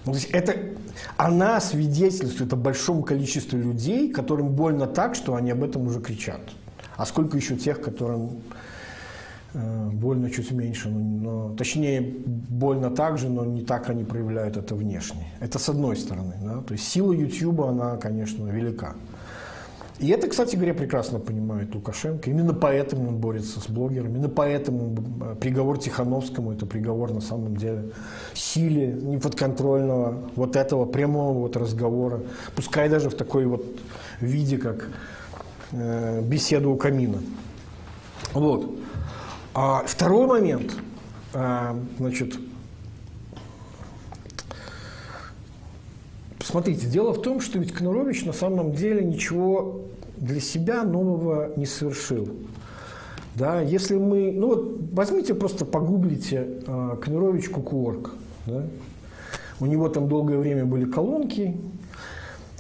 ну, 0.05 0.11
то 0.11 0.19
есть 0.19 0.31
это, 0.31 0.57
она 1.17 1.61
свидетельствует 1.61 2.53
о 2.53 2.57
большом 2.57 3.05
количестве 3.05 3.61
людей, 3.61 4.11
которым 4.11 4.49
больно 4.49 4.89
так, 4.89 5.15
что 5.15 5.37
они 5.37 5.53
об 5.53 5.63
этом 5.63 5.87
уже 5.87 6.01
кричат. 6.01 6.41
А 6.97 7.07
сколько 7.07 7.37
еще 7.37 7.55
тех, 7.55 7.81
которым 7.81 8.41
э, 9.55 9.91
больно 9.93 10.29
чуть 10.29 10.51
меньше, 10.51 10.89
но, 10.89 10.99
но, 10.99 11.55
точнее, 11.55 12.01
больно 12.27 12.91
так 12.91 13.19
же, 13.19 13.29
но 13.29 13.45
не 13.45 13.63
так 13.63 13.89
они 13.89 14.03
проявляют 14.03 14.57
это 14.57 14.75
внешне. 14.75 15.29
Это 15.39 15.61
с 15.61 15.69
одной 15.69 15.97
стороны. 15.97 16.35
Да? 16.43 16.63
То 16.63 16.75
есть 16.75 16.89
сила 16.89 17.13
YouTube, 17.13 17.61
она, 17.61 17.97
конечно, 17.97 18.49
велика. 18.49 18.97
И 20.03 20.09
это, 20.09 20.27
кстати 20.27 20.57
говоря, 20.57 20.75
прекрасно 20.75 21.21
понимает 21.21 21.73
Лукашенко. 21.77 22.29
Именно 22.29 22.55
поэтому 22.55 23.09
он 23.09 23.19
борется 23.19 23.61
с 23.61 23.69
блогерами. 23.69 24.17
Именно 24.17 24.29
поэтому 24.31 24.97
э, 25.21 25.37
приговор 25.37 25.79
Тихановскому– 25.79 26.53
это 26.55 26.67
приговор 26.67 27.13
на 27.13 27.21
самом 27.21 27.57
деле 27.57 27.93
силе 28.35 28.89
неподконтрольного 28.89 30.31
вот 30.35 30.57
этого 30.57 30.87
прямого 30.87 31.39
вот 31.39 31.57
разговора. 31.57 32.21
Пускай 32.57 32.89
даже 32.89 33.11
в 33.11 33.15
такой 33.15 33.47
вот 33.47 33.65
виде, 34.21 34.59
как 34.59 34.89
э, 35.71 36.21
беседа 36.23 36.69
у 36.69 36.75
камина. 36.75 37.19
Вот. 38.33 38.75
А 39.55 39.85
второй 39.87 40.27
момент, 40.27 40.75
э, 41.33 41.75
значит, 41.99 42.35
Смотрите, 46.53 46.87
дело 46.87 47.15
в 47.15 47.23
том, 47.23 47.41
что 47.41 47.59
ведь 47.59 47.73
Кнурович 47.73 48.27
на 48.27 48.35
самом 48.35 48.73
деле 48.73 49.03
ничего 49.03 49.87
для 50.19 50.39
себя 50.39 50.83
нового 50.83 51.51
не 51.57 51.65
совершил. 51.65 52.29
Да, 53.37 53.63
если 53.63 53.95
мы, 53.95 54.31
ну 54.33 54.49
вот 54.49 54.79
возьмите 54.93 55.35
просто 55.35 55.65
погуглите 55.65 56.47
э, 56.67 56.97
Кнурович 57.01 57.49
Кукуорг, 57.49 58.11
да? 58.45 58.67
у 59.61 59.65
него 59.65 59.89
там 59.89 60.09
долгое 60.09 60.37
время 60.37 60.67
были 60.67 60.85
колонки, 60.85 61.57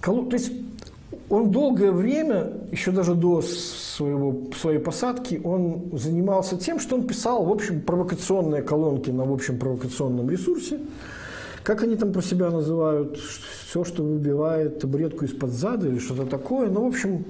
Колон... 0.01 0.31
то 0.31 0.37
есть 0.37 0.53
он 1.29 1.51
долгое 1.51 1.93
время, 1.93 2.51
еще 2.71 2.93
даже 2.93 3.15
до 3.15 3.43
своего, 3.43 4.45
своей 4.59 4.79
посадки, 4.79 5.39
он 5.45 5.91
занимался 5.93 6.57
тем, 6.57 6.81
что 6.81 6.97
он 6.97 7.07
писал, 7.07 7.45
в 7.45 7.53
общем, 7.53 7.83
провокационные 7.83 8.63
колонки 8.63 9.11
на, 9.11 9.27
в 9.27 9.33
общем, 9.35 9.59
провокационном 9.59 10.31
ресурсе, 10.31 10.81
как 11.63 11.83
они 11.83 11.97
там 11.97 12.13
про 12.13 12.23
себя 12.23 12.51
называют, 12.51 13.19
все, 13.19 13.85
что 13.85 14.03
выбивает 14.03 14.81
табуретку 14.81 15.25
из-под 15.25 15.51
зада 15.51 15.89
или 15.89 15.99
что-то 15.99 16.27
такое. 16.27 16.69
Ну, 16.69 16.85
в 16.85 16.89
общем, 16.89 17.25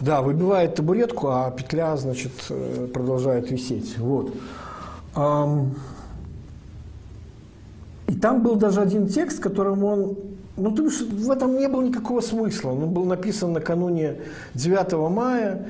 Да, 0.00 0.22
выбивает 0.22 0.76
табуретку, 0.76 1.28
а 1.28 1.50
петля, 1.50 1.94
значит, 1.96 2.32
э, 2.48 2.88
продолжает 2.92 3.50
висеть. 3.50 3.98
Вот. 3.98 4.32
И 8.08 8.14
там 8.14 8.42
был 8.42 8.56
даже 8.56 8.80
один 8.80 9.08
текст, 9.08 9.40
которым 9.40 9.84
он... 9.84 10.16
Ну, 10.56 10.76
есть 10.84 11.02
в 11.12 11.30
этом 11.30 11.56
не 11.56 11.68
было 11.68 11.82
никакого 11.82 12.20
смысла. 12.20 12.70
Он 12.70 12.90
был 12.90 13.04
написан 13.04 13.52
накануне 13.52 14.16
9 14.54 15.10
мая. 15.10 15.66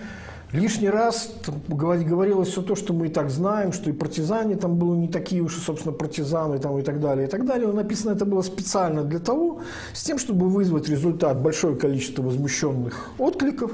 Лишний 0.52 0.90
раз 0.90 1.32
говорилось 1.68 2.48
все 2.48 2.62
то, 2.62 2.74
что 2.74 2.92
мы 2.92 3.06
и 3.06 3.08
так 3.08 3.30
знаем, 3.30 3.72
что 3.72 3.88
и 3.88 3.92
партизане 3.92 4.56
там 4.56 4.76
были 4.76 4.98
не 4.98 5.08
такие 5.08 5.42
уж, 5.42 5.56
собственно, 5.56 5.92
партизаны 5.92 6.58
там, 6.58 6.76
и 6.78 6.82
так 6.82 7.00
далее, 7.00 7.28
и 7.28 7.30
так 7.30 7.46
далее. 7.46 7.68
Но 7.68 7.74
написано 7.74 8.12
это 8.12 8.24
было 8.24 8.42
специально 8.42 9.04
для 9.04 9.20
того, 9.20 9.60
с 9.92 10.02
тем, 10.02 10.18
чтобы 10.18 10.48
вызвать 10.48 10.88
результат 10.88 11.40
большое 11.40 11.76
количество 11.76 12.22
возмущенных 12.22 13.10
откликов. 13.18 13.70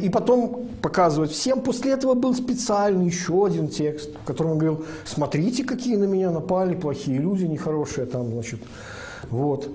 И 0.00 0.08
потом 0.08 0.68
показывать 0.80 1.32
всем. 1.32 1.60
После 1.60 1.92
этого 1.92 2.14
был 2.14 2.34
специальный 2.34 3.06
еще 3.06 3.44
один 3.44 3.68
текст, 3.68 4.10
в 4.22 4.24
котором 4.24 4.52
он 4.52 4.58
говорил, 4.58 4.84
смотрите, 5.04 5.64
какие 5.64 5.96
на 5.96 6.04
меня 6.04 6.30
напали 6.30 6.74
плохие 6.74 7.18
люди, 7.18 7.44
нехорошие 7.44 8.06
там, 8.06 8.32
значит, 8.32 8.60
вот, 9.30 9.68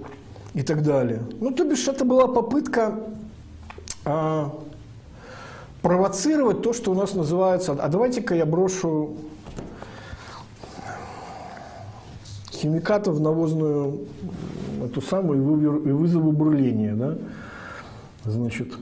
и 0.53 0.64
так 0.64 0.81
далее. 0.81 1.22
Ну, 1.39 1.51
то 1.51 1.64
бишь, 1.64 1.88
это 1.88 2.05
была 2.05 2.27
попытка 2.27 2.95
а, 4.05 4.51
провоцировать 5.84 6.61
то, 6.64 6.73
что 6.73 6.91
у 6.91 6.95
нас 6.95 7.14
называется, 7.14 7.73
а 7.73 7.88
давайте-ка 7.89 8.34
я 8.34 8.45
брошу 8.47 9.18
химикатов 12.51 13.15
в 13.15 13.22
навозную 13.22 14.07
эту 14.84 15.01
самую 15.01 15.84
и 15.85 15.91
вызову 15.91 16.31
бурление, 16.31 16.93
да, 16.93 17.18
значит, 18.23 18.73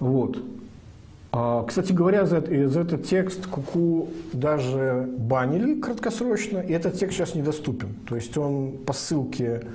вот. 0.00 0.38
А, 1.32 1.64
кстати 1.64 1.92
говоря, 1.92 2.26
за, 2.26 2.40
за 2.40 2.80
этот 2.80 3.04
текст 3.04 3.46
Куку 3.46 4.08
даже 4.32 5.08
банили 5.18 5.80
краткосрочно, 5.80 6.58
и 6.58 6.72
этот 6.72 6.94
текст 6.94 7.16
сейчас 7.16 7.34
недоступен. 7.34 7.94
То 8.08 8.16
есть 8.16 8.36
он 8.36 8.78
по 8.84 8.92
ссылке 8.92 9.66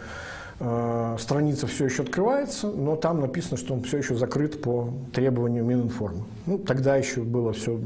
страница 1.18 1.66
все 1.66 1.86
еще 1.86 2.04
открывается, 2.04 2.68
но 2.68 2.96
там 2.96 3.20
написано, 3.20 3.58
что 3.58 3.74
он 3.74 3.82
все 3.82 3.98
еще 3.98 4.16
закрыт 4.16 4.62
по 4.62 4.94
требованию 5.12 5.66
Мининформа. 5.66 6.24
Ну, 6.46 6.60
тогда 6.60 6.96
еще 6.98 7.22
было 7.22 7.52
все... 7.54 7.80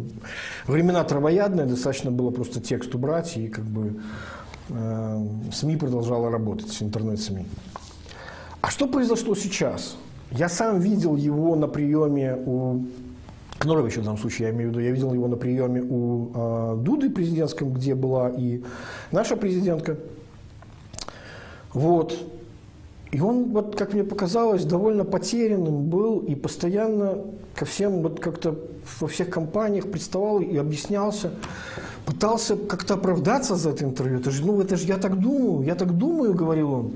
Времена 0.68 1.04
травоядные, 1.04 1.66
достаточно 1.66 2.12
было 2.12 2.32
просто 2.32 2.60
текст 2.60 2.94
убрать, 2.94 3.38
и 3.38 3.48
как 3.48 3.64
бы 3.64 4.02
э, 4.70 5.28
СМИ 5.54 5.78
продолжала 5.78 6.30
работать, 6.30 6.76
интернет-СМИ. 6.82 7.46
А 8.62 8.70
что 8.70 8.88
произошло 8.88 9.36
сейчас? 9.36 9.96
Я 10.32 10.50
сам 10.50 10.80
видел 10.80 11.16
его 11.16 11.56
на 11.56 11.68
приеме 11.68 12.36
у 12.46 12.84
Кноровича 13.58 14.02
в 14.02 14.04
данном 14.04 14.20
случае, 14.20 14.50
я 14.50 14.54
имею 14.54 14.70
в 14.70 14.72
виду, 14.74 14.82
я 14.82 14.92
видел 14.92 15.14
его 15.14 15.30
на 15.30 15.38
приеме 15.38 15.82
у 15.82 16.32
э, 16.34 16.76
Дуды 16.82 17.10
президентском, 17.10 17.72
где 17.72 17.96
была 17.96 18.30
и 18.30 18.62
наша 19.12 19.38
президентка. 19.38 19.98
Вот. 21.74 22.35
И 23.12 23.22
он, 23.22 23.52
вот, 23.52 23.76
как 23.78 23.94
мне 23.94 24.04
показалось, 24.04 24.66
довольно 24.66 25.06
потерянным 25.06 25.86
был 25.86 26.20
и 26.20 26.36
постоянно 26.36 27.20
ко 27.56 27.66
всем, 27.66 28.02
вот 28.02 28.20
как-то 28.20 28.60
во 29.00 29.08
всех 29.08 29.30
компаниях 29.30 29.90
представал 29.90 30.40
и 30.42 30.58
объяснялся, 30.58 31.32
пытался 32.06 32.56
как-то 32.56 32.96
оправдаться 32.96 33.56
за 33.56 33.70
это 33.70 33.86
интервью. 33.86 34.20
Это 34.20 34.32
же, 34.32 34.46
ну, 34.46 34.60
это 34.62 34.76
же 34.76 34.86
я 34.88 34.98
так 34.98 35.20
думаю, 35.20 35.66
я 35.66 35.76
так 35.76 35.98
думаю, 35.98 36.34
говорил 36.34 36.74
он. 36.74 36.92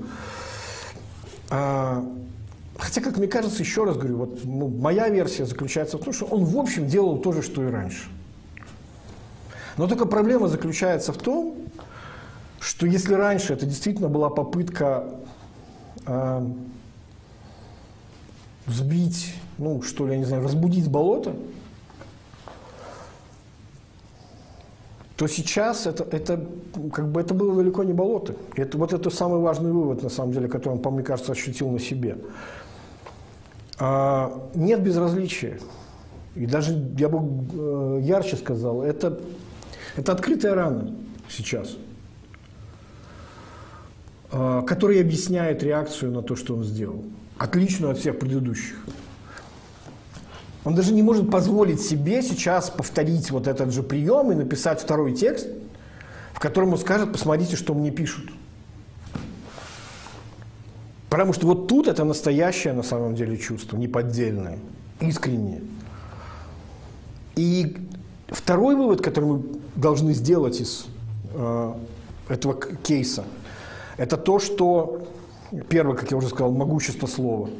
А, 1.50 2.04
Хотя, 2.80 3.02
как 3.02 3.18
мне 3.18 3.28
кажется, 3.28 3.62
еще 3.62 3.84
раз 3.84 3.96
говорю, 3.96 4.16
вот 4.16 4.40
ну, 4.42 4.68
моя 4.68 5.10
версия 5.10 5.44
заключается 5.44 5.98
в 5.98 6.00
том, 6.00 6.14
что 6.14 6.24
он 6.24 6.44
в 6.44 6.56
общем 6.56 6.86
делал 6.86 7.18
то 7.18 7.32
же, 7.32 7.42
что 7.42 7.62
и 7.62 7.70
раньше. 7.70 8.08
Но 9.76 9.86
только 9.86 10.06
проблема 10.06 10.48
заключается 10.48 11.12
в 11.12 11.18
том, 11.18 11.56
что 12.58 12.86
если 12.86 13.12
раньше 13.12 13.52
это 13.52 13.66
действительно 13.66 14.08
была 14.08 14.30
попытка 14.30 15.04
э, 16.06 16.46
сбить, 18.66 19.34
ну 19.58 19.82
что 19.82 20.06
ли, 20.06 20.12
я 20.12 20.18
не 20.18 20.24
знаю, 20.24 20.42
разбудить 20.42 20.88
болото, 20.88 21.34
то 25.20 25.26
сейчас 25.26 25.86
это, 25.86 26.04
это, 26.16 26.42
как 26.94 27.10
бы 27.10 27.20
это 27.20 27.34
было 27.34 27.54
далеко 27.54 27.84
не 27.84 27.92
болото. 27.92 28.36
Это, 28.56 28.78
вот 28.78 28.94
это 28.94 29.10
самый 29.10 29.38
важный 29.40 29.70
вывод, 29.70 30.02
на 30.02 30.08
самом 30.08 30.32
деле, 30.32 30.48
который 30.48 30.74
он, 30.74 30.78
по 30.78 30.90
мне 30.90 31.02
кажется, 31.02 31.32
ощутил 31.32 31.68
на 31.68 31.78
себе. 31.78 32.16
А, 33.78 34.48
нет 34.54 34.82
безразличия. 34.82 35.60
И 36.34 36.46
даже, 36.46 36.72
я 36.96 37.10
бы 37.10 37.44
э, 37.52 38.00
ярче 38.02 38.36
сказал, 38.36 38.82
это, 38.82 39.20
это 39.96 40.12
открытая 40.12 40.54
рана 40.54 40.94
сейчас, 41.28 41.76
а, 44.32 44.62
которая 44.62 45.00
объясняет 45.00 45.62
реакцию 45.62 46.12
на 46.12 46.22
то, 46.22 46.36
что 46.36 46.54
он 46.54 46.64
сделал. 46.64 47.04
Отличную 47.38 47.92
от 47.92 47.98
всех 47.98 48.18
предыдущих. 48.18 48.76
Он 50.64 50.74
даже 50.74 50.92
не 50.92 51.02
может 51.02 51.30
позволить 51.30 51.80
себе 51.80 52.22
сейчас 52.22 52.70
повторить 52.70 53.30
вот 53.30 53.46
этот 53.46 53.72
же 53.72 53.82
прием 53.82 54.30
и 54.30 54.34
написать 54.34 54.80
второй 54.80 55.14
текст, 55.14 55.48
в 56.32 56.38
котором 56.38 56.72
он 56.72 56.78
скажет, 56.78 57.12
посмотрите, 57.12 57.56
что 57.56 57.74
мне 57.74 57.90
пишут. 57.90 58.30
Потому 61.08 61.32
что 61.32 61.46
вот 61.46 61.66
тут 61.66 61.88
это 61.88 62.04
настоящее 62.04 62.72
на 62.72 62.84
самом 62.84 63.16
деле 63.16 63.36
чувство, 63.36 63.76
неподдельное, 63.76 64.58
искреннее. 65.00 65.62
И 67.34 67.76
второй 68.28 68.76
вывод, 68.76 69.02
который 69.02 69.24
мы 69.24 69.42
должны 69.74 70.12
сделать 70.12 70.60
из 70.60 70.86
э, 71.34 71.72
этого 72.28 72.60
кейса, 72.84 73.24
это 74.00 74.16
то, 74.16 74.38
что, 74.38 75.02
первое, 75.68 75.94
как 75.94 76.10
я 76.10 76.16
уже 76.16 76.28
сказал, 76.28 76.50
могущество 76.52 77.06
слова. 77.06 77.50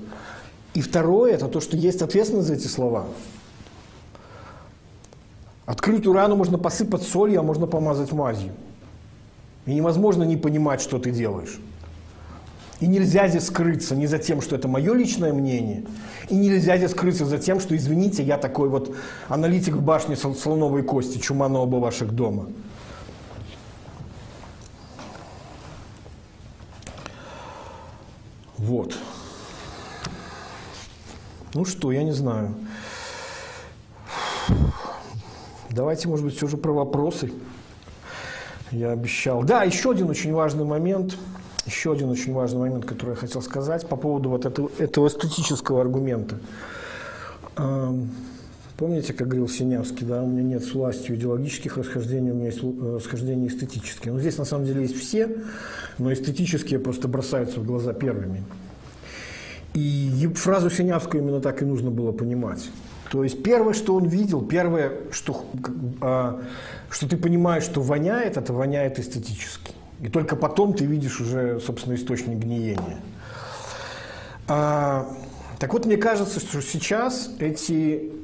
И 0.73 0.81
второе, 0.81 1.35
это 1.35 1.49
то, 1.49 1.61
что 1.61 1.77
есть 1.77 2.01
ответственность 2.01 2.49
за 2.49 2.55
эти 2.55 2.67
слова. 2.67 3.05
Открытую 5.67 6.15
рану 6.15 6.37
можно 6.37 6.57
посыпать 6.57 7.03
солью, 7.03 7.41
а 7.41 7.43
можно 7.43 7.67
помазать 7.67 8.13
мазью. 8.13 8.53
И 9.67 9.75
невозможно 9.75 10.23
не 10.23 10.39
понимать, 10.39 10.81
что 10.81 10.99
ты 10.99 11.11
делаешь. 11.11 11.61
И 12.81 12.87
нельзя 12.87 13.29
здесь 13.29 13.45
скрыться 13.45 13.95
не 13.95 14.07
за 14.07 14.17
тем, 14.17 14.41
что 14.41 14.57
это 14.57 14.67
мое 14.67 14.95
личное 14.95 15.35
мнение, 15.35 15.85
и 16.31 16.37
нельзя 16.37 16.79
здесь 16.79 16.93
скрыться 16.93 17.27
за 17.27 17.37
тем, 17.37 17.61
что, 17.61 17.77
извините, 17.77 18.23
я 18.23 18.39
такой 18.39 18.71
вот 18.71 18.97
аналитик 19.29 19.75
в 19.75 19.83
башне 19.83 20.17
слоновой 20.17 20.85
кости, 20.85 21.19
чума 21.19 21.49
оба 21.49 21.77
ваших 21.77 22.13
дома. 22.13 22.47
Вот. 28.61 28.97
Ну 31.55 31.65
что, 31.65 31.91
я 31.93 32.05
не 32.05 32.13
знаю. 32.13 32.55
Давайте, 35.71 36.09
может 36.09 36.25
быть, 36.25 36.37
все 36.37 36.47
же 36.47 36.57
про 36.57 36.73
вопросы. 36.73 37.33
Я 38.71 38.93
обещал. 38.93 39.43
Да, 39.43 39.65
еще 39.65 39.91
один 39.91 40.09
очень 40.09 40.33
важный 40.33 40.65
момент– 40.65 41.17
еще 41.67 41.93
один 41.93 42.11
очень 42.11 42.33
важный 42.33 42.61
момент, 42.61 42.85
который 42.85 43.11
я 43.11 43.17
хотел 43.17 43.43
сказать 43.43 43.87
по 43.89 43.97
поводу 43.97 44.31
вот 44.31 44.45
этого, 44.47 44.71
этого 44.79 45.09
эстетического 45.09 45.81
аргумента. 45.81 46.39
Помните, 48.81 49.13
как 49.13 49.29
говорил 49.29 49.47
Синявский, 49.47 50.07
да, 50.07 50.23
у 50.23 50.27
меня 50.27 50.43
нет 50.43 50.65
с 50.65 50.73
властью 50.73 51.15
идеологических 51.15 51.77
расхождений, 51.77 52.31
у 52.31 52.35
меня 52.35 52.47
есть 52.47 52.61
э, 52.63 52.97
расхождения 52.97 53.49
эстетические. 53.49 54.15
Но 54.15 54.21
здесь 54.21 54.39
на 54.39 54.47
самом 54.47 54.65
деле 54.65 54.81
есть 54.81 54.99
все, 54.99 55.37
но 55.99 56.11
эстетические 56.11 56.79
просто 56.79 57.07
бросаются 57.07 57.61
в 57.61 57.67
глаза 57.67 57.93
первыми. 57.93 58.43
И 59.75 60.27
фразу 60.35 60.71
Синявского 60.71 61.21
именно 61.21 61.43
так 61.43 61.61
и 61.61 61.67
нужно 61.67 61.91
было 61.91 62.13
понимать. 62.13 62.71
То 63.11 63.23
есть 63.23 63.43
первое, 63.43 63.75
что 63.75 63.95
он 63.95 64.07
видел, 64.07 64.41
первое, 64.41 64.93
что, 65.11 65.45
а, 66.01 66.41
что 66.89 67.07
ты 67.07 67.19
понимаешь, 67.19 67.65
что 67.65 67.83
воняет, 67.83 68.39
это 68.39 68.55
воняет 68.55 68.99
эстетически. 68.99 69.75
И 70.01 70.09
только 70.09 70.37
потом 70.37 70.73
ты 70.73 70.87
видишь 70.87 71.21
уже, 71.21 71.61
собственно, 71.61 71.97
источник 71.97 72.39
гниения. 72.39 72.97
А, 74.49 75.07
так 75.59 75.71
вот, 75.75 75.85
мне 75.85 75.99
кажется, 75.99 76.41
что 76.41 76.63
сейчас 76.63 77.31
эти 77.41 78.19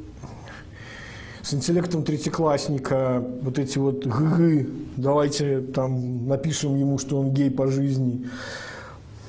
с 1.46 1.54
интеллектом 1.54 2.02
третьеклассника, 2.02 3.22
вот 3.42 3.58
эти 3.58 3.78
вот 3.78 4.06
гы, 4.06 4.68
давайте 4.96 5.60
там 5.60 6.26
напишем 6.26 6.76
ему, 6.76 6.98
что 6.98 7.20
он 7.20 7.30
гей 7.30 7.50
по 7.50 7.68
жизни. 7.68 8.26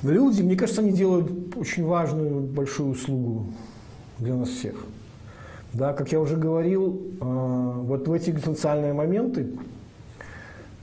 Люди, 0.02 0.42
мне 0.42 0.56
кажется, 0.56 0.80
они 0.80 0.92
делают 0.92 1.56
очень 1.56 1.84
важную, 1.84 2.40
большую 2.40 2.90
услугу 2.90 3.46
для 4.18 4.34
нас 4.34 4.48
всех. 4.48 4.74
Да, 5.72 5.92
как 5.92 6.12
я 6.12 6.20
уже 6.20 6.36
говорил, 6.36 7.00
а, 7.20 7.72
вот 7.82 8.08
в 8.08 8.12
эти 8.12 8.30
экзистенциальные 8.30 8.94
моменты 8.94 9.48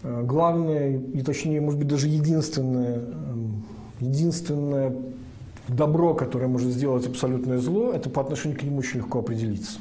Э, 0.05 0.21
главное, 0.23 0.97
и 0.97 1.21
точнее, 1.23 1.61
может 1.61 1.79
быть, 1.79 1.87
даже 1.87 2.07
единственное, 2.07 2.97
эм, 2.97 3.63
единственное 3.99 4.95
добро, 5.67 6.13
которое 6.13 6.47
может 6.47 6.69
сделать 6.69 7.07
абсолютное 7.07 7.57
зло, 7.57 7.91
это 7.91 8.11
по 8.11 8.21
отношению 8.21 8.59
к 8.59 8.61
нему 8.61 8.77
очень 8.77 8.99
легко 8.99 9.19
определиться. 9.19 9.79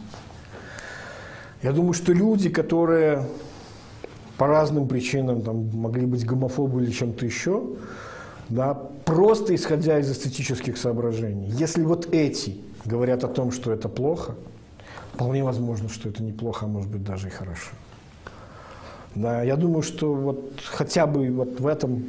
Я 1.65 1.73
думаю, 1.73 1.95
что 1.95 2.13
люди, 2.13 2.51
которые 2.51 3.25
по 4.37 4.47
разным 4.47 4.87
причинам 4.87 5.41
там, 5.41 5.71
могли 5.73 6.05
быть 6.05 6.27
гомофобы 6.27 6.83
или 6.83 6.91
чем-то 6.91 7.25
еще, 7.25 7.63
да, 8.51 8.75
просто 9.07 9.55
исходя 9.55 9.99
из 9.99 10.13
эстетических 10.13 10.77
соображений. 10.77 11.49
Если 11.49 11.83
вот 11.83 12.13
эти 12.13 12.59
говорят 12.85 13.25
о 13.25 13.29
том, 13.29 13.51
что 13.51 13.73
это 13.73 13.89
плохо, 13.89 14.35
вполне 15.15 15.43
возможно, 15.43 15.89
что 15.89 16.11
это 16.11 16.23
неплохо, 16.23 16.67
а 16.67 16.69
может 16.69 16.91
быть 16.91 17.03
даже 17.03 17.29
и 17.29 17.31
хорошо. 17.31 17.71
Да, 19.15 19.43
я 19.43 19.57
думаю, 19.57 19.83
что 19.83 20.13
вот 20.13 20.61
хотя 20.67 21.07
бы 21.07 21.31
вот 21.31 21.61
в 21.61 21.67
этом 21.67 22.05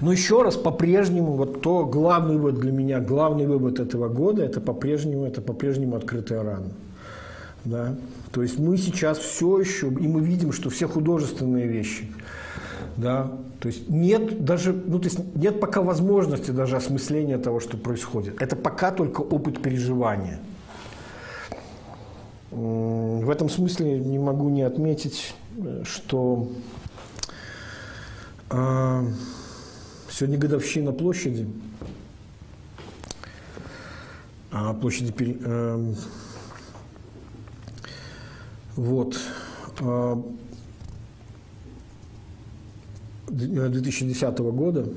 но 0.00 0.12
еще 0.12 0.42
раз, 0.42 0.56
по-прежнему, 0.56 1.36
вот 1.36 1.62
то 1.62 1.86
главный 1.86 2.36
вывод 2.36 2.56
для 2.56 2.72
меня, 2.72 3.00
главный 3.00 3.46
вывод 3.46 3.80
этого 3.80 4.08
года, 4.08 4.44
это 4.44 4.60
по-прежнему, 4.60 5.24
это 5.24 5.40
по-прежнему 5.40 5.96
открытая 5.96 6.42
рана. 6.42 6.68
Да? 7.64 7.94
То 8.32 8.42
есть 8.42 8.58
мы 8.58 8.78
сейчас 8.78 9.18
все 9.18 9.58
еще, 9.58 9.88
и 9.88 10.08
мы 10.08 10.22
видим, 10.22 10.52
что 10.52 10.70
все 10.70 10.88
художественные 10.88 11.66
вещи, 11.66 12.10
да, 12.96 13.30
то 13.60 13.68
есть 13.68 13.88
нет 13.90 14.44
даже, 14.44 14.72
ну 14.72 14.98
то 14.98 15.04
есть 15.04 15.20
нет 15.34 15.60
пока 15.60 15.82
возможности 15.82 16.50
даже 16.50 16.76
осмысления 16.76 17.38
того, 17.38 17.60
что 17.60 17.76
происходит. 17.76 18.40
Это 18.40 18.56
пока 18.56 18.90
только 18.90 19.20
опыт 19.20 19.62
переживания. 19.62 20.40
В 22.50 23.30
этом 23.30 23.48
смысле 23.48 23.98
не 23.98 24.18
могу 24.18 24.48
не 24.48 24.62
отметить, 24.62 25.34
что 25.84 26.50
э, 28.50 29.06
сегодня 30.10 30.38
годовщина 30.38 30.92
площади, 30.92 31.48
а 34.50 34.74
площади 34.74 35.14
э, 35.18 35.94
вот. 38.76 39.18
2010 43.28 44.22
а, 44.22 44.30
года, 44.30 44.88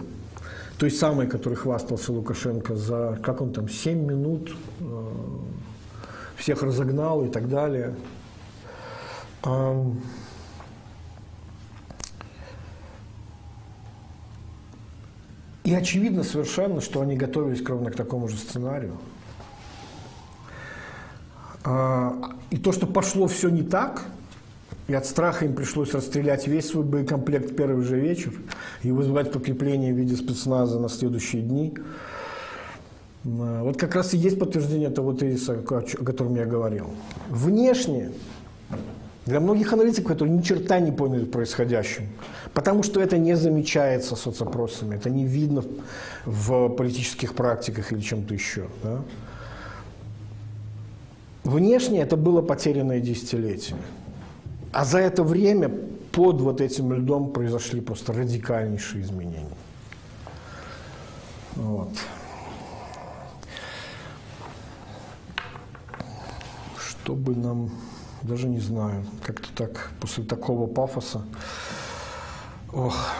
той 0.77 0.91
самой, 0.91 1.27
которой 1.27 1.55
хвастался 1.55 2.11
Лукашенко 2.11 2.75
за, 2.75 3.19
как 3.23 3.41
он 3.41 3.53
там, 3.53 3.69
7 3.69 3.97
минут, 3.97 4.55
а, 4.81 5.39
всех 6.37 6.63
разогнал 6.63 7.23
и 7.25 7.29
так 7.29 7.49
далее. 7.49 7.95
И 15.63 15.73
очевидно 15.73 16.23
совершенно, 16.23 16.79
что 16.79 17.01
они 17.01 17.15
готовились 17.15 17.65
ровно 17.65 17.89
к 17.89 17.95
такому 17.95 18.27
же 18.27 18.37
сценарию. 18.37 18.97
А, 21.65 22.13
и 22.51 22.57
то, 22.57 22.71
что 22.71 22.85
пошло 22.85 23.27
все 23.27 23.49
не 23.49 23.63
так, 23.63 24.05
и 24.87 24.93
от 24.93 25.05
страха 25.07 25.45
им 25.45 25.55
пришлось 25.55 25.93
расстрелять 25.93 26.47
весь 26.47 26.69
свой 26.69 26.83
боекомплект 26.83 27.51
в 27.51 27.55
первый 27.55 27.83
же 27.83 27.99
вечер 27.99 28.33
и 28.83 28.91
вызвать 28.91 29.31
подкрепление 29.31 29.91
в 29.91 29.97
виде 29.97 30.15
спецназа 30.15 30.79
на 30.79 30.89
следующие 30.89 31.41
дни. 31.41 31.73
А, 33.25 33.63
вот 33.63 33.77
как 33.77 33.95
раз 33.95 34.13
и 34.13 34.17
есть 34.17 34.37
подтверждение 34.37 34.91
того 34.91 35.13
тезиса, 35.13 35.53
о 35.53 36.03
котором 36.03 36.35
я 36.35 36.45
говорил. 36.45 36.91
Внешне, 37.29 38.11
для 39.25 39.39
многих 39.39 39.73
аналитиков, 39.73 40.11
которые 40.11 40.37
ни 40.37 40.43
черта 40.43 40.79
не 40.79 40.91
поняли 40.91 41.25
происходящим, 41.25 42.09
потому 42.53 42.83
что 42.83 43.01
это 43.01 43.17
не 43.17 43.35
замечается 43.35 44.15
соцопросами, 44.15 44.97
это 44.97 45.09
не 45.09 45.25
видно 45.25 45.63
в 46.25 46.69
политических 46.69 47.33
практиках 47.33 47.91
или 47.91 48.01
чем-то 48.01 48.35
еще. 48.35 48.67
Да? 48.83 49.01
Внешне 51.45 52.01
это 52.01 52.17
было 52.17 52.41
потерянное 52.41 52.99
десятилетие. 52.99 53.77
А 54.73 54.83
за 54.83 54.97
это 54.97 55.23
время 55.23 55.69
под 56.11 56.41
вот 56.41 56.59
этим 56.59 56.91
льдом 56.91 57.31
произошли 57.31 57.81
просто 57.81 58.13
радикальнейшие 58.13 59.03
изменения. 59.03 59.45
Вот. 61.55 61.91
Чтобы 66.79 67.35
нам, 67.35 67.69
даже 68.23 68.47
не 68.47 68.59
знаю, 68.59 69.05
как-то 69.23 69.47
так, 69.55 69.91
после 70.01 70.23
такого 70.23 70.65
пафоса, 70.65 71.21
ох, 72.73 73.11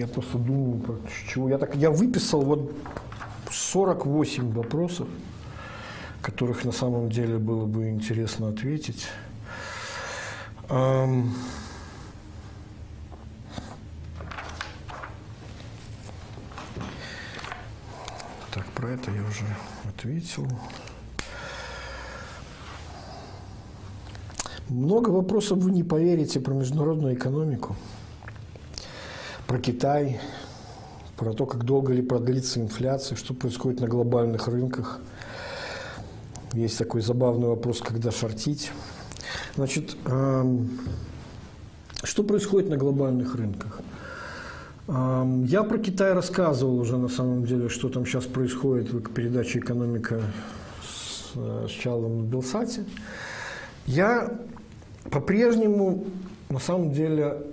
Я 0.00 0.06
просто 0.06 0.38
думаю, 0.38 0.98
чего 1.28 1.50
я 1.50 1.58
так. 1.58 1.76
Я 1.76 1.90
выписал 1.90 2.40
вот 2.40 2.72
48 3.50 4.50
вопросов, 4.50 5.06
которых 6.22 6.64
на 6.64 6.72
самом 6.72 7.10
деле 7.10 7.36
было 7.36 7.66
бы 7.66 7.90
интересно 7.90 8.48
ответить. 8.48 9.08
Эм... 10.70 11.34
Так, 18.54 18.64
про 18.74 18.92
это 18.92 19.10
я 19.10 19.20
уже 19.20 19.44
ответил. 19.86 20.48
Много 24.70 25.10
вопросов 25.10 25.58
вы 25.58 25.72
не 25.72 25.84
поверите 25.84 26.40
про 26.40 26.54
международную 26.54 27.16
экономику 27.16 27.76
про 29.50 29.58
Китай, 29.58 30.20
про 31.16 31.32
то, 31.32 31.44
как 31.44 31.64
долго 31.64 31.92
ли 31.92 32.02
продлится 32.02 32.60
инфляция, 32.60 33.16
что 33.16 33.34
происходит 33.34 33.80
на 33.80 33.88
глобальных 33.88 34.46
рынках. 34.46 35.00
Есть 36.52 36.78
такой 36.78 37.00
забавный 37.00 37.48
вопрос, 37.48 37.80
когда 37.80 38.12
шортить. 38.12 38.70
Значит, 39.56 39.96
что 42.04 42.22
происходит 42.22 42.70
на 42.70 42.76
глобальных 42.76 43.34
рынках? 43.34 43.80
Я 44.86 45.64
про 45.64 45.78
Китай 45.78 46.12
рассказывал 46.12 46.78
уже 46.78 46.96
на 46.96 47.08
самом 47.08 47.44
деле, 47.44 47.68
что 47.68 47.88
там 47.88 48.06
сейчас 48.06 48.26
происходит 48.26 48.92
в 48.92 49.12
передаче 49.12 49.58
«Экономика» 49.58 50.22
с, 50.80 51.32
э, 51.34 51.66
Чалом 51.68 52.20
на 52.20 52.24
Белсате. 52.24 52.84
Я 53.86 54.32
по-прежнему 55.10 56.04
на 56.50 56.60
самом 56.60 56.92
деле 56.92 57.50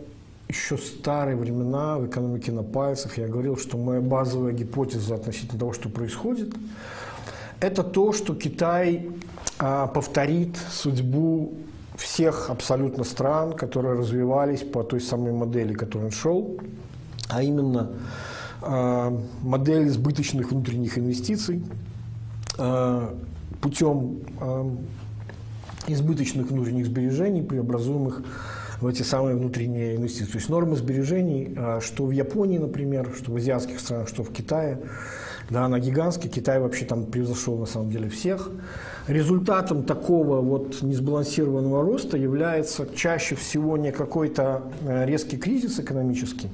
еще 0.50 0.78
старые 0.78 1.36
времена 1.36 1.98
в 1.98 2.08
экономике 2.08 2.52
на 2.52 2.64
пальцах. 2.64 3.18
Я 3.18 3.28
говорил, 3.28 3.58
что 3.58 3.78
моя 3.78 4.02
базовая 4.02 4.54
гипотеза 4.54 5.16
относительно 5.16 5.60
того, 5.60 5.74
что 5.74 5.90
происходит, 5.90 6.54
это 7.60 7.84
то, 7.84 8.14
что 8.14 8.36
Китай 8.36 9.10
а, 9.60 9.88
повторит 9.88 10.58
судьбу 10.72 11.54
всех 11.96 12.50
абсолютно 12.50 13.04
стран, 13.04 13.54
которые 13.54 13.98
развивались 13.98 14.62
по 14.62 14.84
той 14.84 15.02
самой 15.02 15.34
модели, 15.34 15.74
которой 15.74 16.06
он 16.06 16.12
шел, 16.12 16.60
а 17.30 17.42
именно 17.42 17.92
а, 18.62 19.20
модель 19.42 19.88
избыточных 19.88 20.52
внутренних 20.52 20.98
инвестиций 20.98 21.64
а, 22.58 23.16
путем 23.60 24.20
а, 24.40 24.72
избыточных 25.88 26.52
внутренних 26.52 26.86
сбережений, 26.86 27.42
преобразуемых 27.42 28.22
в 28.82 28.88
эти 28.88 29.02
самые 29.04 29.36
внутренние 29.36 29.96
инвестиции. 29.96 30.32
То 30.32 30.38
есть 30.38 30.50
нормы 30.50 30.76
сбережений, 30.76 31.54
а, 31.58 31.80
что 31.82 32.06
в 32.06 32.12
Японии, 32.12 32.58
например, 32.58 33.10
что 33.18 33.32
в 33.32 33.36
азиатских 33.36 33.80
странах, 33.80 34.08
что 34.08 34.24
в 34.24 34.32
Китае, 34.32 34.80
да, 35.50 35.66
она 35.66 35.80
гигантская, 35.80 36.30
Китай 36.30 36.60
вообще 36.60 36.86
там 36.86 37.06
превзошел 37.06 37.58
на 37.58 37.66
самом 37.66 37.90
деле 37.90 38.10
всех. 38.10 38.52
Результатом 39.08 39.84
такого 39.84 40.42
вот 40.42 40.82
несбалансированного 40.82 41.84
роста 41.84 42.18
является 42.18 42.86
чаще 42.94 43.36
всего 43.36 43.78
не 43.78 43.92
какой-то 43.92 44.64
э, 44.86 45.06
резкий 45.06 45.38
кризис 45.38 45.80
экономический, 45.80 46.50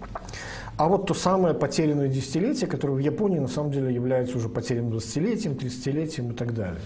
а 0.77 0.87
вот 0.87 1.07
то 1.07 1.13
самое 1.13 1.55
потерянное 1.55 2.07
десятилетие, 2.07 2.67
которое 2.67 2.93
в 2.93 2.99
Японии 2.99 3.39
на 3.39 3.47
самом 3.47 3.71
деле 3.71 3.93
является 3.93 4.37
уже 4.37 4.49
потерянным 4.49 4.93
20-летием, 4.93 5.57
30-летием 5.57 6.31
и 6.31 6.35
так 6.35 6.53
далее. 6.53 6.81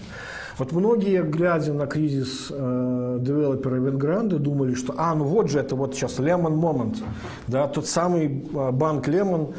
Вот 0.58 0.72
многие, 0.72 1.22
глядя 1.22 1.72
на 1.72 1.86
кризис 1.86 2.48
э, 2.50 3.18
девелопера 3.20 3.76
Венгранды, 3.76 4.38
думали, 4.38 4.74
что, 4.74 4.92
а, 4.96 5.14
ну 5.14 5.24
вот 5.24 5.48
же 5.50 5.60
это 5.60 5.76
вот 5.76 5.94
сейчас 5.94 6.18
Lehman 6.18 6.54
Moment, 6.54 6.98
да, 7.46 7.68
тот 7.68 7.86
самый 7.86 8.44
э, 8.52 8.70
банк 8.72 9.06
Lehman 9.06 9.54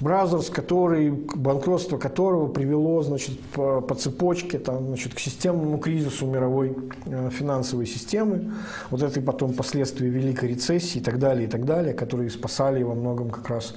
Brothers, 0.00 0.52
который, 0.52 1.10
банкротство 1.10 1.98
которого 1.98 2.46
привело, 2.46 3.02
значит, 3.02 3.40
по, 3.52 3.80
по 3.80 3.96
цепочке, 3.96 4.58
там, 4.60 4.86
значит, 4.86 5.14
к 5.14 5.18
системному 5.18 5.78
кризису 5.78 6.26
мировой 6.26 6.76
э, 7.06 7.30
финансовой 7.30 7.86
системы, 7.86 8.52
вот 8.90 9.02
это 9.02 9.20
потом 9.20 9.54
последствия 9.54 10.08
Великой 10.08 10.50
рецессии 10.50 10.98
и 10.98 11.02
так 11.02 11.18
далее, 11.18 11.48
и 11.48 11.50
так 11.50 11.64
далее, 11.64 11.94
которые 11.94 12.30
спасали 12.30 12.84
во 12.84 12.94
многом 12.94 13.30
как 13.30 13.48
раз 13.50 13.74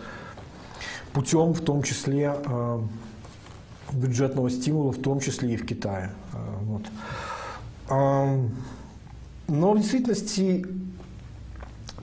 путем, 1.12 1.54
в 1.54 1.62
том 1.62 1.82
числе, 1.82 2.36
э, 2.46 2.80
бюджетного 3.94 4.50
стимула, 4.50 4.92
в 4.92 5.02
том 5.02 5.20
числе 5.20 5.54
и 5.54 5.58
в 5.58 5.66
Китае. 5.66 6.12
Вот. 7.90 8.42
Но 9.48 9.74
в 9.74 9.78
действительности 9.78 10.66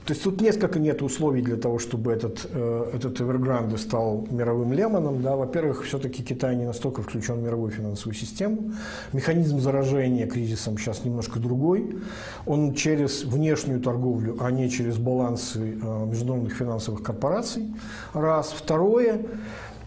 То 0.05 0.13
есть 0.13 0.23
тут 0.23 0.39
несколько 0.39 0.77
нет 0.77 1.01
условий 1.01 1.41
для 1.41 1.55
того, 1.55 1.79
чтобы 1.79 2.11
этот, 2.11 2.47
э, 2.53 2.91
этот 2.93 3.19
Evergrande 3.19 3.77
стал 3.77 4.27
мировым 4.29 4.71
лемоном. 4.71 5.23
Да. 5.23 5.35
Во-первых, 5.35 5.83
все-таки 5.83 6.23
Китай 6.23 6.55
не 6.55 6.65
настолько 6.65 7.01
включен 7.01 7.39
в 7.39 7.43
мировую 7.43 7.71
финансовую 7.71 8.13
систему. 8.13 8.71
Механизм 9.13 9.59
заражения 9.59 10.27
кризисом 10.27 10.77
сейчас 10.77 11.05
немножко 11.05 11.39
другой. 11.39 11.97
Он 12.45 12.75
через 12.75 13.23
внешнюю 13.23 13.81
торговлю, 13.81 14.37
а 14.39 14.51
не 14.51 14.69
через 14.69 14.97
балансы 14.97 15.59
э, 15.59 16.05
международных 16.05 16.53
финансовых 16.53 17.01
корпораций. 17.01 17.73
Раз. 18.13 18.53
Второе, 18.55 19.21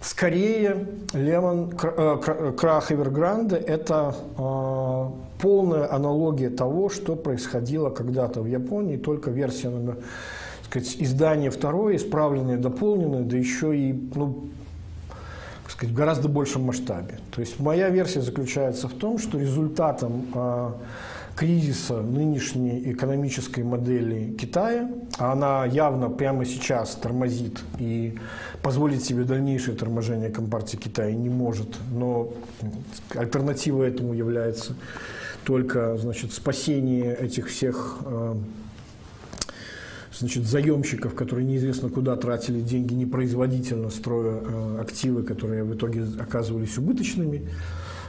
Скорее, 0.01 0.87
Лемон, 1.13 1.73
э, 1.83 2.53
крах 2.57 2.93
Эвергранде– 2.93 3.57
это 3.57 4.15
э, 4.37 5.05
полная 5.41 5.93
аналогия 5.93 6.51
того, 6.51 6.89
что 6.89 7.17
происходило 7.17 7.91
когда-то 7.91 8.41
в 8.41 8.47
Японии, 8.47 8.97
только 8.97 9.31
версия 9.31 9.71
номер, 9.71 9.99
сказать, 10.65 10.97
издание 11.01 11.51
второе, 11.51 11.97
исправленное, 11.97 12.59
дополненное, 12.59 13.23
да 13.23 13.37
еще 13.37 13.77
и 13.77 13.93
ну, 14.15 14.49
сказать, 15.69 15.93
в 15.93 15.97
гораздо 15.97 16.29
большем 16.29 16.63
масштабе. 16.63 17.19
То 17.33 17.41
есть 17.41 17.59
моя 17.59 17.89
версия 17.89 18.21
заключается 18.21 18.89
в 18.89 18.93
том, 18.93 19.19
что 19.19 19.39
результатом 19.39 20.27
э, 20.33 20.71
кризиса 21.39 22.03
нынешней 22.03 22.91
экономической 22.91 23.63
модели 23.63 24.35
Китая, 24.37 24.91
она 25.19 25.65
явно 25.67 26.11
прямо 26.11 26.45
сейчас 26.45 26.97
тормозит 26.97 27.61
и 27.79 28.19
позволить 28.61 29.05
себе 29.05 29.23
дальнейшее 29.23 29.77
торможение 29.77 30.31
Компартии 30.31 30.77
Китая 30.77 31.13
не 31.13 31.29
может, 31.29 31.77
но 31.93 32.33
альтернатива 33.15 33.85
этому 33.85 34.15
является 34.15 34.75
только 35.45 35.97
значит, 35.97 36.33
спасение 36.33 37.15
этих 37.15 37.47
всех 37.47 37.99
э, 38.05 38.35
значит, 40.19 40.45
заемщиков, 40.45 41.15
которые 41.15 41.47
неизвестно 41.47 41.89
куда 41.89 42.17
тратили 42.17 42.61
деньги 42.61 42.95
непроизводительно, 42.95 43.91
строя 43.91 44.43
э, 44.43 44.79
активы, 44.81 45.23
которые 45.23 45.63
в 45.63 45.73
итоге 45.73 46.05
оказывались 46.19 46.77
убыточными. 46.79 47.49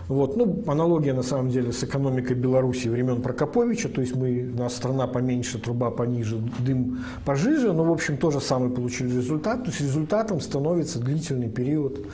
Вот. 0.10 0.36
Ну, 0.36 0.64
аналогия 0.66 1.14
на 1.14 1.22
самом 1.22 1.50
деле 1.52 1.72
с 1.72 1.84
экономикой 1.84 2.34
Беларуси 2.34 2.88
времен 2.88 3.22
Прокоповича, 3.22 3.90
то 3.90 4.02
есть 4.02 4.16
мы, 4.16 4.52
у 4.52 4.58
нас 4.58 4.76
страна 4.76 5.06
поменьше, 5.06 5.60
труба 5.60 5.92
пониже, 5.92 6.42
дым 6.60 7.06
пожиже, 7.26 7.74
но 7.74 7.84
в 7.84 7.92
общем 7.92 8.18
то 8.18 8.32
же 8.32 8.42
самое 8.42 8.72
получили 8.72 9.16
результат. 9.16 9.64
То 9.64 9.70
есть 9.70 9.82
результатом 9.82 10.42
становится 10.42 11.00
длительный 11.00 11.48
период 11.48 12.08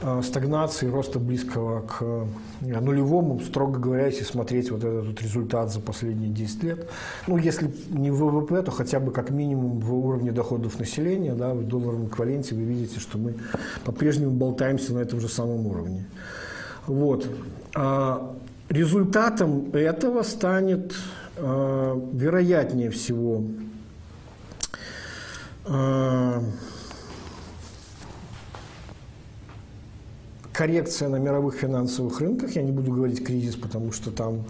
э, 0.00 0.22
стагнации, 0.22 0.88
роста 0.88 1.18
близкого 1.18 1.82
к 1.82 1.98
э, 2.00 2.80
нулевому, 2.80 3.38
строго 3.40 3.78
говоря, 3.78 4.06
если 4.06 4.24
смотреть 4.24 4.70
вот 4.70 4.82
этот 4.82 5.20
результат 5.20 5.70
за 5.70 5.80
последние 5.80 6.30
10 6.30 6.62
лет. 6.62 6.88
Ну, 7.26 7.36
если 7.36 7.70
не 7.90 8.10
в 8.10 8.24
ВВП, 8.24 8.62
то 8.62 8.70
хотя 8.70 9.00
бы 9.00 9.12
как 9.12 9.28
минимум 9.28 9.80
в 9.80 9.94
уровне 9.94 10.32
доходов 10.32 10.78
населения, 10.78 11.34
да, 11.34 11.52
в 11.52 11.62
долларовом 11.62 12.06
эквиваленте 12.06 12.54
вы 12.54 12.62
видите, 12.62 13.00
что 13.00 13.18
мы 13.18 13.34
по-прежнему 13.84 14.30
болтаемся 14.30 14.94
на 14.94 15.00
этом 15.00 15.20
же 15.20 15.28
самом 15.28 15.66
уровне. 15.66 16.06
Вот. 16.86 17.26
А 17.74 18.36
результатом 18.68 19.70
этого 19.72 20.22
станет, 20.22 20.94
а, 21.36 22.00
вероятнее 22.12 22.90
всего, 22.90 23.42
а, 25.64 26.42
коррекция 30.52 31.08
на 31.08 31.16
мировых 31.16 31.56
финансовых 31.56 32.20
рынках. 32.20 32.52
Я 32.52 32.62
не 32.62 32.72
буду 32.72 32.92
говорить 32.92 33.24
кризис, 33.24 33.56
потому 33.56 33.92
что 33.92 34.10
там 34.10 34.44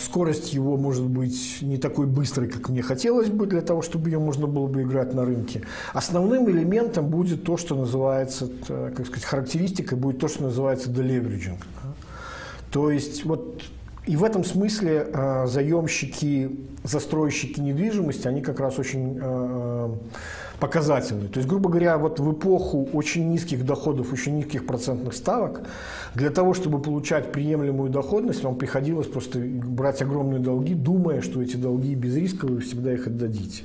скорость 0.00 0.52
его 0.52 0.76
может 0.76 1.04
быть 1.04 1.58
не 1.62 1.76
такой 1.76 2.06
быстрой, 2.06 2.48
как 2.48 2.68
мне 2.68 2.80
хотелось 2.82 3.28
бы, 3.28 3.46
для 3.46 3.60
того, 3.60 3.82
чтобы 3.82 4.08
ее 4.08 4.20
можно 4.20 4.46
было 4.46 4.68
бы 4.68 4.82
играть 4.82 5.14
на 5.14 5.24
рынке. 5.24 5.62
Основным 5.92 6.48
элементом 6.48 7.08
будет 7.08 7.42
то, 7.42 7.56
что 7.56 7.74
называется, 7.74 8.48
как 8.68 9.06
сказать, 9.06 9.24
характеристикой 9.24 9.98
будет 9.98 10.20
то, 10.20 10.28
что 10.28 10.44
называется 10.44 10.90
deleveraging. 10.90 11.58
То 12.70 12.90
есть 12.90 13.24
вот 13.24 13.62
и 14.06 14.16
в 14.16 14.24
этом 14.24 14.44
смысле 14.44 15.06
э, 15.12 15.46
заемщики, 15.46 16.50
застройщики 16.82 17.60
недвижимости, 17.60 18.26
они 18.26 18.42
как 18.42 18.58
раз 18.58 18.78
очень 18.78 19.16
э, 19.22 19.94
показательны. 20.62 21.26
То 21.28 21.40
есть, 21.40 21.48
грубо 21.48 21.68
говоря, 21.68 21.98
вот 21.98 22.20
в 22.20 22.32
эпоху 22.32 22.88
очень 22.92 23.28
низких 23.28 23.66
доходов, 23.66 24.12
очень 24.12 24.36
низких 24.36 24.64
процентных 24.64 25.12
ставок, 25.12 25.62
для 26.14 26.30
того, 26.30 26.54
чтобы 26.54 26.78
получать 26.78 27.32
приемлемую 27.32 27.90
доходность, 27.90 28.44
вам 28.44 28.54
приходилось 28.54 29.08
просто 29.08 29.40
брать 29.40 30.02
огромные 30.02 30.38
долги, 30.38 30.74
думая, 30.74 31.20
что 31.20 31.42
эти 31.42 31.56
долги 31.56 31.96
безрисковые, 31.96 32.56
вы 32.56 32.60
всегда 32.60 32.92
их 32.92 33.08
отдадите. 33.08 33.64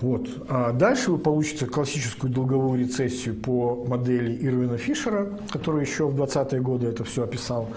Вот. 0.00 0.28
А 0.48 0.72
дальше 0.72 1.10
вы 1.10 1.18
получите 1.18 1.66
классическую 1.66 2.32
долговую 2.32 2.78
рецессию 2.78 3.34
по 3.34 3.84
модели 3.88 4.38
Ирвина 4.46 4.76
Фишера, 4.76 5.26
который 5.50 5.84
еще 5.84 6.06
в 6.06 6.22
20-е 6.22 6.60
годы 6.60 6.86
это 6.86 7.02
все 7.02 7.24
описал. 7.24 7.68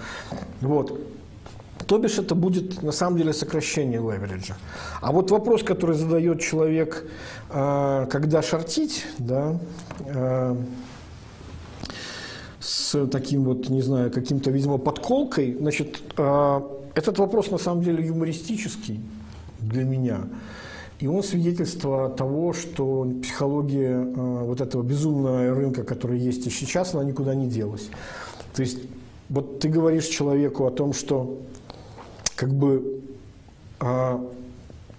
Вот. 0.60 1.00
То 1.90 1.98
бишь 1.98 2.18
это 2.18 2.36
будет 2.36 2.84
на 2.84 2.92
самом 2.92 3.18
деле 3.18 3.32
сокращение 3.32 3.98
левериджа. 3.98 4.54
А 5.00 5.10
вот 5.10 5.32
вопрос, 5.32 5.64
который 5.64 5.96
задает 5.96 6.40
человек, 6.40 7.04
а, 7.48 8.06
когда 8.06 8.42
шортить, 8.42 9.06
да, 9.18 9.58
а, 10.06 10.56
с 12.60 13.08
таким 13.08 13.42
вот, 13.42 13.70
не 13.70 13.82
знаю, 13.82 14.12
каким-то, 14.12 14.52
видимо, 14.52 14.78
подколкой, 14.78 15.56
значит, 15.58 16.00
а, 16.16 16.64
этот 16.94 17.18
вопрос 17.18 17.50
на 17.50 17.58
самом 17.58 17.82
деле 17.82 18.06
юмористический 18.06 19.00
для 19.58 19.82
меня. 19.82 20.28
И 21.00 21.08
он 21.08 21.24
свидетельство 21.24 22.08
того, 22.08 22.52
что 22.52 23.12
психология 23.20 23.98
вот 23.98 24.60
этого 24.60 24.84
безумного 24.84 25.52
рынка, 25.56 25.82
который 25.82 26.20
есть 26.20 26.46
и 26.46 26.50
сейчас, 26.50 26.94
она 26.94 27.02
никуда 27.02 27.34
не 27.34 27.48
делась. 27.48 27.90
То 28.54 28.62
есть 28.62 28.78
вот 29.28 29.58
ты 29.58 29.68
говоришь 29.68 30.06
человеку 30.06 30.66
о 30.66 30.70
том, 30.70 30.92
что 30.92 31.40
как 32.40 32.54
бы 32.54 33.02
а, 33.80 34.18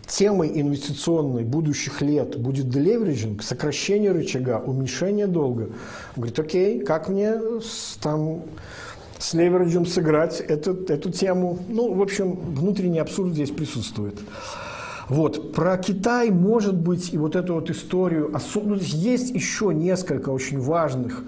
темой 0.06 0.52
инвестиционной 0.62 1.44
будущих 1.44 2.04
лет 2.04 2.40
будет 2.40 2.70
делевериджинг, 2.70 3.42
сокращение 3.42 4.12
рычага, 4.12 4.62
уменьшение 4.64 5.26
долга. 5.26 5.64
Он 5.64 6.18
говорит, 6.18 6.38
окей, 6.38 6.82
как 6.82 7.10
мне 7.10 7.60
с, 7.60 7.98
там 8.00 8.44
с 9.18 9.34
левериджем 9.34 9.88
сыграть 9.88 10.40
эту, 10.40 10.84
эту 10.86 11.10
тему? 11.10 11.58
Ну, 11.68 11.96
в 11.96 12.02
общем, 12.04 12.34
внутренний 12.34 13.00
абсурд 13.00 13.34
здесь 13.34 13.50
присутствует. 13.50 14.20
Вот. 15.10 15.52
Про 15.54 15.80
Китай, 15.80 16.30
может 16.30 16.76
быть, 16.76 17.12
и 17.12 17.18
вот 17.18 17.36
эту 17.36 17.56
вот 17.56 17.72
историю, 17.72 18.32
ну, 18.54 18.76
есть 18.76 19.34
еще 19.34 19.74
несколько 19.74 20.30
очень 20.30 20.60
важных 20.60 21.24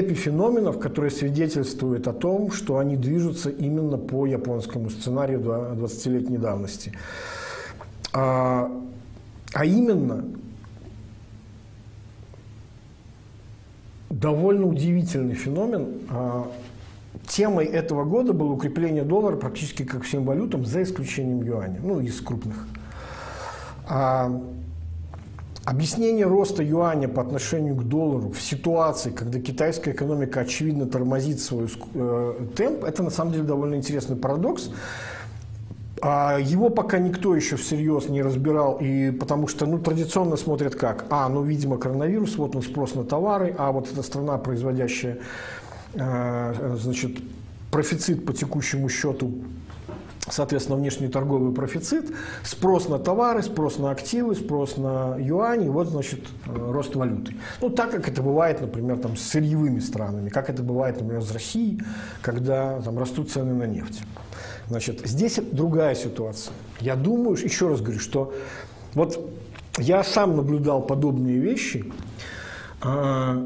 эпифеноменов, 0.00 0.78
которые 0.78 1.10
свидетельствуют 1.10 2.08
о 2.08 2.12
том, 2.12 2.50
что 2.50 2.78
они 2.78 2.96
движутся 2.96 3.50
именно 3.50 3.98
по 3.98 4.26
японскому 4.26 4.90
сценарию 4.90 5.40
20-летней 5.40 6.38
давности. 6.38 6.92
А, 8.12 8.70
а 9.52 9.64
именно, 9.64 10.24
довольно 14.10 14.66
удивительный 14.66 15.34
феномен. 15.34 16.00
А, 16.10 16.50
темой 17.26 17.66
этого 17.66 18.04
года 18.04 18.32
было 18.32 18.52
укрепление 18.52 19.04
доллара 19.04 19.36
практически 19.36 19.84
как 19.84 20.02
всем 20.02 20.24
валютам, 20.24 20.64
за 20.64 20.82
исключением 20.82 21.42
юаня, 21.42 21.80
ну, 21.82 22.00
из 22.00 22.20
крупных. 22.20 22.66
Объяснение 25.64 26.26
роста 26.26 26.60
юаня 26.64 27.06
по 27.06 27.22
отношению 27.22 27.76
к 27.76 27.84
доллару 27.84 28.30
в 28.30 28.42
ситуации, 28.42 29.10
когда 29.10 29.38
китайская 29.38 29.92
экономика 29.92 30.40
очевидно 30.40 30.86
тормозит 30.86 31.40
свой 31.40 31.68
э, 31.94 32.46
темп, 32.56 32.82
это 32.82 33.04
на 33.04 33.10
самом 33.10 33.32
деле 33.32 33.44
довольно 33.44 33.76
интересный 33.76 34.16
парадокс. 34.16 34.70
А 36.00 36.36
его 36.40 36.68
пока 36.68 36.98
никто 36.98 37.36
еще 37.36 37.54
всерьез 37.54 38.08
не 38.08 38.22
разбирал, 38.22 38.78
и 38.80 39.12
потому 39.12 39.46
что 39.46 39.66
ну, 39.66 39.78
традиционно 39.78 40.36
смотрят 40.36 40.74
как? 40.74 41.04
А, 41.10 41.28
ну, 41.28 41.44
видимо, 41.44 41.78
коронавирус, 41.78 42.36
вот 42.38 42.56
он 42.56 42.62
спрос 42.62 42.96
на 42.96 43.04
товары, 43.04 43.54
а 43.56 43.70
вот 43.70 43.88
эта 43.92 44.02
страна, 44.02 44.38
производящая 44.38 45.18
э, 45.94 46.76
значит, 46.76 47.18
профицит 47.70 48.26
по 48.26 48.32
текущему 48.32 48.88
счету 48.88 49.32
соответственно, 50.28 50.78
внешний 50.78 51.08
торговый 51.08 51.52
профицит, 51.52 52.12
спрос 52.44 52.88
на 52.88 52.98
товары, 52.98 53.42
спрос 53.42 53.78
на 53.78 53.90
активы, 53.90 54.34
спрос 54.34 54.76
на 54.76 55.16
юани, 55.18 55.68
вот, 55.68 55.88
значит, 55.88 56.20
э, 56.46 56.70
рост 56.72 56.94
валюты. 56.94 57.34
Ну, 57.60 57.70
так, 57.70 57.90
как 57.90 58.08
это 58.08 58.22
бывает, 58.22 58.60
например, 58.60 58.98
там, 58.98 59.16
с 59.16 59.22
сырьевыми 59.22 59.80
странами, 59.80 60.28
как 60.28 60.48
это 60.48 60.62
бывает, 60.62 61.00
например, 61.00 61.22
с 61.22 61.32
Россией, 61.32 61.80
когда 62.20 62.80
там 62.80 62.98
растут 62.98 63.30
цены 63.30 63.54
на 63.54 63.64
нефть. 63.64 64.02
Значит, 64.68 65.00
здесь 65.04 65.40
другая 65.50 65.94
ситуация. 65.94 66.54
Я 66.80 66.94
думаю, 66.94 67.36
еще 67.36 67.68
раз 67.68 67.80
говорю, 67.80 68.00
что 68.00 68.32
вот 68.94 69.18
я 69.78 70.04
сам 70.04 70.36
наблюдал 70.36 70.82
подобные 70.82 71.38
вещи, 71.38 71.92
а, 72.80 73.44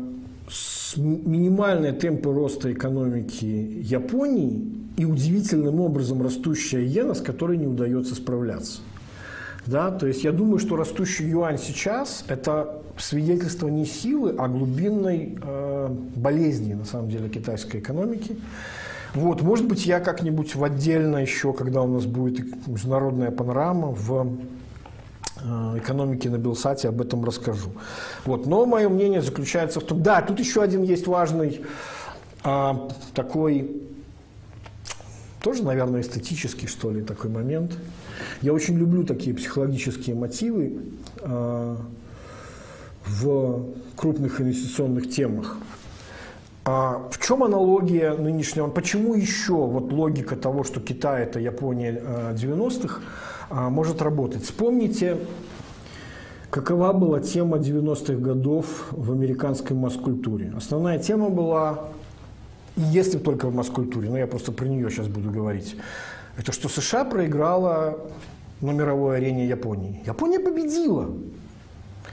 минимальные 0.97 1.93
темпы 1.93 2.32
роста 2.32 2.73
экономики 2.73 3.44
Японии 3.44 4.85
и 4.97 5.05
удивительным 5.05 5.81
образом 5.81 6.23
растущая 6.23 6.85
иена, 6.85 7.14
с 7.14 7.20
которой 7.20 7.56
не 7.56 7.66
удается 7.66 8.14
справляться. 8.14 8.81
Да? 9.66 9.90
То 9.90 10.06
есть 10.06 10.24
я 10.24 10.32
думаю, 10.32 10.59
что 10.59 10.77
растущий 10.77 11.28
юань 11.28 11.59
сейчас– 11.59 12.24
это 12.28 12.81
свидетельство 12.97 13.68
не 13.68 13.85
силы, 13.85 14.35
а 14.39 14.48
глубинной 14.48 15.39
э, 15.40 15.89
болезни, 16.16 16.74
на 16.74 16.85
самом 16.85 17.10
деле, 17.10 17.28
китайской 17.28 17.78
экономики. 17.78 18.39
Вот, 19.14 19.43
может 19.43 19.66
быть, 19.66 19.86
я 19.86 20.01
как-нибудь 20.01 20.55
в 20.55 20.64
отдельно 20.64 21.18
еще, 21.18 21.52
когда 21.52 21.82
у 21.82 21.89
нас 21.89 22.06
будет 22.06 22.66
международная 22.66 23.31
панорама, 23.31 23.89
в 23.89 24.39
э, 25.43 25.78
экономике 25.78 26.31
на 26.31 26.39
Белсате 26.39 26.89
об 26.89 27.01
этом 27.01 27.24
расскажу. 27.24 27.70
Вот, 28.24 28.47
но 28.47 28.66
мое 28.66 28.89
мнение 28.89 29.20
заключается 29.20 29.81
в 29.81 29.85
том, 29.85 30.02
да, 30.02 30.23
тут 30.23 30.39
еще 30.39 30.62
один 30.62 30.82
есть 30.82 31.06
важный 31.06 31.62
а, 32.44 32.89
такой, 33.14 33.82
тоже, 35.47 35.62
наверное, 35.62 36.01
эстетический, 36.01 36.66
что 36.66 36.90
ли, 36.90 37.02
такой 37.02 37.31
момент. 37.31 37.78
Я 38.43 38.52
очень 38.52 38.77
люблю 38.77 39.05
такие 39.05 39.32
психологические 39.32 40.16
мотивы 40.16 40.81
а, 41.23 41.77
в 43.06 43.66
крупных 43.94 44.40
инвестиционных 44.40 45.09
темах. 45.09 45.56
А 46.64 47.09
в 47.12 47.24
чем 47.24 47.44
аналогия 47.44 48.14
нынешнего? 48.14 48.66
Почему 48.66 49.14
еще 49.14 49.52
вот 49.52 49.93
логика 49.93 50.35
того, 50.35 50.64
что 50.64 50.81
Китай 50.81 51.23
это 51.23 51.39
Япония 51.39 51.93
90-х, 52.32 53.02
а, 53.48 53.70
может 53.70 54.02
работать? 54.02 54.43
Вспомните, 54.43 55.16
какова 56.51 56.93
была 56.93 57.20
тема 57.20 57.59
90-х 57.59 58.14
годов 58.14 58.89
в 58.90 59.12
американской 59.12 59.77
масс-культуре. 59.77 60.52
Основная 60.56 60.98
тема 60.98 61.28
была, 61.31 61.85
если 62.77 63.19
только 63.19 63.48
в 63.48 63.55
масс-культуре, 63.55 64.11
но 64.11 64.19
я 64.19 64.27
просто 64.27 64.53
про 64.53 64.66
нее 64.66 64.90
сейчас 64.90 65.09
буду 65.09 65.31
говорить, 65.31 65.77
это 66.36 66.53
что 66.53 66.69
США 66.69 67.05
проиграла 67.05 67.98
на 68.61 68.70
мировой 68.70 69.16
арене 69.16 69.47
Японии. 69.47 70.03
Япония 70.07 70.40
победила. 70.40 71.11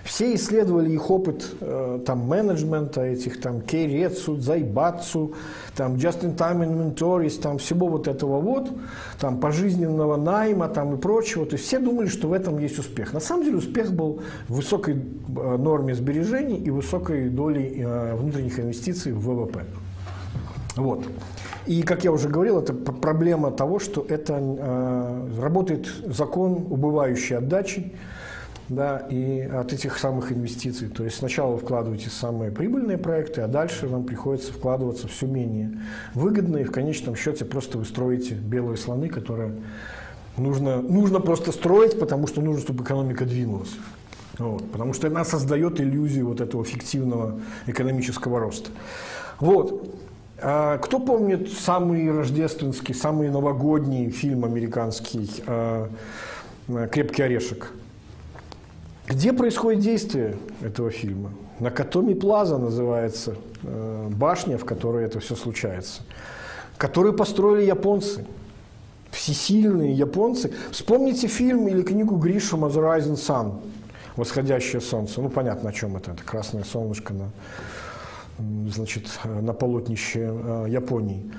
Все 0.03 0.35
исследовали 0.35 0.91
их 0.91 1.10
опыт 1.10 1.49
э, 1.61 1.99
там, 2.06 2.27
менеджмента, 2.27 3.02
этих 3.02 3.40
там 3.40 3.61
Кейрецу, 3.61 4.35
Зайбацу, 4.35 5.34
там 5.77 5.95
Just-in-Time 5.95 6.95
Inventories, 6.95 7.40
там 7.41 7.57
всего 7.57 7.88
вот 7.88 8.10
этого 8.10 8.41
вот, 8.41 8.69
там 9.18 9.40
пожизненного 9.40 10.18
найма 10.18 10.68
там 10.68 10.95
и 10.95 10.98
прочего. 10.98 11.45
То 11.45 11.53
есть 11.53 11.65
все 11.65 11.80
думали, 11.80 12.07
что 12.07 12.27
в 12.27 12.34
этом 12.34 12.60
есть 12.60 12.77
успех. 12.80 13.14
На 13.14 13.22
самом 13.22 13.45
деле 13.45 13.57
успех 13.57 13.94
был 13.94 14.22
в 14.49 14.56
высокой 14.56 14.95
э, 14.95 15.57
норме 15.57 15.95
сбережений 15.95 16.57
и 16.57 16.69
высокой 16.69 17.30
долей 17.30 17.73
э, 17.77 18.15
внутренних 18.15 18.60
инвестиций 18.60 19.14
в 19.14 19.22
ВВП. 19.22 19.64
Вот. 20.75 21.05
И, 21.67 21.83
как 21.83 22.03
я 22.03 22.11
уже 22.11 22.29
говорил, 22.29 22.59
это 22.59 22.73
проблема 22.73 23.51
того, 23.51 23.79
что 23.79 24.05
это 24.07 24.39
э, 24.39 25.29
работает 25.39 25.87
закон 26.05 26.65
убывающей 26.69 27.37
отдачи, 27.37 27.93
да, 28.69 28.97
и 28.97 29.41
от 29.41 29.71
этих 29.73 29.97
самых 29.97 30.31
инвестиций. 30.31 30.89
То 30.89 31.03
есть 31.03 31.17
сначала 31.17 31.53
вы 31.53 31.59
вкладываете 31.59 32.09
самые 32.09 32.51
прибыльные 32.51 32.97
проекты, 32.97 33.41
а 33.41 33.47
дальше 33.47 33.87
вам 33.87 34.03
приходится 34.03 34.51
вкладываться 34.51 35.07
все 35.07 35.27
менее 35.27 35.79
выгодные. 36.15 36.65
В 36.65 36.71
конечном 36.71 37.15
счете 37.15 37.45
просто 37.45 37.77
вы 37.77 37.85
строите 37.85 38.33
белые 38.33 38.77
слоны, 38.77 39.09
которые 39.09 39.53
нужно, 40.37 40.81
нужно 40.81 41.19
просто 41.19 41.51
строить, 41.51 41.99
потому 41.99 42.27
что 42.27 42.41
нужно, 42.41 42.61
чтобы 42.61 42.83
экономика 42.83 43.25
двинулась. 43.25 43.75
Вот, 44.39 44.71
потому 44.71 44.93
что 44.93 45.07
она 45.07 45.23
создает 45.23 45.79
иллюзию 45.79 46.27
вот 46.27 46.41
этого 46.41 46.65
фиктивного 46.65 47.39
экономического 47.67 48.39
роста. 48.39 48.71
Вот. 49.39 49.87
А 50.45 50.78
кто 50.78 50.99
помнит 50.99 51.49
самый 51.53 52.11
рождественский, 52.11 52.94
самый 52.94 53.30
новогодний 53.30 54.10
фильм 54.10 54.44
американский 54.44 55.30
а, 55.48 55.90
«Крепкий 56.91 57.24
орешек»? 57.24 57.72
Где 59.07 59.32
происходит 59.32 59.80
действие 59.80 60.36
этого 60.61 60.91
фильма? 60.91 61.32
На 61.60 61.72
Катоми 61.72 62.14
Плаза 62.14 62.57
называется 62.57 63.36
э, 63.61 64.10
башня, 64.11 64.57
в 64.57 64.65
которой 64.65 65.06
это 65.06 65.22
все 65.22 65.36
случается, 65.36 66.02
которую 66.78 67.14
построили 67.14 67.65
японцы. 67.65 68.26
Всесильные 69.11 69.94
японцы. 69.94 70.52
Вспомните 70.72 71.28
фильм 71.28 71.68
или 71.70 71.84
книгу 71.84 72.15
Гришу 72.15 72.57
«The 72.57 72.99
Rising 72.99 73.15
Sun» 73.15 73.61
«Восходящее 74.18 74.82
солнце». 74.82 75.22
Ну, 75.22 75.30
понятно, 75.30 75.70
о 75.70 75.74
чем 75.74 75.95
это. 75.95 76.11
Это 76.11 76.24
красное 76.24 76.64
солнышко 76.64 77.14
на, 77.14 77.30
значит, 78.70 79.07
на 79.24 79.53
полотнище 79.53 80.32
э, 80.32 80.65
Японии. 80.70 81.32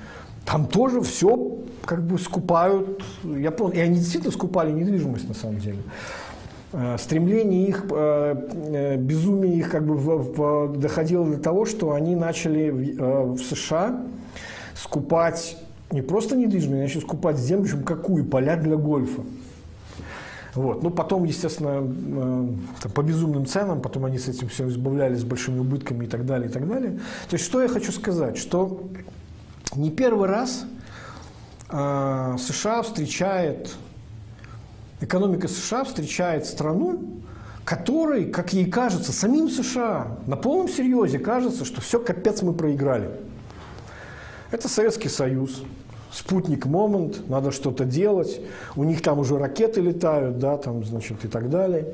Там 0.45 0.67
тоже 0.67 1.01
все 1.01 1.57
как 1.85 2.03
бы 2.03 2.19
скупают 2.19 3.03
японцы. 3.23 3.77
И 3.77 3.79
они 3.79 3.95
действительно 3.97 4.31
скупали 4.31 4.71
недвижимость 4.71 5.27
на 5.27 5.33
самом 5.33 5.59
деле. 5.59 5.79
Э, 6.77 6.97
стремление 6.99 7.67
их, 7.67 7.85
э, 7.89 8.35
э, 8.51 8.97
безумие 8.97 9.57
их 9.57 9.71
как 9.71 9.85
бы 9.85 10.77
доходило 10.77 11.25
до 11.25 11.37
того, 11.37 11.65
что 11.65 11.93
они 11.93 12.15
начали 12.15 12.69
в, 12.69 13.35
в 13.35 13.39
США 13.39 14.01
скупать 14.75 15.57
не 15.91 16.01
просто 16.01 16.35
недвижимость, 16.35 16.81
начали 16.81 17.01
скупать 17.01 17.37
землю, 17.37 17.63
причем 17.63 17.83
какую? 17.83 18.25
Поля 18.25 18.57
для 18.57 18.75
гольфа. 18.75 19.21
Вот. 20.55 20.81
Ну, 20.81 20.89
потом, 20.89 21.25
естественно, 21.25 21.83
по 22.93 23.01
безумным 23.03 23.45
ценам, 23.45 23.81
потом 23.81 24.05
они 24.05 24.17
с 24.17 24.27
этим 24.27 24.47
все 24.47 24.67
избавлялись 24.69 25.19
с 25.19 25.23
большими 25.23 25.59
убытками 25.59 26.05
и 26.05 26.07
так 26.07 26.25
далее, 26.25 26.49
и 26.49 26.51
так 26.51 26.67
далее. 26.67 26.99
То 27.29 27.35
есть, 27.35 27.45
что 27.45 27.61
я 27.61 27.67
хочу 27.67 27.91
сказать? 27.91 28.37
Что 28.37 28.81
не 29.75 29.91
первый 29.91 30.27
раз 30.29 30.65
США 31.69 32.81
встречает 32.83 33.75
экономика 35.01 35.47
США 35.47 35.83
встречает 35.83 36.45
страну, 36.45 37.21
которой, 37.63 38.25
как 38.25 38.53
ей 38.53 38.69
кажется, 38.69 39.11
самим 39.11 39.49
США 39.49 40.19
на 40.27 40.35
полном 40.35 40.69
серьезе 40.69 41.19
кажется, 41.19 41.65
что 41.65 41.81
все, 41.81 41.99
капец, 41.99 42.41
мы 42.41 42.53
проиграли. 42.53 43.11
Это 44.51 44.69
Советский 44.69 45.09
Союз, 45.09 45.63
спутник 46.15 46.65
Момент, 46.65 47.27
надо 47.27 47.51
что-то 47.51 47.83
делать, 47.83 48.39
у 48.75 48.83
них 48.83 49.01
там 49.01 49.19
уже 49.19 49.37
ракеты 49.37 49.81
летают, 49.81 50.39
да, 50.39 50.57
там, 50.57 50.83
значит, 50.85 51.25
и 51.25 51.27
так 51.27 51.49
далее. 51.49 51.85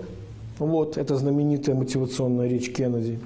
Вот, 0.59 0.97
это 0.97 1.15
знаменитая 1.15 1.75
мотивационная 1.75 2.47
речь 2.47 2.71
Кеннеди. 2.71 3.19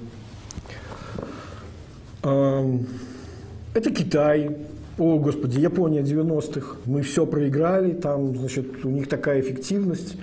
Это 2.22 3.90
Китай, 3.90 4.56
о, 4.98 5.18
господи, 5.18 5.60
Япония 5.60 6.00
90-х, 6.00 6.76
мы 6.86 7.02
все 7.02 7.26
проиграли, 7.26 7.92
там, 7.92 8.34
значит, 8.34 8.84
у 8.84 8.88
них 8.88 9.06
такая 9.08 9.40
эффективность, 9.40 10.16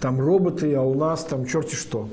там 0.00 0.20
роботы, 0.20 0.74
а 0.74 0.82
у 0.82 0.94
нас 0.94 1.24
там 1.24 1.46
черти 1.46 1.76
что. 1.76 2.08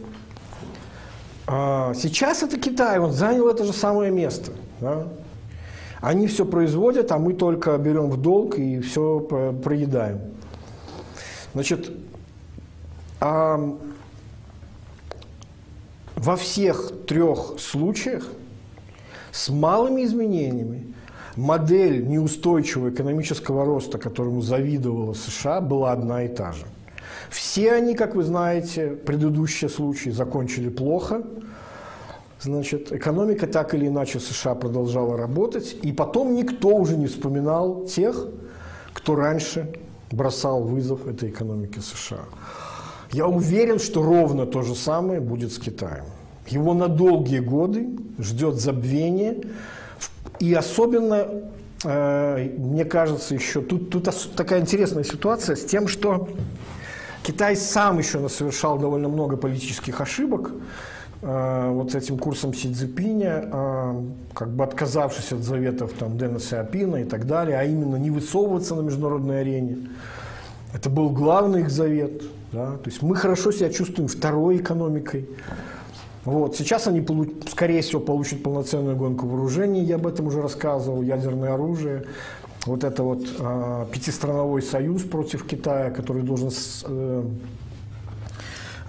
А 1.48 1.94
сейчас 1.95 2.44
это 2.44 2.60
Китай, 2.60 2.99
он 2.99 3.11
занял 3.11 3.49
это 3.49 3.65
же 3.65 3.73
самое 3.73 4.11
место. 4.11 4.52
Да? 4.80 5.07
Они 6.04 6.28
все 6.28 6.46
производят, 6.46 7.14
а 7.14 7.18
мы 7.18 7.32
только 7.34 7.78
берем 7.78 8.10
в 8.10 8.18
долг 8.18 8.60
и 8.60 8.82
все 8.82 9.22
проедаем. 9.22 10.20
Значит, 11.54 11.92
а 13.22 13.78
во 16.18 16.36
всех 16.36 17.06
трех 17.08 17.58
случаях 17.58 18.28
с 19.32 19.48
малыми 19.48 20.04
изменениями 20.04 20.94
модель 21.38 22.06
неустойчивого 22.06 22.90
экономического 22.90 23.64
роста, 23.64 23.98
которому 23.98 24.42
завидовала 24.42 25.14
США, 25.14 25.62
была 25.62 25.94
одна 25.94 26.24
и 26.24 26.28
та 26.28 26.52
же. 26.52 26.66
Все 27.30 27.72
они, 27.72 27.96
как 27.96 28.14
вы 28.14 28.24
знаете, 28.24 28.90
предыдущие 28.90 29.70
случаи 29.70 30.10
закончили 30.10 30.68
плохо. 30.68 31.24
Значит, 32.44 32.91
экономика 32.91 33.48
так 33.48 33.74
или 33.74 33.88
иначе 33.88 34.20
США 34.20 34.56
продолжала 34.56 35.18
работать. 35.18 35.78
И 35.82 35.94
потом 35.94 36.36
никто 36.36 36.76
уже 36.76 36.98
не 36.98 37.07
вспоминал 37.07 37.86
тех, 37.86 38.28
кто 38.91 39.15
раньше 39.15 39.74
бросал 40.11 40.64
вызов 40.64 41.07
этой 41.07 41.30
экономике 41.30 41.80
США. 41.80 42.26
Я 43.11 43.28
уверен, 43.28 43.80
что 43.80 44.03
ровно 44.03 44.45
то 44.45 44.61
же 44.61 44.76
самое 44.76 45.22
будет 45.22 45.53
с 45.53 45.57
Китаем. 45.57 46.06
Его 46.48 46.74
на 46.74 46.90
долгие 46.90 47.40
годы 47.40 47.88
ждет 48.20 48.56
забвение, 48.56 49.44
и 50.40 50.53
особенно, 50.53 51.28
э, 51.86 52.49
мне 52.57 52.84
кажется, 52.84 53.34
еще 53.34 53.61
тут, 53.61 53.90
тут 53.90 54.10
такая 54.36 54.60
интересная 54.60 55.06
ситуация 55.06 55.56
с 55.56 55.64
тем, 55.64 55.88
что 55.88 56.28
Китай 57.24 57.56
сам 57.56 57.99
еще 57.99 58.28
совершал 58.28 58.78
довольно 58.78 59.07
много 59.07 59.38
политических 59.38 60.02
ошибок 60.02 60.52
вот 61.24 61.91
с 61.91 61.95
этим 61.95 62.18
курсом 62.18 62.54
Си 62.54 62.74
Цзипиня, 62.74 63.50
э, 63.52 64.02
как 64.34 64.50
бы 64.50 64.64
отказавшись 64.64 65.32
от 65.32 65.40
заветов 65.40 65.94
там, 65.94 66.18
Дэна 66.18 66.40
Сиапина 66.40 66.98
и 66.98 67.06
так 67.06 67.26
далее, 67.26 67.58
а 67.58 67.64
именно 67.64 67.95
не 67.95 68.10
высовываться 68.10 68.76
на 68.76 68.82
международной 68.82 69.41
арене. 69.41 69.78
Это 70.74 70.90
был 70.90 71.10
главный 71.12 71.62
их 71.62 71.70
завет. 71.70 72.24
Да? 72.52 72.74
То 72.74 72.90
есть 72.90 73.02
мы 73.02 73.16
хорошо 73.16 73.52
себя 73.52 73.70
чувствуем 73.70 74.10
второй 74.10 74.58
экономикой. 74.58 75.30
Вот. 76.26 76.56
Сейчас 76.56 76.88
они, 76.88 77.06
скорее 77.50 77.82
всего, 77.82 78.02
получат 78.02 78.44
полноценную 78.44 78.95
гонку 78.95 79.28
вооружений, 79.28 79.84
я 79.84 79.95
об 79.95 80.08
этом 80.08 80.28
уже 80.28 80.41
рассказывал, 80.41 81.02
ядерное 81.02 81.54
оружие. 81.54 82.04
Вот 82.66 82.84
это 82.84 83.04
вот 83.04 83.24
э, 83.40 83.86
пятистрановой 83.91 84.62
союз 84.62 85.04
против 85.04 85.45
Китая, 85.45 85.90
который 85.91 86.22
должен 86.22 86.50
э, 86.86 87.24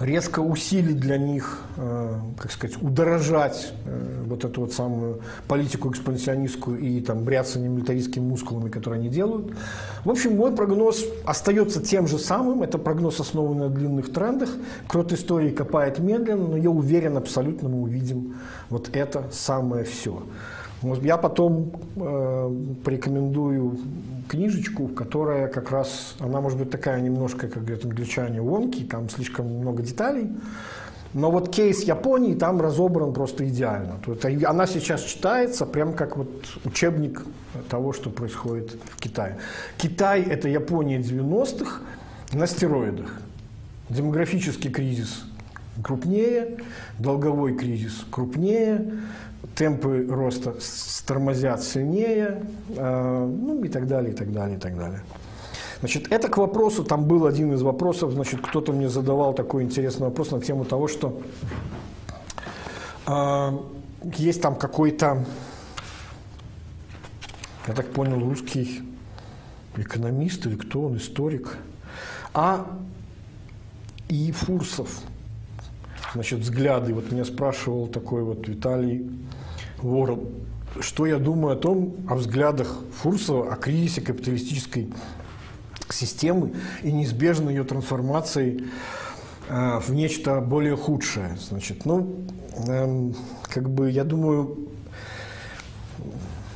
резко 0.05 0.40
усилить 0.40 0.98
для 0.98 1.16
них, 1.16 1.60
э, 1.76 2.18
как 2.39 2.52
сказать, 2.52 2.81
удорожать 2.81 3.72
э, 3.86 4.22
вот 4.26 4.44
эту 4.44 4.62
вот 4.62 4.72
самую 4.72 5.20
политику 5.48 5.90
экспансионистскую 5.90 6.78
и 6.78 7.01
там 7.01 7.24
бряться 7.24 7.59
милитаристскими 7.59 8.24
мускулами, 8.24 8.68
которые 8.68 9.01
они 9.01 9.09
делают. 9.09 9.55
В 10.05 10.10
общем, 10.10 10.36
мой 10.36 10.55
прогноз 10.55 11.05
остается 11.24 11.81
тем 11.82 12.06
же 12.06 12.18
самым. 12.18 12.62
Это 12.62 12.78
прогноз, 12.78 13.20
основанный 13.20 13.68
на 13.68 13.70
длинных 13.70 14.12
трендах. 14.12 14.51
Крот 14.86 15.12
истории 15.12 15.51
копает 15.51 15.98
медленно, 15.98 16.48
но 16.48 16.56
я 16.56 16.70
уверен, 16.70 17.16
абсолютно 17.16 17.68
мы 17.68 17.82
увидим 17.82 18.36
вот 18.68 18.90
это 18.94 19.24
самое 19.32 19.85
все. 19.85 20.22
Я 21.02 21.16
потом 21.16 21.73
э, 21.97 22.56
порекомендую 22.85 23.78
книжечку, 24.28 24.89
которая 24.89 25.48
как 25.48 25.70
раз, 25.70 26.16
она 26.20 26.40
может 26.40 26.59
быть 26.59 26.70
такая 26.70 27.01
немножко, 27.01 27.48
как 27.48 27.65
говорят 27.65 27.85
англичане, 27.85 28.40
вонки, 28.40 28.82
там 28.85 29.09
слишком 29.09 29.47
много 29.47 29.82
деталей. 29.82 30.28
Но 31.15 31.31
вот 31.31 31.55
кейс 31.55 31.85
Японии 31.85 32.35
там 32.35 32.61
разобран 32.61 33.12
просто 33.12 33.48
идеально. 33.48 33.98
То 34.05 34.28
есть 34.28 34.44
она 34.44 34.66
сейчас 34.66 35.02
читается 35.02 35.65
прям 35.65 35.93
как 35.94 36.16
вот 36.16 36.28
учебник 36.65 37.23
того, 37.69 37.93
что 37.93 38.11
происходит 38.11 38.77
в 38.90 39.01
Китае. 39.01 39.39
Китай– 39.78 40.23
это 40.28 40.48
Япония 40.48 40.98
90-х 40.98 41.81
на 42.32 42.47
стероидах. 42.48 43.12
Демографический 43.89 44.70
кризис 44.70 45.24
крупнее, 45.82 46.59
долговой 46.98 47.56
кризис 47.56 48.05
крупнее, 48.11 48.93
темпы 49.54 50.06
роста 50.08 50.54
тормозят 51.06 51.62
сильнее, 51.62 52.42
э, 52.68 53.26
ну 53.26 53.62
и 53.62 53.68
так 53.68 53.86
далее, 53.86 54.12
и 54.12 54.16
так 54.16 54.32
далее, 54.32 54.56
и 54.56 54.60
так 54.60 54.76
далее. 54.76 55.02
Значит, 55.80 56.10
это 56.10 56.28
к 56.28 56.38
вопросу, 56.38 56.84
там 56.84 57.04
был 57.04 57.26
один 57.26 57.52
из 57.52 57.62
вопросов, 57.62 58.12
значит, 58.12 58.40
кто-то 58.40 58.72
мне 58.72 58.88
задавал 58.88 59.34
такой 59.34 59.64
интересный 59.64 60.06
вопрос 60.06 60.30
на 60.30 60.40
тему 60.40 60.64
того, 60.64 60.88
что 60.88 61.20
э, 63.06 63.58
есть 64.16 64.40
там 64.40 64.56
какой-то, 64.56 65.24
я 67.66 67.74
так 67.74 67.90
понял, 67.90 68.20
русский 68.20 68.82
экономист 69.76 70.46
или 70.46 70.56
кто 70.56 70.82
он, 70.82 70.96
историк, 70.96 71.58
а 72.32 72.66
и 74.08 74.32
Фурсов, 74.32 75.00
значит, 76.15 76.41
взгляды. 76.41 76.95
Вот 76.95 77.11
меня 77.12 77.24
спрашивал 77.24 77.86
такой 77.89 78.23
вот 78.23 78.49
Виталий 78.49 79.11
Ворон, 79.78 80.28
что 80.81 81.07
я 81.07 81.19
думаю 81.19 81.55
о 81.55 81.57
том, 81.57 81.95
о 82.09 82.15
взглядах 82.15 82.78
Фурсова, 83.03 83.53
о 83.53 83.57
кризисе 83.57 84.01
капиталистической 84.01 84.93
системы 85.91 86.53
и 86.82 86.91
неизбежной 86.91 87.55
ее 87.55 87.65
трансформации 87.65 88.65
э, 89.49 89.81
в 89.81 89.91
нечто 89.91 90.41
более 90.41 90.77
худшее. 90.77 91.36
Значит, 91.49 91.85
ну, 91.85 92.24
э, 92.66 93.12
как 93.43 93.69
бы, 93.69 93.91
я 93.91 94.05
думаю, 94.05 94.69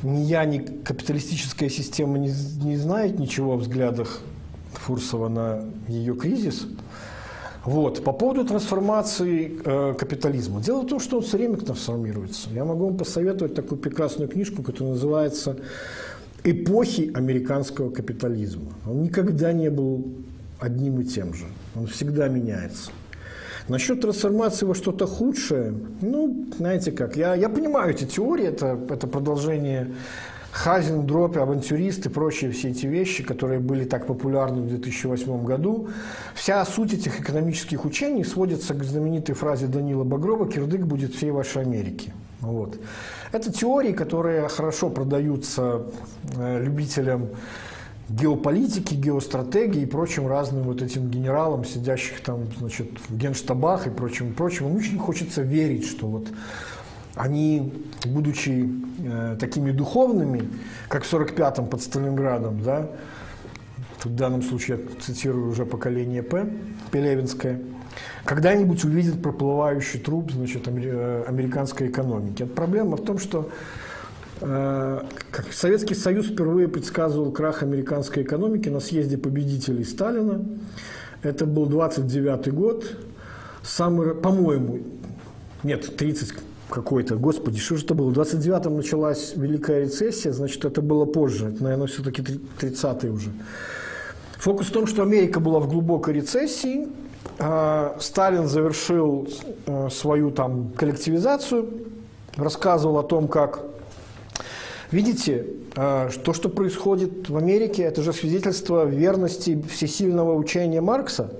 ни 0.01 0.21
я, 0.21 0.45
ни 0.45 0.59
капиталистическая 0.59 1.69
система 1.69 2.17
не, 2.17 2.33
не 2.63 2.77
знает 2.77 3.19
ничего 3.19 3.53
о 3.53 3.57
взглядах 3.57 4.21
Фурсова 4.73 5.27
на 5.27 5.65
ее 5.87 6.15
кризис– 6.15 6.65
вот. 7.65 8.03
По 8.03 8.13
поводу 8.13 8.45
трансформации 8.45 9.59
э, 9.63 9.93
капитализма. 9.93 10.61
Дело 10.61 10.81
в 10.81 10.87
том, 10.87 10.99
что 10.99 11.17
он 11.17 11.23
все 11.23 11.37
время 11.37 11.57
трансформируется. 11.57 12.49
Я 12.51 12.65
могу 12.65 12.85
вам 12.85 12.97
посоветовать 12.97 13.53
такую 13.53 13.79
прекрасную 13.79 14.29
книжку, 14.29 14.63
которая 14.63 14.93
называется 14.93 15.57
«Эпохи 16.43 17.11
американского 17.13 17.89
капитализма». 17.89 18.71
Он 18.87 19.03
никогда 19.03 19.51
не 19.51 19.69
был 19.69 20.05
одним 20.59 21.01
и 21.01 21.05
тем 21.05 21.33
же. 21.33 21.45
Он 21.75 21.87
всегда 21.87 22.27
меняется. 22.27 22.91
Насчет 23.67 24.01
трансформации 24.01 24.65
во 24.65 24.73
что-то 24.73 25.05
худшее, 25.05 25.73
ну, 26.01 26.47
знаете 26.57 26.91
как, 26.91 27.15
я, 27.15 27.35
я 27.35 27.49
понимаю 27.49 27.91
эти 27.91 28.05
теории, 28.05 28.47
это, 28.47 28.79
это 28.89 29.05
продолжение 29.05 29.91
Хазин, 30.51 31.05
Дроп, 31.05 31.37
авантюрист 31.37 32.05
и 32.05 32.09
прочие 32.09 32.51
все 32.51 32.69
эти 32.69 32.85
вещи, 32.85 33.23
которые 33.23 33.59
были 33.59 33.85
так 33.85 34.07
популярны 34.07 34.61
в 34.61 34.67
2008 34.67 35.43
году. 35.43 35.89
Вся 36.33 36.63
суть 36.65 36.93
этих 36.93 37.19
экономических 37.19 37.85
учений 37.85 38.23
сводится 38.23 38.73
к 38.73 38.83
знаменитой 38.83 39.35
фразе 39.35 39.67
Данила 39.67 40.03
Багрова 40.03 40.51
«Кирдык 40.51 40.81
будет 40.81 41.13
всей 41.13 41.31
вашей 41.31 41.61
Америки». 41.61 42.13
Вот. 42.41 42.79
Это 43.31 43.51
теории, 43.51 43.91
которые 43.91 44.47
хорошо 44.47 44.89
продаются 44.89 45.83
э, 46.35 46.63
любителям 46.63 47.29
геополитики, 48.09 48.95
геостратегии 48.95 49.83
и 49.83 49.85
прочим 49.85 50.27
разным 50.27 50.63
вот 50.63 50.81
этим 50.81 51.09
генералам, 51.09 51.63
сидящих 51.63 52.21
там, 52.21 52.47
значит, 52.57 52.89
в 53.07 53.15
генштабах 53.15 53.87
и 53.87 53.89
прочим, 53.91 54.33
прочим. 54.33 54.69
Им 54.69 54.77
очень 54.77 54.97
хочется 54.97 55.41
верить, 55.41 55.85
что 55.85 56.07
вот 56.07 56.27
они, 57.15 57.73
будучи 58.05 58.69
э, 58.99 59.37
такими 59.39 59.71
духовными, 59.71 60.49
как 60.87 61.03
в 61.03 61.13
45-м 61.13 61.67
под 61.67 61.81
Сталинградом, 61.81 62.61
да, 62.61 62.89
в 64.03 64.15
данном 64.15 64.41
случае 64.41 64.79
я 64.79 65.01
цитирую 65.01 65.49
уже 65.49 65.65
поколение 65.65 66.23
П, 66.23 66.49
Пелевинское, 66.91 67.59
когда-нибудь 68.25 68.83
увидят 68.85 69.21
проплывающий 69.21 69.99
труп 69.99 70.31
значит, 70.31 70.67
э, 70.67 71.23
американской 71.27 71.89
экономики. 71.89 72.43
Проблема 72.45 72.97
в 72.97 73.03
том, 73.03 73.17
что 73.17 73.49
э, 74.41 75.01
Советский 75.51 75.95
Союз 75.95 76.27
впервые 76.27 76.67
предсказывал 76.67 77.31
крах 77.31 77.63
американской 77.63 78.23
экономики 78.23 78.69
на 78.69 78.79
съезде 78.79 79.17
победителей 79.17 79.83
Сталина. 79.83 80.45
Это 81.23 81.45
был 81.45 81.65
29 81.65 82.53
год, 82.53 82.95
самый, 83.61 84.15
по-моему, 84.15 84.79
нет, 85.63 85.97
30, 85.97 86.33
какой-то, 86.69 87.15
господи, 87.15 87.59
что 87.59 87.75
же 87.75 87.85
это 87.85 87.95
было? 87.95 88.09
В 88.11 88.17
29-м 88.17 88.77
началась 88.77 89.33
Великая 89.35 89.81
рецессия, 89.81 90.31
значит, 90.31 90.63
это 90.65 90.81
было 90.81 91.05
позже, 91.05 91.49
это, 91.49 91.63
наверное, 91.63 91.87
все-таки 91.87 92.21
30-й 92.21 93.09
уже. 93.09 93.31
Фокус 94.37 94.67
в 94.67 94.71
том, 94.71 94.87
что 94.87 95.03
Америка 95.03 95.39
была 95.39 95.59
в 95.59 95.67
глубокой 95.67 96.13
рецессии, 96.13 96.87
а, 97.39 97.97
Сталин 97.99 98.47
завершил 98.47 99.27
а, 99.65 99.89
свою 99.89 100.31
там 100.31 100.71
коллективизацию, 100.75 101.69
рассказывал 102.35 102.99
о 102.99 103.03
том, 103.03 103.27
как 103.27 103.61
Видите, 104.91 105.45
а, 105.75 106.09
то, 106.23 106.33
что 106.33 106.49
происходит 106.49 107.29
в 107.29 107.37
Америке, 107.37 107.83
это 107.83 108.01
же 108.01 108.11
свидетельство 108.11 108.85
верности 108.85 109.61
всесильного 109.69 110.33
учения 110.33 110.81
Маркса, 110.81 111.31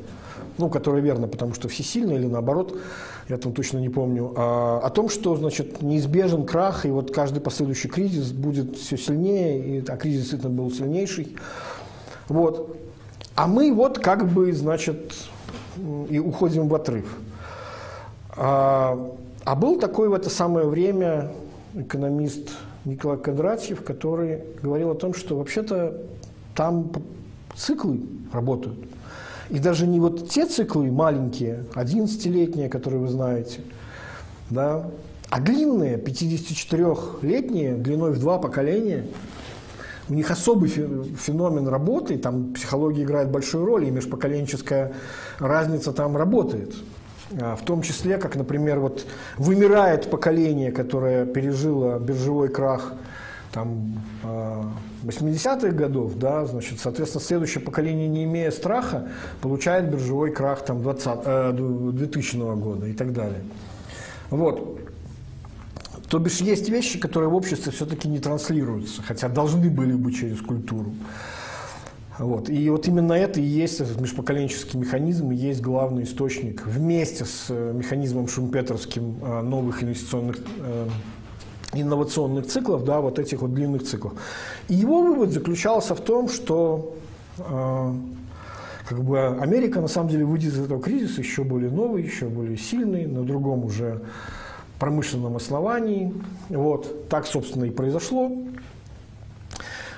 ну, 0.60 0.69
которое 0.69 1.01
верно, 1.01 1.27
потому 1.27 1.56
что 1.56 1.68
всесильный 1.68 2.15
или 2.15 2.27
наоборот– 2.27 2.77
я 3.30 3.38
там 3.38 3.53
точно 3.53 3.77
не 3.77 3.89
помню, 3.89 4.34
а, 4.35 4.81
о 4.84 4.89
том, 4.89 5.07
что, 5.07 5.35
значит, 5.35 5.84
неизбежен 5.84 6.45
крах, 6.47 6.88
и 6.88 6.89
вот 6.89 7.14
каждый 7.14 7.41
последующий 7.41 7.88
кризис 7.88 8.31
будет 8.31 8.76
все 8.76 8.97
сильнее, 8.97 9.80
и, 9.80 9.85
а 9.88 9.97
кризис 9.97 10.22
действительно 10.22 10.51
был 10.51 10.72
сильнейший. 10.72 11.38
Вот. 12.27 12.76
А 13.35 13.45
мы 13.45 13.72
вот 13.72 13.99
как 13.99 14.27
бы, 14.27 14.51
значит, 14.51 15.14
и 16.10 16.18
уходим 16.18 16.68
в 16.68 16.76
отрыв. 16.76 17.06
А, 18.35 18.97
а 19.45 19.56
был 19.56 19.80
такой 19.80 20.10
в 20.10 20.14
это 20.14 20.31
самое 20.31 20.68
время 20.68 21.31
экономист 21.76 22.49
Николай 22.84 23.18
Кондратьев, 23.18 23.84
который 23.84 24.43
говорил 24.61 24.89
о 24.89 24.95
том, 24.95 25.14
что 25.14 25.38
вообще-то 25.38 26.01
там 26.56 26.91
циклы 27.56 27.99
работают. 28.34 28.80
И 29.49 29.59
даже 29.59 29.88
не 29.88 29.99
вот 29.99 30.30
те 30.30 30.45
циклы 30.45 30.91
маленькие, 30.91 31.65
11-летние, 31.73 32.69
которые 32.69 33.01
вы 33.01 33.07
знаете, 33.07 33.61
да, 34.49 34.89
а 35.30 35.39
длинные, 35.39 35.97
54-летние, 35.97 37.76
длиной 37.76 38.11
в 38.11 38.19
два 38.19 38.38
поколения, 38.38 39.05
у 40.07 40.13
них 40.13 40.31
особый 40.31 40.69
феномен 40.69 41.67
работы, 41.67 42.17
там 42.17 42.53
психология 42.53 43.03
играет 43.03 43.30
большую 43.30 43.65
роль, 43.65 43.85
и 43.85 43.91
межпоколенческая 43.91 44.93
разница 45.38 45.93
там 45.93 46.17
работает. 46.17 46.73
А, 47.39 47.55
в 47.55 47.63
том 47.63 47.84
числе, 47.84 48.17
как, 48.17 48.35
например, 48.35 48.80
вот 48.80 49.05
вымирает 49.38 50.09
поколение, 50.09 50.71
которое 50.71 51.26
пережило 51.26 51.99
биржевой 51.99 52.49
крах 52.49 52.93
там, 53.51 54.01
80-х 55.03 55.67
а, 55.67 55.71
годов, 55.71 56.17
да, 56.17 56.45
значит, 56.45 56.80
соответственно, 56.80 57.23
следующее 57.23 57.63
поколение, 57.63 58.07
не 58.07 58.26
имея 58.26 58.51
страха, 58.51 59.07
получает 59.41 59.89
биржевой 59.89 60.31
крах 60.31 60.65
там, 60.65 60.81
20, 60.81 61.95
2000 61.95 62.35
э, 62.35 62.55
года 62.55 62.88
и 62.88 62.93
так 62.93 63.13
далее. 63.13 63.41
Вот. 64.30 64.80
То 66.09 66.17
бишь 66.17 66.38
есть 66.38 66.69
вещи, 66.69 66.99
которые 66.99 67.30
в 67.30 67.35
обществе 67.35 67.71
все-таки 67.71 68.07
не 68.07 68.19
транслируются, 68.19 69.01
хотя 69.03 69.30
должны 69.30 69.69
были 69.69 69.93
бы 69.93 70.11
через 70.11 70.41
культуру. 70.41 70.93
Вот. 72.17 72.49
И 72.49 72.69
вот 72.69 72.88
именно 72.88 73.13
это 73.13 73.39
и 73.39 73.43
есть 73.43 73.80
этот 73.80 74.01
межпоколенческий 74.01 74.77
механизм, 74.77 75.31
и 75.31 75.35
есть 75.35 75.61
главный 75.61 76.03
источник 76.03 76.65
вместе 76.65 77.23
с 77.26 77.45
э, 77.49 77.73
механизмом 77.73 78.27
шумпетерским 78.27 79.17
э, 79.21 79.41
новых 79.41 79.84
инвестиционных 79.84 80.38
инновационных 81.74 82.48
циклов, 82.48 82.84
да, 82.84 83.00
вот 83.02 83.20
этих 83.20 83.41
вот 83.41 83.54
длинных 83.54 83.84
циклов. 83.84 84.14
И 84.68 84.74
его 84.74 85.02
вывод 85.02 85.32
заключался 85.32 85.96
в 85.96 86.02
том, 86.02 86.30
что 86.30 86.96
э, 87.38 87.94
как 88.88 89.04
бы 89.04 89.38
Америка 89.40 89.82
на 89.82 89.88
самом 89.88 90.10
деле 90.10 90.26
выйдет 90.26 90.54
из 90.54 90.60
этого 90.60 90.82
кризиса 90.82 91.22
еще 91.22 91.44
более 91.44 91.70
новый, 91.70 92.04
еще 92.04 92.26
более 92.26 92.58
сильный, 92.58 93.06
на 93.06 93.24
другом 93.24 93.66
уже 93.66 94.02
промышленном 94.80 95.36
основании. 95.36 96.14
Вот. 96.50 97.08
Так, 97.10 97.28
собственно, 97.28 97.66
и 97.66 97.70
произошло. 97.70 98.32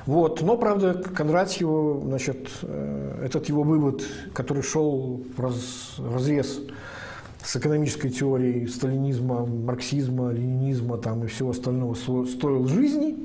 Вот. 0.06 0.42
Но, 0.42 0.58
правда, 0.58 0.94
Кондратьеву, 0.94 2.02
значит, 2.06 2.50
э, 2.64 3.24
этот 3.26 3.48
его 3.48 3.64
вывод, 3.64 4.04
который 4.34 4.64
шел 4.64 5.22
в 5.38 5.40
раз, 5.40 5.96
разрез 5.98 6.60
с 7.44 7.56
экономической 7.56 8.10
теорией 8.10 8.68
сталинизма, 8.68 9.46
марксизма, 9.46 10.32
ленинизма 10.32 10.98
там, 10.98 11.24
и 11.24 11.28
всего 11.28 11.52
остального, 11.52 11.96
стоил 11.96 12.68
жизни. 12.68 13.18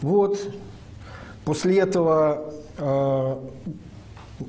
Вот. 0.00 0.38
После 1.44 1.78
этого 1.78 2.52
э, 2.78 3.36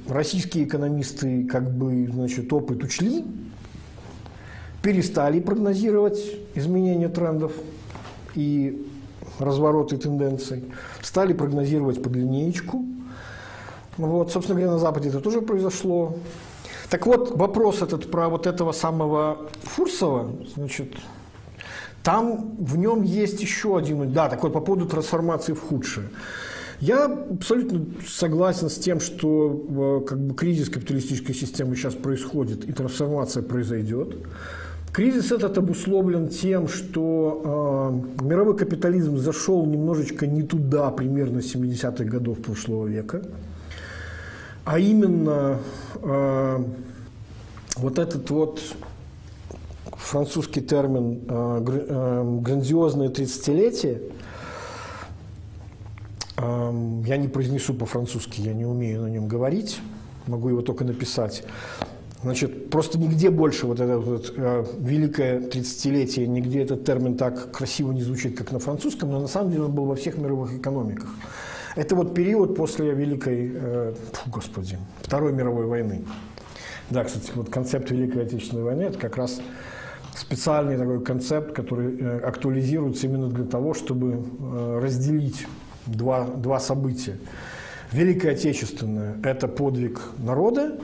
российские 0.07 0.65
экономисты 0.65 1.45
как 1.45 1.69
бы, 1.69 2.07
значит, 2.11 2.51
опыт 2.51 2.83
учли, 2.83 3.25
перестали 4.81 5.39
прогнозировать 5.39 6.19
изменения 6.55 7.09
трендов 7.09 7.51
и 8.35 8.87
развороты 9.39 9.97
тенденций, 9.97 10.63
стали 11.01 11.33
прогнозировать 11.33 12.01
под 12.01 12.15
линеечку. 12.15 12.83
Вот, 13.97 14.31
собственно 14.31 14.59
говоря, 14.59 14.73
на 14.73 14.79
Западе 14.79 15.09
это 15.09 15.19
тоже 15.19 15.41
произошло. 15.41 16.15
Так 16.89 17.05
вот, 17.05 17.37
вопрос 17.37 17.81
этот 17.81 18.09
про 18.09 18.29
вот 18.29 18.47
этого 18.47 18.71
самого 18.71 19.49
Фурсова, 19.63 20.31
значит, 20.55 20.95
там 22.01 22.55
в 22.57 22.77
нем 22.77 23.03
есть 23.03 23.41
еще 23.41 23.77
один, 23.77 24.13
да, 24.13 24.29
так 24.29 24.41
вот, 24.43 24.53
по 24.53 24.61
поводу 24.61 24.85
трансформации 24.85 25.51
в 25.51 25.61
худшее. 25.61 26.07
Я 26.79 27.05
абсолютно 27.05 27.85
согласен 28.07 28.69
с 28.69 28.77
тем, 28.77 28.99
что 28.99 30.03
э, 30.03 30.07
как 30.07 30.19
бы, 30.19 30.33
кризис 30.35 30.69
капиталистической 30.69 31.33
системы 31.33 31.75
сейчас 31.75 31.95
происходит 31.95 32.69
и 32.69 32.71
трансформация 32.71 33.43
произойдет. 33.43 34.15
Кризис 34.93 35.31
этот 35.31 35.57
обусловлен 35.57 36.29
тем, 36.29 36.67
что 36.67 37.91
э, 38.19 38.23
мировой 38.23 38.55
капитализм 38.55 39.17
зашел 39.17 39.65
немножечко 39.65 40.27
не 40.27 40.43
туда 40.43 40.91
примерно 40.91 41.39
70-х 41.39 42.03
годов 42.05 42.41
прошлого 42.41 42.87
века, 42.87 43.23
а 44.67 44.79
именно 44.79 45.59
э, 45.95 46.63
вот 47.77 47.99
этот 47.99 48.29
вот 48.29 48.61
французский 49.93 50.61
термин 50.61 51.21
э, 51.27 51.65
э, 51.65 52.39
грандиозное 52.41 53.09
тридцатилетие– 53.09 54.01
я 56.39 57.17
не 57.17 57.27
произнесу 57.27 57.73
по-французски, 57.73 58.41
я 58.41 58.53
не 58.53 58.63
умею 58.63 59.01
на 59.01 59.07
нем 59.07 59.27
говорить, 59.27 59.79
могу 60.27 60.49
его 60.49 60.61
только 60.61 60.85
написать. 60.85 61.43
Значит, 62.21 62.69
просто 62.69 62.99
нигде 62.99 63.31
больше 63.31 63.65
вот 63.65 63.79
это 63.79 63.97
вот, 63.97 64.33
э, 64.35 64.65
великое 64.79 65.41
тридцатилетие, 65.41 66.27
нигде 66.27 66.61
этот 66.61 66.83
термин 66.83 67.15
так 67.15 67.51
красиво 67.51 67.91
не 67.91 68.03
звучит, 68.03 68.37
как 68.37 68.51
на 68.51 68.59
французском, 68.59 69.09
но 69.11 69.19
на 69.19 69.27
самом 69.27 69.49
деле 69.51 69.63
он 69.63 69.71
был 69.71 69.85
во 69.85 69.95
всех 69.95 70.17
мировых 70.17 70.53
экономиках. 70.55 71.09
Это 71.77 71.95
вот 71.95 72.15
период 72.15 72.55
после 72.55 72.91
Великой, 72.91 73.51
э, 73.53 73.93
фу, 74.11 74.31
господи, 74.31 74.79
Второй 75.03 75.31
мировой 75.31 75.67
войны. 75.67 76.01
Да, 76.89 77.03
кстати, 77.03 77.31
вот 77.35 77.51
концепт 77.51 77.91
Великой 77.91 78.23
Отечественной 78.23 78.63
войны– 78.63 78.81
это 78.89 78.97
как 78.97 79.15
раз 79.15 79.39
специальный 80.15 80.75
такой 80.75 81.03
концепт, 81.03 81.53
который 81.53 81.95
э, 81.99 82.19
актуализируется 82.21 83.05
именно 83.05 83.27
для 83.27 83.45
того, 83.45 83.75
чтобы 83.75 84.23
э, 84.39 84.79
разделить 84.81 85.45
два, 85.85 86.25
два 86.25 86.59
события. 86.59 87.17
Великая 87.91 88.31
Отечественная– 88.31 89.17
это 89.23 89.47
подвиг 89.47 90.01
народа, 90.17 90.79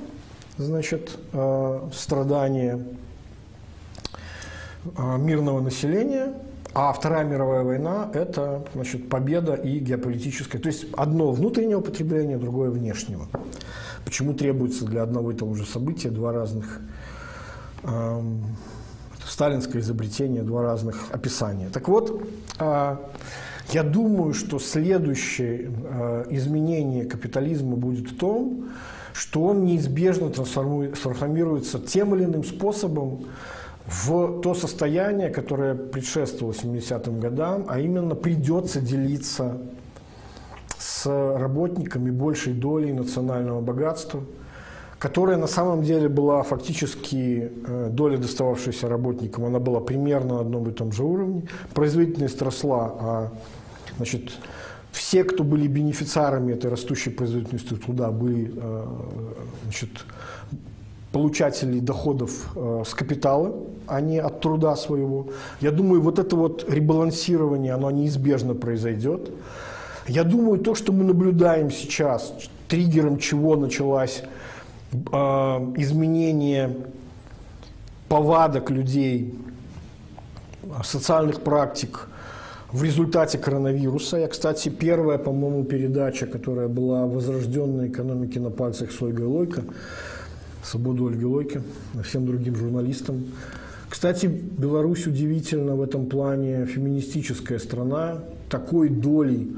значит, 0.57 1.17
э, 1.31 1.89
страдания 1.91 2.85
э, 4.95 5.17
мирного 5.17 5.59
населения, 5.59 6.35
а 6.73 6.91
Вторая 6.91 7.23
мировая 7.23 7.63
война– 7.63 8.09
это 8.13 8.65
значит, 8.73 9.07
победа 9.09 9.53
и 9.53 9.77
геополитическая. 9.77 10.59
То 10.59 10.67
есть 10.67 10.85
одно 10.93 11.31
внутреннее 11.31 11.77
употребление, 11.77 12.37
другое 12.37 12.71
внешнего. 12.71 13.27
Почему 14.05 14.33
требуется 14.33 14.85
для 14.85 15.03
одного 15.03 15.31
и 15.31 15.35
того 15.35 15.53
же 15.53 15.65
события 15.65 16.09
два 16.09 16.33
разных 16.33 16.81
эм, 17.83 18.43
сталинское 19.27 19.81
изобретение, 19.81 20.41
два 20.41 20.63
разных 20.63 21.11
описания. 21.11 21.69
Так 21.69 21.87
вот, 21.87 22.23
э, 22.59 22.97
я 23.71 23.83
думаю, 23.83 24.33
что 24.33 24.59
следующее 24.59 25.71
э, 25.71 26.25
изменение 26.31 27.05
капитализма 27.05 27.75
будет 27.75 28.11
в 28.11 28.17
том, 28.17 28.69
что 29.13 29.43
он 29.43 29.63
неизбежно 29.65 30.29
трансформируется 30.29 31.79
тем 31.79 32.15
или 32.15 32.25
иным 32.25 32.43
способом 32.43 33.25
в 33.85 34.41
то 34.41 34.53
состояние, 34.53 35.29
которое 35.29 35.75
предшествовало 35.75 36.53
70-м 36.53 37.19
годам, 37.19 37.65
а 37.67 37.79
именно 37.79 38.15
придется 38.15 38.79
делиться 38.79 39.57
с 40.77 41.05
работниками 41.05 42.11
большей 42.11 42.53
долей 42.53 42.93
национального 42.93 43.61
богатства, 43.61 44.23
которая 44.99 45.37
на 45.37 45.47
самом 45.47 45.83
деле 45.83 46.07
была 46.07 46.43
фактически 46.43 47.51
э, 47.67 47.89
доля, 47.91 48.17
достававшаяся 48.17 48.87
работникам, 48.87 49.45
она 49.45 49.59
была 49.59 49.81
примерно 49.81 50.35
на 50.35 50.39
одном 50.41 50.69
и 50.69 50.71
том 50.71 50.93
же 50.93 51.03
уровне. 51.03 51.43
Производительность 51.73 52.41
росла, 52.41 52.95
а 52.99 53.31
Значит, 53.97 54.31
все, 54.91 55.23
кто 55.23 55.43
были 55.43 55.67
бенефициарами 55.67 56.53
этой 56.53 56.69
растущей 56.69 57.09
производительности 57.09 57.75
труда, 57.75 58.11
были 58.11 58.53
э, 58.55 58.85
значит, 59.63 59.89
получателей 61.13 61.79
доходов 61.79 62.51
э, 62.55 62.83
с 62.85 62.93
капитала, 62.93 63.53
а 63.87 64.01
не 64.01 64.19
от 64.19 64.41
труда 64.41 64.75
своего. 64.75 65.27
Я 65.61 65.71
думаю, 65.71 66.01
вот 66.01 66.19
это 66.19 66.35
вот 66.35 66.65
ребалансирование, 66.69 67.73
оно 67.73 67.91
неизбежно 67.91 68.55
произойдет. 68.55 69.31
Я 70.07 70.23
думаю, 70.23 70.59
то, 70.59 70.75
что 70.75 70.91
мы 70.91 71.05
наблюдаем 71.05 71.71
сейчас, 71.71 72.33
триггером 72.67 73.19
чего 73.19 73.55
началось 73.55 74.23
э, 74.91 74.97
изменение 75.77 76.75
повадок 78.09 78.71
людей, 78.71 79.33
социальных 80.83 81.41
практик– 81.41 82.09
в 82.73 82.83
результате 82.83 83.37
коронавируса. 83.37 84.17
Я, 84.17 84.27
кстати, 84.27 84.69
первая, 84.69 85.19
по-моему, 85.19 85.63
передача, 85.63 86.25
которая 86.25 86.67
была 86.67 87.05
возрожденной 87.05 87.87
экономике 87.87 88.39
на 88.39 88.49
пальцах 88.49 88.91
с 88.91 89.01
Ольгой 89.01 89.27
Лойко, 89.27 89.63
свободу 90.63 91.07
Ольги 91.07 91.25
Лойко, 91.25 91.61
всем 92.03 92.25
другим 92.25 92.55
журналистам. 92.55 93.25
Кстати, 93.89 94.25
Беларусь 94.25 95.05
удивительно 95.05 95.75
в 95.75 95.81
этом 95.81 96.07
плане 96.07 96.65
феминистическая 96.65 97.59
страна. 97.59 98.23
Такой 98.49 98.89
долей 98.89 99.55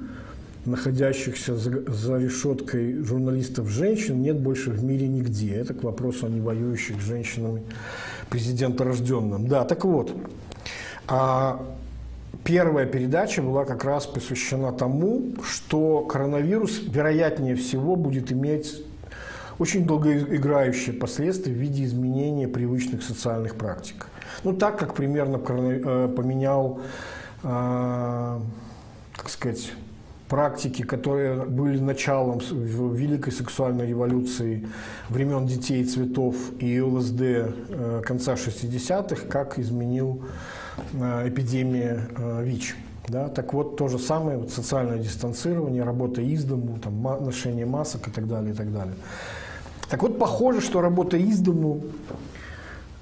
находящихся 0.66 1.56
за, 1.56 1.90
за 1.92 2.18
решеткой 2.18 3.04
журналистов 3.04 3.70
женщин 3.70 4.22
нет 4.22 4.38
больше 4.38 4.72
в 4.72 4.84
мире 4.84 5.08
нигде. 5.08 5.54
Это 5.56 5.74
к 5.74 5.84
вопросу 5.84 6.26
о 6.26 6.30
не 6.30 6.42
воюющих 6.42 7.00
женщинами 7.00 7.62
президента 8.30 8.84
рожденном. 8.84 9.48
Да, 9.48 9.64
так 9.64 9.86
вот. 9.86 10.12
А 11.08 11.64
Первая 12.46 12.86
передача 12.86 13.42
была 13.42 13.66
как 13.66 13.84
раз 13.84 14.06
посвящена 14.06 14.72
тому, 14.72 15.34
что 15.42 16.02
коронавирус, 16.02 16.80
вероятнее 16.86 17.56
всего, 17.56 17.96
будет 17.96 18.32
иметь 18.32 18.85
очень 19.60 19.86
долгоиграющие 19.86 20.96
последствия 20.96 21.54
в 21.54 21.58
виде 21.58 21.84
изменения 21.84 22.48
привычных 22.48 23.04
социальных 23.04 23.56
практик. 23.56 24.08
Ну, 24.44 24.54
так 24.54 24.78
как 24.78 24.94
примерно 24.94 25.38
э, 25.38 26.14
поменял, 26.16 26.82
э, 27.44 28.40
как 29.16 29.30
сказать, 29.30 29.72
практики, 30.28 30.82
которые 30.82 31.46
были 31.46 31.80
началом 31.80 32.40
великой 32.40 33.32
сексуальной 33.32 33.88
революции 33.88 34.68
времен 35.10 35.46
детей 35.46 35.82
и 35.84 35.86
цветов 35.86 36.36
и 36.60 36.82
ЛСД 36.82 37.22
э, 37.22 38.02
конца 38.04 38.34
60-х, 38.34 39.28
как 39.28 39.60
изменил 39.60 40.24
Э, 40.94 41.28
эпидемии 41.28 42.00
э, 42.18 42.44
ВИЧ. 42.44 42.76
Да? 43.08 43.30
Так 43.30 43.54
вот, 43.54 43.78
то 43.78 43.88
же 43.88 44.00
самое, 44.00 44.38
вот 44.38 44.52
социальное 44.52 44.98
дистанцирование, 44.98 45.84
работа 45.84 46.22
из 46.22 46.44
дому, 46.44 46.80
там, 46.84 47.02
ношение 47.24 47.66
масок 47.66 48.08
и 48.08 48.12
так 48.12 48.28
далее, 48.28 48.54
и 48.54 48.56
так 48.56 48.74
далее. 48.74 48.96
Так 49.90 50.02
вот, 50.02 50.18
похоже, 50.18 50.62
что 50.62 50.82
работа 50.82 51.18
из 51.18 51.40
дому 51.40 51.82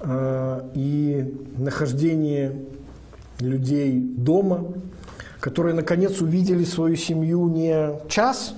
э, 0.00 0.70
и 0.74 1.34
нахождение 1.56 2.56
людей 3.40 3.98
дома, 3.98 4.66
которые 5.40 5.74
наконец 5.74 6.20
увидели 6.20 6.64
свою 6.64 6.96
семью 6.96 7.48
не 7.48 7.98
час 8.08 8.54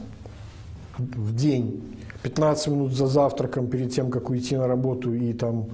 в 0.99 1.35
день, 1.35 1.83
15 2.23 2.69
минут 2.69 2.93
за 2.93 3.07
завтраком 3.07 3.69
перед 3.69 3.93
тем, 3.93 4.11
как 4.11 4.31
уйти 4.31 4.57
на 4.57 4.67
работу 4.67 5.15
и 5.15 5.33
там 5.33 5.67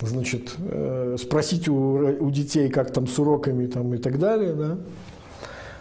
значит, 0.00 0.54
э, 0.58 1.16
спросить 1.18 1.68
у, 1.68 2.16
у 2.20 2.30
детей, 2.30 2.68
как 2.70 2.92
там 2.92 3.06
с 3.06 3.18
уроками 3.18 3.66
там, 3.66 3.92
и 3.94 3.98
так 3.98 4.18
далее, 4.18 4.54
да? 4.54 4.78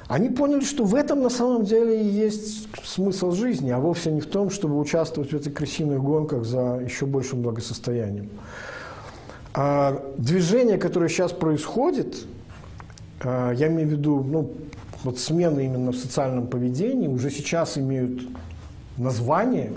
Они 0.08 0.30
поняли, 0.30 0.64
что 0.64 0.86
в 0.86 0.96
этом 0.96 1.22
на 1.22 1.30
самом 1.30 1.66
деле 1.66 2.02
и 2.02 2.06
есть 2.06 2.70
смысл 2.84 3.32
жизни, 3.32 3.72
а 3.72 3.80
вовсе 3.80 4.12
не 4.12 4.22
в 4.22 4.28
том, 4.28 4.50
чтобы 4.50 4.80
участвовать 4.80 5.34
в 5.34 5.36
этих 5.36 5.54
крысиных 5.54 6.02
гонках 6.02 6.46
за 6.46 6.82
еще 6.84 7.06
большим 7.06 7.42
благосостоянием. 7.42 8.30
А 9.54 10.02
движение, 10.18 10.78
которое 10.78 11.10
сейчас 11.10 11.34
происходит, 11.34 12.26
а, 13.22 13.52
я 13.52 13.68
имею 13.68 13.90
в 13.90 13.92
виду, 13.92 14.24
ну, 14.24 14.54
вот 15.04 15.20
смены 15.20 15.66
именно 15.66 15.92
в 15.92 15.98
социальном 15.98 16.48
поведении, 16.48 17.08
уже 17.08 17.30
сейчас 17.30 17.78
имеют 17.78 18.22
название 18.98 19.74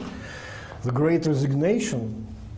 The 0.85 0.95
Great 0.95 1.25
Resignation, 1.25 2.11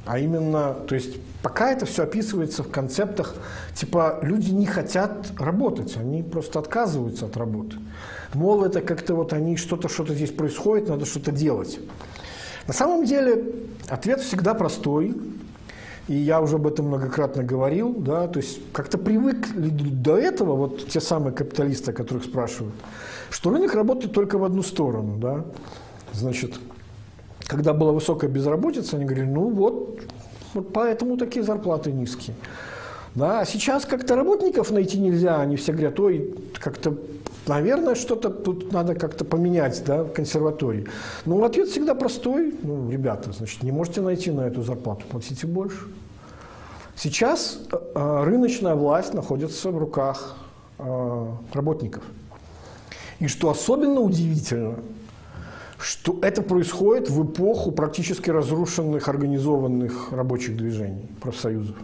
а 0.05 0.19
именно, 0.19 0.75
то 0.87 0.95
есть 0.95 1.21
пока 1.43 1.71
это 1.71 1.87
все 1.87 2.03
описывается 2.03 2.63
в 2.63 2.71
концептах, 2.71 3.35
типа 3.75 4.19
люди 4.23 4.51
не 4.51 4.67
хотят 4.67 5.33
работать, 5.39 5.97
они 5.97 6.23
просто 6.23 6.59
отказываются 6.59 7.27
от 7.27 7.37
работы. 7.37 7.77
Мол, 8.35 8.65
это 8.65 8.81
как-то 8.81 9.15
вот 9.15 9.33
они, 9.33 9.57
что-то, 9.57 9.89
что-то 9.89 10.15
здесь 10.15 10.31
происходит, 10.31 10.89
надо 10.89 11.05
что-то 11.05 11.31
делать. 11.31 11.79
На 12.67 12.73
самом 12.73 13.05
деле 13.05 13.45
ответ 13.89 14.21
всегда 14.21 14.55
простой, 14.55 15.15
и 16.09 16.15
я 16.15 16.41
уже 16.41 16.57
об 16.57 16.67
этом 16.67 16.87
многократно 16.87 17.45
говорил, 17.45 17.95
да, 17.95 18.27
то 18.27 18.41
есть 18.41 18.61
как-то 18.73 18.99
привыкли 18.99 19.69
до 19.71 20.17
этого, 20.17 20.57
вот 20.57 20.89
те 20.89 21.01
самые 21.01 21.33
капиталисты, 21.33 21.93
о 21.93 21.95
которых 21.95 22.25
спрашивают, 22.25 22.75
что 23.31 23.51
рынок 23.51 23.75
работает 23.75 24.13
только 24.13 24.39
в 24.39 24.45
одну 24.45 24.63
сторону, 24.63 25.17
да, 25.19 25.45
значит, 26.13 26.59
когда 27.47 27.73
была 27.73 27.93
высокая 27.93 28.31
безработица, 28.31 28.97
они 28.97 29.05
говорили, 29.05 29.27
ну 29.27 29.51
вот, 29.51 30.01
вот 30.55 30.73
поэтому 30.73 31.17
такие 31.17 31.45
зарплаты 31.45 31.93
низкие. 31.93 32.35
Да, 33.15 33.41
а 33.41 33.45
сейчас 33.45 33.85
как-то 33.85 34.17
работников 34.17 34.71
найти 34.71 34.99
нельзя, 34.99 35.41
они 35.41 35.57
все 35.57 35.73
говорят, 35.73 36.01
ой, 36.01 36.35
как-то, 36.55 36.97
наверное, 37.47 37.95
что-то 37.95 38.31
тут 38.31 38.73
надо 38.73 38.95
как-то 38.95 39.25
поменять, 39.27 39.83
да, 39.85 40.05
в 40.05 40.13
консерватории. 40.13 40.87
Ну, 41.27 41.45
ответ 41.45 41.69
всегда 41.69 41.95
простой, 41.95 42.55
ну, 42.63 42.91
ребята, 42.91 43.33
значит, 43.33 43.63
не 43.63 43.71
можете 43.71 44.01
найти 44.01 44.31
на 44.31 44.43
эту 44.43 44.63
зарплату, 44.63 45.05
платите 45.11 45.47
больше. 45.47 45.89
Сейчас 46.97 47.59
э, 47.71 48.23
рыночная 48.25 48.75
власть 48.75 49.13
находится 49.13 49.71
в 49.71 49.79
руках 49.79 50.37
э, 50.79 51.27
работников. 51.53 52.05
И 53.19 53.29
что 53.29 53.51
особенно 53.51 54.01
удивительно, 54.01 54.77
что 55.83 56.17
это 56.23 56.43
происходит 56.43 57.11
в 57.11 57.25
эпоху 57.25 57.73
практически 57.73 58.31
разрушенных 58.31 59.09
организованных 59.09 60.13
рабочих 60.13 60.57
движений, 60.57 61.09
профсоюзов. 61.21 61.77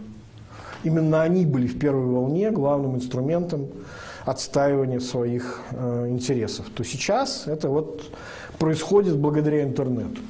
Именно 0.85 1.21
они 1.21 1.45
были 1.45 1.67
в 1.67 1.77
первой 1.77 2.05
волне 2.05 2.49
главным 2.51 2.95
инструментом 2.95 3.67
отстаивания 4.25 5.01
своих 5.01 5.61
э, 5.71 6.07
интересов. 6.09 6.67
То 6.73 6.85
сейчас 6.85 7.43
это 7.47 7.67
вот 7.67 8.09
происходит 8.57 9.17
благодаря 9.17 9.63
интернету. 9.63 10.21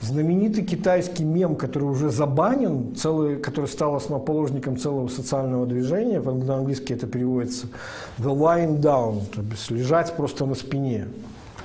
Знаменитый 0.00 0.64
китайский 0.64 1.24
мем, 1.24 1.56
который 1.56 1.84
уже 1.84 2.08
забанен, 2.08 2.94
целый, 2.96 3.36
который 3.36 3.66
стал 3.66 3.94
основоположником 3.96 4.78
целого 4.78 5.08
социального 5.08 5.66
движения, 5.66 6.22
по-английски 6.22 6.94
это 6.94 7.06
переводится 7.06 7.66
«the 8.18 8.34
lying 8.34 8.80
down», 8.80 9.20
то 9.34 9.42
есть 9.42 9.70
лежать 9.70 10.16
просто 10.16 10.46
на 10.46 10.54
спине. 10.54 11.08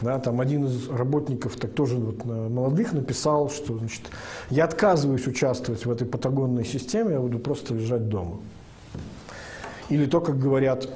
Да, 0.01 0.19
там 0.19 0.41
один 0.41 0.65
из 0.65 0.89
работников, 0.89 1.55
так 1.55 1.71
тоже 1.71 1.95
вот, 1.95 2.25
молодых, 2.25 2.93
написал, 2.93 3.49
что 3.49 3.77
значит, 3.77 4.01
я 4.49 4.65
отказываюсь 4.65 5.25
участвовать 5.25 5.85
в 5.85 5.91
этой 5.91 6.05
патагонной 6.05 6.65
системе, 6.65 7.13
я 7.13 7.19
буду 7.19 7.39
просто 7.39 7.73
лежать 7.73 8.09
дома. 8.09 8.39
Или 9.89 10.05
то, 10.05 10.19
как 10.19 10.39
говорят 10.39 10.89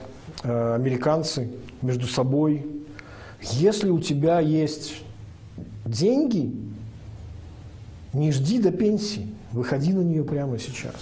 э, 0.44 0.76
американцы 0.76 1.50
между 1.82 2.08
собой, 2.08 2.66
если 3.42 3.90
у 3.90 4.00
тебя 4.00 4.40
есть 4.40 5.02
деньги, 5.86 6.54
не 8.12 8.32
жди 8.32 8.60
до 8.60 8.72
пенсии, 8.72 9.28
выходи 9.52 9.94
на 9.94 10.02
нее 10.02 10.24
прямо 10.24 10.58
сейчас. 10.60 10.96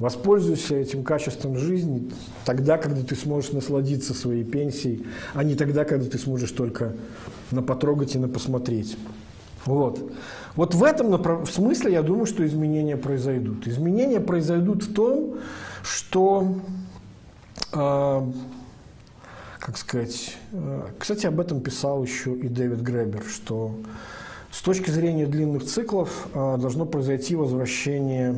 Воспользуйся 0.00 0.76
этим 0.76 1.04
качеством 1.04 1.58
жизни 1.58 2.10
тогда, 2.46 2.78
когда 2.78 3.02
ты 3.02 3.14
сможешь 3.14 3.52
насладиться 3.52 4.14
своей 4.14 4.44
пенсией, 4.44 5.06
а 5.34 5.44
не 5.44 5.54
тогда, 5.54 5.84
когда 5.84 6.08
ты 6.08 6.16
сможешь 6.16 6.52
только 6.52 6.94
на 7.50 7.62
потрогать 7.62 8.14
и 8.14 8.18
на 8.18 8.26
посмотреть. 8.26 8.96
Вот. 9.66 10.10
Вот 10.56 10.74
в 10.74 10.82
этом 10.84 11.10
направ... 11.10 11.50
смысле 11.50 11.92
я 11.92 12.02
думаю, 12.02 12.24
что 12.24 12.46
изменения 12.46 12.96
произойдут. 12.96 13.68
Изменения 13.68 14.20
произойдут 14.20 14.84
в 14.84 14.94
том, 14.94 15.36
что, 15.82 16.56
э, 17.74 18.22
как 19.58 19.76
сказать, 19.76 20.38
э, 20.52 20.82
кстати, 20.98 21.26
об 21.26 21.38
этом 21.38 21.60
писал 21.60 22.02
еще 22.02 22.34
и 22.34 22.48
Дэвид 22.48 22.80
Гребер, 22.80 23.22
что 23.28 23.74
с 24.50 24.62
точки 24.62 24.90
зрения 24.90 25.26
длинных 25.26 25.66
циклов 25.66 26.28
э, 26.32 26.56
должно 26.58 26.86
произойти 26.86 27.36
возвращение 27.36 28.34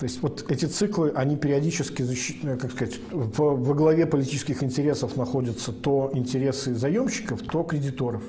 то 0.00 0.04
есть 0.04 0.22
вот 0.22 0.50
эти 0.50 0.64
циклы, 0.64 1.12
они 1.14 1.36
периодически, 1.36 2.02
э, 2.42 2.56
как 2.56 2.72
сказать, 2.72 2.98
во, 3.10 3.54
во 3.54 3.74
главе 3.74 4.06
политических 4.06 4.62
интересов 4.62 5.14
находятся 5.14 5.72
то 5.72 6.10
интересы 6.14 6.74
заемщиков, 6.74 7.42
то 7.42 7.62
кредиторов. 7.64 8.22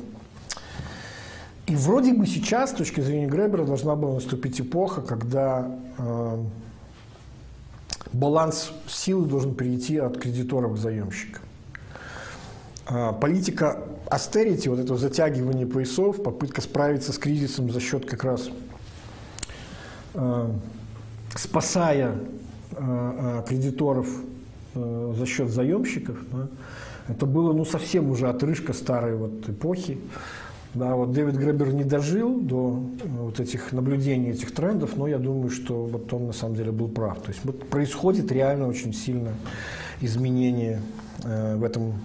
И 1.68 1.76
вроде 1.78 2.14
бы 2.14 2.28
сейчас, 2.28 2.72
с 2.72 2.74
точки 2.74 3.00
зрения 3.00 3.28
Гребера, 3.28 3.64
должна 3.64 3.96
была 3.96 4.16
наступить 4.16 4.60
эпоха, 4.60 5.02
когда 5.02 5.74
э, 5.98 6.44
баланс 8.12 8.74
силы 8.90 9.26
должен 9.26 9.56
перейти 9.56 9.96
от 9.96 10.18
кредиторов 10.18 10.74
к 10.74 10.78
заемщикам. 10.78 11.42
Э, 12.90 13.14
политика 13.14 13.80
астерити, 14.10 14.68
вот 14.68 14.80
этого 14.80 15.00
затягивания 15.00 15.66
поясов, 15.66 16.22
попытка 16.22 16.60
справиться 16.60 17.14
с 17.14 17.18
кризисом 17.18 17.72
за 17.72 17.80
счет 17.80 18.06
как 18.06 18.26
раз 18.26 18.50
э, 20.16 20.50
спасая 21.36 22.16
э, 22.72 22.76
э, 22.78 23.44
кредиторов 23.48 24.08
э, 24.76 25.14
за 25.18 25.26
счет 25.26 25.50
заемщиков, 25.50 26.18
да, 26.32 26.48
это 27.08 27.26
было 27.26 27.54
ну, 27.54 27.66
совсем 27.66 28.10
уже 28.10 28.30
отрыжка 28.30 28.74
старой 28.74 29.16
вот 29.16 29.50
эпохи. 29.50 29.98
Да, 30.74 30.96
вот 30.96 31.12
Дэвид 31.12 31.36
Гребер 31.36 31.74
не 31.74 31.84
дожил 31.84 32.40
до 32.40 32.82
вот 33.04 33.42
этих 33.42 33.74
наблюдений, 33.74 34.30
этих 34.30 34.54
трендов, 34.54 34.96
но 34.96 35.06
я 35.06 35.18
думаю, 35.18 35.50
что 35.50 35.84
вот 35.84 36.14
он 36.14 36.28
на 36.28 36.34
самом 36.34 36.56
деле 36.56 36.72
был 36.72 36.88
прав. 36.88 37.20
То 37.20 37.30
есть 37.30 37.42
вот 37.44 37.68
происходит 37.68 38.32
реально 38.32 38.70
очень 38.70 38.94
сильное 38.94 39.34
изменение 40.00 40.82
э, 41.24 41.58
в 41.58 41.64
этом 41.66 41.96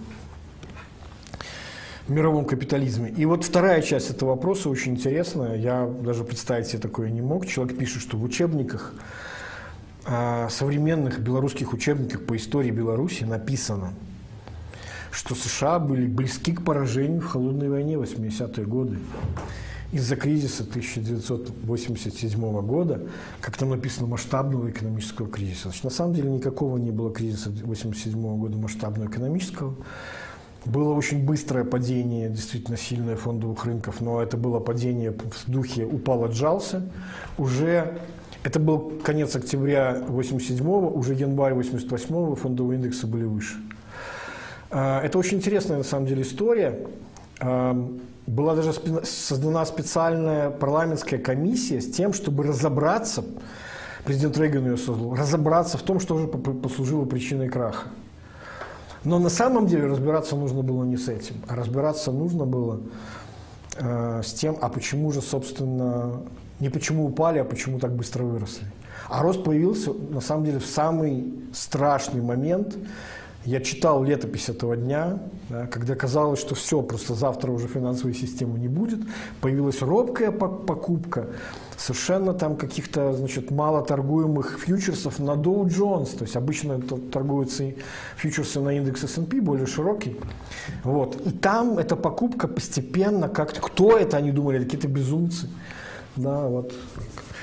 мировом 2.09 2.45
капитализме. 2.45 3.09
И 3.09 3.25
вот 3.25 3.43
вторая 3.43 3.81
часть 3.81 4.09
этого 4.09 4.29
вопроса 4.29 4.69
очень 4.69 4.93
интересная. 4.93 5.55
Я 5.55 5.85
даже 5.85 6.23
представить 6.23 6.67
себе 6.67 6.79
такое 6.79 7.09
не 7.09 7.21
мог. 7.21 7.45
Человек 7.45 7.77
пишет, 7.77 8.01
что 8.01 8.17
в 8.17 8.23
учебниках, 8.23 8.93
а, 10.05 10.47
современных 10.49 11.19
белорусских 11.19 11.73
учебниках 11.73 12.25
по 12.25 12.37
истории 12.37 12.71
Беларуси 12.71 13.25
написано, 13.25 13.93
что 15.11 15.35
США 15.35 15.79
были 15.79 16.07
близки 16.07 16.53
к 16.53 16.63
поражению 16.63 17.21
в 17.21 17.25
холодной 17.25 17.69
войне 17.69 17.95
80-е 17.95 18.65
годы. 18.65 18.99
Из-за 19.91 20.15
кризиса 20.17 20.63
1987 20.63 22.61
года, 22.61 23.01
как 23.39 23.55
там 23.57 23.69
написано, 23.69 24.07
масштабного 24.07 24.69
экономического 24.69 25.29
кризиса. 25.29 25.63
Значит, 25.63 25.83
на 25.85 25.89
самом 25.89 26.13
деле 26.13 26.29
никакого 26.29 26.77
не 26.77 26.91
было 26.91 27.11
кризиса 27.11 27.49
1987 27.49 28.37
года 28.37 28.57
масштабного 28.57 29.09
экономического. 29.09 29.75
Было 30.71 30.93
очень 30.93 31.23
быстрое 31.23 31.63
падение, 31.63 32.29
действительно 32.29 32.77
сильное 32.77 33.15
фондовых 33.15 33.63
рынков, 33.63 34.01
но 34.01 34.21
это 34.21 34.35
было 34.35 34.59
падение 34.59 35.11
в 35.11 35.49
духе 35.49 35.85
«упал, 35.85 36.25
отжался». 36.25 36.89
Уже 37.37 37.99
это 38.43 38.59
был 38.59 38.99
конец 39.03 39.35
октября 39.35 40.03
87-го, 40.07 40.89
уже 40.89 41.13
январь 41.13 41.53
88-го 41.53 42.35
фондовые 42.35 42.77
индексы 42.77 43.07
были 43.07 43.23
выше. 43.23 43.55
А, 44.69 45.01
это 45.01 45.17
очень 45.17 45.37
интересная 45.37 45.77
на 45.77 45.83
самом 45.83 46.05
деле 46.05 46.23
история. 46.23 46.77
А, 47.39 47.73
была 48.25 48.55
даже 48.55 48.73
создана 49.03 49.65
специальная 49.65 50.49
парламентская 50.49 51.19
комиссия 51.19 51.79
с 51.79 51.89
тем, 51.89 52.11
чтобы 52.11 52.43
разобраться, 52.43 53.23
президент 54.03 54.37
Рейган 54.37 54.65
ее 54.65 54.77
создал, 54.77 55.15
разобраться 55.15 55.77
в 55.77 55.81
том, 55.83 56.01
что 56.01 56.17
же 56.17 56.27
послужило 56.27 57.05
причиной 57.05 57.47
краха. 57.47 57.87
Но 59.03 59.19
на 59.19 59.29
самом 59.29 59.67
деле 59.67 59.87
разбираться 59.87 60.35
нужно 60.35 60.61
было 60.61 60.83
не 60.83 60.97
с 60.97 61.07
этим, 61.07 61.35
а 61.47 61.55
разбираться 61.55 62.11
нужно 62.11 62.45
было 62.45 62.81
э, 63.77 64.21
с 64.23 64.33
тем, 64.33 64.57
а 64.61 64.69
почему 64.69 65.11
же, 65.11 65.21
собственно, 65.21 66.21
не 66.59 66.69
почему 66.69 67.05
упали, 67.05 67.39
а 67.39 67.45
почему 67.45 67.79
так 67.79 67.95
быстро 67.95 68.23
выросли. 68.23 68.65
А 69.09 69.21
рост 69.21 69.43
появился, 69.43 69.93
на 69.93 70.21
самом 70.21 70.45
деле, 70.45 70.59
в 70.59 70.65
самый 70.65 71.33
страшный 71.53 72.21
момент. 72.21 72.75
Я 73.45 73.61
читал 73.61 74.03
летопись 74.03 74.49
этого 74.49 74.75
дня, 74.75 75.19
да, 75.47 75.67
когда 75.67 75.95
казалось, 75.95 76.39
что 76.39 76.53
все, 76.53 76.81
просто 76.81 77.13
завтра 77.13 77.49
уже 77.51 77.67
финансовой 77.67 78.13
системы 78.13 78.59
не 78.59 78.67
будет. 78.67 78.99
Появилась 79.39 79.81
робкая 79.81 80.31
покупка. 80.31 81.27
Совершенно 81.77 82.33
там 82.33 82.57
каких-то, 82.57 83.13
значит, 83.13 83.51
мало 83.51 83.85
торгуемых 83.85 84.59
фьючерсов 84.59 85.19
на 85.19 85.31
Dow 85.31 85.65
Jones, 85.65 86.17
то 86.17 86.23
есть 86.23 86.35
обычно 86.35 86.81
торгуются 86.81 87.71
фьючерсы 88.17 88.59
на 88.59 88.75
индекс 88.75 89.03
S&P 89.03 89.39
более 89.41 89.67
широкий, 89.67 90.17
вот, 90.83 91.21
и 91.25 91.31
там 91.31 91.77
эта 91.77 91.95
покупка 91.95 92.47
постепенно 92.47 93.29
как-то, 93.29 93.61
кто 93.61 93.95
это, 93.95 94.17
они 94.17 94.31
думали, 94.31 94.63
какие-то 94.63 94.87
безумцы, 94.87 95.49
да, 96.15 96.47
вот, 96.47 96.73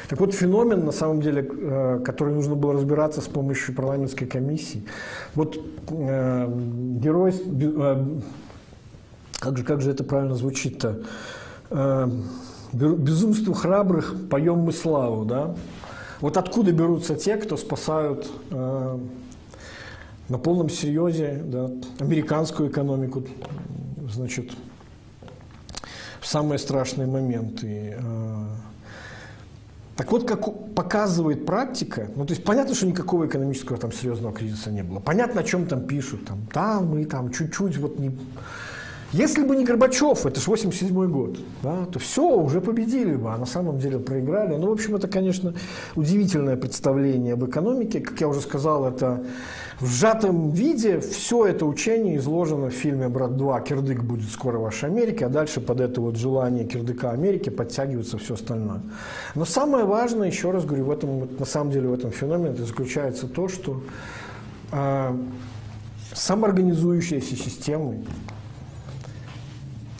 так 0.08 0.20
вот, 0.20 0.34
феномен, 0.34 0.84
на 0.84 0.92
самом 0.92 1.22
деле, 1.22 1.48
э, 1.48 2.00
который 2.04 2.34
нужно 2.34 2.56
было 2.56 2.74
разбираться 2.74 3.20
с 3.20 3.26
помощью 3.26 3.74
парламентской 3.74 4.26
комиссии. 4.26 4.84
Вот 5.34 5.56
э, 5.88 6.52
герой, 7.00 7.32
э, 7.34 8.04
как, 9.38 9.56
же, 9.56 9.64
как 9.64 9.80
же 9.80 9.92
это 9.92 10.04
правильно 10.04 10.34
звучит-то? 10.34 11.04
Э, 11.70 12.10
безумству 12.74 13.54
храбрых 13.54 14.28
поем 14.28 14.58
мы 14.60 14.72
славу, 14.72 15.24
да? 15.24 15.54
Вот 16.20 16.36
откуда 16.36 16.72
берутся 16.72 17.16
те, 17.16 17.36
кто 17.36 17.56
спасают 17.56 18.30
э, 18.50 18.98
на 20.28 20.38
полном 20.38 20.70
серьезе 20.70 21.42
да, 21.44 21.70
американскую 21.98 22.70
экономику, 22.70 23.24
значит, 24.10 24.52
в 26.20 26.26
самые 26.26 26.58
страшные 26.58 27.06
моменты. 27.06 27.96
Э, 27.98 28.46
так 29.96 30.10
вот, 30.10 30.26
как 30.26 30.74
показывает 30.74 31.46
практика, 31.46 32.08
ну, 32.16 32.26
то 32.26 32.32
есть 32.32 32.44
понятно, 32.44 32.74
что 32.74 32.86
никакого 32.86 33.26
экономического 33.26 33.78
там 33.78 33.92
серьезного 33.92 34.34
кризиса 34.34 34.70
не 34.70 34.82
было. 34.82 34.98
Понятно, 34.98 35.42
о 35.42 35.44
чем 35.44 35.66
там 35.66 35.86
пишут, 35.86 36.26
там, 36.26 36.38
да, 36.52 36.80
мы 36.80 37.04
там 37.04 37.30
чуть-чуть 37.30 37.76
вот 37.76 37.98
не... 37.98 38.16
Если 39.14 39.44
бы 39.44 39.54
не 39.54 39.64
Горбачев, 39.64 40.26
это 40.26 40.40
же 40.40 40.50
87 40.50 41.08
год, 41.08 41.38
да, 41.62 41.86
то 41.86 42.00
все, 42.00 42.36
уже 42.36 42.60
победили 42.60 43.14
бы, 43.14 43.30
а 43.30 43.38
на 43.38 43.46
самом 43.46 43.78
деле 43.78 44.00
проиграли. 44.00 44.56
Ну, 44.56 44.70
в 44.70 44.72
общем, 44.72 44.96
это, 44.96 45.06
конечно, 45.06 45.54
удивительное 45.94 46.56
представление 46.56 47.34
об 47.34 47.44
экономике. 47.44 48.00
Как 48.00 48.20
я 48.20 48.26
уже 48.26 48.40
сказал, 48.40 48.84
это 48.84 49.24
в 49.78 49.86
сжатом 49.86 50.50
виде 50.50 50.98
все 50.98 51.46
это 51.46 51.64
учение 51.64 52.16
изложено 52.16 52.70
в 52.70 52.72
фильме 52.72 53.08
«Брат 53.08 53.36
2. 53.36 53.60
Кирдык 53.60 54.02
будет 54.02 54.28
скоро 54.30 54.58
в 54.58 54.62
вашей 54.62 54.88
Америке», 54.88 55.26
а 55.26 55.28
дальше 55.28 55.60
под 55.60 55.80
это 55.80 56.00
вот 56.00 56.16
желание 56.16 56.64
Кирдыка 56.64 57.12
Америки 57.12 57.50
подтягивается 57.50 58.18
все 58.18 58.34
остальное. 58.34 58.82
Но 59.36 59.44
самое 59.44 59.84
важное, 59.84 60.26
еще 60.26 60.50
раз 60.50 60.64
говорю, 60.64 60.86
в 60.86 60.90
этом, 60.90 61.28
на 61.38 61.44
самом 61.44 61.70
деле 61.70 61.86
в 61.86 61.94
этом 61.94 62.10
феномене 62.10 62.56
заключается 62.56 63.28
то, 63.28 63.46
что 63.46 63.80
э, 64.72 65.16
самоорганизующиеся 66.14 67.36
системы, 67.36 68.04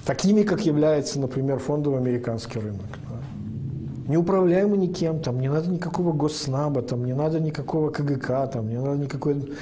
такими, 0.05 0.43
как 0.43 0.65
является, 0.67 1.19
например, 1.21 1.59
фондовый 1.59 1.99
американский 1.99 2.59
рынок, 2.61 2.87
не 4.07 4.17
управляемый 4.17 4.79
никем, 4.79 5.21
там 5.21 5.41
не 5.41 5.49
надо 5.49 5.71
никакого 5.71 6.13
госснаба, 6.13 6.83
там 6.83 7.05
не 7.05 7.15
надо 7.15 7.41
никакого 7.41 7.91
КГК, 7.91 8.47
там 8.47 8.69
не 8.69 8.77
надо 8.77 8.99
никакой, 8.99 9.55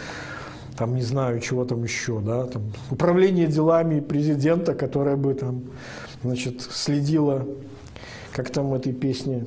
там 0.76 0.94
не 0.96 1.02
знаю, 1.02 1.38
чего 1.40 1.64
там 1.64 1.84
еще, 1.84 2.20
да, 2.20 2.46
там 2.46 2.62
управление 2.90 3.46
делами 3.46 4.00
президента, 4.00 4.74
которое 4.74 5.16
бы 5.16 5.34
там, 5.34 5.62
значит, 6.24 6.62
следило, 6.62 7.46
как 8.32 8.50
там 8.50 8.70
в 8.70 8.74
этой 8.74 8.92
песне, 8.92 9.44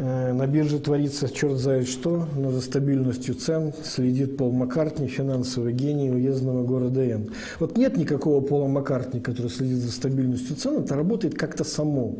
на 0.00 0.46
бирже 0.46 0.78
творится 0.78 1.28
черт 1.28 1.58
знает 1.58 1.86
что, 1.86 2.26
но 2.34 2.50
за 2.50 2.62
стабильностью 2.62 3.34
цен 3.34 3.74
следит 3.84 4.38
Пол 4.38 4.50
Маккартни, 4.50 5.08
финансовый 5.08 5.74
гений 5.74 6.10
уездного 6.10 6.64
города 6.64 7.04
Н. 7.04 7.28
Вот 7.58 7.76
нет 7.76 7.98
никакого 7.98 8.40
Пола 8.40 8.66
Маккартни, 8.66 9.20
который 9.20 9.48
следит 9.48 9.76
за 9.76 9.92
стабильностью 9.92 10.56
цен, 10.56 10.78
это 10.78 10.94
работает 10.94 11.34
как-то 11.34 11.64
само. 11.64 12.16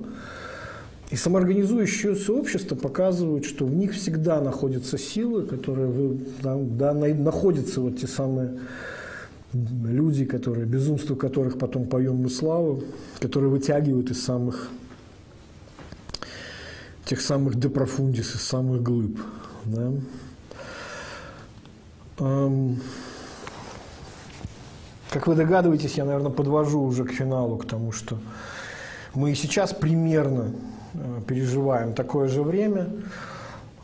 И 1.11 1.16
самоорганизующиеся 1.16 2.32
общества 2.35 2.77
показывают, 2.77 3.47
что 3.47 3.65
в 3.65 3.74
них 3.74 3.94
всегда 3.94 4.43
находятся 4.43 4.98
силы, 4.98 5.47
которые 5.47 5.89
вы, 5.89 6.19
да, 6.43 6.57
да, 6.57 6.93
находятся 6.93 7.81
вот 7.81 7.98
те 7.98 8.07
самые 8.07 8.59
люди, 9.52 10.27
которые, 10.27 10.66
безумство 10.66 11.15
которых 11.15 11.59
потом 11.59 11.86
поем 11.86 12.16
мы 12.16 12.28
славу, 12.28 12.85
которые 13.20 13.51
вытягивают 13.51 14.11
из 14.11 14.23
самых 14.23 14.69
тех 17.11 17.20
самых 17.20 17.59
депрофундис, 17.59 18.35
из 18.37 18.43
самых 18.43 18.82
глыб. 18.82 19.20
Да? 19.65 19.93
Как 25.11 25.27
вы 25.27 25.35
догадываетесь, 25.35 25.95
я, 25.95 26.05
наверное, 26.05 26.31
подвожу 26.31 26.82
уже 26.82 27.05
к 27.05 27.12
финалу, 27.12 27.59
к 27.59 27.66
тому, 27.66 27.93
что 27.93 28.19
мы 29.15 29.32
и 29.32 29.35
сейчас 29.35 29.74
примерно 29.74 30.53
Э, 30.95 31.20
переживаем 31.27 31.93
такое 31.95 32.28
же 32.28 32.43
время. 32.43 32.89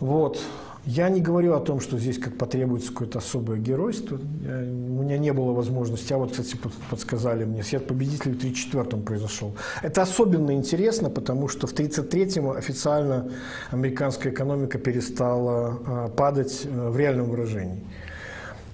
Вот. 0.00 0.40
Я 0.86 1.08
не 1.08 1.20
говорю 1.20 1.54
о 1.54 1.60
том, 1.60 1.80
что 1.80 1.98
здесь 1.98 2.16
как 2.16 2.38
потребуется 2.38 2.92
какое-то 2.92 3.18
особое 3.18 3.58
геройство. 3.58 4.20
Я, 4.44 4.58
у 4.58 5.02
меня 5.02 5.18
не 5.18 5.32
было 5.32 5.52
возможности. 5.52 6.12
А 6.12 6.16
вот, 6.16 6.30
кстати, 6.30 6.56
подсказали 6.88 7.44
мне, 7.44 7.64
свет 7.64 7.88
победителей 7.88 8.34
в 8.34 8.38
1934-м 8.38 9.02
произошел. 9.02 9.56
Это 9.82 10.02
особенно 10.02 10.52
интересно, 10.52 11.10
потому 11.10 11.48
что 11.48 11.66
в 11.66 11.74
1933-м 11.74 12.50
официально 12.50 13.28
американская 13.72 14.32
экономика 14.32 14.78
перестала 14.78 15.80
а, 15.86 16.08
падать 16.08 16.62
а, 16.64 16.90
в 16.90 16.96
реальном 16.96 17.30
выражении. 17.30 17.82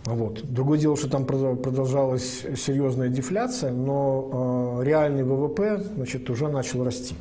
Вот. 0.04 0.42
Другое 0.44 0.78
дело, 0.78 0.98
что 0.98 1.08
там 1.08 1.24
продолжалась 1.24 2.44
серьезная 2.56 3.08
дефляция, 3.08 3.72
но 3.72 4.80
э, 4.80 4.84
реальный 4.84 5.22
ВВП 5.22 5.80
значит, 5.94 6.28
уже 6.28 6.48
начал 6.48 6.84
расти. 6.84 7.14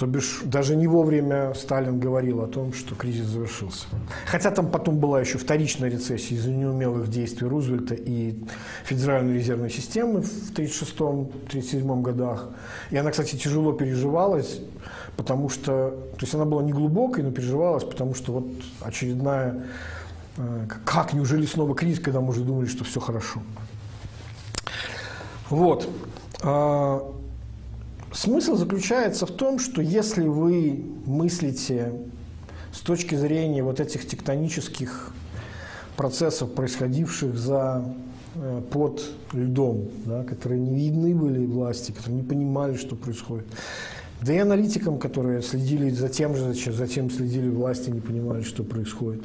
То 0.00 0.06
бишь, 0.06 0.40
даже 0.44 0.76
не 0.76 0.86
вовремя 0.86 1.52
Сталин 1.52 2.00
говорил 2.00 2.40
о 2.40 2.46
том, 2.46 2.72
что 2.72 2.94
кризис 2.94 3.26
завершился. 3.26 3.84
Хотя 4.24 4.50
там 4.50 4.70
потом 4.70 4.96
была 4.96 5.20
еще 5.20 5.36
вторичная 5.36 5.90
рецессия 5.90 6.38
из-за 6.38 6.50
неумелых 6.52 7.10
действий 7.10 7.46
Рузвельта 7.46 7.94
и 7.94 8.34
Федеральной 8.84 9.34
резервной 9.34 9.68
системы 9.68 10.22
в 10.22 10.52
1936-1937 10.54 12.00
годах. 12.00 12.48
И 12.88 12.96
она, 12.96 13.10
кстати, 13.10 13.36
тяжело 13.36 13.74
переживалась, 13.74 14.60
потому 15.18 15.50
что... 15.50 15.90
То 16.14 16.22
есть 16.22 16.34
она 16.34 16.46
была 16.46 16.62
не 16.62 16.72
глубокой, 16.72 17.22
но 17.22 17.30
переживалась, 17.30 17.84
потому 17.84 18.14
что 18.14 18.32
вот 18.32 18.46
очередная... 18.80 19.66
Э, 20.38 20.66
как, 20.86 21.12
неужели 21.12 21.44
снова 21.44 21.74
кризис, 21.74 22.00
когда 22.00 22.22
мы 22.22 22.30
уже 22.30 22.40
думали, 22.40 22.68
что 22.68 22.84
все 22.84 23.00
хорошо? 23.00 23.42
Вот. 25.50 25.86
Смысл 28.12 28.56
заключается 28.56 29.24
в 29.24 29.30
том, 29.30 29.58
что 29.58 29.80
если 29.80 30.26
вы 30.26 30.84
мыслите 31.06 31.92
с 32.72 32.80
точки 32.80 33.14
зрения 33.14 33.62
вот 33.62 33.78
этих 33.78 34.06
тектонических 34.06 35.12
процессов, 35.96 36.52
происходивших 36.52 37.36
за 37.36 37.84
э, 38.34 38.62
под 38.70 39.04
льдом, 39.32 39.88
да, 40.06 40.24
которые 40.24 40.60
не 40.60 40.74
видны 40.74 41.14
были 41.14 41.44
власти, 41.46 41.92
которые 41.92 42.22
не 42.22 42.28
понимали, 42.28 42.76
что 42.76 42.96
происходит. 42.96 43.46
Да 44.22 44.34
и 44.34 44.38
аналитикам, 44.38 44.98
которые 44.98 45.40
следили 45.40 45.88
за 45.90 46.08
тем 46.08 46.34
же, 46.36 46.52
затем 46.72 47.10
следили 47.10 47.48
власти, 47.48 47.90
не 47.90 48.00
понимали, 48.00 48.42
что 48.42 48.64
происходит. 48.64 49.22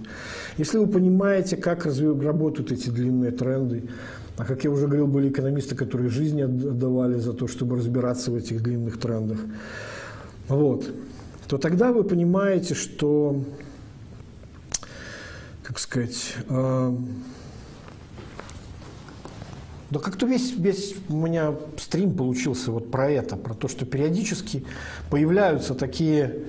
Если 0.57 0.77
вы 0.77 0.87
понимаете, 0.87 1.57
как 1.57 1.85
работают 1.85 2.71
эти 2.71 2.89
длинные 2.89 3.31
тренды, 3.31 3.83
а 4.37 4.43
как 4.43 4.63
я 4.63 4.69
уже 4.69 4.87
говорил, 4.87 5.07
были 5.07 5.29
экономисты, 5.29 5.75
которые 5.75 6.09
жизни 6.09 6.41
отдавали 6.41 7.17
за 7.17 7.33
то, 7.33 7.47
чтобы 7.47 7.77
разбираться 7.77 8.31
в 8.31 8.35
этих 8.35 8.61
длинных 8.61 8.99
трендах. 8.99 9.39
Вот. 10.47 10.85
То 11.47 11.57
тогда 11.57 11.93
вы 11.93 12.03
понимаете, 12.03 12.73
что, 12.73 13.41
как 15.63 15.79
сказать, 15.79 16.35
э, 16.49 16.97
да 19.91 19.99
как-то 19.99 20.25
весь, 20.25 20.53
весь 20.57 20.95
у 21.07 21.15
меня 21.15 21.53
стрим 21.77 22.15
получился 22.15 22.71
вот 22.71 22.91
про 22.91 23.09
это, 23.09 23.37
про 23.37 23.53
то, 23.53 23.67
что 23.67 23.85
периодически 23.85 24.65
появляются 25.09 25.75
такие 25.75 26.39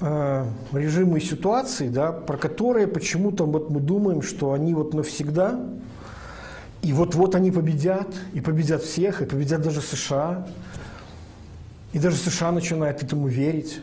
э, 0.00 0.46
режимы 0.72 1.18
и 1.18 1.22
ситуации, 1.22 1.88
да, 1.88 2.12
про 2.12 2.36
которые 2.36 2.88
почему-то 2.88 3.46
вот 3.46 3.70
мы 3.70 3.80
думаем, 3.80 4.20
что 4.20 4.52
они 4.52 4.74
вот 4.74 4.92
навсегда, 4.92 5.58
и 6.82 6.92
вот-вот 6.92 7.34
они 7.34 7.50
победят, 7.50 8.08
и 8.32 8.40
победят 8.40 8.82
всех, 8.82 9.22
и 9.22 9.24
победят 9.24 9.62
даже 9.62 9.80
США. 9.80 10.46
И 11.92 11.98
даже 11.98 12.16
США 12.16 12.52
начинает 12.52 13.02
этому 13.02 13.28
верить. 13.28 13.80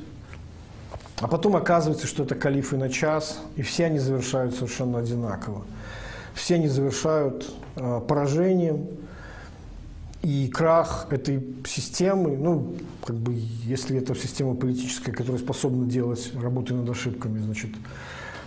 А 1.21 1.27
потом 1.27 1.55
оказывается, 1.55 2.07
что 2.07 2.23
это 2.23 2.35
калифы 2.35 2.77
на 2.77 2.89
час, 2.89 3.39
и 3.55 3.61
все 3.61 3.85
они 3.85 3.99
завершают 3.99 4.55
совершенно 4.55 4.99
одинаково. 4.99 5.63
Все 6.34 6.55
они 6.55 6.67
завершают 6.67 7.49
э, 7.76 8.01
поражением, 8.07 8.88
и 10.21 10.49
крах 10.49 11.07
этой 11.11 11.41
системы, 11.65 12.35
ну, 12.35 12.76
как 13.05 13.15
бы, 13.15 13.34
если 13.63 13.97
это 13.97 14.15
система 14.15 14.55
политическая, 14.55 15.13
которая 15.13 15.41
способна 15.41 15.85
делать 15.85 16.31
работу 16.35 16.76
над 16.76 16.89
ошибками, 16.89 17.39
значит, 17.39 17.71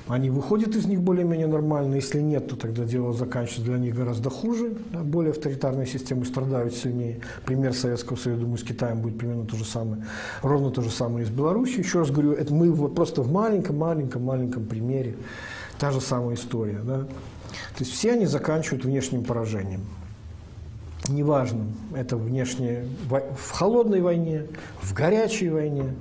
они 0.09 0.31
выходят 0.31 0.75
из 0.75 0.87
них 0.87 1.01
более-менее 1.01 1.47
нормально. 1.47 1.95
Если 1.95 2.21
нет, 2.21 2.49
то 2.49 2.57
тогда 2.57 2.85
дело 2.85 3.13
заканчивается 3.13 3.63
для 3.63 3.79
них 3.79 3.95
гораздо 3.95 4.31
хуже. 4.31 4.75
Более 4.93 5.31
авторитарные 5.31 5.87
системы 5.87 6.25
страдают 6.25 6.75
сильнее. 6.75 7.21
Пример 7.45 7.73
Советского 7.73 8.17
Союза, 8.17 8.43
думаю, 8.43 8.59
с 8.59 8.65
Китаем 8.65 9.01
будет 9.01 9.19
примерно 9.19 9.47
то 9.47 9.57
же 9.57 9.65
самое. 9.65 10.05
Ровно 10.43 10.71
то 10.71 10.83
же 10.83 10.91
самое 10.91 11.25
и 11.25 11.29
с 11.29 11.31
Беларусью. 11.31 11.79
Еще 11.79 12.01
раз 12.01 12.11
говорю, 12.11 12.33
это 12.33 12.53
мы 12.53 12.71
вот 12.73 12.95
просто 12.95 13.23
в 13.23 13.31
маленьком-маленьком-маленьком 13.31 14.67
примере. 14.67 15.15
Та 15.79 15.91
же 15.91 16.01
самая 16.01 16.35
история. 16.35 16.81
Да? 16.85 17.05
То 17.05 17.81
есть 17.81 17.93
все 17.93 18.13
они 18.13 18.27
заканчивают 18.27 18.85
внешним 18.85 19.25
поражением. 19.25 19.83
Неважно, 21.09 21.65
это 21.97 22.17
внешне 22.17 22.85
в 23.09 23.51
холодной 23.51 24.01
войне, 24.01 24.47
в 24.81 24.95
горячей 24.95 25.49
войне, 25.49 25.95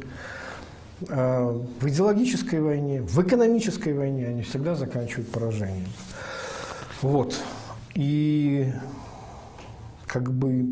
в 1.01 1.87
идеологической 1.87 2.61
войне, 2.61 3.01
в 3.01 3.21
экономической 3.21 3.93
войне 3.93 4.27
они 4.27 4.43
всегда 4.43 4.75
заканчивают 4.75 5.31
поражением. 5.31 5.89
Вот. 7.01 7.35
И 7.95 8.71
как 10.05 10.31
бы 10.31 10.67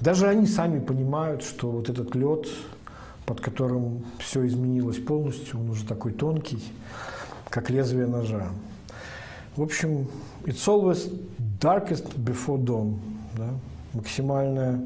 даже 0.00 0.28
они 0.28 0.46
сами 0.46 0.78
понимают, 0.78 1.42
что 1.42 1.70
вот 1.70 1.88
этот 1.88 2.14
лед, 2.14 2.46
под 3.26 3.40
которым 3.40 4.04
все 4.18 4.46
изменилось 4.46 4.98
полностью, 4.98 5.58
он 5.58 5.70
уже 5.70 5.84
такой 5.84 6.12
тонкий, 6.12 6.62
как 7.48 7.70
лезвие 7.70 8.06
ножа. 8.06 8.48
В 9.56 9.62
общем, 9.62 10.08
it's 10.44 10.66
always 10.66 11.10
darkest 11.60 12.14
before 12.16 12.62
dawn. 12.62 12.98
Да? 13.36 13.48
Максимальная 13.92 14.80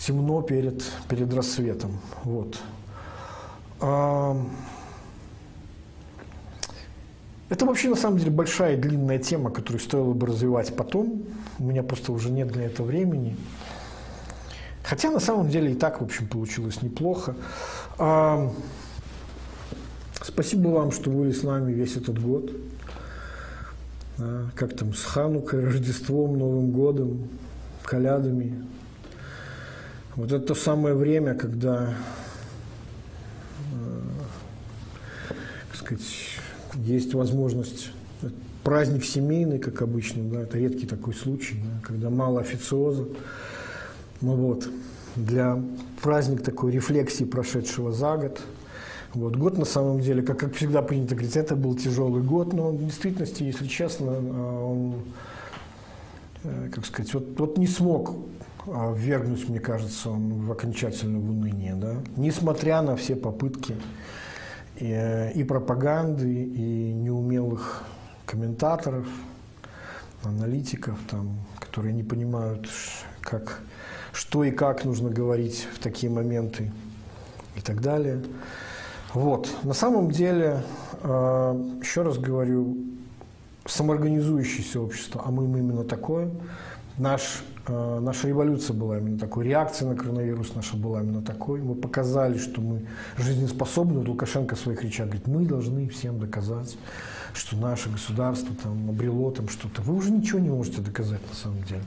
темно 0.00 0.42
перед, 0.42 0.82
перед 1.08 1.32
рассветом. 1.34 1.98
Вот. 2.24 2.58
Это 7.48 7.66
вообще 7.66 7.88
на 7.88 7.96
самом 7.96 8.18
деле 8.18 8.30
большая 8.30 8.76
длинная 8.76 9.18
тема, 9.18 9.50
которую 9.50 9.80
стоило 9.80 10.12
бы 10.12 10.26
развивать 10.26 10.74
потом. 10.76 11.24
У 11.58 11.64
меня 11.64 11.82
просто 11.82 12.12
уже 12.12 12.30
нет 12.30 12.48
для 12.48 12.64
этого 12.64 12.86
времени. 12.86 13.36
Хотя 14.82 15.10
на 15.10 15.20
самом 15.20 15.50
деле 15.50 15.72
и 15.72 15.74
так, 15.74 16.00
в 16.00 16.04
общем, 16.04 16.26
получилось 16.28 16.80
неплохо. 16.82 17.34
Спасибо 20.22 20.68
вам, 20.68 20.92
что 20.92 21.10
были 21.10 21.32
с 21.32 21.42
нами 21.42 21.72
весь 21.72 21.96
этот 21.96 22.22
год. 22.22 22.50
Как 24.54 24.76
там, 24.76 24.94
с 24.94 25.04
Ханукой, 25.04 25.64
Рождеством, 25.64 26.38
Новым 26.38 26.70
годом, 26.70 27.28
колядами. 27.82 28.64
Вот 30.16 30.32
это 30.32 30.40
то 30.40 30.54
самое 30.54 30.94
время, 30.94 31.34
когда, 31.34 31.94
э, 33.72 34.00
так 35.68 35.76
сказать, 35.76 36.04
есть 36.74 37.14
возможность 37.14 37.92
праздник 38.64 39.04
семейный, 39.04 39.58
как 39.58 39.82
обычно, 39.82 40.22
да, 40.24 40.42
это 40.42 40.58
редкий 40.58 40.86
такой 40.86 41.14
случай, 41.14 41.60
да, 41.62 41.86
когда 41.86 42.10
мало 42.10 42.40
официоза. 42.40 43.06
Ну 44.20 44.34
вот, 44.34 44.68
для 45.16 45.62
праздник 46.02 46.42
такой 46.42 46.72
рефлексии 46.72 47.24
прошедшего 47.24 47.92
за 47.92 48.16
год. 48.16 48.40
Вот, 49.14 49.36
год 49.36 49.58
на 49.58 49.64
самом 49.64 50.00
деле, 50.00 50.22
как, 50.22 50.38
как 50.38 50.54
всегда 50.54 50.82
принято 50.82 51.14
говорить, 51.14 51.36
это 51.36 51.56
был 51.56 51.74
тяжелый 51.74 52.22
год, 52.22 52.52
но 52.52 52.70
в 52.70 52.84
действительности, 52.84 53.42
если 53.42 53.66
честно, 53.66 54.10
э, 54.10 54.64
он, 54.64 54.94
э, 56.44 56.68
как 56.72 56.86
сказать, 56.86 57.12
вот, 57.14 57.38
вот 57.38 57.58
не 57.58 57.66
смог 57.66 58.14
ввергнуть, 58.70 59.48
мне 59.48 59.60
кажется, 59.60 60.10
он 60.10 60.46
в 60.46 60.52
окончательно 60.52 61.18
в 61.18 61.30
уныние, 61.30 61.74
да? 61.74 61.94
несмотря 62.16 62.82
на 62.82 62.96
все 62.96 63.16
попытки 63.16 63.76
и, 64.76 65.32
и 65.34 65.44
пропаганды, 65.44 66.44
и 66.44 66.92
неумелых 66.92 67.84
комментаторов, 68.26 69.06
аналитиков, 70.22 70.98
там, 71.10 71.34
которые 71.58 71.92
не 71.94 72.02
понимают, 72.02 72.68
как, 73.20 73.60
что 74.12 74.44
и 74.44 74.50
как 74.50 74.84
нужно 74.84 75.10
говорить 75.10 75.66
в 75.74 75.78
такие 75.78 76.12
моменты 76.12 76.70
и 77.56 77.60
так 77.60 77.80
далее. 77.80 78.22
Вот. 79.14 79.50
На 79.64 79.74
самом 79.74 80.10
деле, 80.10 80.62
а, 81.02 81.54
еще 81.82 82.02
раз 82.02 82.18
говорю, 82.18 82.76
самоорганизующееся 83.66 84.80
общество, 84.80 85.22
а 85.24 85.30
мы 85.30 85.44
именно 85.44 85.84
такое, 85.84 86.30
наш 86.98 87.42
наша 87.68 88.28
революция 88.28 88.74
была 88.74 88.98
именно 88.98 89.18
такой, 89.18 89.44
реакция 89.44 89.88
на 89.88 89.96
коронавирус 89.96 90.54
наша 90.54 90.76
была 90.76 91.02
именно 91.02 91.22
такой. 91.22 91.60
Мы 91.60 91.74
показали, 91.74 92.38
что 92.38 92.60
мы 92.60 92.86
жизнеспособны. 93.18 93.98
Вот 93.98 94.08
Лукашенко 94.08 94.56
в 94.56 94.58
своих 94.58 94.82
речах 94.82 95.06
говорит, 95.06 95.26
мы 95.26 95.44
должны 95.44 95.88
всем 95.88 96.18
доказать, 96.18 96.76
что 97.34 97.56
наше 97.56 97.90
государство 97.90 98.54
там 98.62 98.90
обрело 98.90 99.30
там 99.30 99.48
что-то. 99.48 99.82
Вы 99.82 99.94
уже 99.94 100.10
ничего 100.10 100.38
не 100.38 100.50
можете 100.50 100.80
доказать 100.80 101.20
на 101.28 101.36
самом 101.36 101.62
деле. 101.64 101.82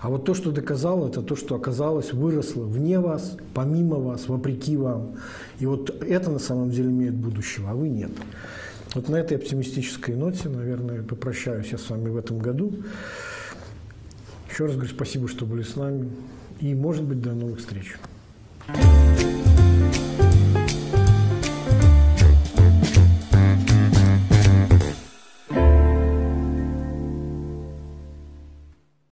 А 0.00 0.08
вот 0.08 0.24
то, 0.24 0.34
что 0.34 0.50
доказало, 0.50 1.08
это 1.08 1.22
то, 1.22 1.36
что 1.36 1.54
оказалось, 1.54 2.12
выросло 2.12 2.64
вне 2.64 2.98
вас, 2.98 3.36
помимо 3.54 3.96
вас, 3.96 4.28
вопреки 4.28 4.76
вам. 4.76 5.12
И 5.60 5.66
вот 5.66 5.90
это 6.02 6.30
на 6.30 6.40
самом 6.40 6.70
деле 6.70 6.90
имеет 6.90 7.14
будущего, 7.14 7.70
а 7.70 7.74
вы 7.74 7.88
нет. 7.88 8.10
Вот 8.94 9.08
на 9.08 9.16
этой 9.16 9.36
оптимистической 9.36 10.14
ноте, 10.16 10.48
наверное, 10.48 11.02
попрощаюсь 11.02 11.68
я 11.72 11.78
с 11.78 11.88
вами 11.88 12.10
в 12.10 12.16
этом 12.16 12.38
году. 12.38 12.74
Еще 14.52 14.66
раз 14.66 14.74
говорю 14.74 14.90
спасибо, 14.90 15.28
что 15.28 15.46
были 15.46 15.62
с 15.62 15.76
нами. 15.76 16.10
И, 16.60 16.74
может 16.74 17.04
быть, 17.04 17.22
до 17.22 17.32
новых 17.32 17.60
встреч. 17.60 17.96
thank 18.68 19.56
you 19.56 19.61